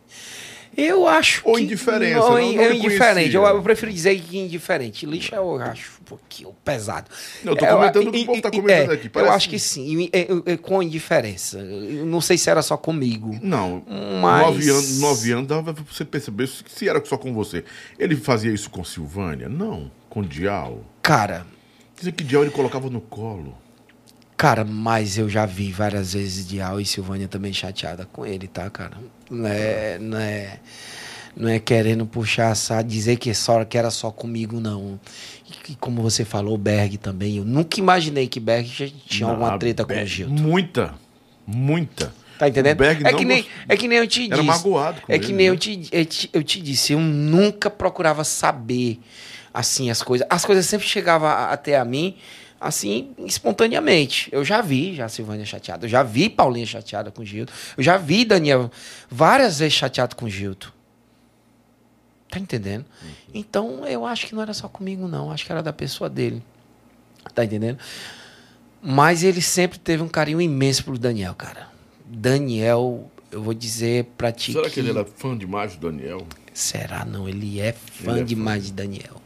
[0.78, 1.64] Eu acho Ou que...
[1.64, 3.34] indiferença, Não, não- é não lhe indiferente.
[3.36, 5.06] Eu, eu prefiro dizer que indiferente.
[5.06, 7.10] Lixo eu acho um pouquinho pesado.
[7.44, 9.06] Não, eu tô É, comentando o que o e- povo tá e- comentando é, aqui,
[9.08, 11.60] Eu parece- acho que sim, e- e- e- com indiferença.
[11.60, 13.40] Eu não sei se era só comigo.
[13.42, 13.84] Não,
[14.22, 17.64] Mas- nove, anos, nove anos dava pra você perceber se era só com você.
[17.98, 19.48] Ele fazia isso com Silvânia?
[19.48, 20.84] Não, com Dial.
[21.02, 21.46] Cara,
[21.96, 23.56] Dizia que Dial ele colocava no colo.
[24.36, 28.70] Cara, mas eu já vi várias vezes Dial e Silvânia também chateada com ele, tá,
[28.70, 28.98] cara?
[29.30, 30.60] Não é, não é,
[31.36, 35.00] não é querendo puxar essa, dizer que, só, que era só comigo, não.
[35.70, 37.38] E, como você falou, o Berg também.
[37.38, 40.34] Eu nunca imaginei que Berg já tinha alguma Não, treta com o Berg- Gilto.
[40.34, 40.94] Muita,
[41.46, 42.14] muita.
[42.38, 42.78] Tá entendendo?
[42.78, 44.46] Berg é, que nem, é que nem eu te Era disse.
[44.48, 45.54] magoado com É que ele, nem né?
[45.54, 46.94] eu, te, eu, te, eu te disse.
[46.94, 49.00] Eu nunca procurava saber,
[49.54, 50.28] assim, as coisas.
[50.30, 52.16] As coisas sempre chegavam até a mim,
[52.66, 54.28] assim, espontaneamente.
[54.32, 55.86] Eu já vi já a Silvânia chateada.
[55.86, 57.54] Eu já vi Paulinha chateada com o Gilto.
[57.78, 58.72] Eu já vi Daniel
[59.08, 60.74] várias vezes chateado com o Gilto.
[62.28, 62.84] Tá entendendo?
[63.04, 63.10] Uhum.
[63.36, 65.32] Então, eu acho que não era só comigo, não.
[65.32, 66.42] Acho que era da pessoa dele.
[67.36, 67.78] Tá entendendo?
[68.82, 71.70] Mas ele sempre teve um carinho imenso pro Daniel, cara.
[72.04, 76.26] Daniel, eu vou dizer pra ti Será que ele era fã demais do Daniel?
[76.52, 77.30] Será não?
[77.30, 79.22] Ele é fã Ele é demais de Daniel.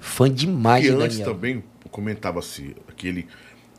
[0.00, 1.34] Fã demais Porque de antes Daniel.
[1.34, 1.64] também
[2.00, 3.26] comentava-se que ele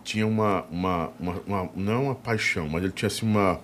[0.04, 3.60] tinha uma, uma, uma, uma- Não uma paixão, mas ele tinha assim uma.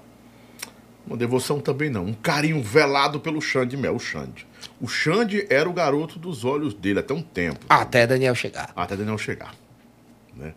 [1.06, 2.06] Uma devoção também não.
[2.06, 4.48] Um carinho velado pelo Xande Mel, o Xande.
[4.80, 7.66] O Xande era o garoto dos olhos dele até um tempo.
[7.68, 8.72] Até Daniel chegar.
[8.74, 9.54] Até Daniel chegar.
[10.34, 10.54] Né?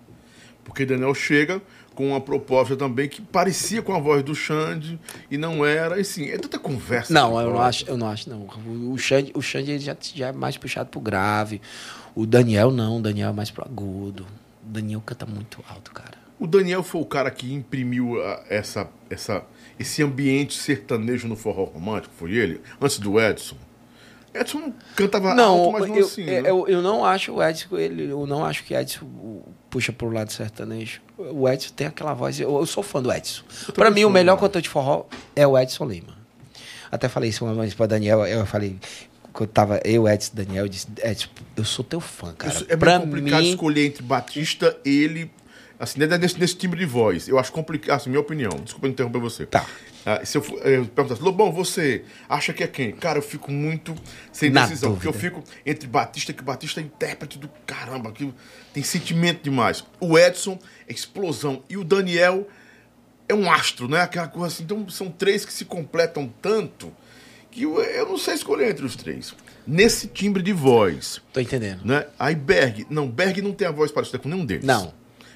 [0.63, 1.61] Porque Daniel chega
[1.97, 5.97] com uma proposta também que parecia com a voz do Xande e não era.
[6.01, 7.13] Assim, é tanta conversa.
[7.13, 8.47] Não, eu não acho, eu não acho, não.
[8.93, 11.61] O- Xande, o Xande ele já, já é mais puxado pro grave.
[12.17, 14.27] O Daniel não, o Daniel é mais pro agudo.
[14.65, 16.15] O Daniel canta muito alto, cara.
[16.41, 19.45] O Daniel foi o cara que imprimiu ah, essa, essa,
[19.79, 22.63] esse ambiente sertanejo no forró romântico, foi ele?
[22.81, 23.57] Antes do Edson.
[24.33, 26.25] Edson cantava Não, alto, mas não eu, assim.
[26.25, 26.41] né?
[26.45, 30.33] eu, eu não acho o Edson, ele, eu não acho que Edson puxa pro lado
[30.33, 31.03] sertanejo.
[31.19, 33.43] O Edson tem aquela voz, eu, eu sou fã do Edson.
[33.75, 34.41] Pra mim, o melhor né?
[34.41, 36.17] cantor de forró é o Edson Lima.
[36.91, 38.79] Até falei isso uma vez pra Daniel, eu falei,
[39.37, 42.53] quando tava eu, Edson, Daniel, eu disse, Edson, eu sou teu fã, cara.
[42.53, 45.31] Isso é pra bem complicado mim, escolher entre Batista, ele.
[45.79, 47.29] Assim, nesse, nesse timbre de voz.
[47.29, 48.51] Eu acho complicado, assim, minha opinião.
[48.65, 49.45] Desculpa interromper você.
[49.45, 49.67] Tá.
[50.07, 52.93] Ah, se eu, for- eu perguntasse, Lobão, você acha que é quem?
[52.93, 53.95] Cara, eu fico muito
[54.33, 54.93] sem Na decisão.
[54.95, 55.35] Porque eu dúvida.
[55.43, 58.33] fico entre Batista, que Batista é intérprete do caramba, que
[58.73, 59.85] tem sentimento demais.
[60.01, 60.59] O Edson
[60.89, 61.63] é explosão.
[61.69, 62.49] E o Daniel
[63.29, 64.01] é um astro, né?
[64.01, 64.63] Aquela coisa assim.
[64.63, 66.91] Então são três que se completam tanto
[67.57, 69.35] que eu, eu não sei escolher entre os três.
[69.67, 71.81] Nesse timbre de voz tô entendendo.
[71.85, 72.07] né?
[72.19, 74.65] Aí Berg, não, Berg não tem a voz parecida com nenhum deles.
[74.65, 74.93] Não.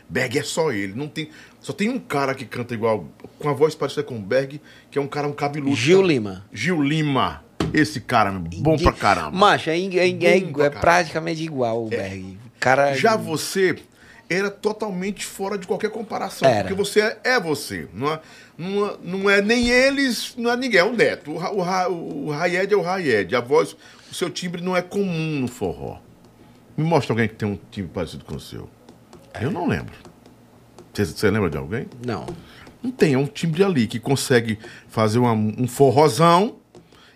[0.08, 3.06] Berg é só ele, não tem, só tem um cara que canta igual
[3.38, 5.74] com a voz parecida com o Berg, que é um cara um cabeludo.
[5.74, 6.06] Gil tá?
[6.06, 6.44] Lima.
[6.52, 7.44] Gil Lima.
[7.72, 9.30] Esse cara, bom pra caramba.
[9.30, 12.36] Macho, é, é- é- é é praticamente igual o Berg.
[12.58, 13.76] Cara, Já você
[14.28, 16.62] era totalmente fora de qualquer comparação, Era.
[16.68, 18.20] porque você é, é você, não é,
[18.60, 21.32] não, é, não é nem eles, não é ninguém, é o Neto.
[21.32, 23.76] O, o, o Raied é o Raied, a voz,
[24.10, 25.98] o seu timbre não é comum no forró.
[26.76, 28.68] Me mostra alguém que tem um timbre parecido com o seu.
[29.40, 29.94] Eu não lembro.
[30.94, 31.86] Você, lembra de alguém?
[32.04, 32.26] Não.
[32.82, 34.58] Não tem, é um timbre ali que consegue
[34.88, 36.56] fazer uma- um forrozão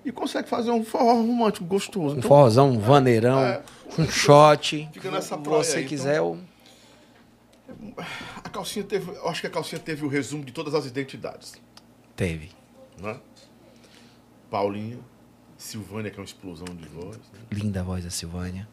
[0.04, 2.14] e consegue fazer um forró romântico gostoso.
[2.14, 3.62] Um Então, forrozão, um vaneirão, É.
[3.98, 4.88] um shot.
[4.92, 6.38] Fica nessa Se praia você aí, quiser, eu...
[8.44, 11.54] a calcinha teve, eu acho que a calcinha teve o resumo de todas as identidades.
[12.16, 12.50] teve.
[12.98, 13.16] né?
[14.50, 14.98] Paulinha,
[15.56, 17.16] Silvânia, que é uma explosão de voz.
[17.16, 17.40] Né?
[17.50, 18.68] Linda a voz da Silvânia.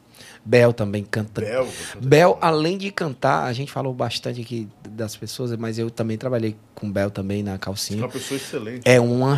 [0.46, 1.42] Bel também canta.
[1.42, 1.68] Bel,
[2.04, 6.56] Bel, além de cantar, a gente falou bastante aqui das pessoas, mas eu também trabalhei
[6.76, 8.04] com Bel também na É calcinha.
[8.04, 8.82] uma pessoa excelente.
[8.86, 9.38] É uma.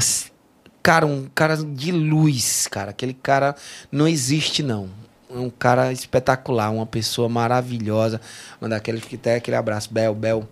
[0.82, 2.92] Cara, um cara de luz, cara.
[2.92, 3.56] Aquele cara
[3.90, 4.90] não existe, não.
[5.36, 8.22] Um cara espetacular, uma pessoa maravilhosa.
[8.60, 10.48] Mandar aquele, até aquele abraço, Bel, Bel.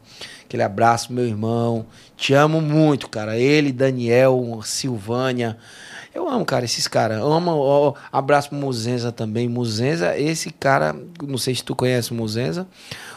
[0.45, 1.85] Aquele abraço, meu irmão.
[2.17, 3.37] Te amo muito, cara.
[3.37, 5.57] Ele, Daniel, Silvânia.
[6.13, 7.21] Eu amo, cara, esses caras.
[7.21, 9.47] Amo, ó, abraço pro Muzenza também.
[9.47, 10.93] Muzenza, esse cara,
[11.25, 12.67] não sei se tu conhece o Muzenza.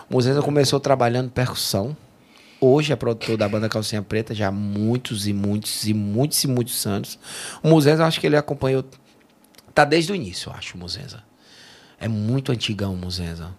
[0.09, 1.97] Muzenza começou trabalhando percussão.
[2.61, 6.47] Hoje é produtor da banda Calcinha Preta, já há muitos e muitos e muitos e
[6.47, 7.19] muitos anos.
[7.63, 8.85] O Muzenza, eu acho que ele acompanhou.
[9.75, 11.23] Tá desde o início, eu acho, o Muzenza.
[12.01, 13.55] É muito antigão o Muzenza.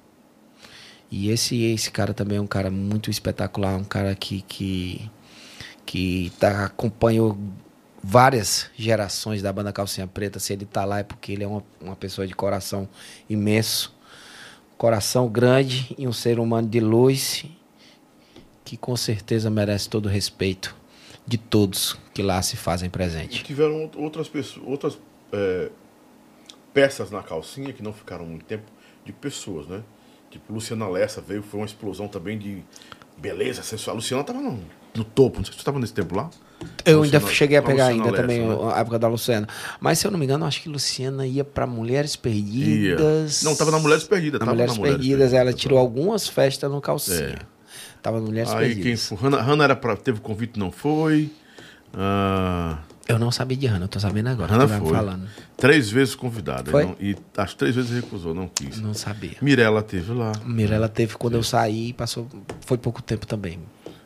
[1.09, 5.09] E esse, esse cara também é um cara muito espetacular, um cara que, que,
[5.85, 7.37] que tá, acompanhou
[8.03, 10.39] várias gerações da banda Calcinha Preta.
[10.39, 12.87] Se ele tá lá é porque ele é uma, uma pessoa de coração
[13.29, 13.93] imenso,
[14.77, 17.45] coração grande e um ser humano de luz
[18.63, 20.75] que com certeza merece todo o respeito
[21.25, 23.43] de todos que lá se fazem presente.
[23.43, 24.97] Tiveram out- outras pessoas, outras
[25.31, 25.69] é,
[26.75, 28.65] peças na calcinha que não ficaram muito tempo
[29.03, 29.81] de pessoas, né?
[30.29, 32.61] Tipo, Luciana Lessa veio, foi uma explosão também de
[33.17, 33.95] beleza sensual.
[33.95, 34.59] A Luciana tava no,
[34.93, 36.29] no topo, não sei se tu tava nesse tempo lá.
[36.85, 38.73] Eu ainda Luciana- cheguei a a pegar Luciana ainda Lessa, também né?
[38.75, 39.47] a época da Luciana.
[39.79, 42.19] Mas se eu não me engano, acho que Luciana ia pra Mulheres Ia.
[42.21, 43.43] Perdidas.
[43.43, 44.39] Não, tava na Mulheres Perdidas.
[44.41, 47.17] Na Mulheres na Mulheres Perdidas, ela Perdidas, tirou algumas festas no calcinha.
[47.17, 47.39] É.
[48.01, 49.07] Tava no Mulheres Aí quem Perdidas.
[49.07, 49.17] foi?
[49.17, 51.29] Hannah, Hannah era pra, teve convite, não foi.
[51.93, 54.57] Ah, Eu não sabia de Hannah, eu tô sabendo agora.
[54.67, 54.89] Me foi.
[54.95, 55.27] falando.
[55.57, 56.71] Três vezes convidada.
[56.71, 56.83] Foi?
[56.83, 58.79] E, não- e as três vezes recusou, não quis.
[58.81, 59.37] Não sabia.
[59.41, 60.31] Mirella teve lá.
[60.43, 62.27] Mirella teve quando eu saí, passou.
[62.61, 63.59] Foi pouco tempo também.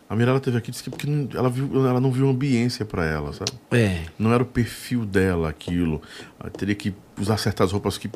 [0.09, 3.05] A Mirella teve aqui, disse que porque não- ela, viu, ela não viu ambiência pra
[3.05, 3.51] ela, sabe?
[3.71, 4.03] É.
[4.17, 6.01] Não era o perfil dela aquilo.
[6.39, 8.09] Ela teria que usar certas roupas que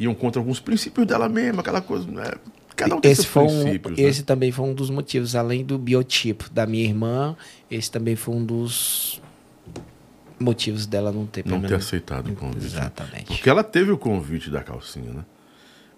[0.00, 2.10] iam contra alguns princípios dela mesma, aquela coisa.
[2.10, 2.32] Né?
[2.74, 3.96] Cada um tem Esse, foi um, princípios.
[3.98, 4.04] né?
[4.04, 7.36] esse também foi um dos motivos, além do biotipo da minha irmã,
[7.70, 9.20] esse também foi um dos
[10.38, 12.66] motivos dela não ter Não ter aceitado o convite.
[12.66, 13.24] Exatamente.
[13.26, 15.24] Porque ela teve o convite da calcinha, né?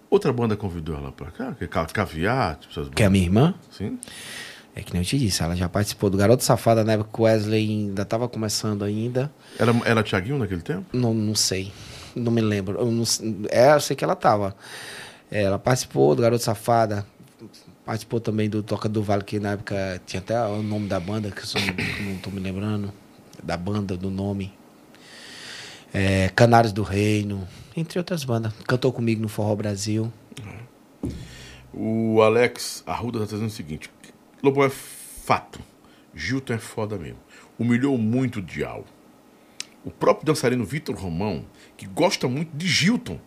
[0.09, 3.09] Outra banda convidou ela pra cá, que é Ca- Caviar, tipo essas Que é a
[3.09, 3.99] minha irmã, Sim.
[4.75, 7.21] é que nem eu te disse, ela já participou do Garoto Safada na época que
[7.21, 9.31] o Wesley ainda estava começando ainda.
[9.59, 10.85] Era, era Tiaguinho naquele tempo?
[10.93, 11.71] Não, não sei.
[12.15, 12.79] Não me lembro.
[12.79, 13.03] Eu, não,
[13.51, 14.55] é, eu sei que ela tava.
[15.29, 17.05] É, Ela participou do Garoto Safada.
[17.85, 21.29] Participou também do Toca do Vale, que na época tinha até o nome da banda,
[21.31, 22.91] que eu só não, tô me lembrando.
[23.43, 24.53] Da banda, do nome.
[25.93, 28.53] É, Canários do Reino, entre outras bandas.
[28.67, 30.11] Cantou comigo no Forró Brasil.
[31.73, 33.89] O Alex Arruda tá dizendo o seguinte:
[34.43, 35.59] Lobão é fato.
[36.13, 37.19] Gilton é foda mesmo.
[37.57, 38.85] Humilhou muito o Dial.
[39.83, 41.45] O próprio dançarino Vitor Romão,
[41.77, 43.19] que gosta muito de Gilton,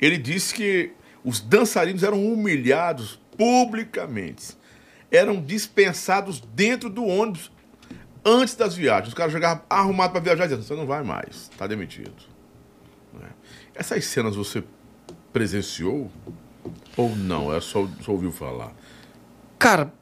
[0.00, 0.92] ele disse que
[1.24, 4.56] os dançarinos eram humilhados publicamente.
[5.10, 7.50] Eram dispensados dentro do ônibus
[8.24, 9.08] antes das viagens.
[9.08, 12.12] Os caras chegavam arrumados para viajar e você não vai mais, tá demitido.
[13.14, 13.28] Né?
[13.74, 14.62] Essas cenas você
[15.32, 16.10] presenciou
[16.96, 17.54] ou não?
[17.54, 18.72] É só, só ouviu falar?
[19.58, 19.92] Cara,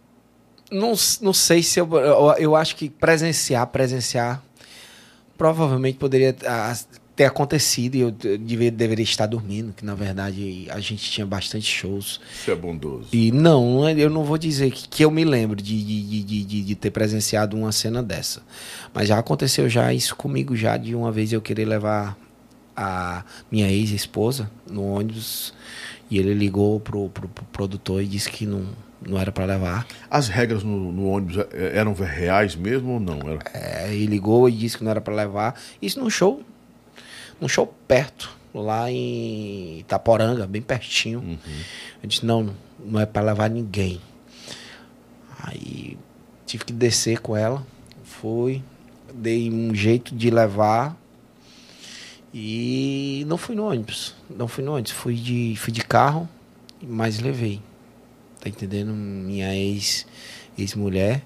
[0.70, 2.34] não, não sei se eu, eu.
[2.38, 4.42] Eu acho que presenciar, presenciar.
[5.36, 6.74] Provavelmente poderia ah,
[7.16, 11.64] ter acontecido e eu devia, deveria estar dormindo, que na verdade a gente tinha bastante
[11.66, 12.20] shows.
[12.34, 13.08] Isso é bondoso.
[13.10, 16.44] E não, é- eu não vou dizer que, que eu me lembro de, de, de,
[16.44, 18.42] de, de ter presenciado uma cena dessa.
[18.92, 22.18] Mas já aconteceu já isso comigo já de uma vez eu querer levar
[22.76, 25.54] a minha ex-esposa no ônibus
[26.10, 28.66] e ele ligou pro, pro, pro produtor e disse que não,
[29.08, 29.86] não era para levar.
[30.10, 33.18] As regras no, no ônibus é- eram reais mesmo ou não?
[33.20, 33.38] Era...
[33.54, 35.58] É, e ligou e disse que não era para levar.
[35.80, 36.42] Isso num show,
[37.40, 41.38] num show perto, lá em Itaporanga, bem pertinho.
[42.02, 44.00] Eu disse, não, não é para levar ninguém.
[45.38, 45.98] Aí
[46.46, 47.66] tive que descer com ela,
[48.02, 48.62] fui,
[49.12, 50.96] dei um jeito de levar
[52.32, 54.14] e não fui no ônibus.
[54.28, 56.28] Não fui no ônibus, fui de, fui de carro,
[56.82, 57.60] mas levei.
[58.40, 58.92] Tá entendendo?
[58.92, 60.06] Minha ex,
[60.56, 61.22] ex-mulher.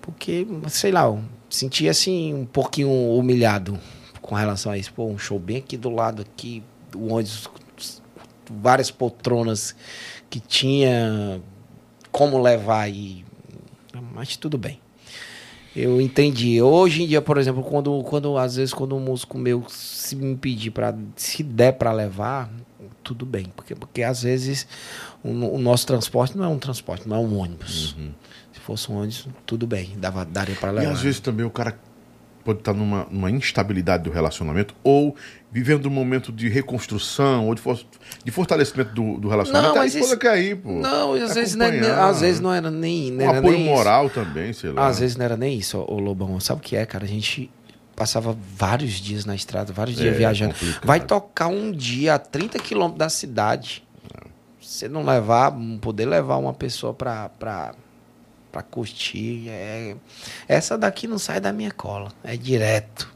[0.00, 1.04] Porque, sei lá,
[1.48, 3.78] senti assim um pouquinho humilhado
[4.24, 4.90] com relação a isso.
[4.94, 6.62] Pô, um show bem aqui do lado, aqui,
[6.94, 7.50] o ônibus,
[8.50, 9.76] várias poltronas
[10.30, 11.42] que tinha
[12.10, 13.22] como levar e.
[14.14, 14.80] Mas tudo bem.
[15.76, 16.62] Eu entendi.
[16.62, 20.36] Hoje em dia, por exemplo, quando, quando às vezes quando um músico meu se me
[20.36, 22.48] pedir para se der para levar,
[23.02, 24.66] tudo bem, porque porque às vezes
[25.22, 27.94] o, o nosso transporte não é um transporte, não é um ônibus.
[28.52, 30.92] Se fosse um ônibus, tudo bem, dava daria para E levar.
[30.92, 31.78] às vezes também o cara
[32.44, 35.16] pode estar numa, numa instabilidade do relacionamento ou
[35.50, 37.80] vivendo um momento de reconstrução ou de, for-
[38.24, 39.74] de fortalecimento do, do relacionamento.
[39.74, 40.72] Não, Aí mas isso- ir, pô.
[40.72, 42.04] Não, às Quer vezes, não é- acompanhar.
[42.08, 43.74] às vezes não era nem, não Um era apoio nem isso.
[43.74, 44.86] moral também, sei lá.
[44.86, 46.38] Às vezes não era nem isso, ô Lobão.
[46.40, 47.04] Sabe o que é, cara?
[47.04, 47.50] A gente
[47.96, 50.52] passava vários dias na estrada, vários dias É, viajando.
[50.54, 50.84] complicado.
[50.86, 53.84] Vai tocar um dia a 30 quilômetros da cidade.
[54.60, 57.28] Você não levar, não poder levar uma pessoa pra,
[58.54, 59.48] pra, pra curtir.
[59.48, 59.96] É...
[60.46, 62.12] Essa daqui não sai da minha cola.
[62.22, 63.12] É direto.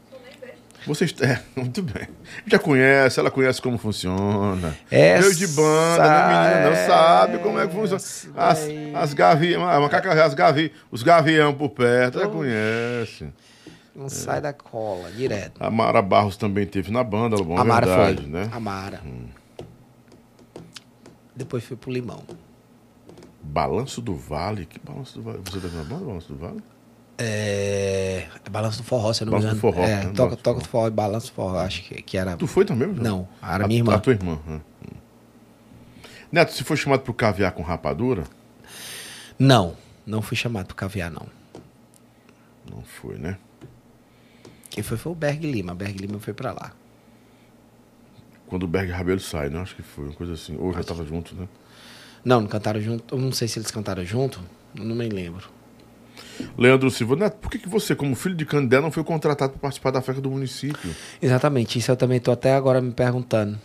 [0.85, 1.13] Vocês.
[1.21, 2.07] É, muito bem.
[2.45, 4.77] Já conhece, ela conhece como funciona.
[4.91, 8.01] Essa Veio de banda, não menina, não sabe como é que funciona.
[8.35, 9.93] As, as gaviões,
[10.25, 13.27] as gavi, os gavião por perto, ela conhece.
[13.95, 15.61] Não sai da cola, direto.
[15.61, 18.31] A Mara Barros também teve na banda, bom, a Mara verdade, foi.
[18.31, 18.49] né?
[18.51, 19.01] A Mara.
[21.35, 22.23] Depois foi pro Limão.
[23.41, 24.65] Balanço do Vale.
[24.65, 25.39] Que balanço do Vale?
[25.43, 26.61] Você na banda, Balanço do Vale?
[27.17, 29.73] É, é Balanço do Forró, se eu não me Balanço engano.
[29.73, 30.01] do Forró, é, né?
[30.03, 31.59] toca, Balanço do toca do Forró e Balanço do Forró.
[31.59, 32.37] Acho que, que era.
[32.37, 32.93] Tu foi também?
[32.93, 33.03] João?
[33.03, 33.95] Não, era a, minha irmã.
[33.95, 34.39] A tua irmã.
[34.45, 34.61] né?
[34.83, 34.95] Hum.
[36.31, 38.23] Neto, se foi chamado pro caviar com rapadura?
[39.37, 41.25] Não, não fui chamado pro caviar, não.
[42.69, 43.37] Não foi, né?
[44.69, 45.73] Quem foi foi o Berg Lima.
[45.73, 46.71] Berg Lima foi pra lá.
[48.47, 49.59] Quando o Berg Rabelo sai, né?
[49.59, 50.55] Acho que foi uma coisa assim.
[50.57, 51.47] Ou já tava junto, né?
[52.23, 53.15] Não, não cantaram junto.
[53.15, 54.39] Eu não sei se eles cantaram junto.
[54.73, 55.49] Não me lembro.
[56.57, 59.61] Leandro Silva, Neto, por que, que você, como filho de Candé, não foi contratado para
[59.61, 60.95] participar da festa do município?
[61.21, 63.59] Exatamente, isso eu também tô até agora me perguntando.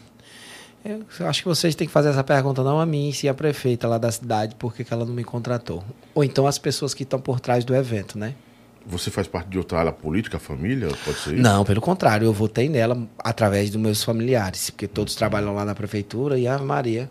[0.85, 3.89] Eu acho que vocês têm que fazer essa pergunta não a mim, sim a prefeita
[3.89, 5.83] lá da cidade, por que que ela não me contratou.
[6.15, 8.35] Ou então as pessoas que estão por trás do evento, né?
[8.87, 10.89] Você faz parte de outra área política, família?
[10.89, 11.43] Pode ser isso?
[11.43, 15.75] Não, pelo contrário, eu votei nela através dos meus familiares, porque todos trabalham lá na
[15.75, 17.11] prefeitura e a Maria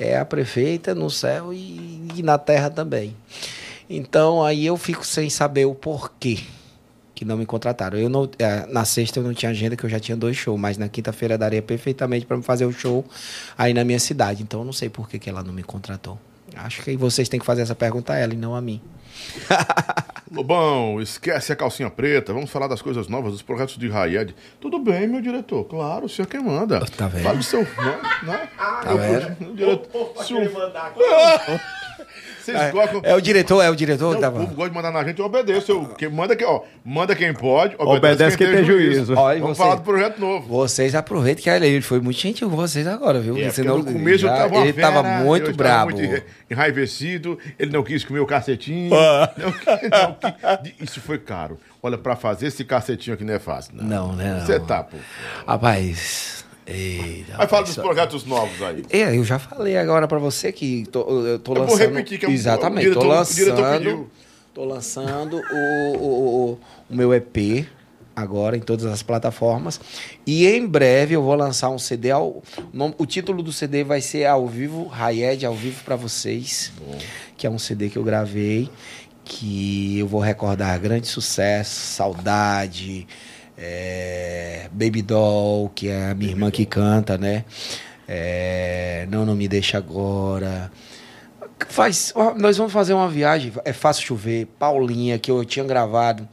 [0.00, 3.14] é a prefeita no céu e, e na terra também.
[3.88, 6.38] Então aí eu fico sem saber o porquê
[7.20, 7.98] que não me contrataram.
[7.98, 10.58] Eu não, eh, na sexta eu não tinha agenda, que eu já tinha dois shows,
[10.58, 13.04] mas na quinta-feira daria perfeitamente para fazer o show
[13.58, 14.42] aí na minha cidade.
[14.42, 16.18] Então eu não sei por que, que ela não me contratou.
[16.56, 18.80] Acho que vocês têm que fazer essa pergunta a ela e não a mim.
[20.32, 22.32] Lobão, esquece a calcinha preta.
[22.32, 24.34] Vamos falar das coisas novas, dos projetos de Rayed.
[24.60, 25.64] Tudo bem, meu diretor.
[25.64, 26.80] Claro, o senhor quem manda.
[26.96, 27.24] Tá vendo?
[27.24, 27.62] Fale do seu.
[27.62, 28.00] Né?
[28.22, 28.48] né?
[28.56, 29.50] Tá Eu- vendo?
[29.50, 30.38] o diretor- se o-
[32.40, 33.00] Vocês gostam.
[33.04, 34.40] É o diretor, é o diretor Não, que o tava.
[34.40, 35.70] povo gosta de mandar na gente, eu obedeço.
[35.72, 39.14] Eu, quem manda, quem, ó, manda quem pode, obedece, Obedece quem tem juízo.
[39.16, 40.46] Olha, Vamos você- falar do projeto novo.
[40.48, 43.36] Vocês aproveitem que ele foi muito gentil com vocês agora, viu?
[43.38, 45.90] É, Senão no começo já- eu tava ele tava fera, muito brabo.
[45.90, 48.94] Estava muito enraivecido, ele não quis comer o cacetinho.
[48.94, 49.30] Ah.
[49.36, 50.14] Não não
[50.72, 51.58] quis- Isso foi caro.
[51.82, 53.72] Olha, pra fazer esse cacetinho aqui não é fácil.
[53.74, 54.46] Não, né, não.
[54.46, 54.96] Você tá, pô.
[55.46, 56.39] Rapaz.
[56.70, 58.84] Eita, Mas fala dos só- projetos novos aí.
[58.90, 61.94] É, eu já falei agora pra você que tô, eu tô Eu vou lançando.
[61.94, 64.10] repetir que é um- Exatamente, diretor- tô lançando.
[64.52, 66.58] Tô lançando o, o, o-
[66.90, 67.66] o meu EP
[68.16, 69.80] agora em todas as plataformas.
[70.26, 72.10] E em breve eu vou lançar um CD.
[72.10, 72.42] Ao,
[72.98, 76.72] o título do CD vai ser Ao Vivo, Rayed ao vivo pra vocês.
[77.36, 78.68] Que é um CD que eu gravei.
[79.24, 83.06] Que eu vou recordar grandes sucessos, saudade.
[83.60, 87.44] É, Baby Doll, que é a minha irmã que canta, né?
[88.08, 90.72] É, não, não me deixa agora.
[91.68, 93.52] Faz, nós vamos fazer uma viagem.
[93.64, 94.46] É fácil chover.
[94.58, 96.26] Paulinha, que eu tinha gravado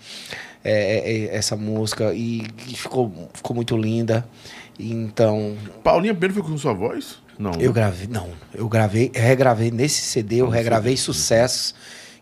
[0.64, 4.28] é, é, é, essa música e, e ficou, ficou muito linda.
[4.80, 7.20] Então, Paulinha Bento foi com sua voz?
[7.38, 7.52] Não.
[7.60, 11.76] eu gravei, não, eu gravei, regravei nesse CD, eu regravei sucessos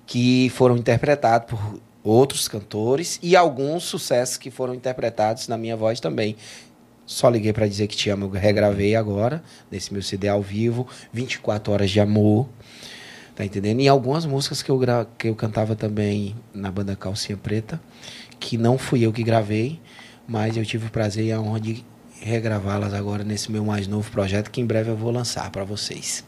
[0.06, 6.00] que foram interpretados por outros cantores e alguns sucessos que foram interpretados na minha voz
[6.00, 6.36] também.
[7.06, 10.88] Só liguei pra dizer que te amo, eu regravei agora, nesse meu CD ao vivo,
[11.12, 12.48] 24 horas de amor.
[13.36, 13.82] Tá entendendo?
[13.82, 15.06] E algumas músicas que eu, gra...
[15.18, 17.82] que eu cantava também na banda Calcinha Preta,
[18.40, 19.80] que não fui eu que gravei,
[20.28, 21.86] mas eu tive o prazer e a honra de
[22.22, 26.24] regravá-las agora nesse meu mais novo projeto, que em breve eu vou lançar para vocês.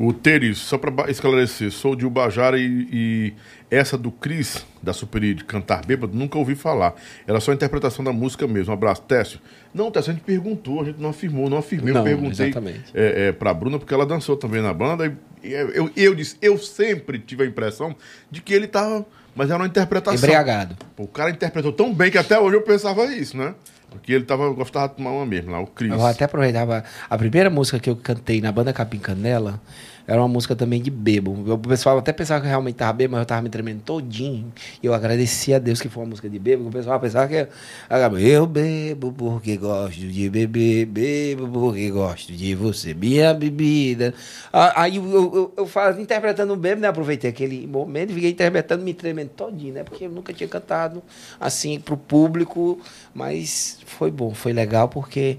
[0.00, 3.34] O Teres, só pra esclarecer, sou de Ubajara e, e
[3.70, 6.94] essa do Cris, da Superid, Cantar Bêbado, nunca ouvi falar.
[7.26, 8.70] Era só a interpretação da música mesmo.
[8.70, 9.38] Um abraço, Técio.
[9.74, 11.92] Não, Técio, a gente perguntou, a gente não afirmou, não afirmei.
[11.92, 12.52] Não, eu perguntei
[12.94, 15.06] é, é, pra Bruna, porque ela dançou também na banda.
[15.42, 17.94] E, e eu, eu disse, eu sempre tive a impressão
[18.30, 19.04] de que ele tava.
[19.34, 20.16] Mas era uma interpretação.
[20.16, 20.76] Embriagado.
[20.96, 23.54] Pô, o cara interpretou tão bem que até hoje eu pensava isso, né?
[23.90, 25.92] Porque ele tava, gostava de tomar uma mesmo lá, o Cris.
[25.92, 26.66] Eu até aproveitar.
[26.66, 29.60] pra- A primeira música que eu cantei na banda Capim Canela
[30.08, 31.52] era uma música também de bebo.
[31.52, 34.50] O pessoal até pensava que eu realmente tava bebo, mas eu tava me tremendo todinho.
[34.82, 36.66] E eu agradeci a Deus que foi uma música de bebo.
[36.66, 42.54] O pessoal pensava que eu, eu bebo porque gosto de beber, bebo porque gosto de
[42.54, 44.14] você, minha bebida.
[44.50, 46.88] Aí eu, eu, eu, eu falo, interpretando o bebo, né?
[46.88, 49.84] Aproveitei aquele momento e fiquei interpretando, me tremendo todinho, né?
[49.84, 51.02] Porque eu nunca tinha cantado
[51.38, 52.80] assim pro público,
[53.12, 55.36] mas foi bom, foi legal porque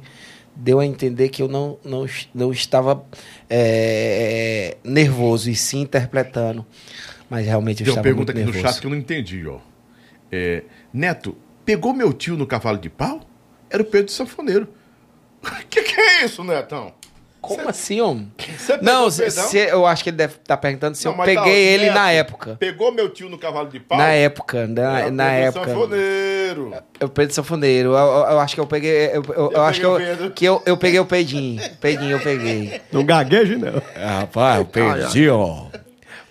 [0.60, 3.04] deu a entender que eu não, não, não estava
[3.50, 6.66] é, nervoso e sim interpretando.
[7.30, 8.74] Mas realmente eu Tem uma estava pergunta muito aqui no nervoso.
[8.74, 9.60] chat que eu não entendi, ó.
[10.32, 10.64] É,
[10.94, 11.36] Neto,
[11.70, 13.22] Pegou meu tio no cavalo de pau?
[13.70, 14.68] Era o Pedro Sanfoneiro.
[15.70, 16.92] que que é isso, Netão?
[17.42, 18.32] Como assim, homem?
[18.38, 21.26] Você pegou Não, se- eu acho que ele deve estar perguntando se Não, eu mas
[21.26, 22.58] peguei tá, ele Neto, na época.
[22.60, 23.98] Pegou meu tio no cavalo de pau?
[23.98, 25.68] Na época, na, Era na Pedro época.
[25.68, 26.74] Sanfoneiro.
[27.00, 27.90] É o Pedro Sanfoneiro.
[27.92, 28.92] Eu, eu- eu acho que eu peguei.
[29.14, 31.62] Eu, eu- eu acho que, peguei o eu, que eu, eu peguei o Pedinho.
[31.80, 32.82] Pedinho eu peguei.
[32.92, 33.82] Não gagueje, não.
[33.96, 35.72] Ah, Rapaz, o Pedinho.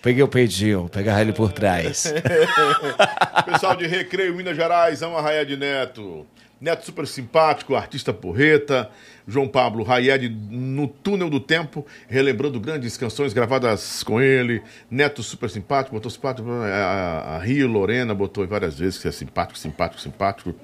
[0.01, 2.13] Peguei o Pedinho, pegar ele por trás.
[3.51, 6.25] Pessoal de Recreio, Minas Gerais, ama Raia de Neto.
[6.61, 8.89] Neto super simpático, artista porreta.
[9.25, 14.61] João Pablo Raied no Túnel do Tempo, relembrando grandes canções gravadas com ele.
[14.89, 16.49] Neto super simpático, botou simpático.
[16.49, 20.55] A, a Rio Lorena botou várias vezes que é simpático, simpático, simpático.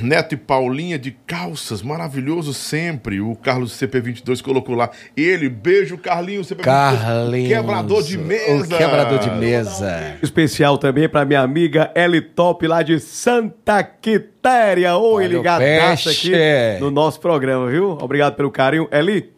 [0.00, 3.20] Neto e Paulinha de calças, maravilhoso sempre.
[3.20, 4.90] O Carlos CP22 colocou lá.
[5.16, 6.62] Ele, beijo, Carlinhos CP22.
[6.62, 7.48] Carlinhos.
[7.48, 8.74] Quebrador de mesa.
[8.74, 10.16] O quebrador de mesa.
[10.22, 14.96] Especial também pra minha amiga Eli Top lá de Santa Quitéria.
[14.96, 16.34] Oi, Olha o ligadaça peixe.
[16.34, 17.90] aqui no nosso programa, viu?
[18.00, 18.88] Obrigado pelo carinho.
[18.92, 19.30] Eli,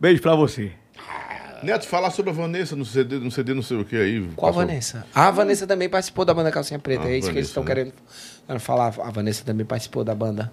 [0.00, 0.72] beijo pra você.
[1.62, 4.20] Neto, falar sobre a Vanessa no CD, no CD não sei o que aí.
[4.36, 5.06] Qual Passou- Vanessa?
[5.14, 7.04] A Vanessa também participou da banda Calcinha Preta.
[7.06, 7.68] Ah, é isso que eles Vanessa, estão né?
[7.68, 7.92] querendo
[8.46, 8.94] querendo falar.
[9.02, 10.50] A Vanessa também participou da banda.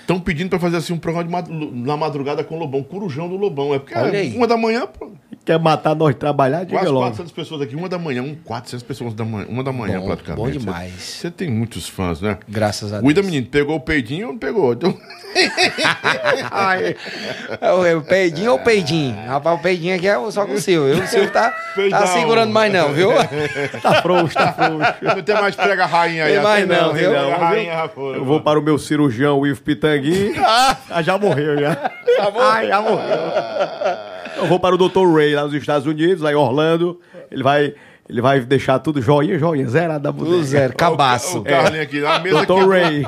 [0.00, 3.28] Estão pedindo pra fazer assim um programa de mad- na madrugada com o Lobão, Corujão
[3.28, 3.72] do Lobão.
[3.72, 4.36] É porque Olha é aí.
[4.36, 5.12] uma da manhã, pô,
[5.50, 6.62] Quer matar nós trabalhar?
[6.62, 7.00] Diga quase logo.
[7.06, 10.06] 400 pessoas aqui, uma da manhã, um 400 pessoas da manhã, uma da manhã Bom,
[10.06, 10.40] praticamente.
[10.40, 10.92] bom Você- demais.
[10.92, 12.38] Você tem muitos fãs, né?
[12.48, 13.02] Graças a Deus.
[13.02, 14.72] Cuida, menino, pegou o peidinho ou não pegou?
[14.80, 14.94] Então,
[17.84, 19.14] É o, peidinho ou o peidinho?
[19.26, 20.94] Rapaz, o peidinho aqui é só com o Silvio.
[20.94, 21.04] viu?
[21.04, 21.98] O Silvio tá, Peidão.
[22.00, 23.10] tá segurando mais não, viu?
[23.82, 24.94] Tá frouxo, tá frouxo.
[25.02, 26.32] não tem mais prega rainha aí.
[26.34, 27.12] Tem mais não, tem viu?
[27.12, 28.16] Não, rainha foi.
[28.16, 30.32] Eu vou para o meu cirurgião, o Ivo Pitangui.
[30.38, 31.90] Ah, já morreu, já.
[32.40, 34.09] Ah, já morreu.
[34.36, 35.06] Eu vou para o Dr.
[35.14, 37.00] Ray lá nos Estados Unidos, lá em Orlando.
[37.30, 37.74] Ele vai,
[38.08, 41.42] ele vai deixar tudo joinha, joinha, zerado da Tudo zero, O cabaço.
[41.42, 42.46] Carlinhos aqui, a mesa Dr.
[42.46, 42.68] quebrou.
[42.68, 43.02] Ray.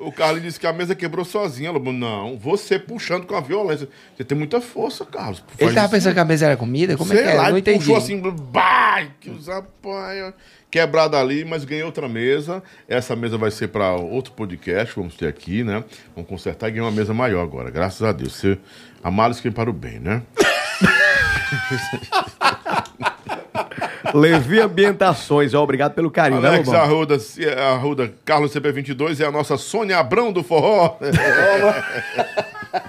[0.00, 1.70] O Carlinhos disse que a mesa quebrou sozinha.
[1.70, 3.88] Lobão, não, você puxando com a violência.
[4.16, 5.42] Você tem muita força, Carlos.
[5.58, 6.96] Ele Faz tava pensando que a mesa era comida?
[6.96, 7.34] Como é Sei que é?
[7.34, 7.78] lá, Não ele entendi.
[7.78, 10.34] puxou assim, bah, que os rapaz,
[10.70, 12.62] quebrado ali, mas ganhei outra mesa.
[12.88, 15.82] Essa mesa vai ser para outro podcast, vamos ter aqui, né?
[16.14, 18.34] Vamos consertar e ganhar uma mesa maior agora, graças a Deus.
[18.34, 18.58] Você,
[19.02, 20.22] a males quem para o bem, né?
[24.14, 26.82] Levi Ambientações, ó, obrigado pelo carinho, né, Alex Lobão?
[26.82, 27.18] Arruda,
[27.72, 30.96] Arruda, Carlos CP22 é a nossa Sônia Abrão do forró.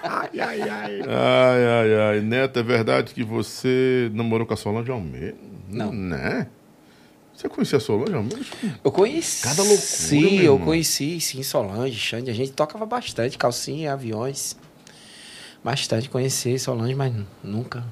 [0.04, 1.02] Ai, ai, ai.
[1.08, 2.20] Ai, ai, ai.
[2.20, 5.38] Neto, é verdade que você namorou com a Solange Almeida?
[5.70, 5.94] Não.
[5.94, 6.48] Né?
[7.34, 8.46] Você conhecia a Solange Almeida?
[8.84, 9.44] Eu conheci.
[9.44, 12.30] Cada loucura, Sim, eu conheci, sim, Solange, Xande.
[12.30, 14.58] A gente tocava bastante, calcinha, aviões.
[15.64, 17.14] Bastante conheci Solange, mas
[17.44, 17.84] nunca.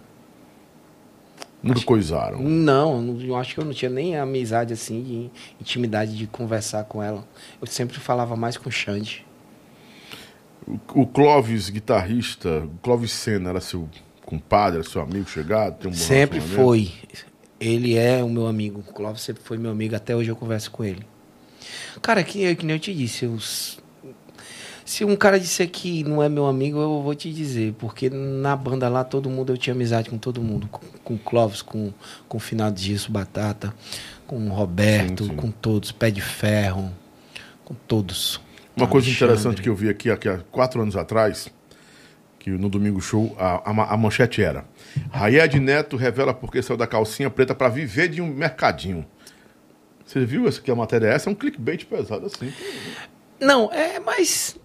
[1.62, 2.40] Nunca coisaram.
[2.42, 7.02] Não, eu acho que eu não tinha nem amizade assim, de intimidade de conversar com
[7.02, 7.28] ela.
[7.60, 9.26] Eu sempre falava mais com o Xande.
[10.68, 13.90] O, o Clóvis, guitarrista, o Clóvis Senna, era seu
[14.24, 15.78] compadre, era seu amigo chegado?
[15.80, 16.92] Tem um Sempre foi.
[17.60, 18.82] Ele é o meu amigo.
[18.88, 19.96] O Clóvis sempre foi meu amigo.
[19.96, 21.06] Até hoje eu converso com ele.
[22.02, 23.26] Cara, que, que nem eu te disse.
[23.26, 23.78] eu s-
[24.86, 27.74] se um cara disser que não é meu amigo, eu vou te dizer.
[27.80, 30.68] Porque na banda lá, todo mundo, eu tinha amizade com todo mundo.
[30.68, 31.92] Com, com o Clóvis, com,
[32.30, 33.74] com o Final de Gisso Batata,
[34.28, 35.36] com o Roberto, Sim, sim.
[35.36, 35.92] com todos.
[35.92, 36.94] Pé de Ferro,
[37.66, 38.40] com todos.
[38.78, 39.34] Uma coisa Alexandre.
[39.34, 41.50] interessante que eu vi aqui, aqui há quatro anos atrás,
[42.38, 44.66] que no Domingo Show, a, a, a manchete era
[45.12, 49.06] Rayed Neto revela porque saiu da calcinha preta para viver de um mercadinho.
[50.06, 51.30] Você viu essa que a matéria é essa?
[51.30, 52.54] É um clickbait pesado assim.
[53.40, 54.56] Não, é, mas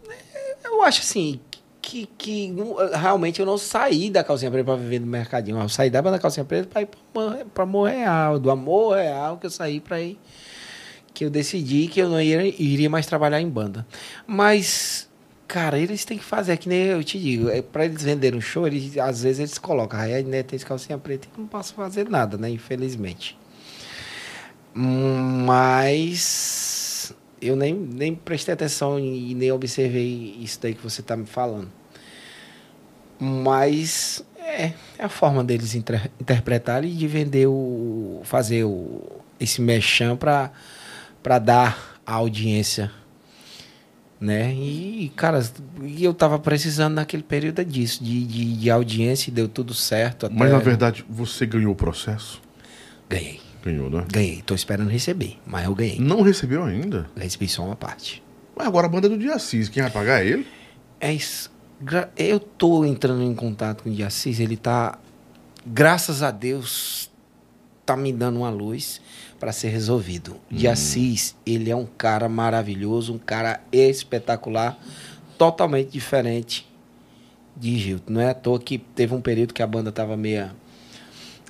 [0.70, 1.40] eu acho assim
[1.82, 5.58] que, que não- realmente eu não saí da calcinha preta para viver no mercadinho.
[5.60, 6.88] Eu saí da calcinha preta para ir
[7.54, 10.18] para amor real, do amor real que eu saí para ir
[11.12, 13.86] que eu decidi que eu não ia, iria mais trabalhar em banda.
[14.26, 15.08] Mas
[15.48, 18.38] cara, eles têm que fazer é que nem eu te digo, é para eles venderem
[18.38, 21.74] um show, eles às vezes eles colocam, aí né, tem calcinha preta e não posso
[21.74, 23.36] fazer nada, né, infelizmente.
[24.72, 26.69] Mas
[27.40, 31.68] eu nem, nem prestei atenção e nem observei isso daí que você está me falando.
[33.18, 38.20] Mas é, é a forma deles inter- interpretarem e de vender o.
[38.24, 39.02] fazer o,
[39.38, 42.90] esse mechan para dar a audiência.
[44.20, 44.52] Né?
[44.52, 45.42] E, cara,
[45.82, 50.26] e eu tava precisando naquele período disso, de, de, de audiência, e deu tudo certo.
[50.26, 52.40] Até Mas na verdade, você ganhou o processo?
[53.08, 53.40] Ganhei.
[53.62, 54.04] Ganhou, né?
[54.10, 54.42] Ganhei.
[54.42, 55.98] Tô esperando receber, mas eu ganhei.
[56.00, 57.10] Não recebeu ainda?
[57.16, 58.22] Recebi só uma parte.
[58.56, 60.46] Mas agora a banda é do Dia Assis, quem vai pagar é ele?
[61.00, 61.50] É isso.
[62.16, 64.98] Eu tô entrando em contato com o Diassis, ele tá,
[65.64, 67.10] graças a Deus,
[67.86, 69.00] tá me dando uma luz
[69.38, 70.36] para ser resolvido.
[70.50, 74.78] De Assis, ele é um cara maravilhoso, um cara espetacular,
[75.38, 76.68] totalmente diferente
[77.56, 78.12] de Gilton.
[78.12, 80.54] Não é à toa que teve um período que a banda tava meia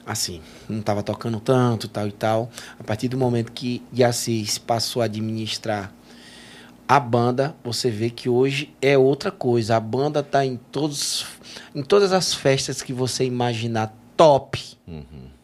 [0.06, 0.40] assim,
[0.70, 2.50] não tava tocando tanto, tal e tal.
[2.78, 5.92] A partir do momento que de Assis passou a administrar
[6.88, 9.76] a banda, você vê que hoje é outra coisa.
[9.76, 11.26] A banda tá em todos
[11.74, 14.76] em todas as festas que você imaginar top.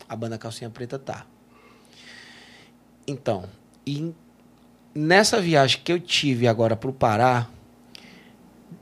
[0.09, 1.25] A banda Calcinha Preta tá.
[3.07, 3.45] Então,
[3.87, 4.13] e
[4.95, 7.47] nessa viagem que eu tive agora pro Pará,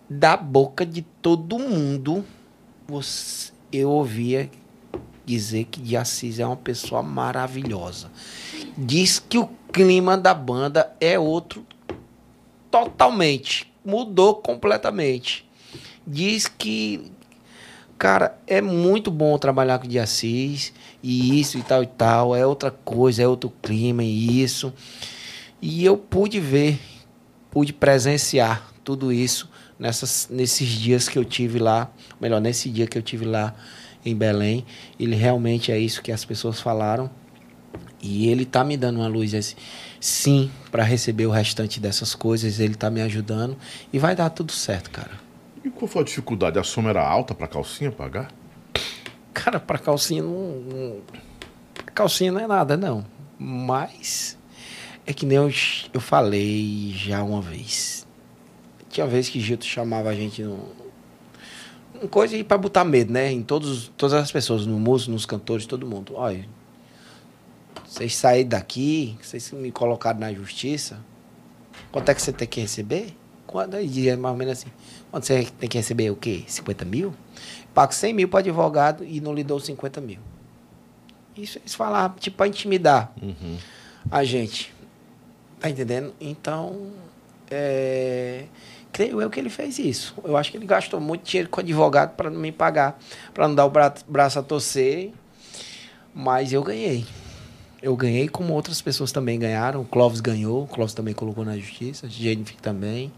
[0.08, 2.24] da boca de todo mundo,
[2.86, 4.50] você- eu ouvia
[5.24, 8.10] dizer que de Assis é uma pessoa maravilhosa.
[8.76, 11.64] Diz que o clima da banda é outro
[12.70, 13.72] totalmente.
[13.84, 15.48] Mudou completamente.
[16.06, 17.10] Diz que,
[17.96, 20.72] cara, é muito bom trabalhar com o de Assis.
[21.02, 22.34] E isso e tal e tal.
[22.34, 24.72] É outra coisa, é outro clima e isso.
[25.60, 26.78] E eu pude ver,
[27.50, 31.90] pude presenciar tudo isso nessas, nesses dias que eu tive lá.
[32.20, 33.54] Melhor, nesse dia que eu tive lá
[34.04, 34.64] em Belém.
[34.98, 37.10] Ele realmente é isso que as pessoas falaram.
[38.00, 39.56] E ele tá me dando uma luz assim,
[39.98, 42.60] sim, para receber o restante dessas coisas.
[42.60, 43.56] Ele tá me ajudando.
[43.92, 45.12] E vai dar tudo certo, cara.
[45.64, 46.58] E qual foi a dificuldade?
[46.58, 48.30] A soma era alta pra calcinha pagar?
[49.32, 51.00] Cara, pra calcinha não, não.
[51.94, 53.04] Calcinha não é nada, não.
[53.38, 54.38] Mas.
[55.06, 55.50] É que nem eu,
[55.92, 58.06] eu falei já uma vez.
[58.88, 60.83] Tinha vez que Gilto chamava a gente no.
[61.94, 63.30] Uma coisa pra botar medo, né?
[63.30, 66.14] Em todos, todas as pessoas, no músico, nos cantores, todo mundo.
[66.16, 66.46] Olha.
[67.86, 70.98] Vocês saírem daqui, vocês me colocaram na justiça.
[71.92, 73.16] Quanto é que você tem que receber?
[73.46, 74.68] Quando aí dizia mais ou menos assim.
[75.10, 76.42] Quanto você tem que receber o quê?
[76.46, 77.14] 50 mil?
[77.72, 80.18] Pago 100 mil para advogado e não lhe dou 50 mil.
[81.36, 83.12] Isso eles falavam, tipo, para intimidar
[84.10, 84.74] a gente.
[85.60, 86.12] Tá entendendo?
[86.20, 86.90] Então,
[87.50, 88.46] é,
[88.94, 90.14] creio eu que ele fez isso.
[90.22, 92.96] Eu acho que ele gastou muito dinheiro com advogado para não me pagar,
[93.34, 95.12] para não dar o bra braço a torcer.
[96.14, 97.04] Mas eu ganhei.
[97.82, 99.80] Eu ganhei como outras pessoas também ganharam.
[99.80, 103.12] O Clóvis ganhou, o Clóvis também colocou na justiça, Jennifer também.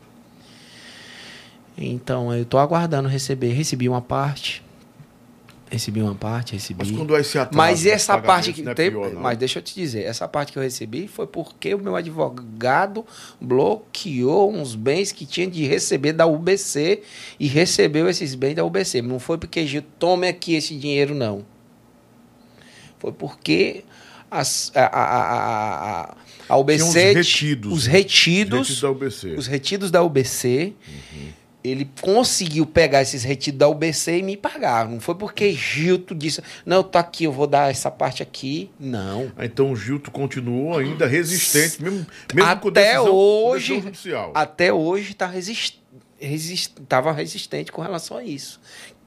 [1.76, 3.52] Então, eu tô aguardando receber.
[3.52, 4.64] Recebi uma parte.
[5.68, 6.78] Recebi uma parte, recebi.
[6.78, 9.58] Mas quando vai ser atraso Mas nos essa parte que é tem, pior, mas deixa
[9.58, 13.04] eu te dizer, essa parte que eu recebi foi porque o meu advogado
[13.40, 17.02] bloqueou uns bens que tinha de receber da UBC
[17.40, 19.02] e recebeu esses bens da UBC.
[19.02, 21.44] Não foi porque Gil tome aqui esse dinheiro não.
[23.00, 23.82] Foi porque
[24.30, 26.16] as, a, a, a,
[26.48, 27.72] a, UBC Tinha uns retidos.
[27.72, 29.34] os retidos, Retidos da UBC.
[29.36, 30.74] os retidos da UBC,
[31.68, 34.88] ele conseguiu pegar esses retidos da UBC e me pagar.
[34.88, 38.70] Não foi porque Gilto disse, não, tá aqui, eu vou dar essa parte aqui.
[38.78, 39.30] Não.
[39.38, 44.32] Então o Gilto continuou ainda resistente, mesmo, mesmo com Até decisão, hoje, decisão judicial.
[44.34, 45.78] até hoje tá resist,
[46.20, 48.60] resist, tava resistente com relação a isso.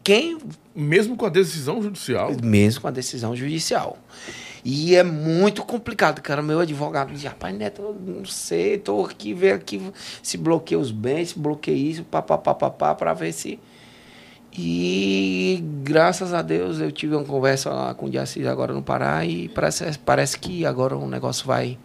[0.03, 0.37] Quem
[0.73, 2.31] Mesmo com a decisão judicial.
[2.41, 3.97] mesmo com a decisão judicial.
[4.63, 6.41] E é muito complicado, cara.
[6.41, 9.81] Meu advogado diz, rapaz, Neto, eu não sei, tô aqui, ver aqui
[10.21, 13.59] se bloqueia os bens, se bloqueia isso, papapá, papá, para ver se.
[14.51, 19.23] E graças a Deus eu tive uma conversa lá com o Diacis agora no Pará
[19.23, 21.77] e parece, parece que agora o negócio vai,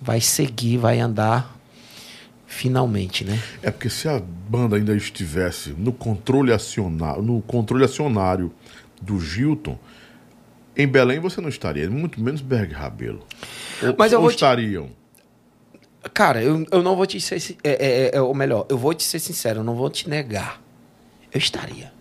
[0.00, 1.58] vai seguir, vai andar
[2.46, 3.42] finalmente, né?
[3.62, 8.52] É porque se a banda ainda estivesse no controle acionário, no controle acionário
[9.00, 9.78] do Gilton,
[10.76, 13.26] em Belém você não estaria, muito menos Berg Rabelo.
[13.82, 14.90] Ou, Mas eu ou vou te- estariam.
[16.14, 17.38] Cara, eu, eu não vou te ser.
[17.40, 20.08] sin- É, é, é, ou melhor, eu vou te ser sincero, eu não vou te
[20.08, 20.60] negar.
[21.32, 21.92] Eu estaria.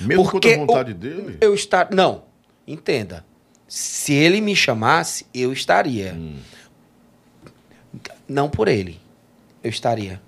[0.00, 1.38] Mesmo Porque contra a vontade o- dele.
[1.40, 1.88] Eu estar.
[1.92, 2.22] Não,
[2.66, 3.24] entenda.
[3.66, 6.16] Se ele me chamasse, eu estaria.
[8.28, 9.00] Não por ele.
[9.62, 10.20] Eu estaria.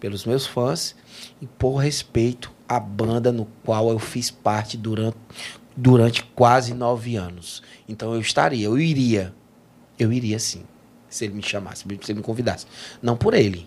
[0.00, 0.94] Pelos meus fãs
[1.42, 5.16] e por respeito à banda no qual eu fiz parte durante,
[5.80, 7.62] durante quase nove anos.
[7.88, 9.32] Então eu estaria, eu iria.
[9.98, 10.62] Eu iria sim.
[11.08, 12.66] Se ele me chamasse, se ele me convidasse.
[13.00, 13.66] Não por ele.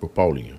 [0.00, 0.58] Por Paulinho.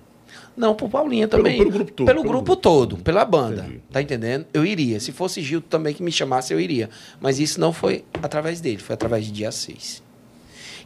[0.56, 1.58] Não, por Paulinha Pelo- também.
[1.58, 3.62] pelo grupo todo, Pelo, pelo grupo grupo todo, pela banda.
[3.62, 3.82] Entendi.
[3.90, 4.46] Tá entendendo?
[4.52, 5.00] Eu iria.
[5.00, 6.90] Se fosse Gilto também que me chamasse, eu iria.
[7.20, 10.02] Mas isso não foi através dele, foi através de dia 6.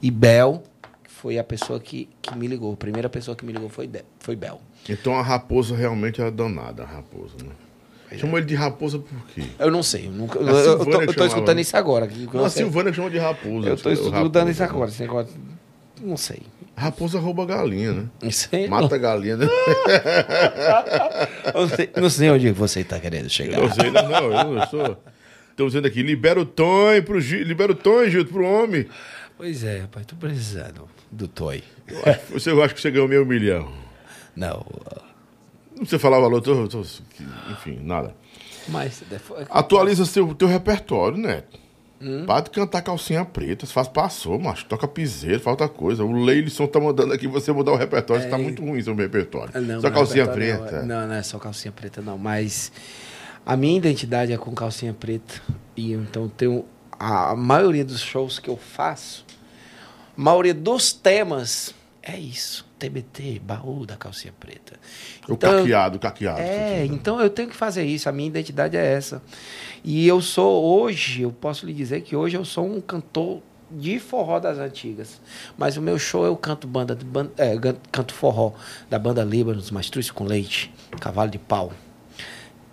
[0.01, 0.63] E Bel
[1.09, 2.73] foi a pessoa que, que me ligou.
[2.73, 4.61] A primeira pessoa que me ligou foi, De- foi Bel.
[4.89, 7.51] Então a raposa realmente é danada, a raposa, né?
[8.17, 9.43] Chamou ele de raposa por quê?
[9.59, 10.07] Eu não sei.
[10.07, 12.09] Eu, nunca, eu, eu- tô, eu tô escutando isso agora.
[12.33, 13.69] Não, a Silvânia chama de raposa.
[13.69, 14.91] eu tô escutando isso agora.
[14.91, 15.33] Esse negócio.
[16.03, 16.43] Não sei.
[16.77, 18.05] Raposa rouba galinha, né?
[18.23, 19.47] Isso aí, Mata a galinha, né?
[21.55, 23.59] não, não sei, não sei onde você tá querendo chegar.
[23.59, 25.03] Eu sei, não, eu, eu sou.
[25.51, 28.87] Estão dizendo aqui, libera o Tonho pro Gil, libera o Tonho, Gil, pro homem.
[29.39, 31.63] Pois é, rapaz, tô precisando do Toy.
[32.31, 33.71] Você eu acho que você ganhou meio milhão.
[34.35, 34.63] Não,
[35.77, 36.83] Não precisa falar o valor, tô, tô-
[37.53, 38.15] enfim, nada.
[38.69, 39.05] mas...
[39.51, 41.59] Atualiza seu, teu repertório, Neto.
[42.01, 42.25] Hum?
[42.27, 44.67] Para de cantar calcinha preta, faz passou, macho.
[44.67, 46.05] Toca piseiro, falta coisa.
[46.05, 49.59] O Leilson tá mandando aqui você mudar o repertório, você tá muito ruim seu repertório.
[49.63, 50.83] Não, Só calcinha repertório preta.
[50.85, 52.19] Não, não, não é só calcinha preta, não.
[52.19, 52.71] Mas
[53.47, 55.41] a minha identidade é com calcinha preta.
[55.75, 56.67] E então tenho
[56.99, 59.25] a maioria dos shows que eu faço,
[60.17, 62.66] a maioria dos temas é isso.
[62.79, 64.75] TBT, baú da calcinha preta.
[65.29, 66.41] O Então, eu- caqueado, o caqueado.
[66.41, 68.09] é, então eu tenho que fazer isso.
[68.09, 69.23] A minha identidade é essa.
[69.83, 73.41] E eu sou hoje, eu posso lhe dizer que hoje eu sou um cantor
[73.71, 75.21] de forró das antigas.
[75.59, 77.55] Mas o meu show eu canto banda, de ban- é,
[77.91, 78.53] canto forró
[78.91, 81.73] da banda Líbanos, Mastruz com Leite, Cavalo de Pau,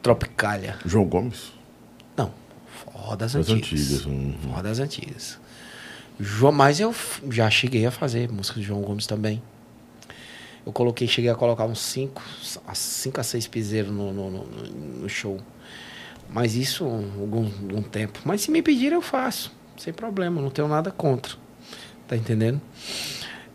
[0.01, 0.77] Tropicália.
[0.85, 1.51] João Gomes.
[2.17, 2.31] Não,
[2.85, 3.81] forró das, Das antigas.
[3.81, 4.35] antigas, uhum.
[4.43, 5.39] Forró das antigas.
[6.19, 6.93] João, mas eu
[7.31, 9.41] já cheguei a fazer música de João Gomes também.
[10.65, 12.21] Eu coloquei, cheguei a colocar uns 5
[12.67, 14.45] a 5 a 6 piseiros no, no, no-
[15.01, 15.39] no show.
[16.29, 18.19] Mas isso um, algum, algum tempo.
[18.25, 19.51] Mas se me pedirem, eu faço.
[19.77, 21.35] Sem problema, não tenho nada contra.
[22.07, 22.61] Tá entendendo?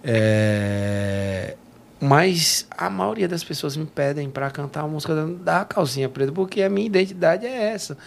[0.03, 1.57] É,
[2.01, 6.63] Mas a maioria das pessoas me pedem para cantar a música da calcinha preta, porque
[6.63, 7.99] a minha identidade é essa.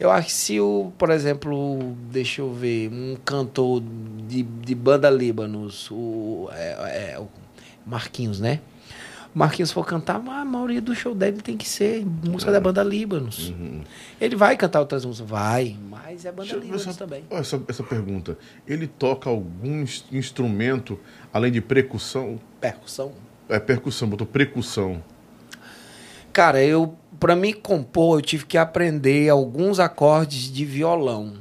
[0.00, 1.78] Eu acho que se o, por exemplo,
[2.10, 3.82] deixa eu ver, um cantor
[4.26, 7.28] de, de banda Líbanos, o, é, é, o
[7.86, 8.60] Marquinhos, né?
[9.34, 13.52] Marquinhos for cantar, a maioria do show dele tem que ser música da banda Líbanos.
[14.18, 15.28] Ele vai cantar outras músicas?
[15.28, 17.24] Vai, mas é banda Deixa Líbanos essa, também.
[17.30, 18.38] olha essa, essa pergunta.
[18.66, 20.98] Ele toca algum ins- instrumento
[21.32, 22.40] além de percussão?
[22.60, 23.12] Percussão.
[23.48, 25.02] É percussão, botou percussão.
[26.32, 31.34] Cara, eu para me compor, eu tive que aprender alguns acordes de violão.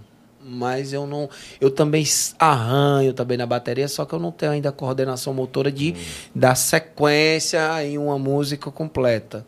[0.48, 1.28] Mas eu não.
[1.60, 2.04] Eu também
[2.38, 5.96] arranho também na bateria, só que eu não tenho ainda a coordenação motora de
[6.36, 9.44] dar sequência em uma música completa.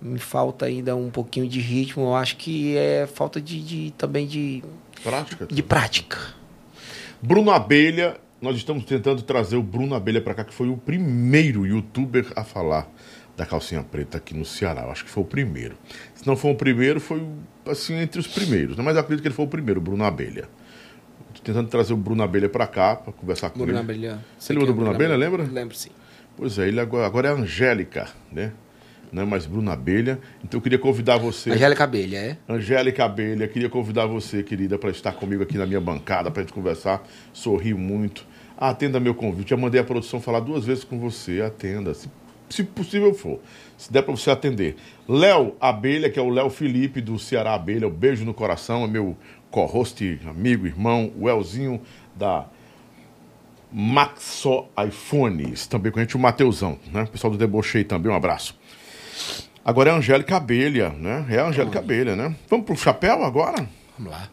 [0.00, 2.04] Me falta ainda um pouquinho de ritmo.
[2.04, 4.62] Eu acho que é falta de, de- também de,
[5.02, 5.46] Prática.
[5.46, 6.18] de prática.
[7.22, 11.64] Bruno Abelha, nós estamos tentando trazer o Bruno Abelha para cá, que foi o primeiro
[11.64, 12.88] youtuber a falar
[13.36, 14.82] da calcinha preta aqui no Ceará.
[14.82, 15.74] Eu acho que foi o primeiro.
[16.14, 17.22] Se não for o primeiro, foi
[17.66, 18.76] assim entre os primeiros.
[18.76, 20.48] Mas eu acredito que ele foi o primeiro, Bruno Abelha.
[21.34, 23.78] Tô tentando trazer o Bruno Abelha para cá para conversar com Bruno ele.
[23.78, 24.18] Abelha.
[24.38, 25.44] Você lembra do Bruno Abelha, lembra?
[25.44, 25.90] Lembro sim.
[26.36, 28.52] Pois é, ele agora, agora é Angélica, né?
[29.10, 30.18] Não é mais Bruno Abelha.
[30.42, 31.50] Então eu queria convidar você.
[31.50, 32.38] Angélica Abelha, é?
[32.48, 36.44] Angélica Abelha, queria convidar você, querida, para estar comigo aqui na minha bancada, para a
[36.44, 37.06] gente conversar.
[37.32, 38.26] Sorri muito.
[38.56, 39.50] Atenda meu convite.
[39.50, 41.42] Já mandei a produção falar duas vezes com você.
[41.42, 42.08] Atenda, se,
[42.52, 43.40] se possível for.
[43.76, 44.76] Se der para você atender.
[45.08, 47.88] Léo Abelha, que é o Léo Felipe do Ceará Abelha.
[47.88, 48.84] Um beijo no coração.
[48.84, 49.16] É meu
[49.50, 51.12] co-host, amigo, irmão.
[51.18, 51.80] O Elzinho
[52.14, 52.46] da
[53.72, 55.66] Maxo iPhones.
[55.66, 57.04] Também com a gente o Mateusão, né?
[57.04, 58.12] O pessoal do Debochei também.
[58.12, 58.56] Um abraço.
[59.64, 61.26] Agora é a Angélica Abelha, né?
[61.30, 62.34] É a Angélica Abelha, né?
[62.48, 63.66] Vamos pro chapéu agora?
[63.96, 64.28] Vamos lá.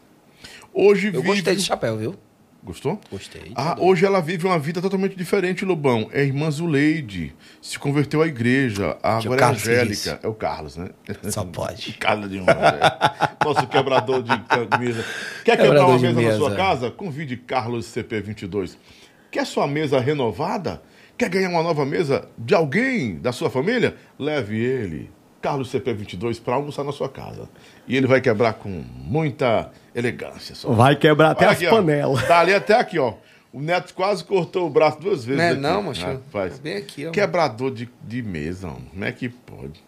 [0.73, 1.27] Hoje Eu vive...
[1.27, 2.15] gostei do chapéu, viu?
[2.61, 2.99] Gostou?
[3.09, 3.53] Gostei.
[3.55, 6.09] Ah, hoje ela vive uma vida totalmente diferente, Lobão.
[6.11, 7.33] É irmã Zuleide.
[7.61, 8.97] Se converteu à igreja.
[9.01, 10.19] Ah, Agora é Angélica.
[10.21, 10.89] É o Carlos, né?
[11.29, 11.93] Só pode.
[11.99, 15.05] Carlos de Nosso quebrador de mesa.
[15.45, 16.37] Quer quebrar Quebrador uma de mesa, na mesa.
[16.37, 16.91] sua casa?
[16.91, 18.75] Convide Carlos CP22.
[19.31, 20.81] Quer sua mesa renovada?
[21.17, 23.95] Quer ganhar uma nova mesa de alguém da sua família?
[24.17, 25.09] Leve ele,
[25.41, 27.49] Carlos CP22, para almoçar na sua casa.
[27.87, 30.55] E ele vai quebrar com muita elegância.
[30.55, 30.71] só.
[30.71, 31.69] Vai quebrar até Olha as aqui, ó.
[31.71, 32.27] panelas.
[32.27, 33.13] Dali até aqui, ó.
[33.51, 35.37] O Neto quase cortou o braço duas vezes.
[35.41, 35.59] Não é aqui.
[35.61, 36.05] não, moço?
[36.05, 36.59] Rapaz.
[36.59, 37.11] Bem aqui, ó.
[37.11, 38.85] Quebrador de, de mesa, homem.
[38.91, 39.83] como é que pode?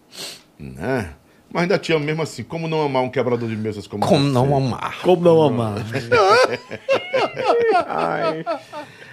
[0.58, 1.10] Né?
[1.52, 2.42] Mas ainda te amo mesmo assim.
[2.42, 4.32] Como não amar um quebrador de mesas como Como você?
[4.32, 5.00] não amar?
[5.02, 5.74] Como não amar?
[7.86, 8.44] Ai.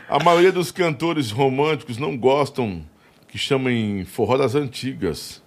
[0.08, 2.82] A maioria dos cantores românticos não gostam
[3.28, 5.42] que chamem forró das antigas.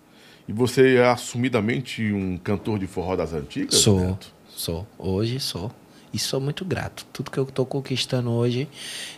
[0.46, 3.76] E você é assumidamente um cantor de forró das antigas?
[3.76, 4.31] Sou, Neto?
[4.62, 4.86] Sou.
[4.96, 5.72] Hoje sou.
[6.12, 7.04] E sou muito grato.
[7.12, 8.68] Tudo que eu tô conquistando hoje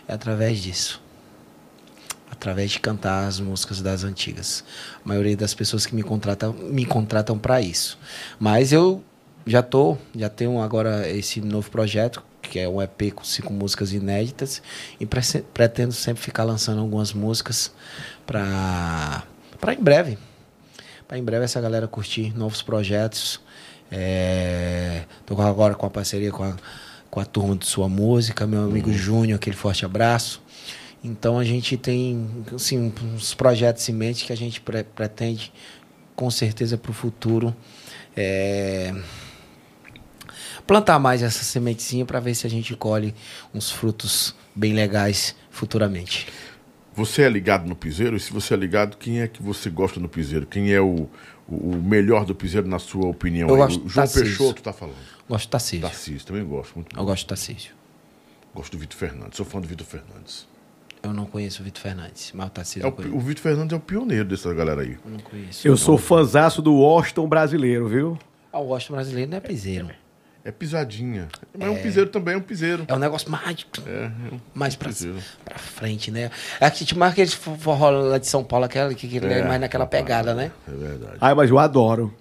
[0.07, 0.99] é através disso.
[2.31, 4.63] Através de cantar as músicas das antigas.
[5.03, 7.97] A maioria das pessoas que me contratam, me contratam para isso.
[8.39, 9.03] Mas eu
[9.45, 13.93] já tô, já tenho agora esse novo projeto, que é um EP com cinco músicas
[13.93, 14.63] inéditas.
[14.99, 17.71] E pretendo sempre ficar lançando algumas músicas
[18.25, 19.23] para
[19.59, 20.17] para em breve
[21.07, 23.39] para em breve essa galera curtir novos projetos.
[23.97, 26.53] É, tô agora com a parceria com a,
[27.09, 30.41] com a turma de sua música, meu amigo Júnior, aquele forte abraço.
[31.01, 35.53] Então a gente tem assim, uns projetos em mente que a gente pre- pretende
[36.13, 37.55] com certeza para o futuro
[38.17, 38.93] é,
[40.67, 43.15] plantar mais essa sementezinha para ver se a gente colhe
[43.53, 46.27] uns frutos bem legais futuramente.
[46.95, 48.15] Você é ligado no piseiro?
[48.15, 50.45] E se você é ligado, quem é que você gosta no piseiro?
[50.45, 51.09] Quem é o,
[51.47, 53.47] o, melhor do piseiro, na sua opinião?
[53.49, 53.61] Eu aí?
[53.61, 54.37] gosto o João Tarcísio.
[54.37, 54.95] Peixoto tá falando.
[55.29, 55.81] Gosto do Tarcísio.
[55.81, 56.75] Tarcísio, também gosto.
[56.75, 57.01] Muito bom.
[57.01, 57.73] Eu gosto do Tarcísio.
[58.53, 59.37] Gosto do Vitor Fernandes.
[59.37, 60.47] Sou fã do Vitor Fernandes.
[61.03, 63.75] Eu não conheço o Vitor Fernandes, mas o Tarcísio É o, o Vitor Fernandes é
[63.75, 64.97] o pioneiro dessa galera aí.
[65.05, 65.67] Eu não conheço.
[65.67, 68.17] Eu sou fãzaço do Washington brasileiro, viu?
[68.51, 69.89] Ah, o Washington brasileiro não é piseiro.
[69.89, 70.04] É
[70.51, 71.27] pisadinha.
[71.57, 72.85] Mas é um piseiro também, é um piseiro.
[72.87, 74.91] É um negócio mais, É, é um mais pra,
[75.43, 76.29] pra frente, né?
[76.59, 79.43] É que tipo mais aquele forró lá de São Paulo, aquela que, que é, É,
[79.43, 80.51] mais naquela pegada, né?
[80.67, 81.17] É verdade.
[81.19, 82.13] Ai, mas eu adoro.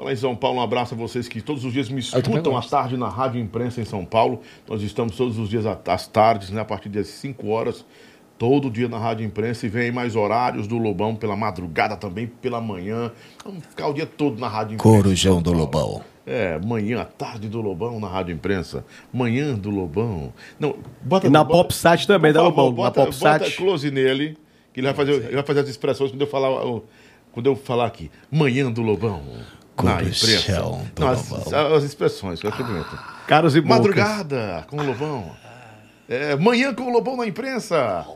[0.00, 2.62] Falar em São Paulo, um abraço a vocês que todos os dias me escutam à
[2.62, 4.40] tarde na Rádio Imprensa em São Paulo.
[4.66, 7.84] Nós estamos todos os dias às tardes, né, a partir das 5 horas,
[8.38, 9.66] todo dia na Rádio Imprensa.
[9.66, 13.12] E vem aí mais horários do Lobão pela madrugada também, pela manhã.
[13.44, 14.96] Vamos ficar o dia todo na Rádio Imprensa.
[14.96, 15.52] Corujão do.
[15.52, 16.02] Lobão.
[16.32, 18.84] É, manhã, tarde do Lobão na Rádio Imprensa.
[19.12, 20.32] Manhã do Lobão.
[20.60, 22.84] Não, bota E na bota- Popsat também, da favor, Lobão.
[22.84, 23.38] Na Bota, Popsat.
[23.40, 24.38] bota close nele,
[24.72, 26.50] que ele vai fazer, ele vai fazer as expressões quando eu falar,
[27.32, 28.12] quando eu falar aqui.
[28.30, 29.22] Manhã do Lobão.
[29.82, 30.92] Na Corujão imprensa.
[30.98, 32.96] Não, as, as expressões, que eu cumprimento.
[33.26, 33.78] Caros e bocas.
[33.78, 35.32] Madrugada com o Lobão.
[36.08, 38.06] É, manhã com o Lobão na imprensa.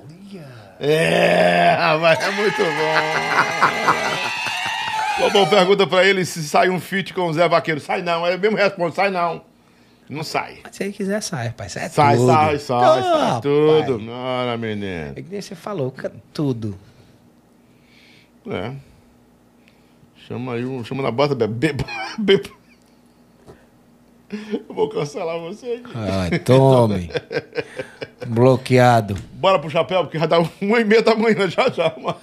[0.79, 4.45] É, rapaz, é muito bom.
[5.21, 7.81] Lobão pergunta pra ele se sai um feat com o Zé Vaqueiro.
[7.81, 9.43] Sai não, ele mesmo responde, sai não.
[10.09, 10.59] Não sai.
[10.71, 11.73] Se ele quiser, sai, rapaz.
[11.73, 12.27] Sai, Sai, tudo.
[12.27, 14.11] sai, sai, Ah, sai tudo.
[14.11, 15.13] Ora, menino.
[15.17, 15.95] É que nem você falou,
[16.33, 16.77] tudo.
[18.51, 18.73] É.
[20.29, 21.85] Chama aí, um- chama na bota, beba.
[24.69, 25.93] Eu vou cancelar você aqui.
[25.95, 27.11] Ai, tome.
[28.27, 29.15] Bloqueado.
[29.35, 32.17] Bora pro chapéu, porque já dá uma e meia da manhã já já, mano.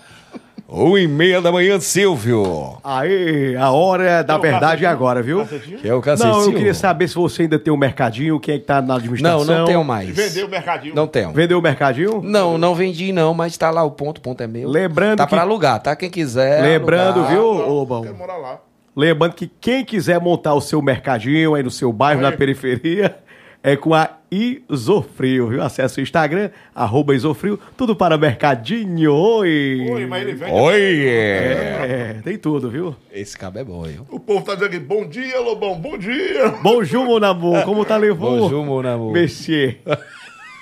[0.74, 2.78] Um e meia da manhã, Silvio.
[2.82, 4.90] Aí, a hora da Tem um verdade é cacetinho?
[4.90, 5.40] agora, viu?
[5.40, 5.78] Cacetinho?
[5.80, 8.58] Que é o Não, eu queria saber se você ainda tem um mercadinho, quem é
[8.58, 9.44] que tá na administração.
[9.44, 10.08] Não, não tenho mais.
[10.10, 10.96] Vendeu o mercadinho.
[10.96, 11.34] Não tenho.
[11.34, 12.22] Vendeu o mercadinho?
[12.24, 14.70] Não, não vendi não, mas tá lá o ponto, o ponto é meu.
[14.70, 15.94] Lembrando Tá que- pra alugar, tá?
[15.94, 17.32] Quem quiser Lembrando, alugar.
[17.34, 18.04] viu, Lobão?
[18.04, 18.60] Quero morar lá.
[18.96, 22.32] Lembrando que quem quiser montar o seu mercadinho aí no seu bairro, Aí.
[22.32, 23.18] na periferia,
[23.64, 25.62] é com a Isofrio, viu?
[25.62, 29.14] Acesse o Instagram, arroba Isofrio, tudo para mercadinho.
[29.14, 29.88] Oi!
[29.92, 30.52] Oi, mas ele vende.
[30.52, 31.06] Oi!
[31.06, 32.96] É, tem tudo, viu?
[33.12, 34.08] Esse cabo é bom, viu?
[34.10, 36.50] O povo tá dizendo aqui, bom dia, Lobão, bom dia.
[36.64, 38.42] Bonjour, mon amour, como tá levando?
[38.42, 39.14] Bonjour, mon amour.
[39.14, 39.78] Monsieur.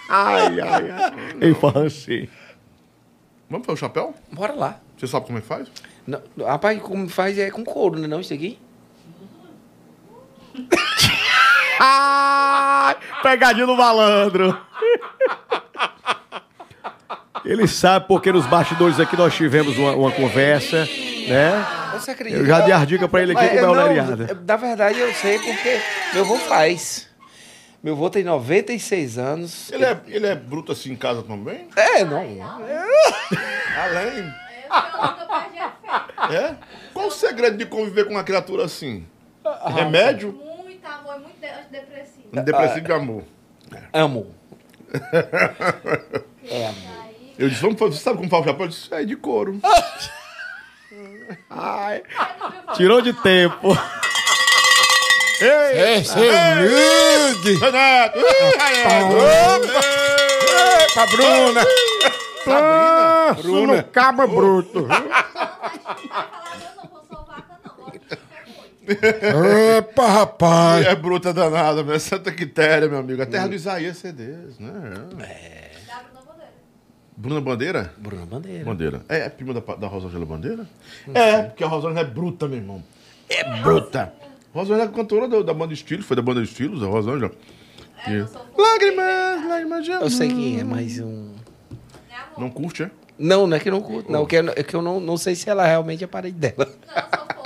[0.09, 1.13] Ai, ai, ai.
[1.49, 2.27] Em francês.
[3.49, 4.15] Vamos fazer o chapéu?
[4.31, 4.79] Bora lá.
[4.97, 5.71] Você sabe como é que faz?
[6.05, 8.07] Não, rapaz, como faz é com couro, né?
[8.07, 8.57] Não, isso aqui?
[13.23, 14.57] Pegadinha do malandro.
[17.45, 20.85] Ele sabe porque nos bastidores aqui nós tivemos uma, uma conversa,
[21.27, 21.65] né?
[21.93, 22.41] Você acredita?
[22.41, 24.45] Eu já dei a dica pra ele aqui como é o.
[24.45, 25.79] Na verdade, eu sei porque
[26.13, 27.07] meu avô faz.
[27.81, 29.71] Meu avô tem 96 anos.
[29.71, 31.69] Ele é, ele é bruto assim em casa também?
[31.77, 32.19] É, não.
[33.81, 34.33] Além.
[36.35, 36.55] É?
[36.93, 39.07] Qual o segredo de conviver com uma criatura assim?
[39.73, 40.33] Remédio?
[40.33, 41.47] Muito amor, é muito de-
[42.33, 42.43] antidepressivo.
[42.43, 43.23] Depressivo de amor.
[43.93, 44.35] Amo.
[46.51, 46.99] É, amor.
[47.37, 48.65] Eu disse, vamos fazer, sabe como faz o chapéu?
[48.65, 49.59] Eu disse, é de couro.
[51.49, 52.01] Ai,
[52.75, 53.77] tirou de tempo.
[55.41, 57.53] É, seu ligue!
[57.59, 58.19] Renato!
[60.93, 61.65] Pra Bruna!
[62.47, 63.83] Ah, Bruna!
[63.83, 64.87] Caba bruto!
[69.77, 70.85] Epa, rapaz!
[70.85, 71.99] É bruta danada, meu.
[71.99, 73.21] Santa Quitéria, meu amigo.
[73.21, 74.71] A terra do Isaías CDs, né?
[75.87, 76.53] Da Bruna Bandeira.
[77.17, 77.93] Bruna Bandeira?
[77.97, 78.65] Bruna Bandeira.
[78.65, 79.01] Bandeira.
[79.09, 80.65] É, é prima da, da Rosângela Bandeira?
[81.13, 82.83] É, porque a Rosângela é bruta, meu irmão.
[83.29, 84.13] É bruta.
[84.53, 87.31] Rosângela é cantora do- da banda Estilos, foi da banda Estilos, a Rosângela.
[88.07, 88.61] É, sou fã.
[88.61, 90.03] Lágrimas, lágrimas de amor.
[90.05, 91.33] Eu sei quem é, mas um.
[92.09, 92.39] É.
[92.39, 92.91] Não curte, é?
[93.17, 94.25] Não, não é que eu não curto, não.
[94.25, 96.55] que eu- É que eu não, não sei se ela realmente é parede dela.
[96.87, 97.38] Não, eu sou.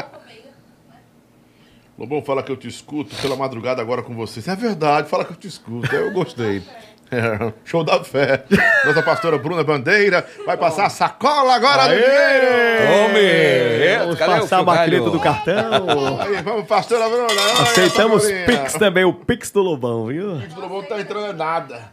[1.98, 4.48] Lobão, fala que eu te escuto pela madrugada agora com vocês.
[4.48, 5.94] É verdade, fala que eu te escuto.
[5.96, 6.64] Eu gostei.
[7.12, 8.44] É, show da fé.
[8.86, 12.48] Nossa pastora Bruna Bandeira vai passar a sacola agora do dinheiro.
[12.88, 13.98] Tome!
[14.00, 15.12] Vamos Cadê o passar a galho?
[15.12, 16.20] do cartão.
[16.20, 17.28] Aí, vamos, pastora Bruna.
[17.62, 18.24] Aceitamos.
[18.48, 20.38] Pix também, o Pix do Lobão, viu?
[20.38, 21.92] O Pix do Lobão não tá entrando nada.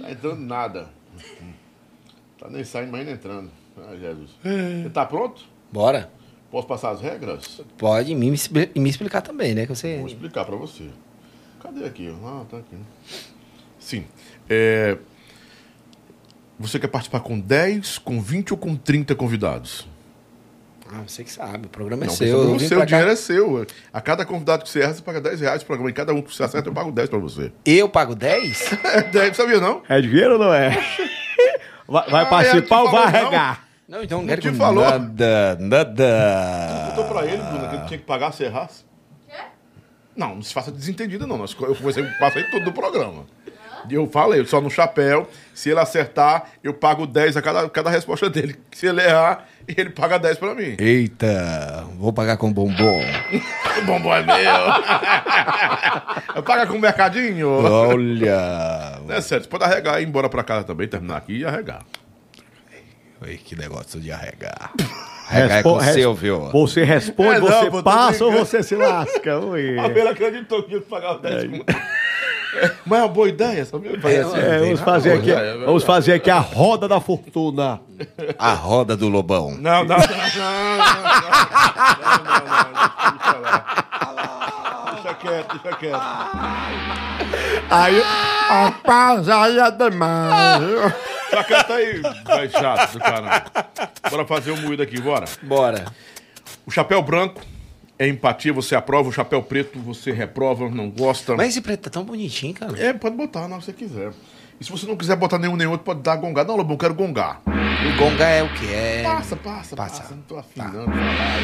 [0.00, 0.88] Tá entrando nada.
[2.40, 3.50] Tá nem saindo, mas nem entrando.
[3.78, 4.30] Ah, Jesus.
[4.42, 5.42] Você tá pronto?
[5.70, 6.10] Bora.
[6.50, 7.60] Posso passar as regras?
[7.78, 9.66] Pode me, me explicar também, né?
[9.66, 9.98] Que você.
[9.98, 10.88] Vou explicar pra você.
[11.62, 12.12] Cadê aqui?
[12.24, 12.76] Ah, tá aqui.
[13.78, 14.04] Sim.
[14.48, 14.96] É,
[16.58, 19.86] Você quer participar com 10, com 20 ou com 30 convidados?
[20.92, 22.26] Ah, você que sabe, o programa é Não, seu.
[22.26, 23.66] seu, Eu o seu pra cá- dinheiro é seu.
[23.92, 25.90] A cada convidado que você erra, você paga 10 reais pro programa.
[25.90, 27.52] E cada um que você acerta, eu pago 10 pra você.
[27.64, 28.72] Eu pago 10?
[28.84, 29.82] É 10, sabia não?
[29.88, 30.70] É dinheiro ou não é?
[31.86, 33.30] Vai, vai Ah, participar é, ou vai falou,
[33.90, 34.02] não?
[34.02, 34.84] então não quero te com falou.
[34.84, 36.86] Nada, nada.
[36.90, 38.84] Contou pra ele, Bruna, que ele tinha que pagar se errasse.
[39.28, 39.36] Quê?
[40.16, 41.36] Não, não se faça desentendida, não.
[41.36, 43.24] Nós- Eu comecei, passei tudo do programa.
[43.88, 47.88] E eu falei, só no chapéu, se ele acertar, eu pago 10 a cada, cada
[47.88, 48.54] resposta dele.
[48.72, 50.76] Se ele errar, ele paga 10 pra mim.
[50.78, 53.00] Eita, vou pagar com bombom.
[53.80, 54.36] O bombom é meu.
[56.44, 57.48] Paga com o mercadinho.
[57.64, 59.00] Olha.
[59.08, 61.80] É sério, você pode arregar e ir embora pra casa também, terminar aqui e arregar.
[63.22, 64.72] Oi, que negócio de arregar.
[65.28, 66.48] Arregar é Respo- com o res- seu, viu?
[66.50, 69.38] Você responde, É, não, você passa ou você se lasca?
[69.38, 69.78] Ui.
[69.78, 71.64] A Bela acreditou que ia pagar 10 conto.
[72.84, 73.92] Mas é uma boa ideia, sabia?
[73.92, 74.38] É, assim.
[74.40, 77.80] É, vamos fazer aqui, é vamos fazer aqui a roda da fortuna.
[78.38, 79.52] A roda do lobão.
[79.52, 82.16] Não, não, não, não, não, não, não, não,
[82.72, 83.64] não, deixa lá.
[84.16, 84.39] Deixa
[85.20, 86.00] quieto, deixa quieto.
[87.70, 88.02] Aí,
[88.48, 90.60] Rapaz, aí é demais.
[91.30, 93.44] Deixa quieto aí, vai chato do caramba.
[94.10, 95.26] Bora fazer o moído aqui, bora.
[95.42, 95.84] Bora.
[96.66, 97.40] O chapéu branco
[97.98, 99.08] é empatia, você aprova.
[99.08, 101.36] O chapéu preto você reprova, não gosta.
[101.36, 102.78] Mas esse preto tá tão bonitinho, cara.
[102.80, 104.12] É, pode botar na hora que você quiser.
[104.60, 106.48] E se você não quiser botar nenhum nem outro, pode dar gongada.
[106.48, 107.40] Não, Lobão, eu quero gongar.
[107.46, 108.66] O gonga é o que?
[108.72, 109.02] É.
[109.02, 110.02] Passa, passa, Passa.
[110.02, 110.14] passa.
[110.14, 111.38] Não tô afim não de falar.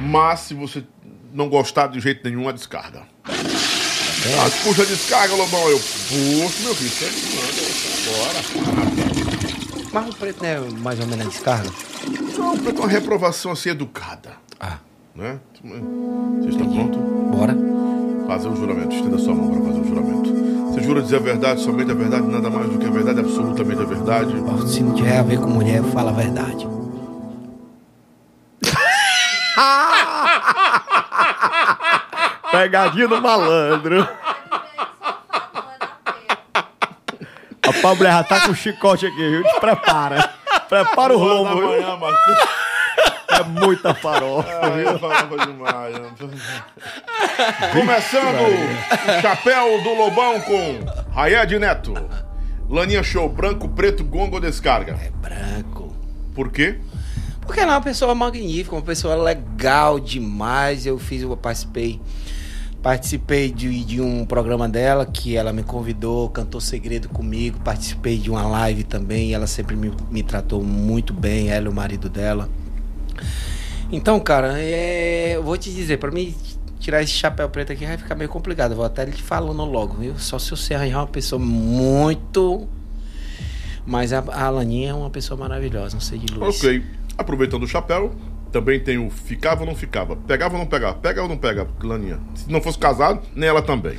[0.00, 0.84] Mas se você
[1.32, 3.02] não gostar de jeito nenhum, a descarga.
[3.26, 5.68] Ah, puxa a descarga, Lobão.
[5.68, 6.90] Eu puxo, meu filho.
[6.90, 7.06] Você
[8.66, 9.88] manda, bora.
[9.92, 11.70] Mas o preto não é mais ou menos a descarga?
[12.36, 14.32] Não, preto, uma reprovação assim educada.
[14.60, 14.78] Ah,
[15.14, 15.38] Né?
[16.40, 16.98] Você está pronto?
[16.98, 17.56] bora.
[18.26, 18.94] Fazer o juramento.
[18.94, 20.28] Estenda sua mão para fazer o juramento.
[20.74, 23.80] Você jura dizer a verdade, somente a verdade, nada mais do que a verdade, absolutamente
[23.82, 24.32] a verdade.
[24.70, 26.66] Se não tiver a ver com mulher, fala a verdade.
[32.50, 34.00] pegadinha do malandro.
[34.02, 34.28] É.
[37.68, 39.42] A Pablo já tá com o chicote aqui, viu?
[39.42, 40.30] Te prepara.
[40.68, 41.98] Prepara o lombo, viu?
[41.98, 42.68] Marcos.
[43.28, 44.48] É muita farofa.
[44.62, 45.96] Ai, eu falava demais.
[47.72, 50.80] Começando o chapéu do Lobão com
[51.12, 51.94] Rayed Neto.
[52.68, 54.98] Laninha show, branco, preto, gongo ou descarga.
[55.02, 55.94] É branco.
[56.34, 56.80] Por quê?
[57.42, 60.84] Porque ela é uma pessoa magnífica, uma pessoa legal demais.
[60.84, 62.00] Eu fiz, eu participei.
[62.82, 67.58] Participei de, de um programa dela que ela me convidou, cantou segredo comigo.
[67.64, 69.34] Participei de uma live também.
[69.34, 72.48] Ela sempre me, me tratou muito bem, ela e o marido dela.
[73.90, 76.34] Então, cara, é, eu vou te dizer, pra mim
[76.78, 78.74] tirar esse chapéu preto aqui vai ficar meio complicado.
[78.74, 80.18] Vou até te falando logo, viu?
[80.18, 82.68] Só se você arranjar uma pessoa muito.
[83.84, 86.56] Mas a, a Alaninha é uma pessoa maravilhosa, não sei de luz.
[86.56, 86.84] Ok.
[87.16, 88.14] Aproveitando o chapéu,
[88.52, 90.16] também tem o ficava ou não ficava.
[90.16, 90.94] Pegava ou não pegava.
[90.94, 92.18] Pega ou não pega, Laninha.
[92.34, 93.96] Se não fosse casado, nem ela também.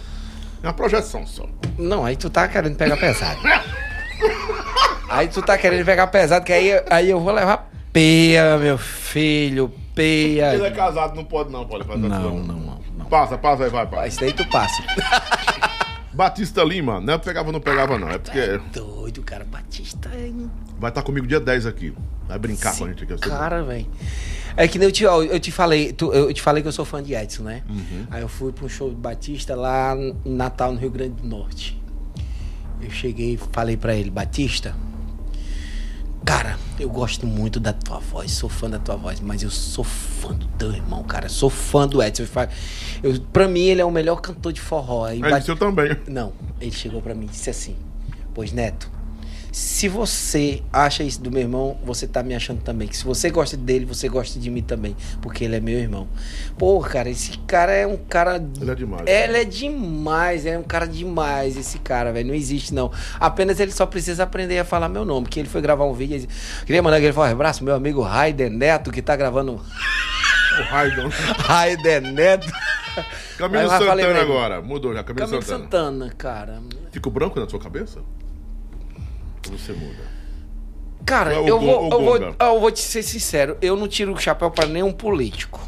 [0.61, 1.45] É uma projeção só.
[1.77, 3.39] Não, aí tu tá querendo pegar pesado.
[5.09, 9.71] aí tu tá querendo pegar pesado, que aí, aí eu vou levar peia, meu filho,
[9.95, 10.53] peia.
[10.53, 12.43] Ele é casado, não pode não, pode fazer Não, aquilo.
[12.43, 13.05] não, não, não.
[13.05, 14.07] Passa, passa aí, vai, vai.
[14.09, 14.83] Isso daí tu passa.
[16.11, 18.09] Batista Lima, não é pegava ou não pegava não.
[18.09, 19.45] É porque Doido, cara.
[19.45, 21.93] Batista é um vai estar comigo dia 10 aqui.
[22.27, 23.17] Vai brincar com a gente aqui.
[23.29, 23.87] cara, velho.
[24.61, 26.83] É que nem eu te, eu te falei, tu- eu te falei que eu sou
[26.83, 27.63] fã de Edson, né?
[28.11, 31.27] Aí eu fui pra um show do Batista lá em Natal, no Rio Grande do
[31.27, 31.81] Norte.
[32.81, 34.75] Eu cheguei e falei pra ele, Batista,
[36.25, 39.83] cara, eu gosto muito da tua voz, sou fã da tua voz, mas eu sou
[39.83, 41.29] fã do teu irmão, cara.
[41.29, 42.23] Sou fã do Edson.
[43.01, 45.05] Eu, pra mim, ele é o melhor cantor de forró.
[45.05, 45.97] Aí Mas Bat- também.
[46.07, 47.75] Não, ele chegou pra mim e disse assim:
[48.33, 48.89] Pois Neto,
[49.51, 52.87] se você acha isso do meu irmão, você tá me achando também.
[52.87, 54.95] Que se você gosta dele, você gosta de mim também.
[55.21, 56.07] Porque ele é meu irmão.
[56.57, 58.35] Pô, cara, esse cara é um cara.
[58.61, 59.03] Ele é demais.
[59.07, 62.27] Ele é demais, é um cara demais, esse cara, velho.
[62.27, 62.91] Não existe, não.
[63.19, 65.27] Apenas ele só precisa aprender a falar meu nome.
[65.27, 66.15] Que ele foi gravar um vídeo.
[66.17, 69.53] e disse- Queria mandar aquele forte abraço, meu amigo Raider Neto, que tá gravando.
[69.53, 71.09] O Raidon.
[71.37, 72.51] Raider Neto.
[73.37, 74.61] Camilo falei Santana ele, agora.
[74.61, 75.63] Mudou já, Camilo, Camilo Santana.
[75.63, 76.61] Santana, cara.
[76.91, 77.99] Fica o branco na sua cabeça?
[79.51, 80.19] Você muda?
[81.05, 83.87] Cara, é eu, vou, ou eu, vou, ah, eu vou te ser sincero, eu não
[83.87, 85.59] tiro o chapéu pra nenhum político.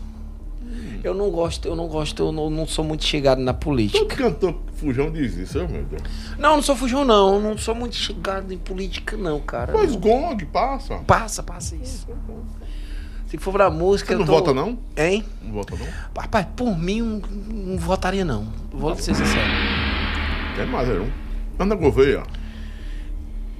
[1.03, 4.05] Eu não gosto, eu não gosto, eu não, não sou muito chegado na Todo política.
[4.17, 6.03] cantor fujão diz isso, oh, meu Deus.
[6.37, 7.35] Não, não sou fujão, não.
[7.35, 9.73] Eu não sou muito chegado em política, não, cara.
[9.73, 10.97] Mas Não- Gong, passa.
[10.99, 12.07] Passa, passa isso.
[13.25, 14.13] Se for pra música.
[14.13, 14.77] Você não tô- vota, não?
[14.95, 15.25] Hein?
[15.41, 15.87] Não vota, não?
[16.15, 18.47] Rapaz, por mim, não, não votaria, não.
[18.71, 19.49] Vou ser sincero.
[20.55, 21.09] Tem mais, é um.
[21.57, 22.21] Ana Gouveia.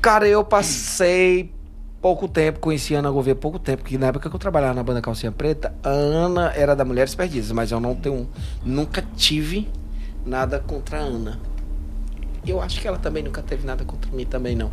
[0.02, 1.54] Cara, eu passei
[2.02, 4.82] pouco tempo, conheci a Ana Gouveia pouco tempo, que na época que eu trabalhava na
[4.82, 8.28] banda Calcinha Preta, a Ana era da Mulheres Perdidas, mas eu não tenho.
[8.66, 9.70] Nunca tive
[10.26, 11.40] nada contra a Ana.
[12.48, 14.72] Eu acho que ela também nunca teve nada contra mim também, não.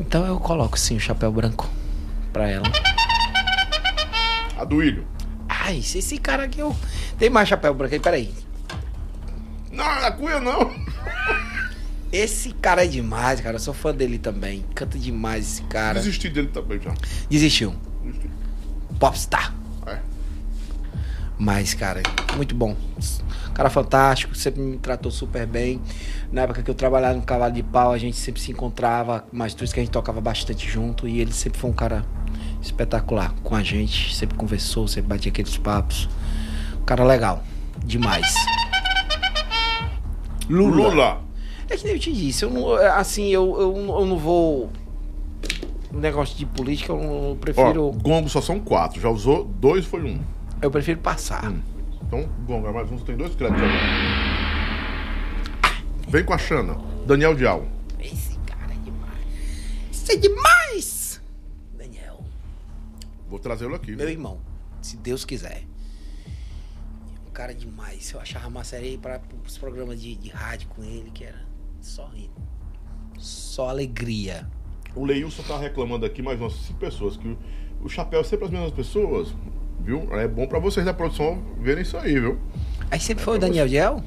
[0.00, 1.68] Então eu coloco sim o chapéu branco
[2.32, 2.64] pra ela.
[4.56, 4.78] A do.
[5.46, 6.74] Ai, esse, esse cara aqui eu.
[7.18, 8.34] Tem mais chapéu branco aí, peraí.
[9.70, 10.72] Não, a Cunha não.
[12.12, 13.56] Esse cara é demais, cara.
[13.56, 14.64] Eu sou fã dele também.
[14.74, 15.98] Canta demais esse cara.
[15.98, 16.94] Desisti dele também já.
[17.28, 17.74] Desistiu.
[18.02, 18.30] Desisti.
[18.98, 19.54] Popstar.
[19.86, 19.98] É.
[21.38, 22.02] Mas, cara,
[22.36, 22.74] muito bom.
[23.54, 25.80] Cara fantástico, sempre me tratou super bem.
[26.32, 29.52] Na época que eu trabalhava no Cavalo de Pau, a gente sempre se encontrava, mas
[29.52, 31.06] tudo isso que a gente tocava bastante junto.
[31.06, 32.04] E ele sempre foi um cara
[32.62, 34.14] espetacular com a gente.
[34.14, 36.08] Sempre conversou, sempre batia aqueles papos.
[36.80, 37.44] Um cara legal.
[37.84, 38.34] Demais.
[40.48, 41.27] Lula.
[41.70, 44.70] É que nem eu te disse, eu não, assim, eu, eu, eu não vou.
[45.92, 47.88] Um negócio de política, eu, não- eu prefiro.
[47.88, 49.00] Ó, gongo só são quatro.
[49.00, 50.20] Já usou dois, foi um.
[50.62, 51.52] Eu prefiro passar.
[52.06, 53.78] Então, gongo é mais um, você tem dois créditos agora.
[56.08, 56.76] Vem com a Xana.
[57.06, 57.66] Daniel Dial.
[58.00, 59.26] Esse cara é demais.
[59.92, 61.20] Isso é demais!
[61.76, 62.24] Daniel,
[63.28, 63.90] Vou trazê-lo aqui.
[63.90, 64.08] meu viu?
[64.08, 64.38] irmão,
[64.80, 65.64] se Deus quiser.
[67.28, 68.10] Um cara demais.
[68.12, 71.46] Eu achava massa era ir para os programas de, de rádio com ele, que era
[71.80, 72.32] só rindo.
[73.18, 74.46] Só alegria.
[74.94, 77.38] O Leilson tá reclamando aqui, mais umas cinco pessoas, que o,
[77.82, 79.34] o chapéu é sempre as mesmas pessoas,
[79.80, 80.08] viu?
[80.12, 82.38] É bom pra vocês da produção verem isso aí, viu?
[82.90, 84.02] Aí sempre foi o Daniel Diel?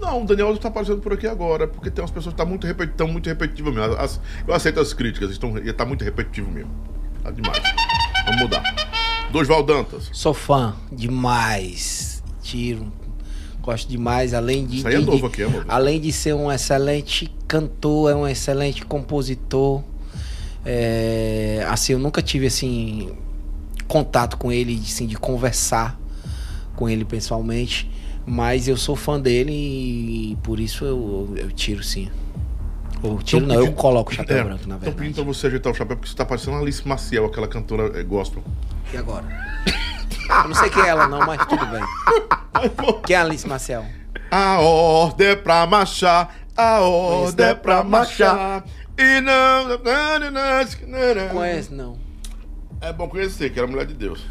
[0.00, 2.66] Não, o Daniel tá aparecendo por aqui agora, porque tem umas pessoas que tá muito,
[2.66, 3.94] repeti tão muito repetitivas mesmo.
[3.94, 6.70] As- eu aceito as críticas, estão, tá muito repetitivo mesmo.
[7.22, 7.60] Tá demais.
[8.26, 8.62] Vamos mudar.
[9.32, 10.08] Dosval Dantas.
[10.12, 12.22] Sou fã demais.
[12.42, 12.90] Tiro.
[13.68, 14.78] Gosto demais, além de.
[14.78, 15.62] Isso aí é de- novo aqui, é, amor?
[15.68, 19.82] Além de ser um excelente cantor, é um excelente compositor.
[20.64, 23.10] É, assim, eu nunca tive assim
[23.86, 26.00] contato com ele, assim, de conversar
[26.76, 27.90] com ele pessoalmente.
[28.24, 32.08] Mas eu sou fã dele e por isso eu, eu tiro sim.
[33.02, 35.14] Ou tiro não, eu coloco o chapéu É, branco, na Estão pedindo verdade.
[35.14, 38.02] pra você ajeitar o chapéu, porque você tá parecendo a Alice Maciel, aquela cantora é,
[38.02, 38.42] gospel.
[38.94, 39.26] E agora?
[40.42, 41.82] Eu não sei quem é ela não, mas tudo bem.
[43.06, 43.84] Quem é a Alice Marcel?
[44.30, 48.64] A ordem é pra marchar, a ordem é pra marchar.
[48.98, 49.78] E não.
[51.32, 51.98] Conhece não.
[52.80, 54.26] É bom conhecer, que era mulher de Deus.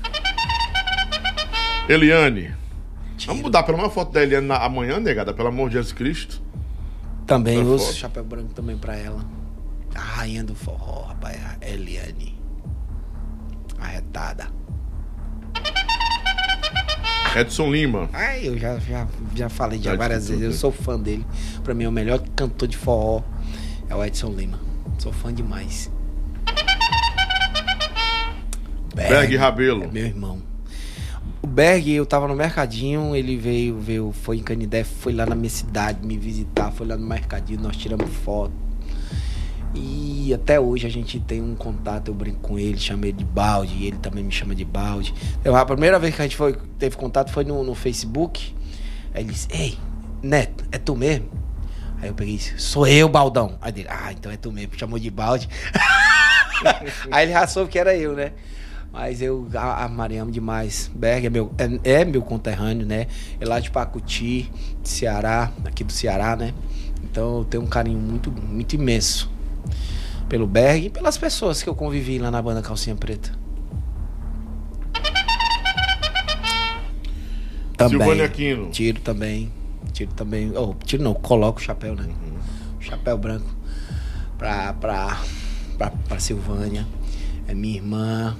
[1.87, 2.53] Eliane.
[3.25, 5.93] Vamos mudar pelo menos uma foto da Eliane na, amanhã, negada, pelo amor de Jesus
[5.93, 6.41] Cristo.
[7.25, 9.25] Também Tá uso chapéu branco também pra ela.
[9.95, 12.37] A rainha do forró, rapaz, a Eliane.
[13.79, 14.47] Arretada.
[17.35, 18.09] Edson Lima.
[18.13, 21.25] Ai, eu já, já, já falei já várias vezes, eu sou fã dele.
[21.63, 23.21] Pra mim, o melhor cantor de forró
[23.87, 24.59] é o Edson Lima.
[24.97, 25.91] Sou fã demais.
[28.95, 29.83] Berg Rabelo.
[29.83, 30.41] É meu irmão.
[31.41, 35.35] O Berg, eu tava no mercadinho, ele veio, veio, foi em Canidé, foi lá na
[35.35, 38.66] minha cidade me visitar, foi lá no mercadinho, nós tiramos foto.
[39.73, 43.25] E até hoje a gente tem um contato, eu brinco com ele, chamei ele de
[43.25, 45.13] balde, e ele também me chama de balde.
[45.43, 48.55] Eu, a primeira vez que a gente foi, teve contato foi no, no Facebook.
[49.13, 49.77] Aí ele disse, ei,
[50.21, 51.29] Neto, é tu mesmo?
[52.01, 53.57] Aí eu peguei sou eu, Baldão.
[53.61, 55.49] Aí ele, ah, então é tu mesmo, chamou de balde.
[57.11, 58.33] Aí ele já soube que era eu, né?
[58.91, 60.89] Mas eu a, a Mariamo demais.
[60.93, 63.07] Berg é meu, é, é meu conterrâneo, né?
[63.39, 66.53] É lá de Pacuti, de Ceará, aqui do Ceará, né?
[67.03, 69.36] Então eu tenho um carinho muito, muito imenso
[70.27, 73.31] pelo Berg e pelas pessoas que eu convivi lá na banda Calcinha Preta.
[77.87, 78.69] Silvânia Aquino.
[78.71, 79.51] Tiro também.
[79.93, 80.51] Tiro também.
[80.57, 82.07] Oh, tiro não, coloco o chapéu, né?
[82.79, 83.49] O chapéu branco
[84.37, 85.21] pra, pra,
[85.77, 86.87] pra, pra Silvânia.
[87.47, 88.35] É minha irmã.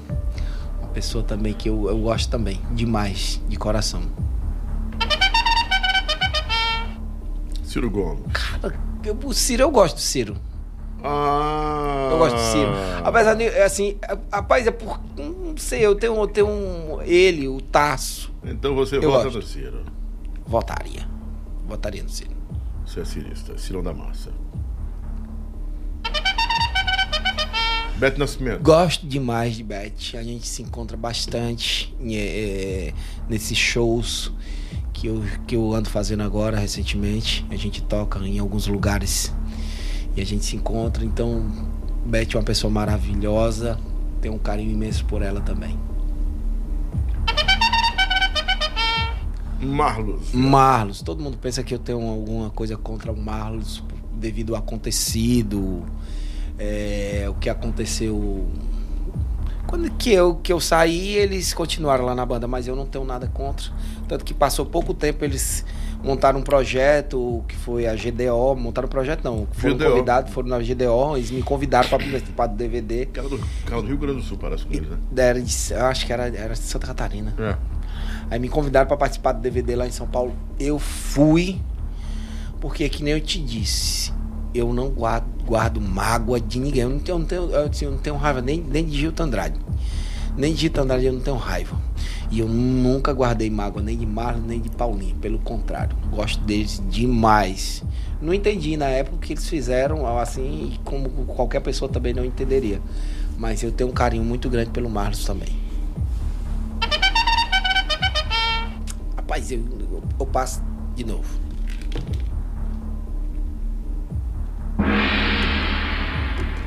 [0.80, 2.60] Uma pessoa também que eu, eu gosto também.
[2.72, 4.02] Demais, de coração.
[7.64, 8.24] Ciro Gomes.
[8.34, 8.74] Cara,
[9.04, 10.36] eu, o Ciro, eu gosto do Ciro.
[11.08, 12.10] Ah.
[12.12, 12.72] Eu gosto do Ciro.
[13.04, 15.00] Apesar de, assim, é- rapaz, é por.
[15.18, 17.02] Não sei, eu tenho, eu tenho um.
[17.02, 18.32] Ele, o Taço.
[18.44, 19.38] Então você Eu vota gosto.
[19.38, 19.84] no Ciro.
[20.46, 21.08] Votaria.
[21.68, 22.32] Votaria no Ciro.
[22.86, 24.32] Você é cirista, Cirão da Massa.
[27.98, 28.62] Beto Nascimento.
[28.62, 30.14] Gosto demais de Beth.
[30.16, 32.94] A gente se encontra bastante eh,
[33.28, 34.32] nesses shows
[34.94, 37.44] que eu, que eu ando fazendo agora recentemente.
[37.50, 39.34] A gente toca em alguns lugares
[40.18, 41.06] e a gente se encontra.
[41.06, 41.46] Então,
[42.04, 43.80] Beth é uma pessoa maravilhosa.
[44.20, 45.78] Tenho um carinho imenso por ela também.
[49.62, 50.34] Marlos.
[50.34, 55.84] Marlos, todo mundo pensa que eu tenho alguma coisa contra o Marlos devido ao acontecido,
[56.58, 58.48] é, o que aconteceu.
[59.68, 63.04] Quando que eu, que eu saí, eles continuaram lá na banda, mas eu não tenho
[63.04, 63.72] nada contra.
[64.08, 65.66] Tanto que passou pouco tempo, eles
[66.04, 69.90] montaram um projeto, que foi a GDO, montaram um projeto não, foram GDO.
[69.90, 73.06] convidados, foram na GDO, eles me convidaram para participar do DVD.
[73.08, 74.98] Cara do, cara do Rio Grande do Sul, parece eles, né?
[75.16, 77.34] Era de- acho que era, era de Santa Catarina.
[77.40, 77.56] É.
[78.30, 80.34] Aí me convidaram para participar do DVD lá em São Paulo.
[80.60, 81.60] Eu fui,
[82.60, 84.12] porque que nem eu te disse,
[84.54, 86.84] eu não guardo, guardo mágoa de ninguém.
[86.84, 89.24] Eu não tenho, eu não tenho, eu, assim, não tenho raiva nem, nem de Gilto
[89.24, 89.60] Andrade.
[90.36, 91.78] Nem de Gilto Andrade eu não tenho raiva.
[92.30, 95.16] E eu nunca guardei mágoa nem de Marlon, nem de Paulinho.
[95.16, 97.84] Pelo contrário, gosto deles demais.
[98.22, 102.82] Não entendi na época o que eles fizeram, assim, como qualquer pessoa também não entenderia.
[103.38, 105.56] Mas eu tenho um carinho muito grande pelo Marlos também.
[109.16, 110.62] Rapaz, eu, eu, eu passo
[110.96, 111.40] de novo.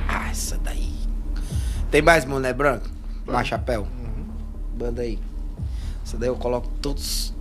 [0.08, 0.92] Ah, essa daí.
[1.90, 2.88] Tem mais Moné Branco?
[3.26, 3.86] Mais chapéu?
[4.78, 5.18] Banda aí.
[6.10, 7.32] Essa daí eu coloco todos.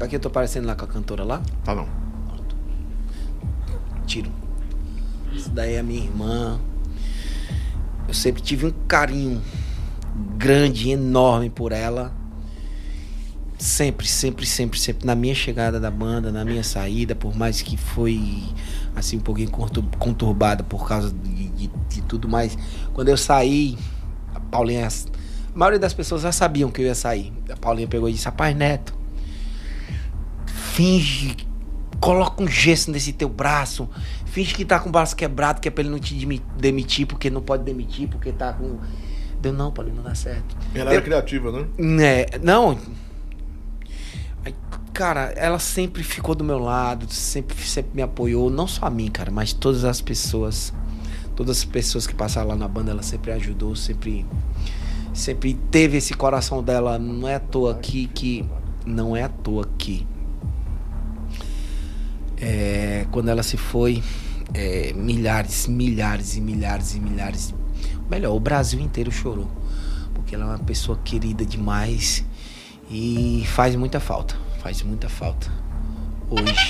[0.00, 1.42] Aqui eu tô parecendo lá com a cantora lá.
[1.62, 1.86] Tá não.
[4.06, 4.30] Tiro.
[5.36, 6.58] Essa daí é a minha irmã.
[8.08, 9.42] Eu sempre tive um carinho
[10.38, 12.10] grande, enorme por ela.
[13.58, 15.06] Sempre, sempre, sempre, sempre.
[15.06, 18.42] Na minha chegada da banda, na minha saída, por mais que foi
[18.96, 22.56] assim um pouquinho contur- conturbada por causa de, de- de tudo mais.
[22.94, 23.76] Quando eu saí,
[24.34, 24.88] a Paulinha.
[25.54, 27.32] A maioria das pessoas já sabiam que eu ia sair.
[27.50, 28.92] A Paulinha pegou e disse: Rapaz, Neto,
[30.46, 31.36] finge,
[32.00, 33.88] coloca um gesso nesse teu braço,
[34.26, 37.06] finge que tá com o braço quebrado, que é pra ele não te demi- demitir,
[37.06, 38.78] porque não pode demitir, porque tá com.
[39.40, 40.56] Deu, não, Paulinho, não dá certo.
[40.74, 41.66] Ela era Eu- criativa, né?
[42.02, 42.78] É, não.
[44.44, 44.54] Aí,
[44.92, 49.08] Cara, ela sempre ficou do meu lado, sempre, sempre me apoiou, não só a mim,
[49.10, 50.72] cara, mas todas as pessoas.
[51.34, 54.24] Todas as pessoas que passaram lá na banda, ela sempre ajudou, sempre.
[55.14, 56.98] Sempre teve esse coração dela.
[56.98, 58.44] Não é à toa aqui que.
[58.84, 60.04] Não é à toa que.
[62.36, 64.02] É, quando ela se foi,
[64.52, 67.54] é, milhares, milhares e milhares e milhares.
[68.10, 69.48] Melhor, o Brasil inteiro chorou.
[70.12, 72.24] Porque ela é uma pessoa querida demais
[72.90, 74.36] e faz muita falta.
[74.60, 75.50] Faz muita falta.
[76.28, 76.68] Hoje.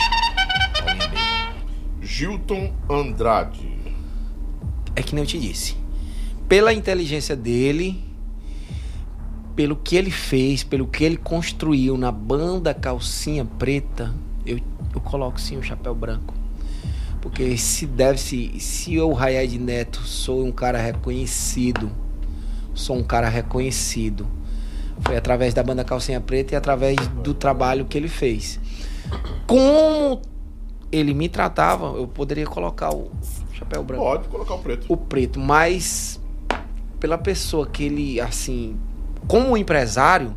[2.03, 3.73] Gilton Andrade.
[4.95, 5.77] É que nem eu te disse.
[6.47, 8.05] Pela inteligência dele,
[9.55, 14.13] pelo que ele fez, pelo que ele construiu na banda Calcinha Preta,
[14.45, 14.59] eu,
[14.95, 16.35] eu coloco sim o chapéu branco.
[17.21, 21.91] Porque se deve se se eu Rayed Neto sou um cara reconhecido,
[22.75, 24.27] sou um cara reconhecido.
[25.01, 28.61] Foi através da banda Calcinha Preta e através do trabalho que ele fez.
[29.47, 30.21] Como
[30.91, 33.11] ele me tratava, eu poderia colocar o
[33.53, 34.93] chapéu branco Pode colocar o preto.
[34.93, 36.21] o preto, mas
[37.01, 38.77] pela pessoa que ele, assim,
[39.27, 40.37] como empresário,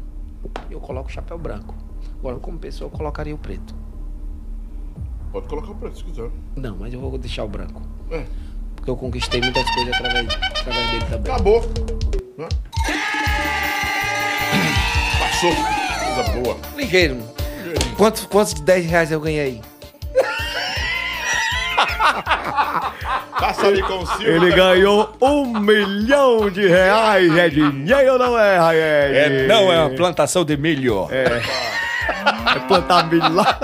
[0.69, 1.75] eu coloco o chapéu branco.
[2.19, 3.75] Agora, como pessoa, eu colocaria o preto.
[5.31, 6.31] Pode colocar o preto se quiser.
[6.55, 7.81] Não, mas eu vou deixar o branco.
[8.09, 8.25] É.
[8.75, 11.33] Porque eu conquistei muitas coisas através, através dele também.
[11.33, 11.61] Acabou.
[12.37, 12.47] Né?
[15.19, 15.51] Passou.
[16.15, 16.57] Coisa boa.
[16.75, 17.17] Ligeiro.
[17.97, 19.61] Quantos, quantos de 10 reais eu ganhei?
[23.39, 24.35] Passa ali com o Silvio.
[24.35, 27.35] Ele ganhou um milhão de reais.
[27.37, 29.95] É dinheiro ou não é, Raied?
[29.95, 31.07] plantação de milho.
[31.11, 33.57] É plantar milho lá,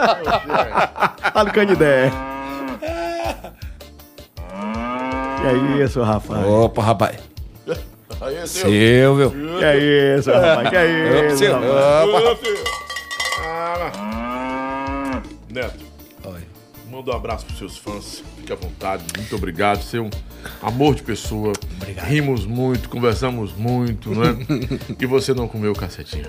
[1.33, 2.11] lá no Canidé.
[5.41, 6.45] Que é isso, rapaz?
[6.45, 7.17] Opa, rapaz.
[8.21, 9.31] Aí, é Silvio.
[9.31, 9.59] Silvio.
[9.59, 10.69] Que é isso, rapaz?
[10.69, 11.71] Que é isso, Silvio.
[11.71, 12.63] Ô, filho.
[13.45, 13.91] Ah.
[15.49, 15.82] Neto.
[17.03, 18.23] Manda um abraço pros seus fãs.
[18.37, 19.03] Fique à vontade.
[19.17, 19.81] Muito obrigado.
[19.81, 20.09] Você é um
[20.61, 21.51] amor de pessoa.
[21.75, 22.05] Obrigado.
[22.05, 24.37] Rimos muito, conversamos muito, né?
[24.99, 26.25] e você não comeu o cacetinho.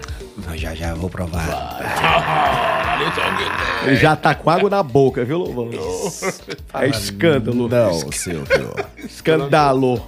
[0.56, 1.44] Já já vou provar.
[3.86, 5.70] Ele já tá com água na boca, viu, Louvão?
[6.74, 7.68] É escândalo.
[7.68, 8.74] Não, Silvio.
[8.98, 10.02] Escândalo.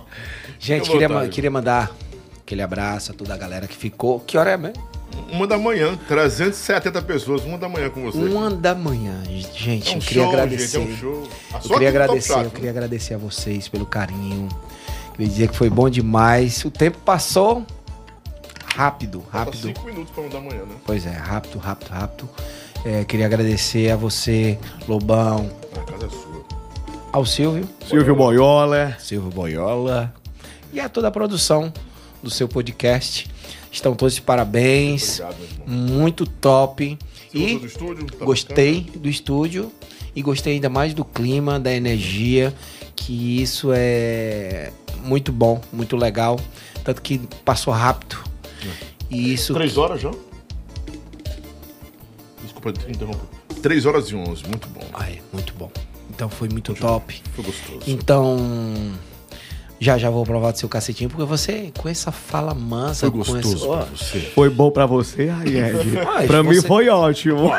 [0.59, 1.93] Gente, queria, ma- queria mandar
[2.41, 4.19] aquele abraço a toda a galera que ficou.
[4.21, 4.96] Que hora é mesmo?
[5.31, 8.19] Uma da manhã, 370 pessoas, uma da manhã com você.
[8.19, 9.23] Uma da manhã.
[9.55, 10.79] Gente, É um eu queria show, agradecer.
[10.81, 11.29] gente, é um show.
[11.53, 14.49] A Eu queria do Top agradecer, eu queria agradecer a vocês pelo carinho.
[15.13, 16.65] Queria dizer que foi bom demais.
[16.65, 17.65] O tempo passou
[18.75, 19.69] rápido, Falta rápido.
[19.69, 20.75] cinco minutos pra uma da manhã, né?
[20.85, 22.29] Pois é, rápido, rápido, rápido.
[22.85, 26.45] É, queria agradecer a você, Lobão, A casa é sua.
[27.13, 28.97] ao Silvio, Silvio Boiola.
[29.01, 30.13] Silvio Boiola
[30.73, 31.73] e a toda a produção
[32.23, 33.29] do seu podcast.
[33.77, 35.21] Estão todos de parabéns.
[35.21, 35.99] Obrigado, meu irmão.
[35.99, 36.99] Muito top.
[37.31, 38.07] Você E do estúdio?
[38.07, 39.73] Tá gostei do estúdio
[40.15, 42.55] e gostei ainda mais do clima, da energia,
[42.97, 44.73] que isso é
[45.05, 46.41] muito bom, muito legal.
[46.83, 48.17] Tanto que passou rápido.
[49.11, 49.53] E isso.
[49.53, 50.11] Três horas já?
[52.43, 53.27] Desculpa te interromper.
[53.61, 54.87] Três horas e onze, muito bom.
[54.95, 55.71] Ai, muito bom.
[56.09, 57.23] Então foi muito top.
[57.35, 57.81] Foi gostoso.
[57.87, 58.39] Então.
[59.79, 63.19] Já já vou provar do seu cacetinho, porque você, com essa fala mansa, Foi com
[63.19, 63.67] gostoso essa.
[63.77, 64.21] pra você.
[64.21, 65.99] Foi bom pra você, aí, Ed?
[66.17, 67.51] Ai, pra mim você- foi ótimo.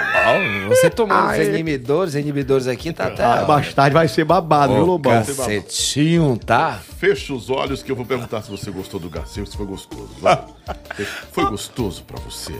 [0.67, 3.23] você tomando os inibidores, inibidores aqui, tá até.
[3.23, 5.13] Ah, mais tarde vai ser babado, viu, Lobão?
[5.13, 6.79] Cacetinho, tá?
[6.97, 10.09] Fecha os olhos que eu vou perguntar se você gostou do Garcia, se foi gostoso.
[10.19, 10.43] Vai.
[11.31, 12.53] Foi gostoso pra você,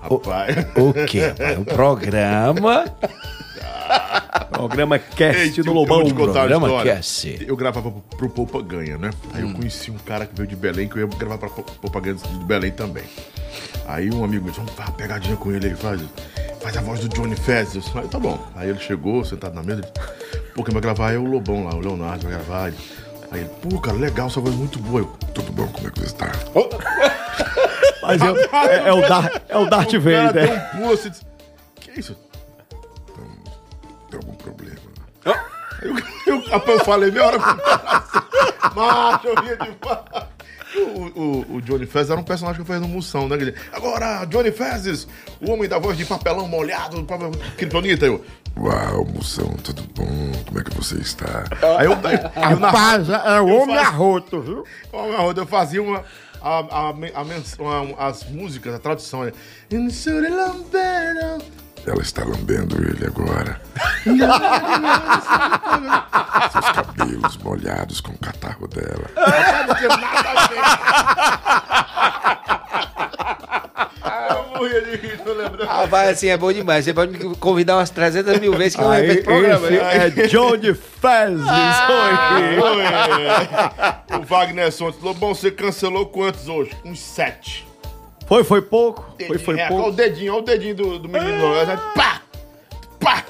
[0.00, 0.56] rapaz.
[0.76, 1.26] O quê?
[1.28, 1.58] rapaz?
[1.58, 2.84] O programa.
[4.50, 6.02] Programa Cast Ei, do eu- Lobão.
[6.06, 6.82] Eu programa.
[6.84, 7.44] Cast.
[7.46, 9.10] Eu gravava pro, pro Poupa Ganha, né?
[9.34, 11.64] Aí eu conheci um cara que veio de Belém, que eu ia gravar pra Pou-
[11.80, 13.04] Poupa Ganha de Belém também.
[13.86, 16.00] Aí um amigo me disse, vamos fazer uma pegadinha com ele aí, faz,
[16.60, 17.84] faz a voz do Johnny Fezes.
[17.96, 18.38] Aí tá bom.
[18.54, 21.64] Aí ele chegou, sentado na mesa, ele disse, pô, quem vai gravar é o Lobão
[21.64, 22.68] lá, o Leonardo vai gravar.
[22.68, 22.76] Ele-
[23.32, 25.00] Aí ele, pô, cara, legal, sua voz é muito boa.
[25.00, 26.30] Eu, tudo bom, como é que você tá?
[28.02, 28.26] Mas é,
[28.84, 30.46] é- é o Dar, é o Darth O cara Vader.
[30.48, 31.10] deu um pulo assim,
[31.80, 32.16] que isso?
[34.10, 34.76] Tem algum problema?
[35.24, 35.34] Aí
[36.26, 40.32] eu, eu, eu falei meia hora o assim, macho, eu ria demais.
[40.74, 43.36] O, o, o Johnny Fezes era um personagem que eu fazia no Moção, né?
[43.36, 45.06] Ele, Agora, Johnny Fezes,
[45.40, 47.04] o homem da voz de papelão molhado,
[47.58, 48.06] Kryptonita.
[48.06, 48.24] Eu,
[48.56, 50.06] Uau, Moção, tudo bom?
[50.46, 51.44] Como é que você está?
[51.78, 54.64] Aí eu, aí, eu, na, Rapaz, é eu homem faço- arroto, viu?
[54.92, 56.04] Ó, meu Arrodo, eu fazia uma.
[56.40, 57.22] A, a, a,
[57.58, 59.32] uma- as músicas, a tradução é.
[61.86, 63.60] Ela está lambendo ele agora.
[66.52, 69.10] Seus cabelos molhados com o catarro dela.
[69.66, 70.62] Não tem nada a ver.
[74.30, 75.68] Eu morria de rir, tô lembrando.
[75.68, 76.84] Ah, vai assim, é bom demais.
[76.84, 79.68] Você pode me convidar umas 300 mil vezes que eu repito o programa.
[79.68, 81.44] esse é Johnny Fezes.
[81.44, 82.58] Oi.
[82.60, 84.18] Oi.
[84.20, 85.02] O Wagner Santos.
[85.02, 86.70] Lobão, você cancelou quantos hoje?
[86.84, 87.71] Uns sete.
[88.26, 89.04] Foi, foi pouco.
[89.26, 89.92] Foi, foi é, Olha o pouco.
[89.92, 91.54] dedinho, olha o dedinho do, do menino.
[91.54, 91.76] É.
[91.94, 92.22] Pá!
[93.00, 93.24] Pá!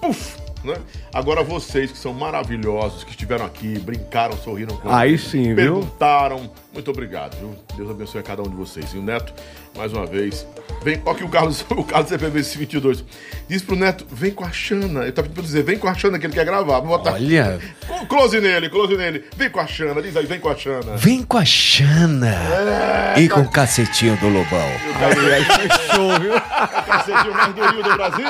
[0.00, 0.39] Puf!
[0.62, 0.74] Né?
[1.14, 5.56] Agora vocês que são maravilhosos, que estiveram aqui, brincaram, sorriram com Aí sim, viu?
[5.80, 6.50] Perguntaram.
[6.72, 7.54] Muito obrigado, viu?
[7.76, 8.92] Deus abençoe a cada um de vocês.
[8.92, 9.32] E o Neto,
[9.76, 10.46] mais uma vez.
[10.82, 13.04] Vem, ó que o Carlos, o Carlos CPV 22.
[13.48, 15.00] Diz pro Neto, vem com a Xana.
[15.00, 16.80] Eu tava pedindo pra dizer, vem com a Xana que ele quer gravar.
[16.80, 17.58] Vou botar Olha,
[18.08, 19.24] close nele, close nele.
[19.36, 20.96] Vem com a Xana, diz aí, vem com a Xana.
[20.96, 22.36] vem com a Xana
[23.16, 24.60] e com o cacetinho do Lobão.
[24.60, 26.32] Aí, aí fechou, viu?
[26.86, 28.26] Cacetinho mais durinho do Brasil.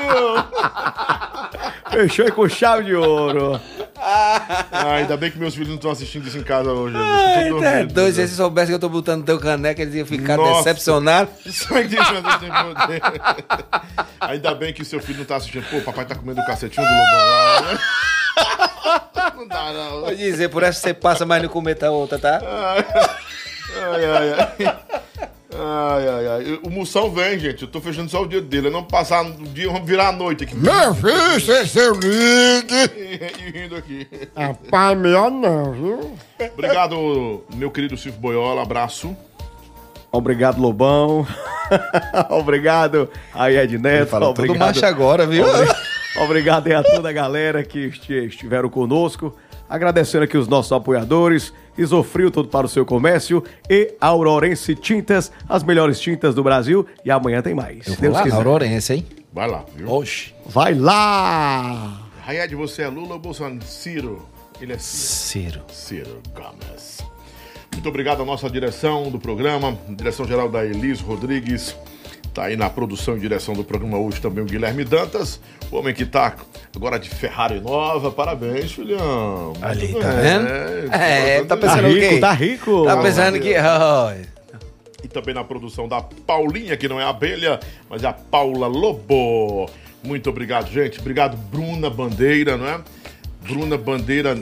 [1.90, 3.60] Fechou aí com chave de ouro.
[4.02, 6.96] Ah, ainda bem que meus filhos não estão assistindo isso em casa hoje.
[6.96, 7.88] Ai, dormindo.
[7.88, 10.64] tá doido, se eles soubessem que eu tô botando teu caneca, eles iam ficar Nossa.
[10.64, 11.32] decepcionados.
[14.20, 15.64] Ainda bem que seu filho não tá assistindo.
[15.68, 17.78] Pô, o papai tá comendo o cacetinho do Lobão lá, né?
[19.36, 20.00] Não dá, não.
[20.00, 22.40] Vou dizer, por essa você passa, mas não cometa a outra, tá?
[23.76, 25.28] Ai, ai, ai.
[25.52, 26.60] Ai, ai, ai.
[26.62, 27.62] O Moção vem, gente.
[27.62, 28.68] Eu tô fechando só o dia dele.
[28.68, 30.56] Eu não passar o dia, vamos virar a noite aqui.
[30.56, 32.70] Meu filho, se seu ligue.
[32.96, 34.06] E, rindo aqui.
[34.36, 36.14] Rapaz, melhor não, viu?
[36.54, 38.62] Obrigado, meu querido Silvio Boiola.
[38.62, 39.16] Abraço.
[40.12, 41.26] Obrigado, Lobão.
[42.30, 44.08] Obrigado aí, Ed Neto.
[44.10, 44.58] Fala tudo Obrigado.
[44.68, 45.44] macho agora, viu?
[46.22, 49.36] Obrigado aí a toda a galera que este- estiveram conosco.
[49.70, 55.62] Agradecendo aqui os nossos apoiadores, Isofrio, tudo para o seu comércio, e Aurorense Tintas, as
[55.62, 56.84] melhores tintas do Brasil.
[57.04, 57.86] E amanhã tem mais.
[57.86, 58.36] Eu Deus lá, quiser.
[58.36, 59.06] Aurorense, hein?
[59.32, 59.88] Vai lá, viu?
[59.88, 60.34] Oxi.
[60.44, 62.00] Vai lá!
[62.26, 63.62] Rayed, você é Lula ou Bolsonaro?
[63.62, 64.28] Ciro.
[64.60, 65.62] Ele é Ciro.
[65.68, 66.04] Ciro.
[66.04, 66.98] Ciro Gomes.
[67.72, 71.76] Muito obrigado à nossa direção do programa, direção geral da Elis Rodrigues.
[72.32, 75.92] Tá aí na produção e direção do programa hoje também o Guilherme Dantas, o homem
[75.92, 76.36] que tá
[76.74, 78.10] agora de Ferrari nova.
[78.12, 79.52] Parabéns, filhão.
[79.60, 80.00] Ali, bem.
[80.00, 80.46] tá vendo?
[80.92, 82.08] É, tá Tá pensando quê?
[82.08, 82.84] rico, tá rico.
[82.84, 83.54] Tá pensando que.
[85.02, 88.66] E também na produção da Paulinha, que não é a abelha, mas é a Paula
[88.66, 89.68] Lobo.
[90.02, 91.00] Muito obrigado, gente.
[91.00, 92.80] Obrigado, Bruna Bandeira, não é?
[93.42, 94.38] Bruna Bandeira.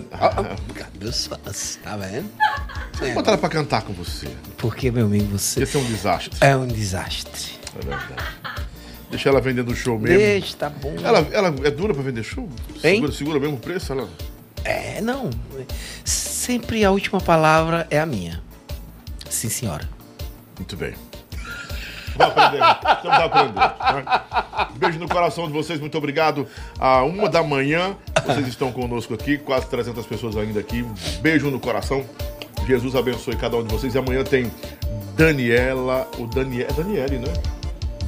[1.00, 2.28] Meus fãs, tá vendo?
[2.98, 4.28] Vou botar ela pra cantar com você.
[4.56, 6.36] Porque, meu amigo, você Esse é um desastre.
[6.40, 7.57] é um desastre.
[7.76, 8.14] É verdade.
[9.10, 10.18] Deixa ela vendendo show mesmo.
[10.18, 10.94] Deixa, tá bom.
[11.02, 12.48] Ela, ela é dura pra vender show?
[12.84, 12.96] Hein?
[12.96, 13.92] Segura, segura o mesmo preço?
[13.92, 14.08] Ela...
[14.64, 15.30] É, não.
[16.04, 18.42] Sempre a última palavra é a minha.
[19.30, 19.88] Sim, senhora.
[20.58, 20.94] Muito bem.
[22.16, 22.64] Vamos aprender.
[23.02, 23.54] Vamos aprender.
[23.54, 24.68] né?
[24.76, 26.46] Beijo no coração de vocês, muito obrigado.
[26.78, 30.84] À uma da manhã, vocês estão conosco aqui, quase 300 pessoas ainda aqui.
[31.22, 32.04] Beijo no coração.
[32.66, 33.94] Jesus abençoe cada um de vocês.
[33.94, 34.50] E amanhã tem
[35.16, 37.32] Daniela, o Daniel, é Daniele, né?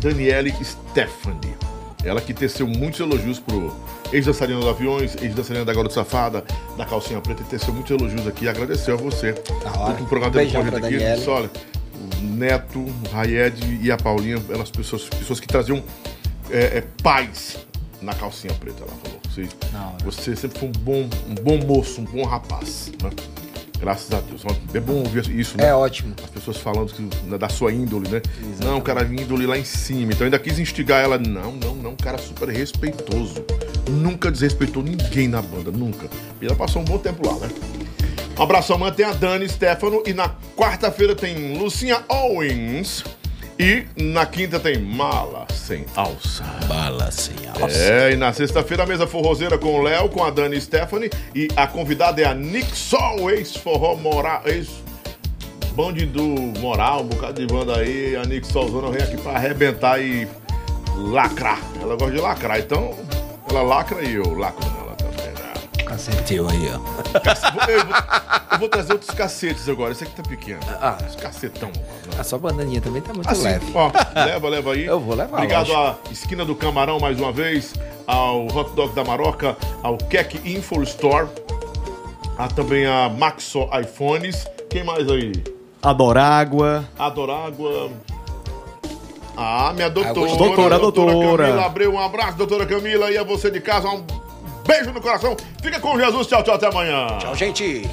[0.00, 1.54] Daniele Stephanie.
[2.02, 3.76] Ela que teceu muitos elogios pro,
[4.10, 6.44] ex-dançarina dos aviões, ex-dançarina da Garota Safada,
[6.76, 8.48] da Calcinha Preta, e teceu muitos elogios aqui.
[8.48, 9.34] Agradeceu a você.
[9.76, 10.02] Hora.
[10.02, 10.94] O programa teve com a pra gente aqui.
[10.96, 11.16] Daniele.
[11.16, 11.50] Disse, olha,
[11.94, 15.82] o Neto, o Rayed e a Paulinha, elas pessoas, pessoas que traziam
[16.50, 17.58] é, é, paz
[18.00, 19.20] na Calcinha Preta, ela falou.
[19.30, 19.48] Você,
[20.02, 23.10] você sempre foi um bom, um bom moço, um bom rapaz, né?
[23.80, 24.42] Graças a Deus.
[24.74, 25.68] É bom ouvir isso, né?
[25.68, 26.14] É ótimo.
[26.22, 28.20] As pessoas falando que, né, da sua índole, né?
[28.62, 30.12] Não, cara, índole lá em cima.
[30.12, 31.18] Então ainda quis instigar ela.
[31.18, 33.44] Não, não, não, cara super respeitoso.
[33.88, 36.08] Nunca desrespeitou ninguém na banda, nunca.
[36.42, 37.48] E ela passou um bom tempo lá, né?
[38.38, 43.04] Um abraço amanhã tem a Dani Stefano e na quarta-feira tem Lucinha Owens.
[43.60, 46.42] E na quinta tem Mala Sem Alça.
[46.66, 47.76] Bala sem alça.
[47.76, 51.46] É, e na sexta-feira a mesa forrozeira com o Léo, com a Dani Stephanie e
[51.54, 54.70] a convidada é a Nick Sol, ex-forró moral, ex
[55.74, 56.24] bonde do
[56.58, 60.26] moral, um bocado de banda aí, a Nick Solzona vem aqui pra arrebentar e
[60.96, 61.60] lacrar.
[61.82, 62.96] Ela gosta de lacrar, então
[63.46, 64.79] ela lacra e eu lacro
[66.00, 66.80] Caceteou aí, ó.
[67.68, 67.92] Eu vou,
[68.52, 70.60] eu vou trazer outros cacetes agora, esse aqui tá pequeno.
[70.80, 70.96] Ah.
[71.06, 71.70] Esse cacetão.
[72.18, 73.66] A sua bananinha também tá muito Assim, leve.
[73.74, 74.86] ó, leva, leva aí.
[74.86, 77.74] Eu vou levar, Obrigado à Esquina do Camarão mais uma vez,
[78.06, 81.28] ao Hot Dog da Maroca, ao Keck Info Store,
[82.38, 84.46] a também a Maxo iPhones.
[84.70, 85.32] Quem mais aí?
[85.82, 86.84] Adorágua.
[86.98, 87.90] Adorágua.
[89.36, 90.36] Ah, minha doutora.
[90.36, 91.44] Doutora, doutora.
[91.44, 93.10] Camila Abreu, um abraço, doutora Camila.
[93.10, 94.04] E a você de casa, um
[94.70, 95.36] beijo no coração.
[95.62, 96.26] Fica com Jesus.
[96.28, 96.54] Tchau, tchau.
[96.54, 97.18] Até amanhã.
[97.18, 97.88] Tchau, gente.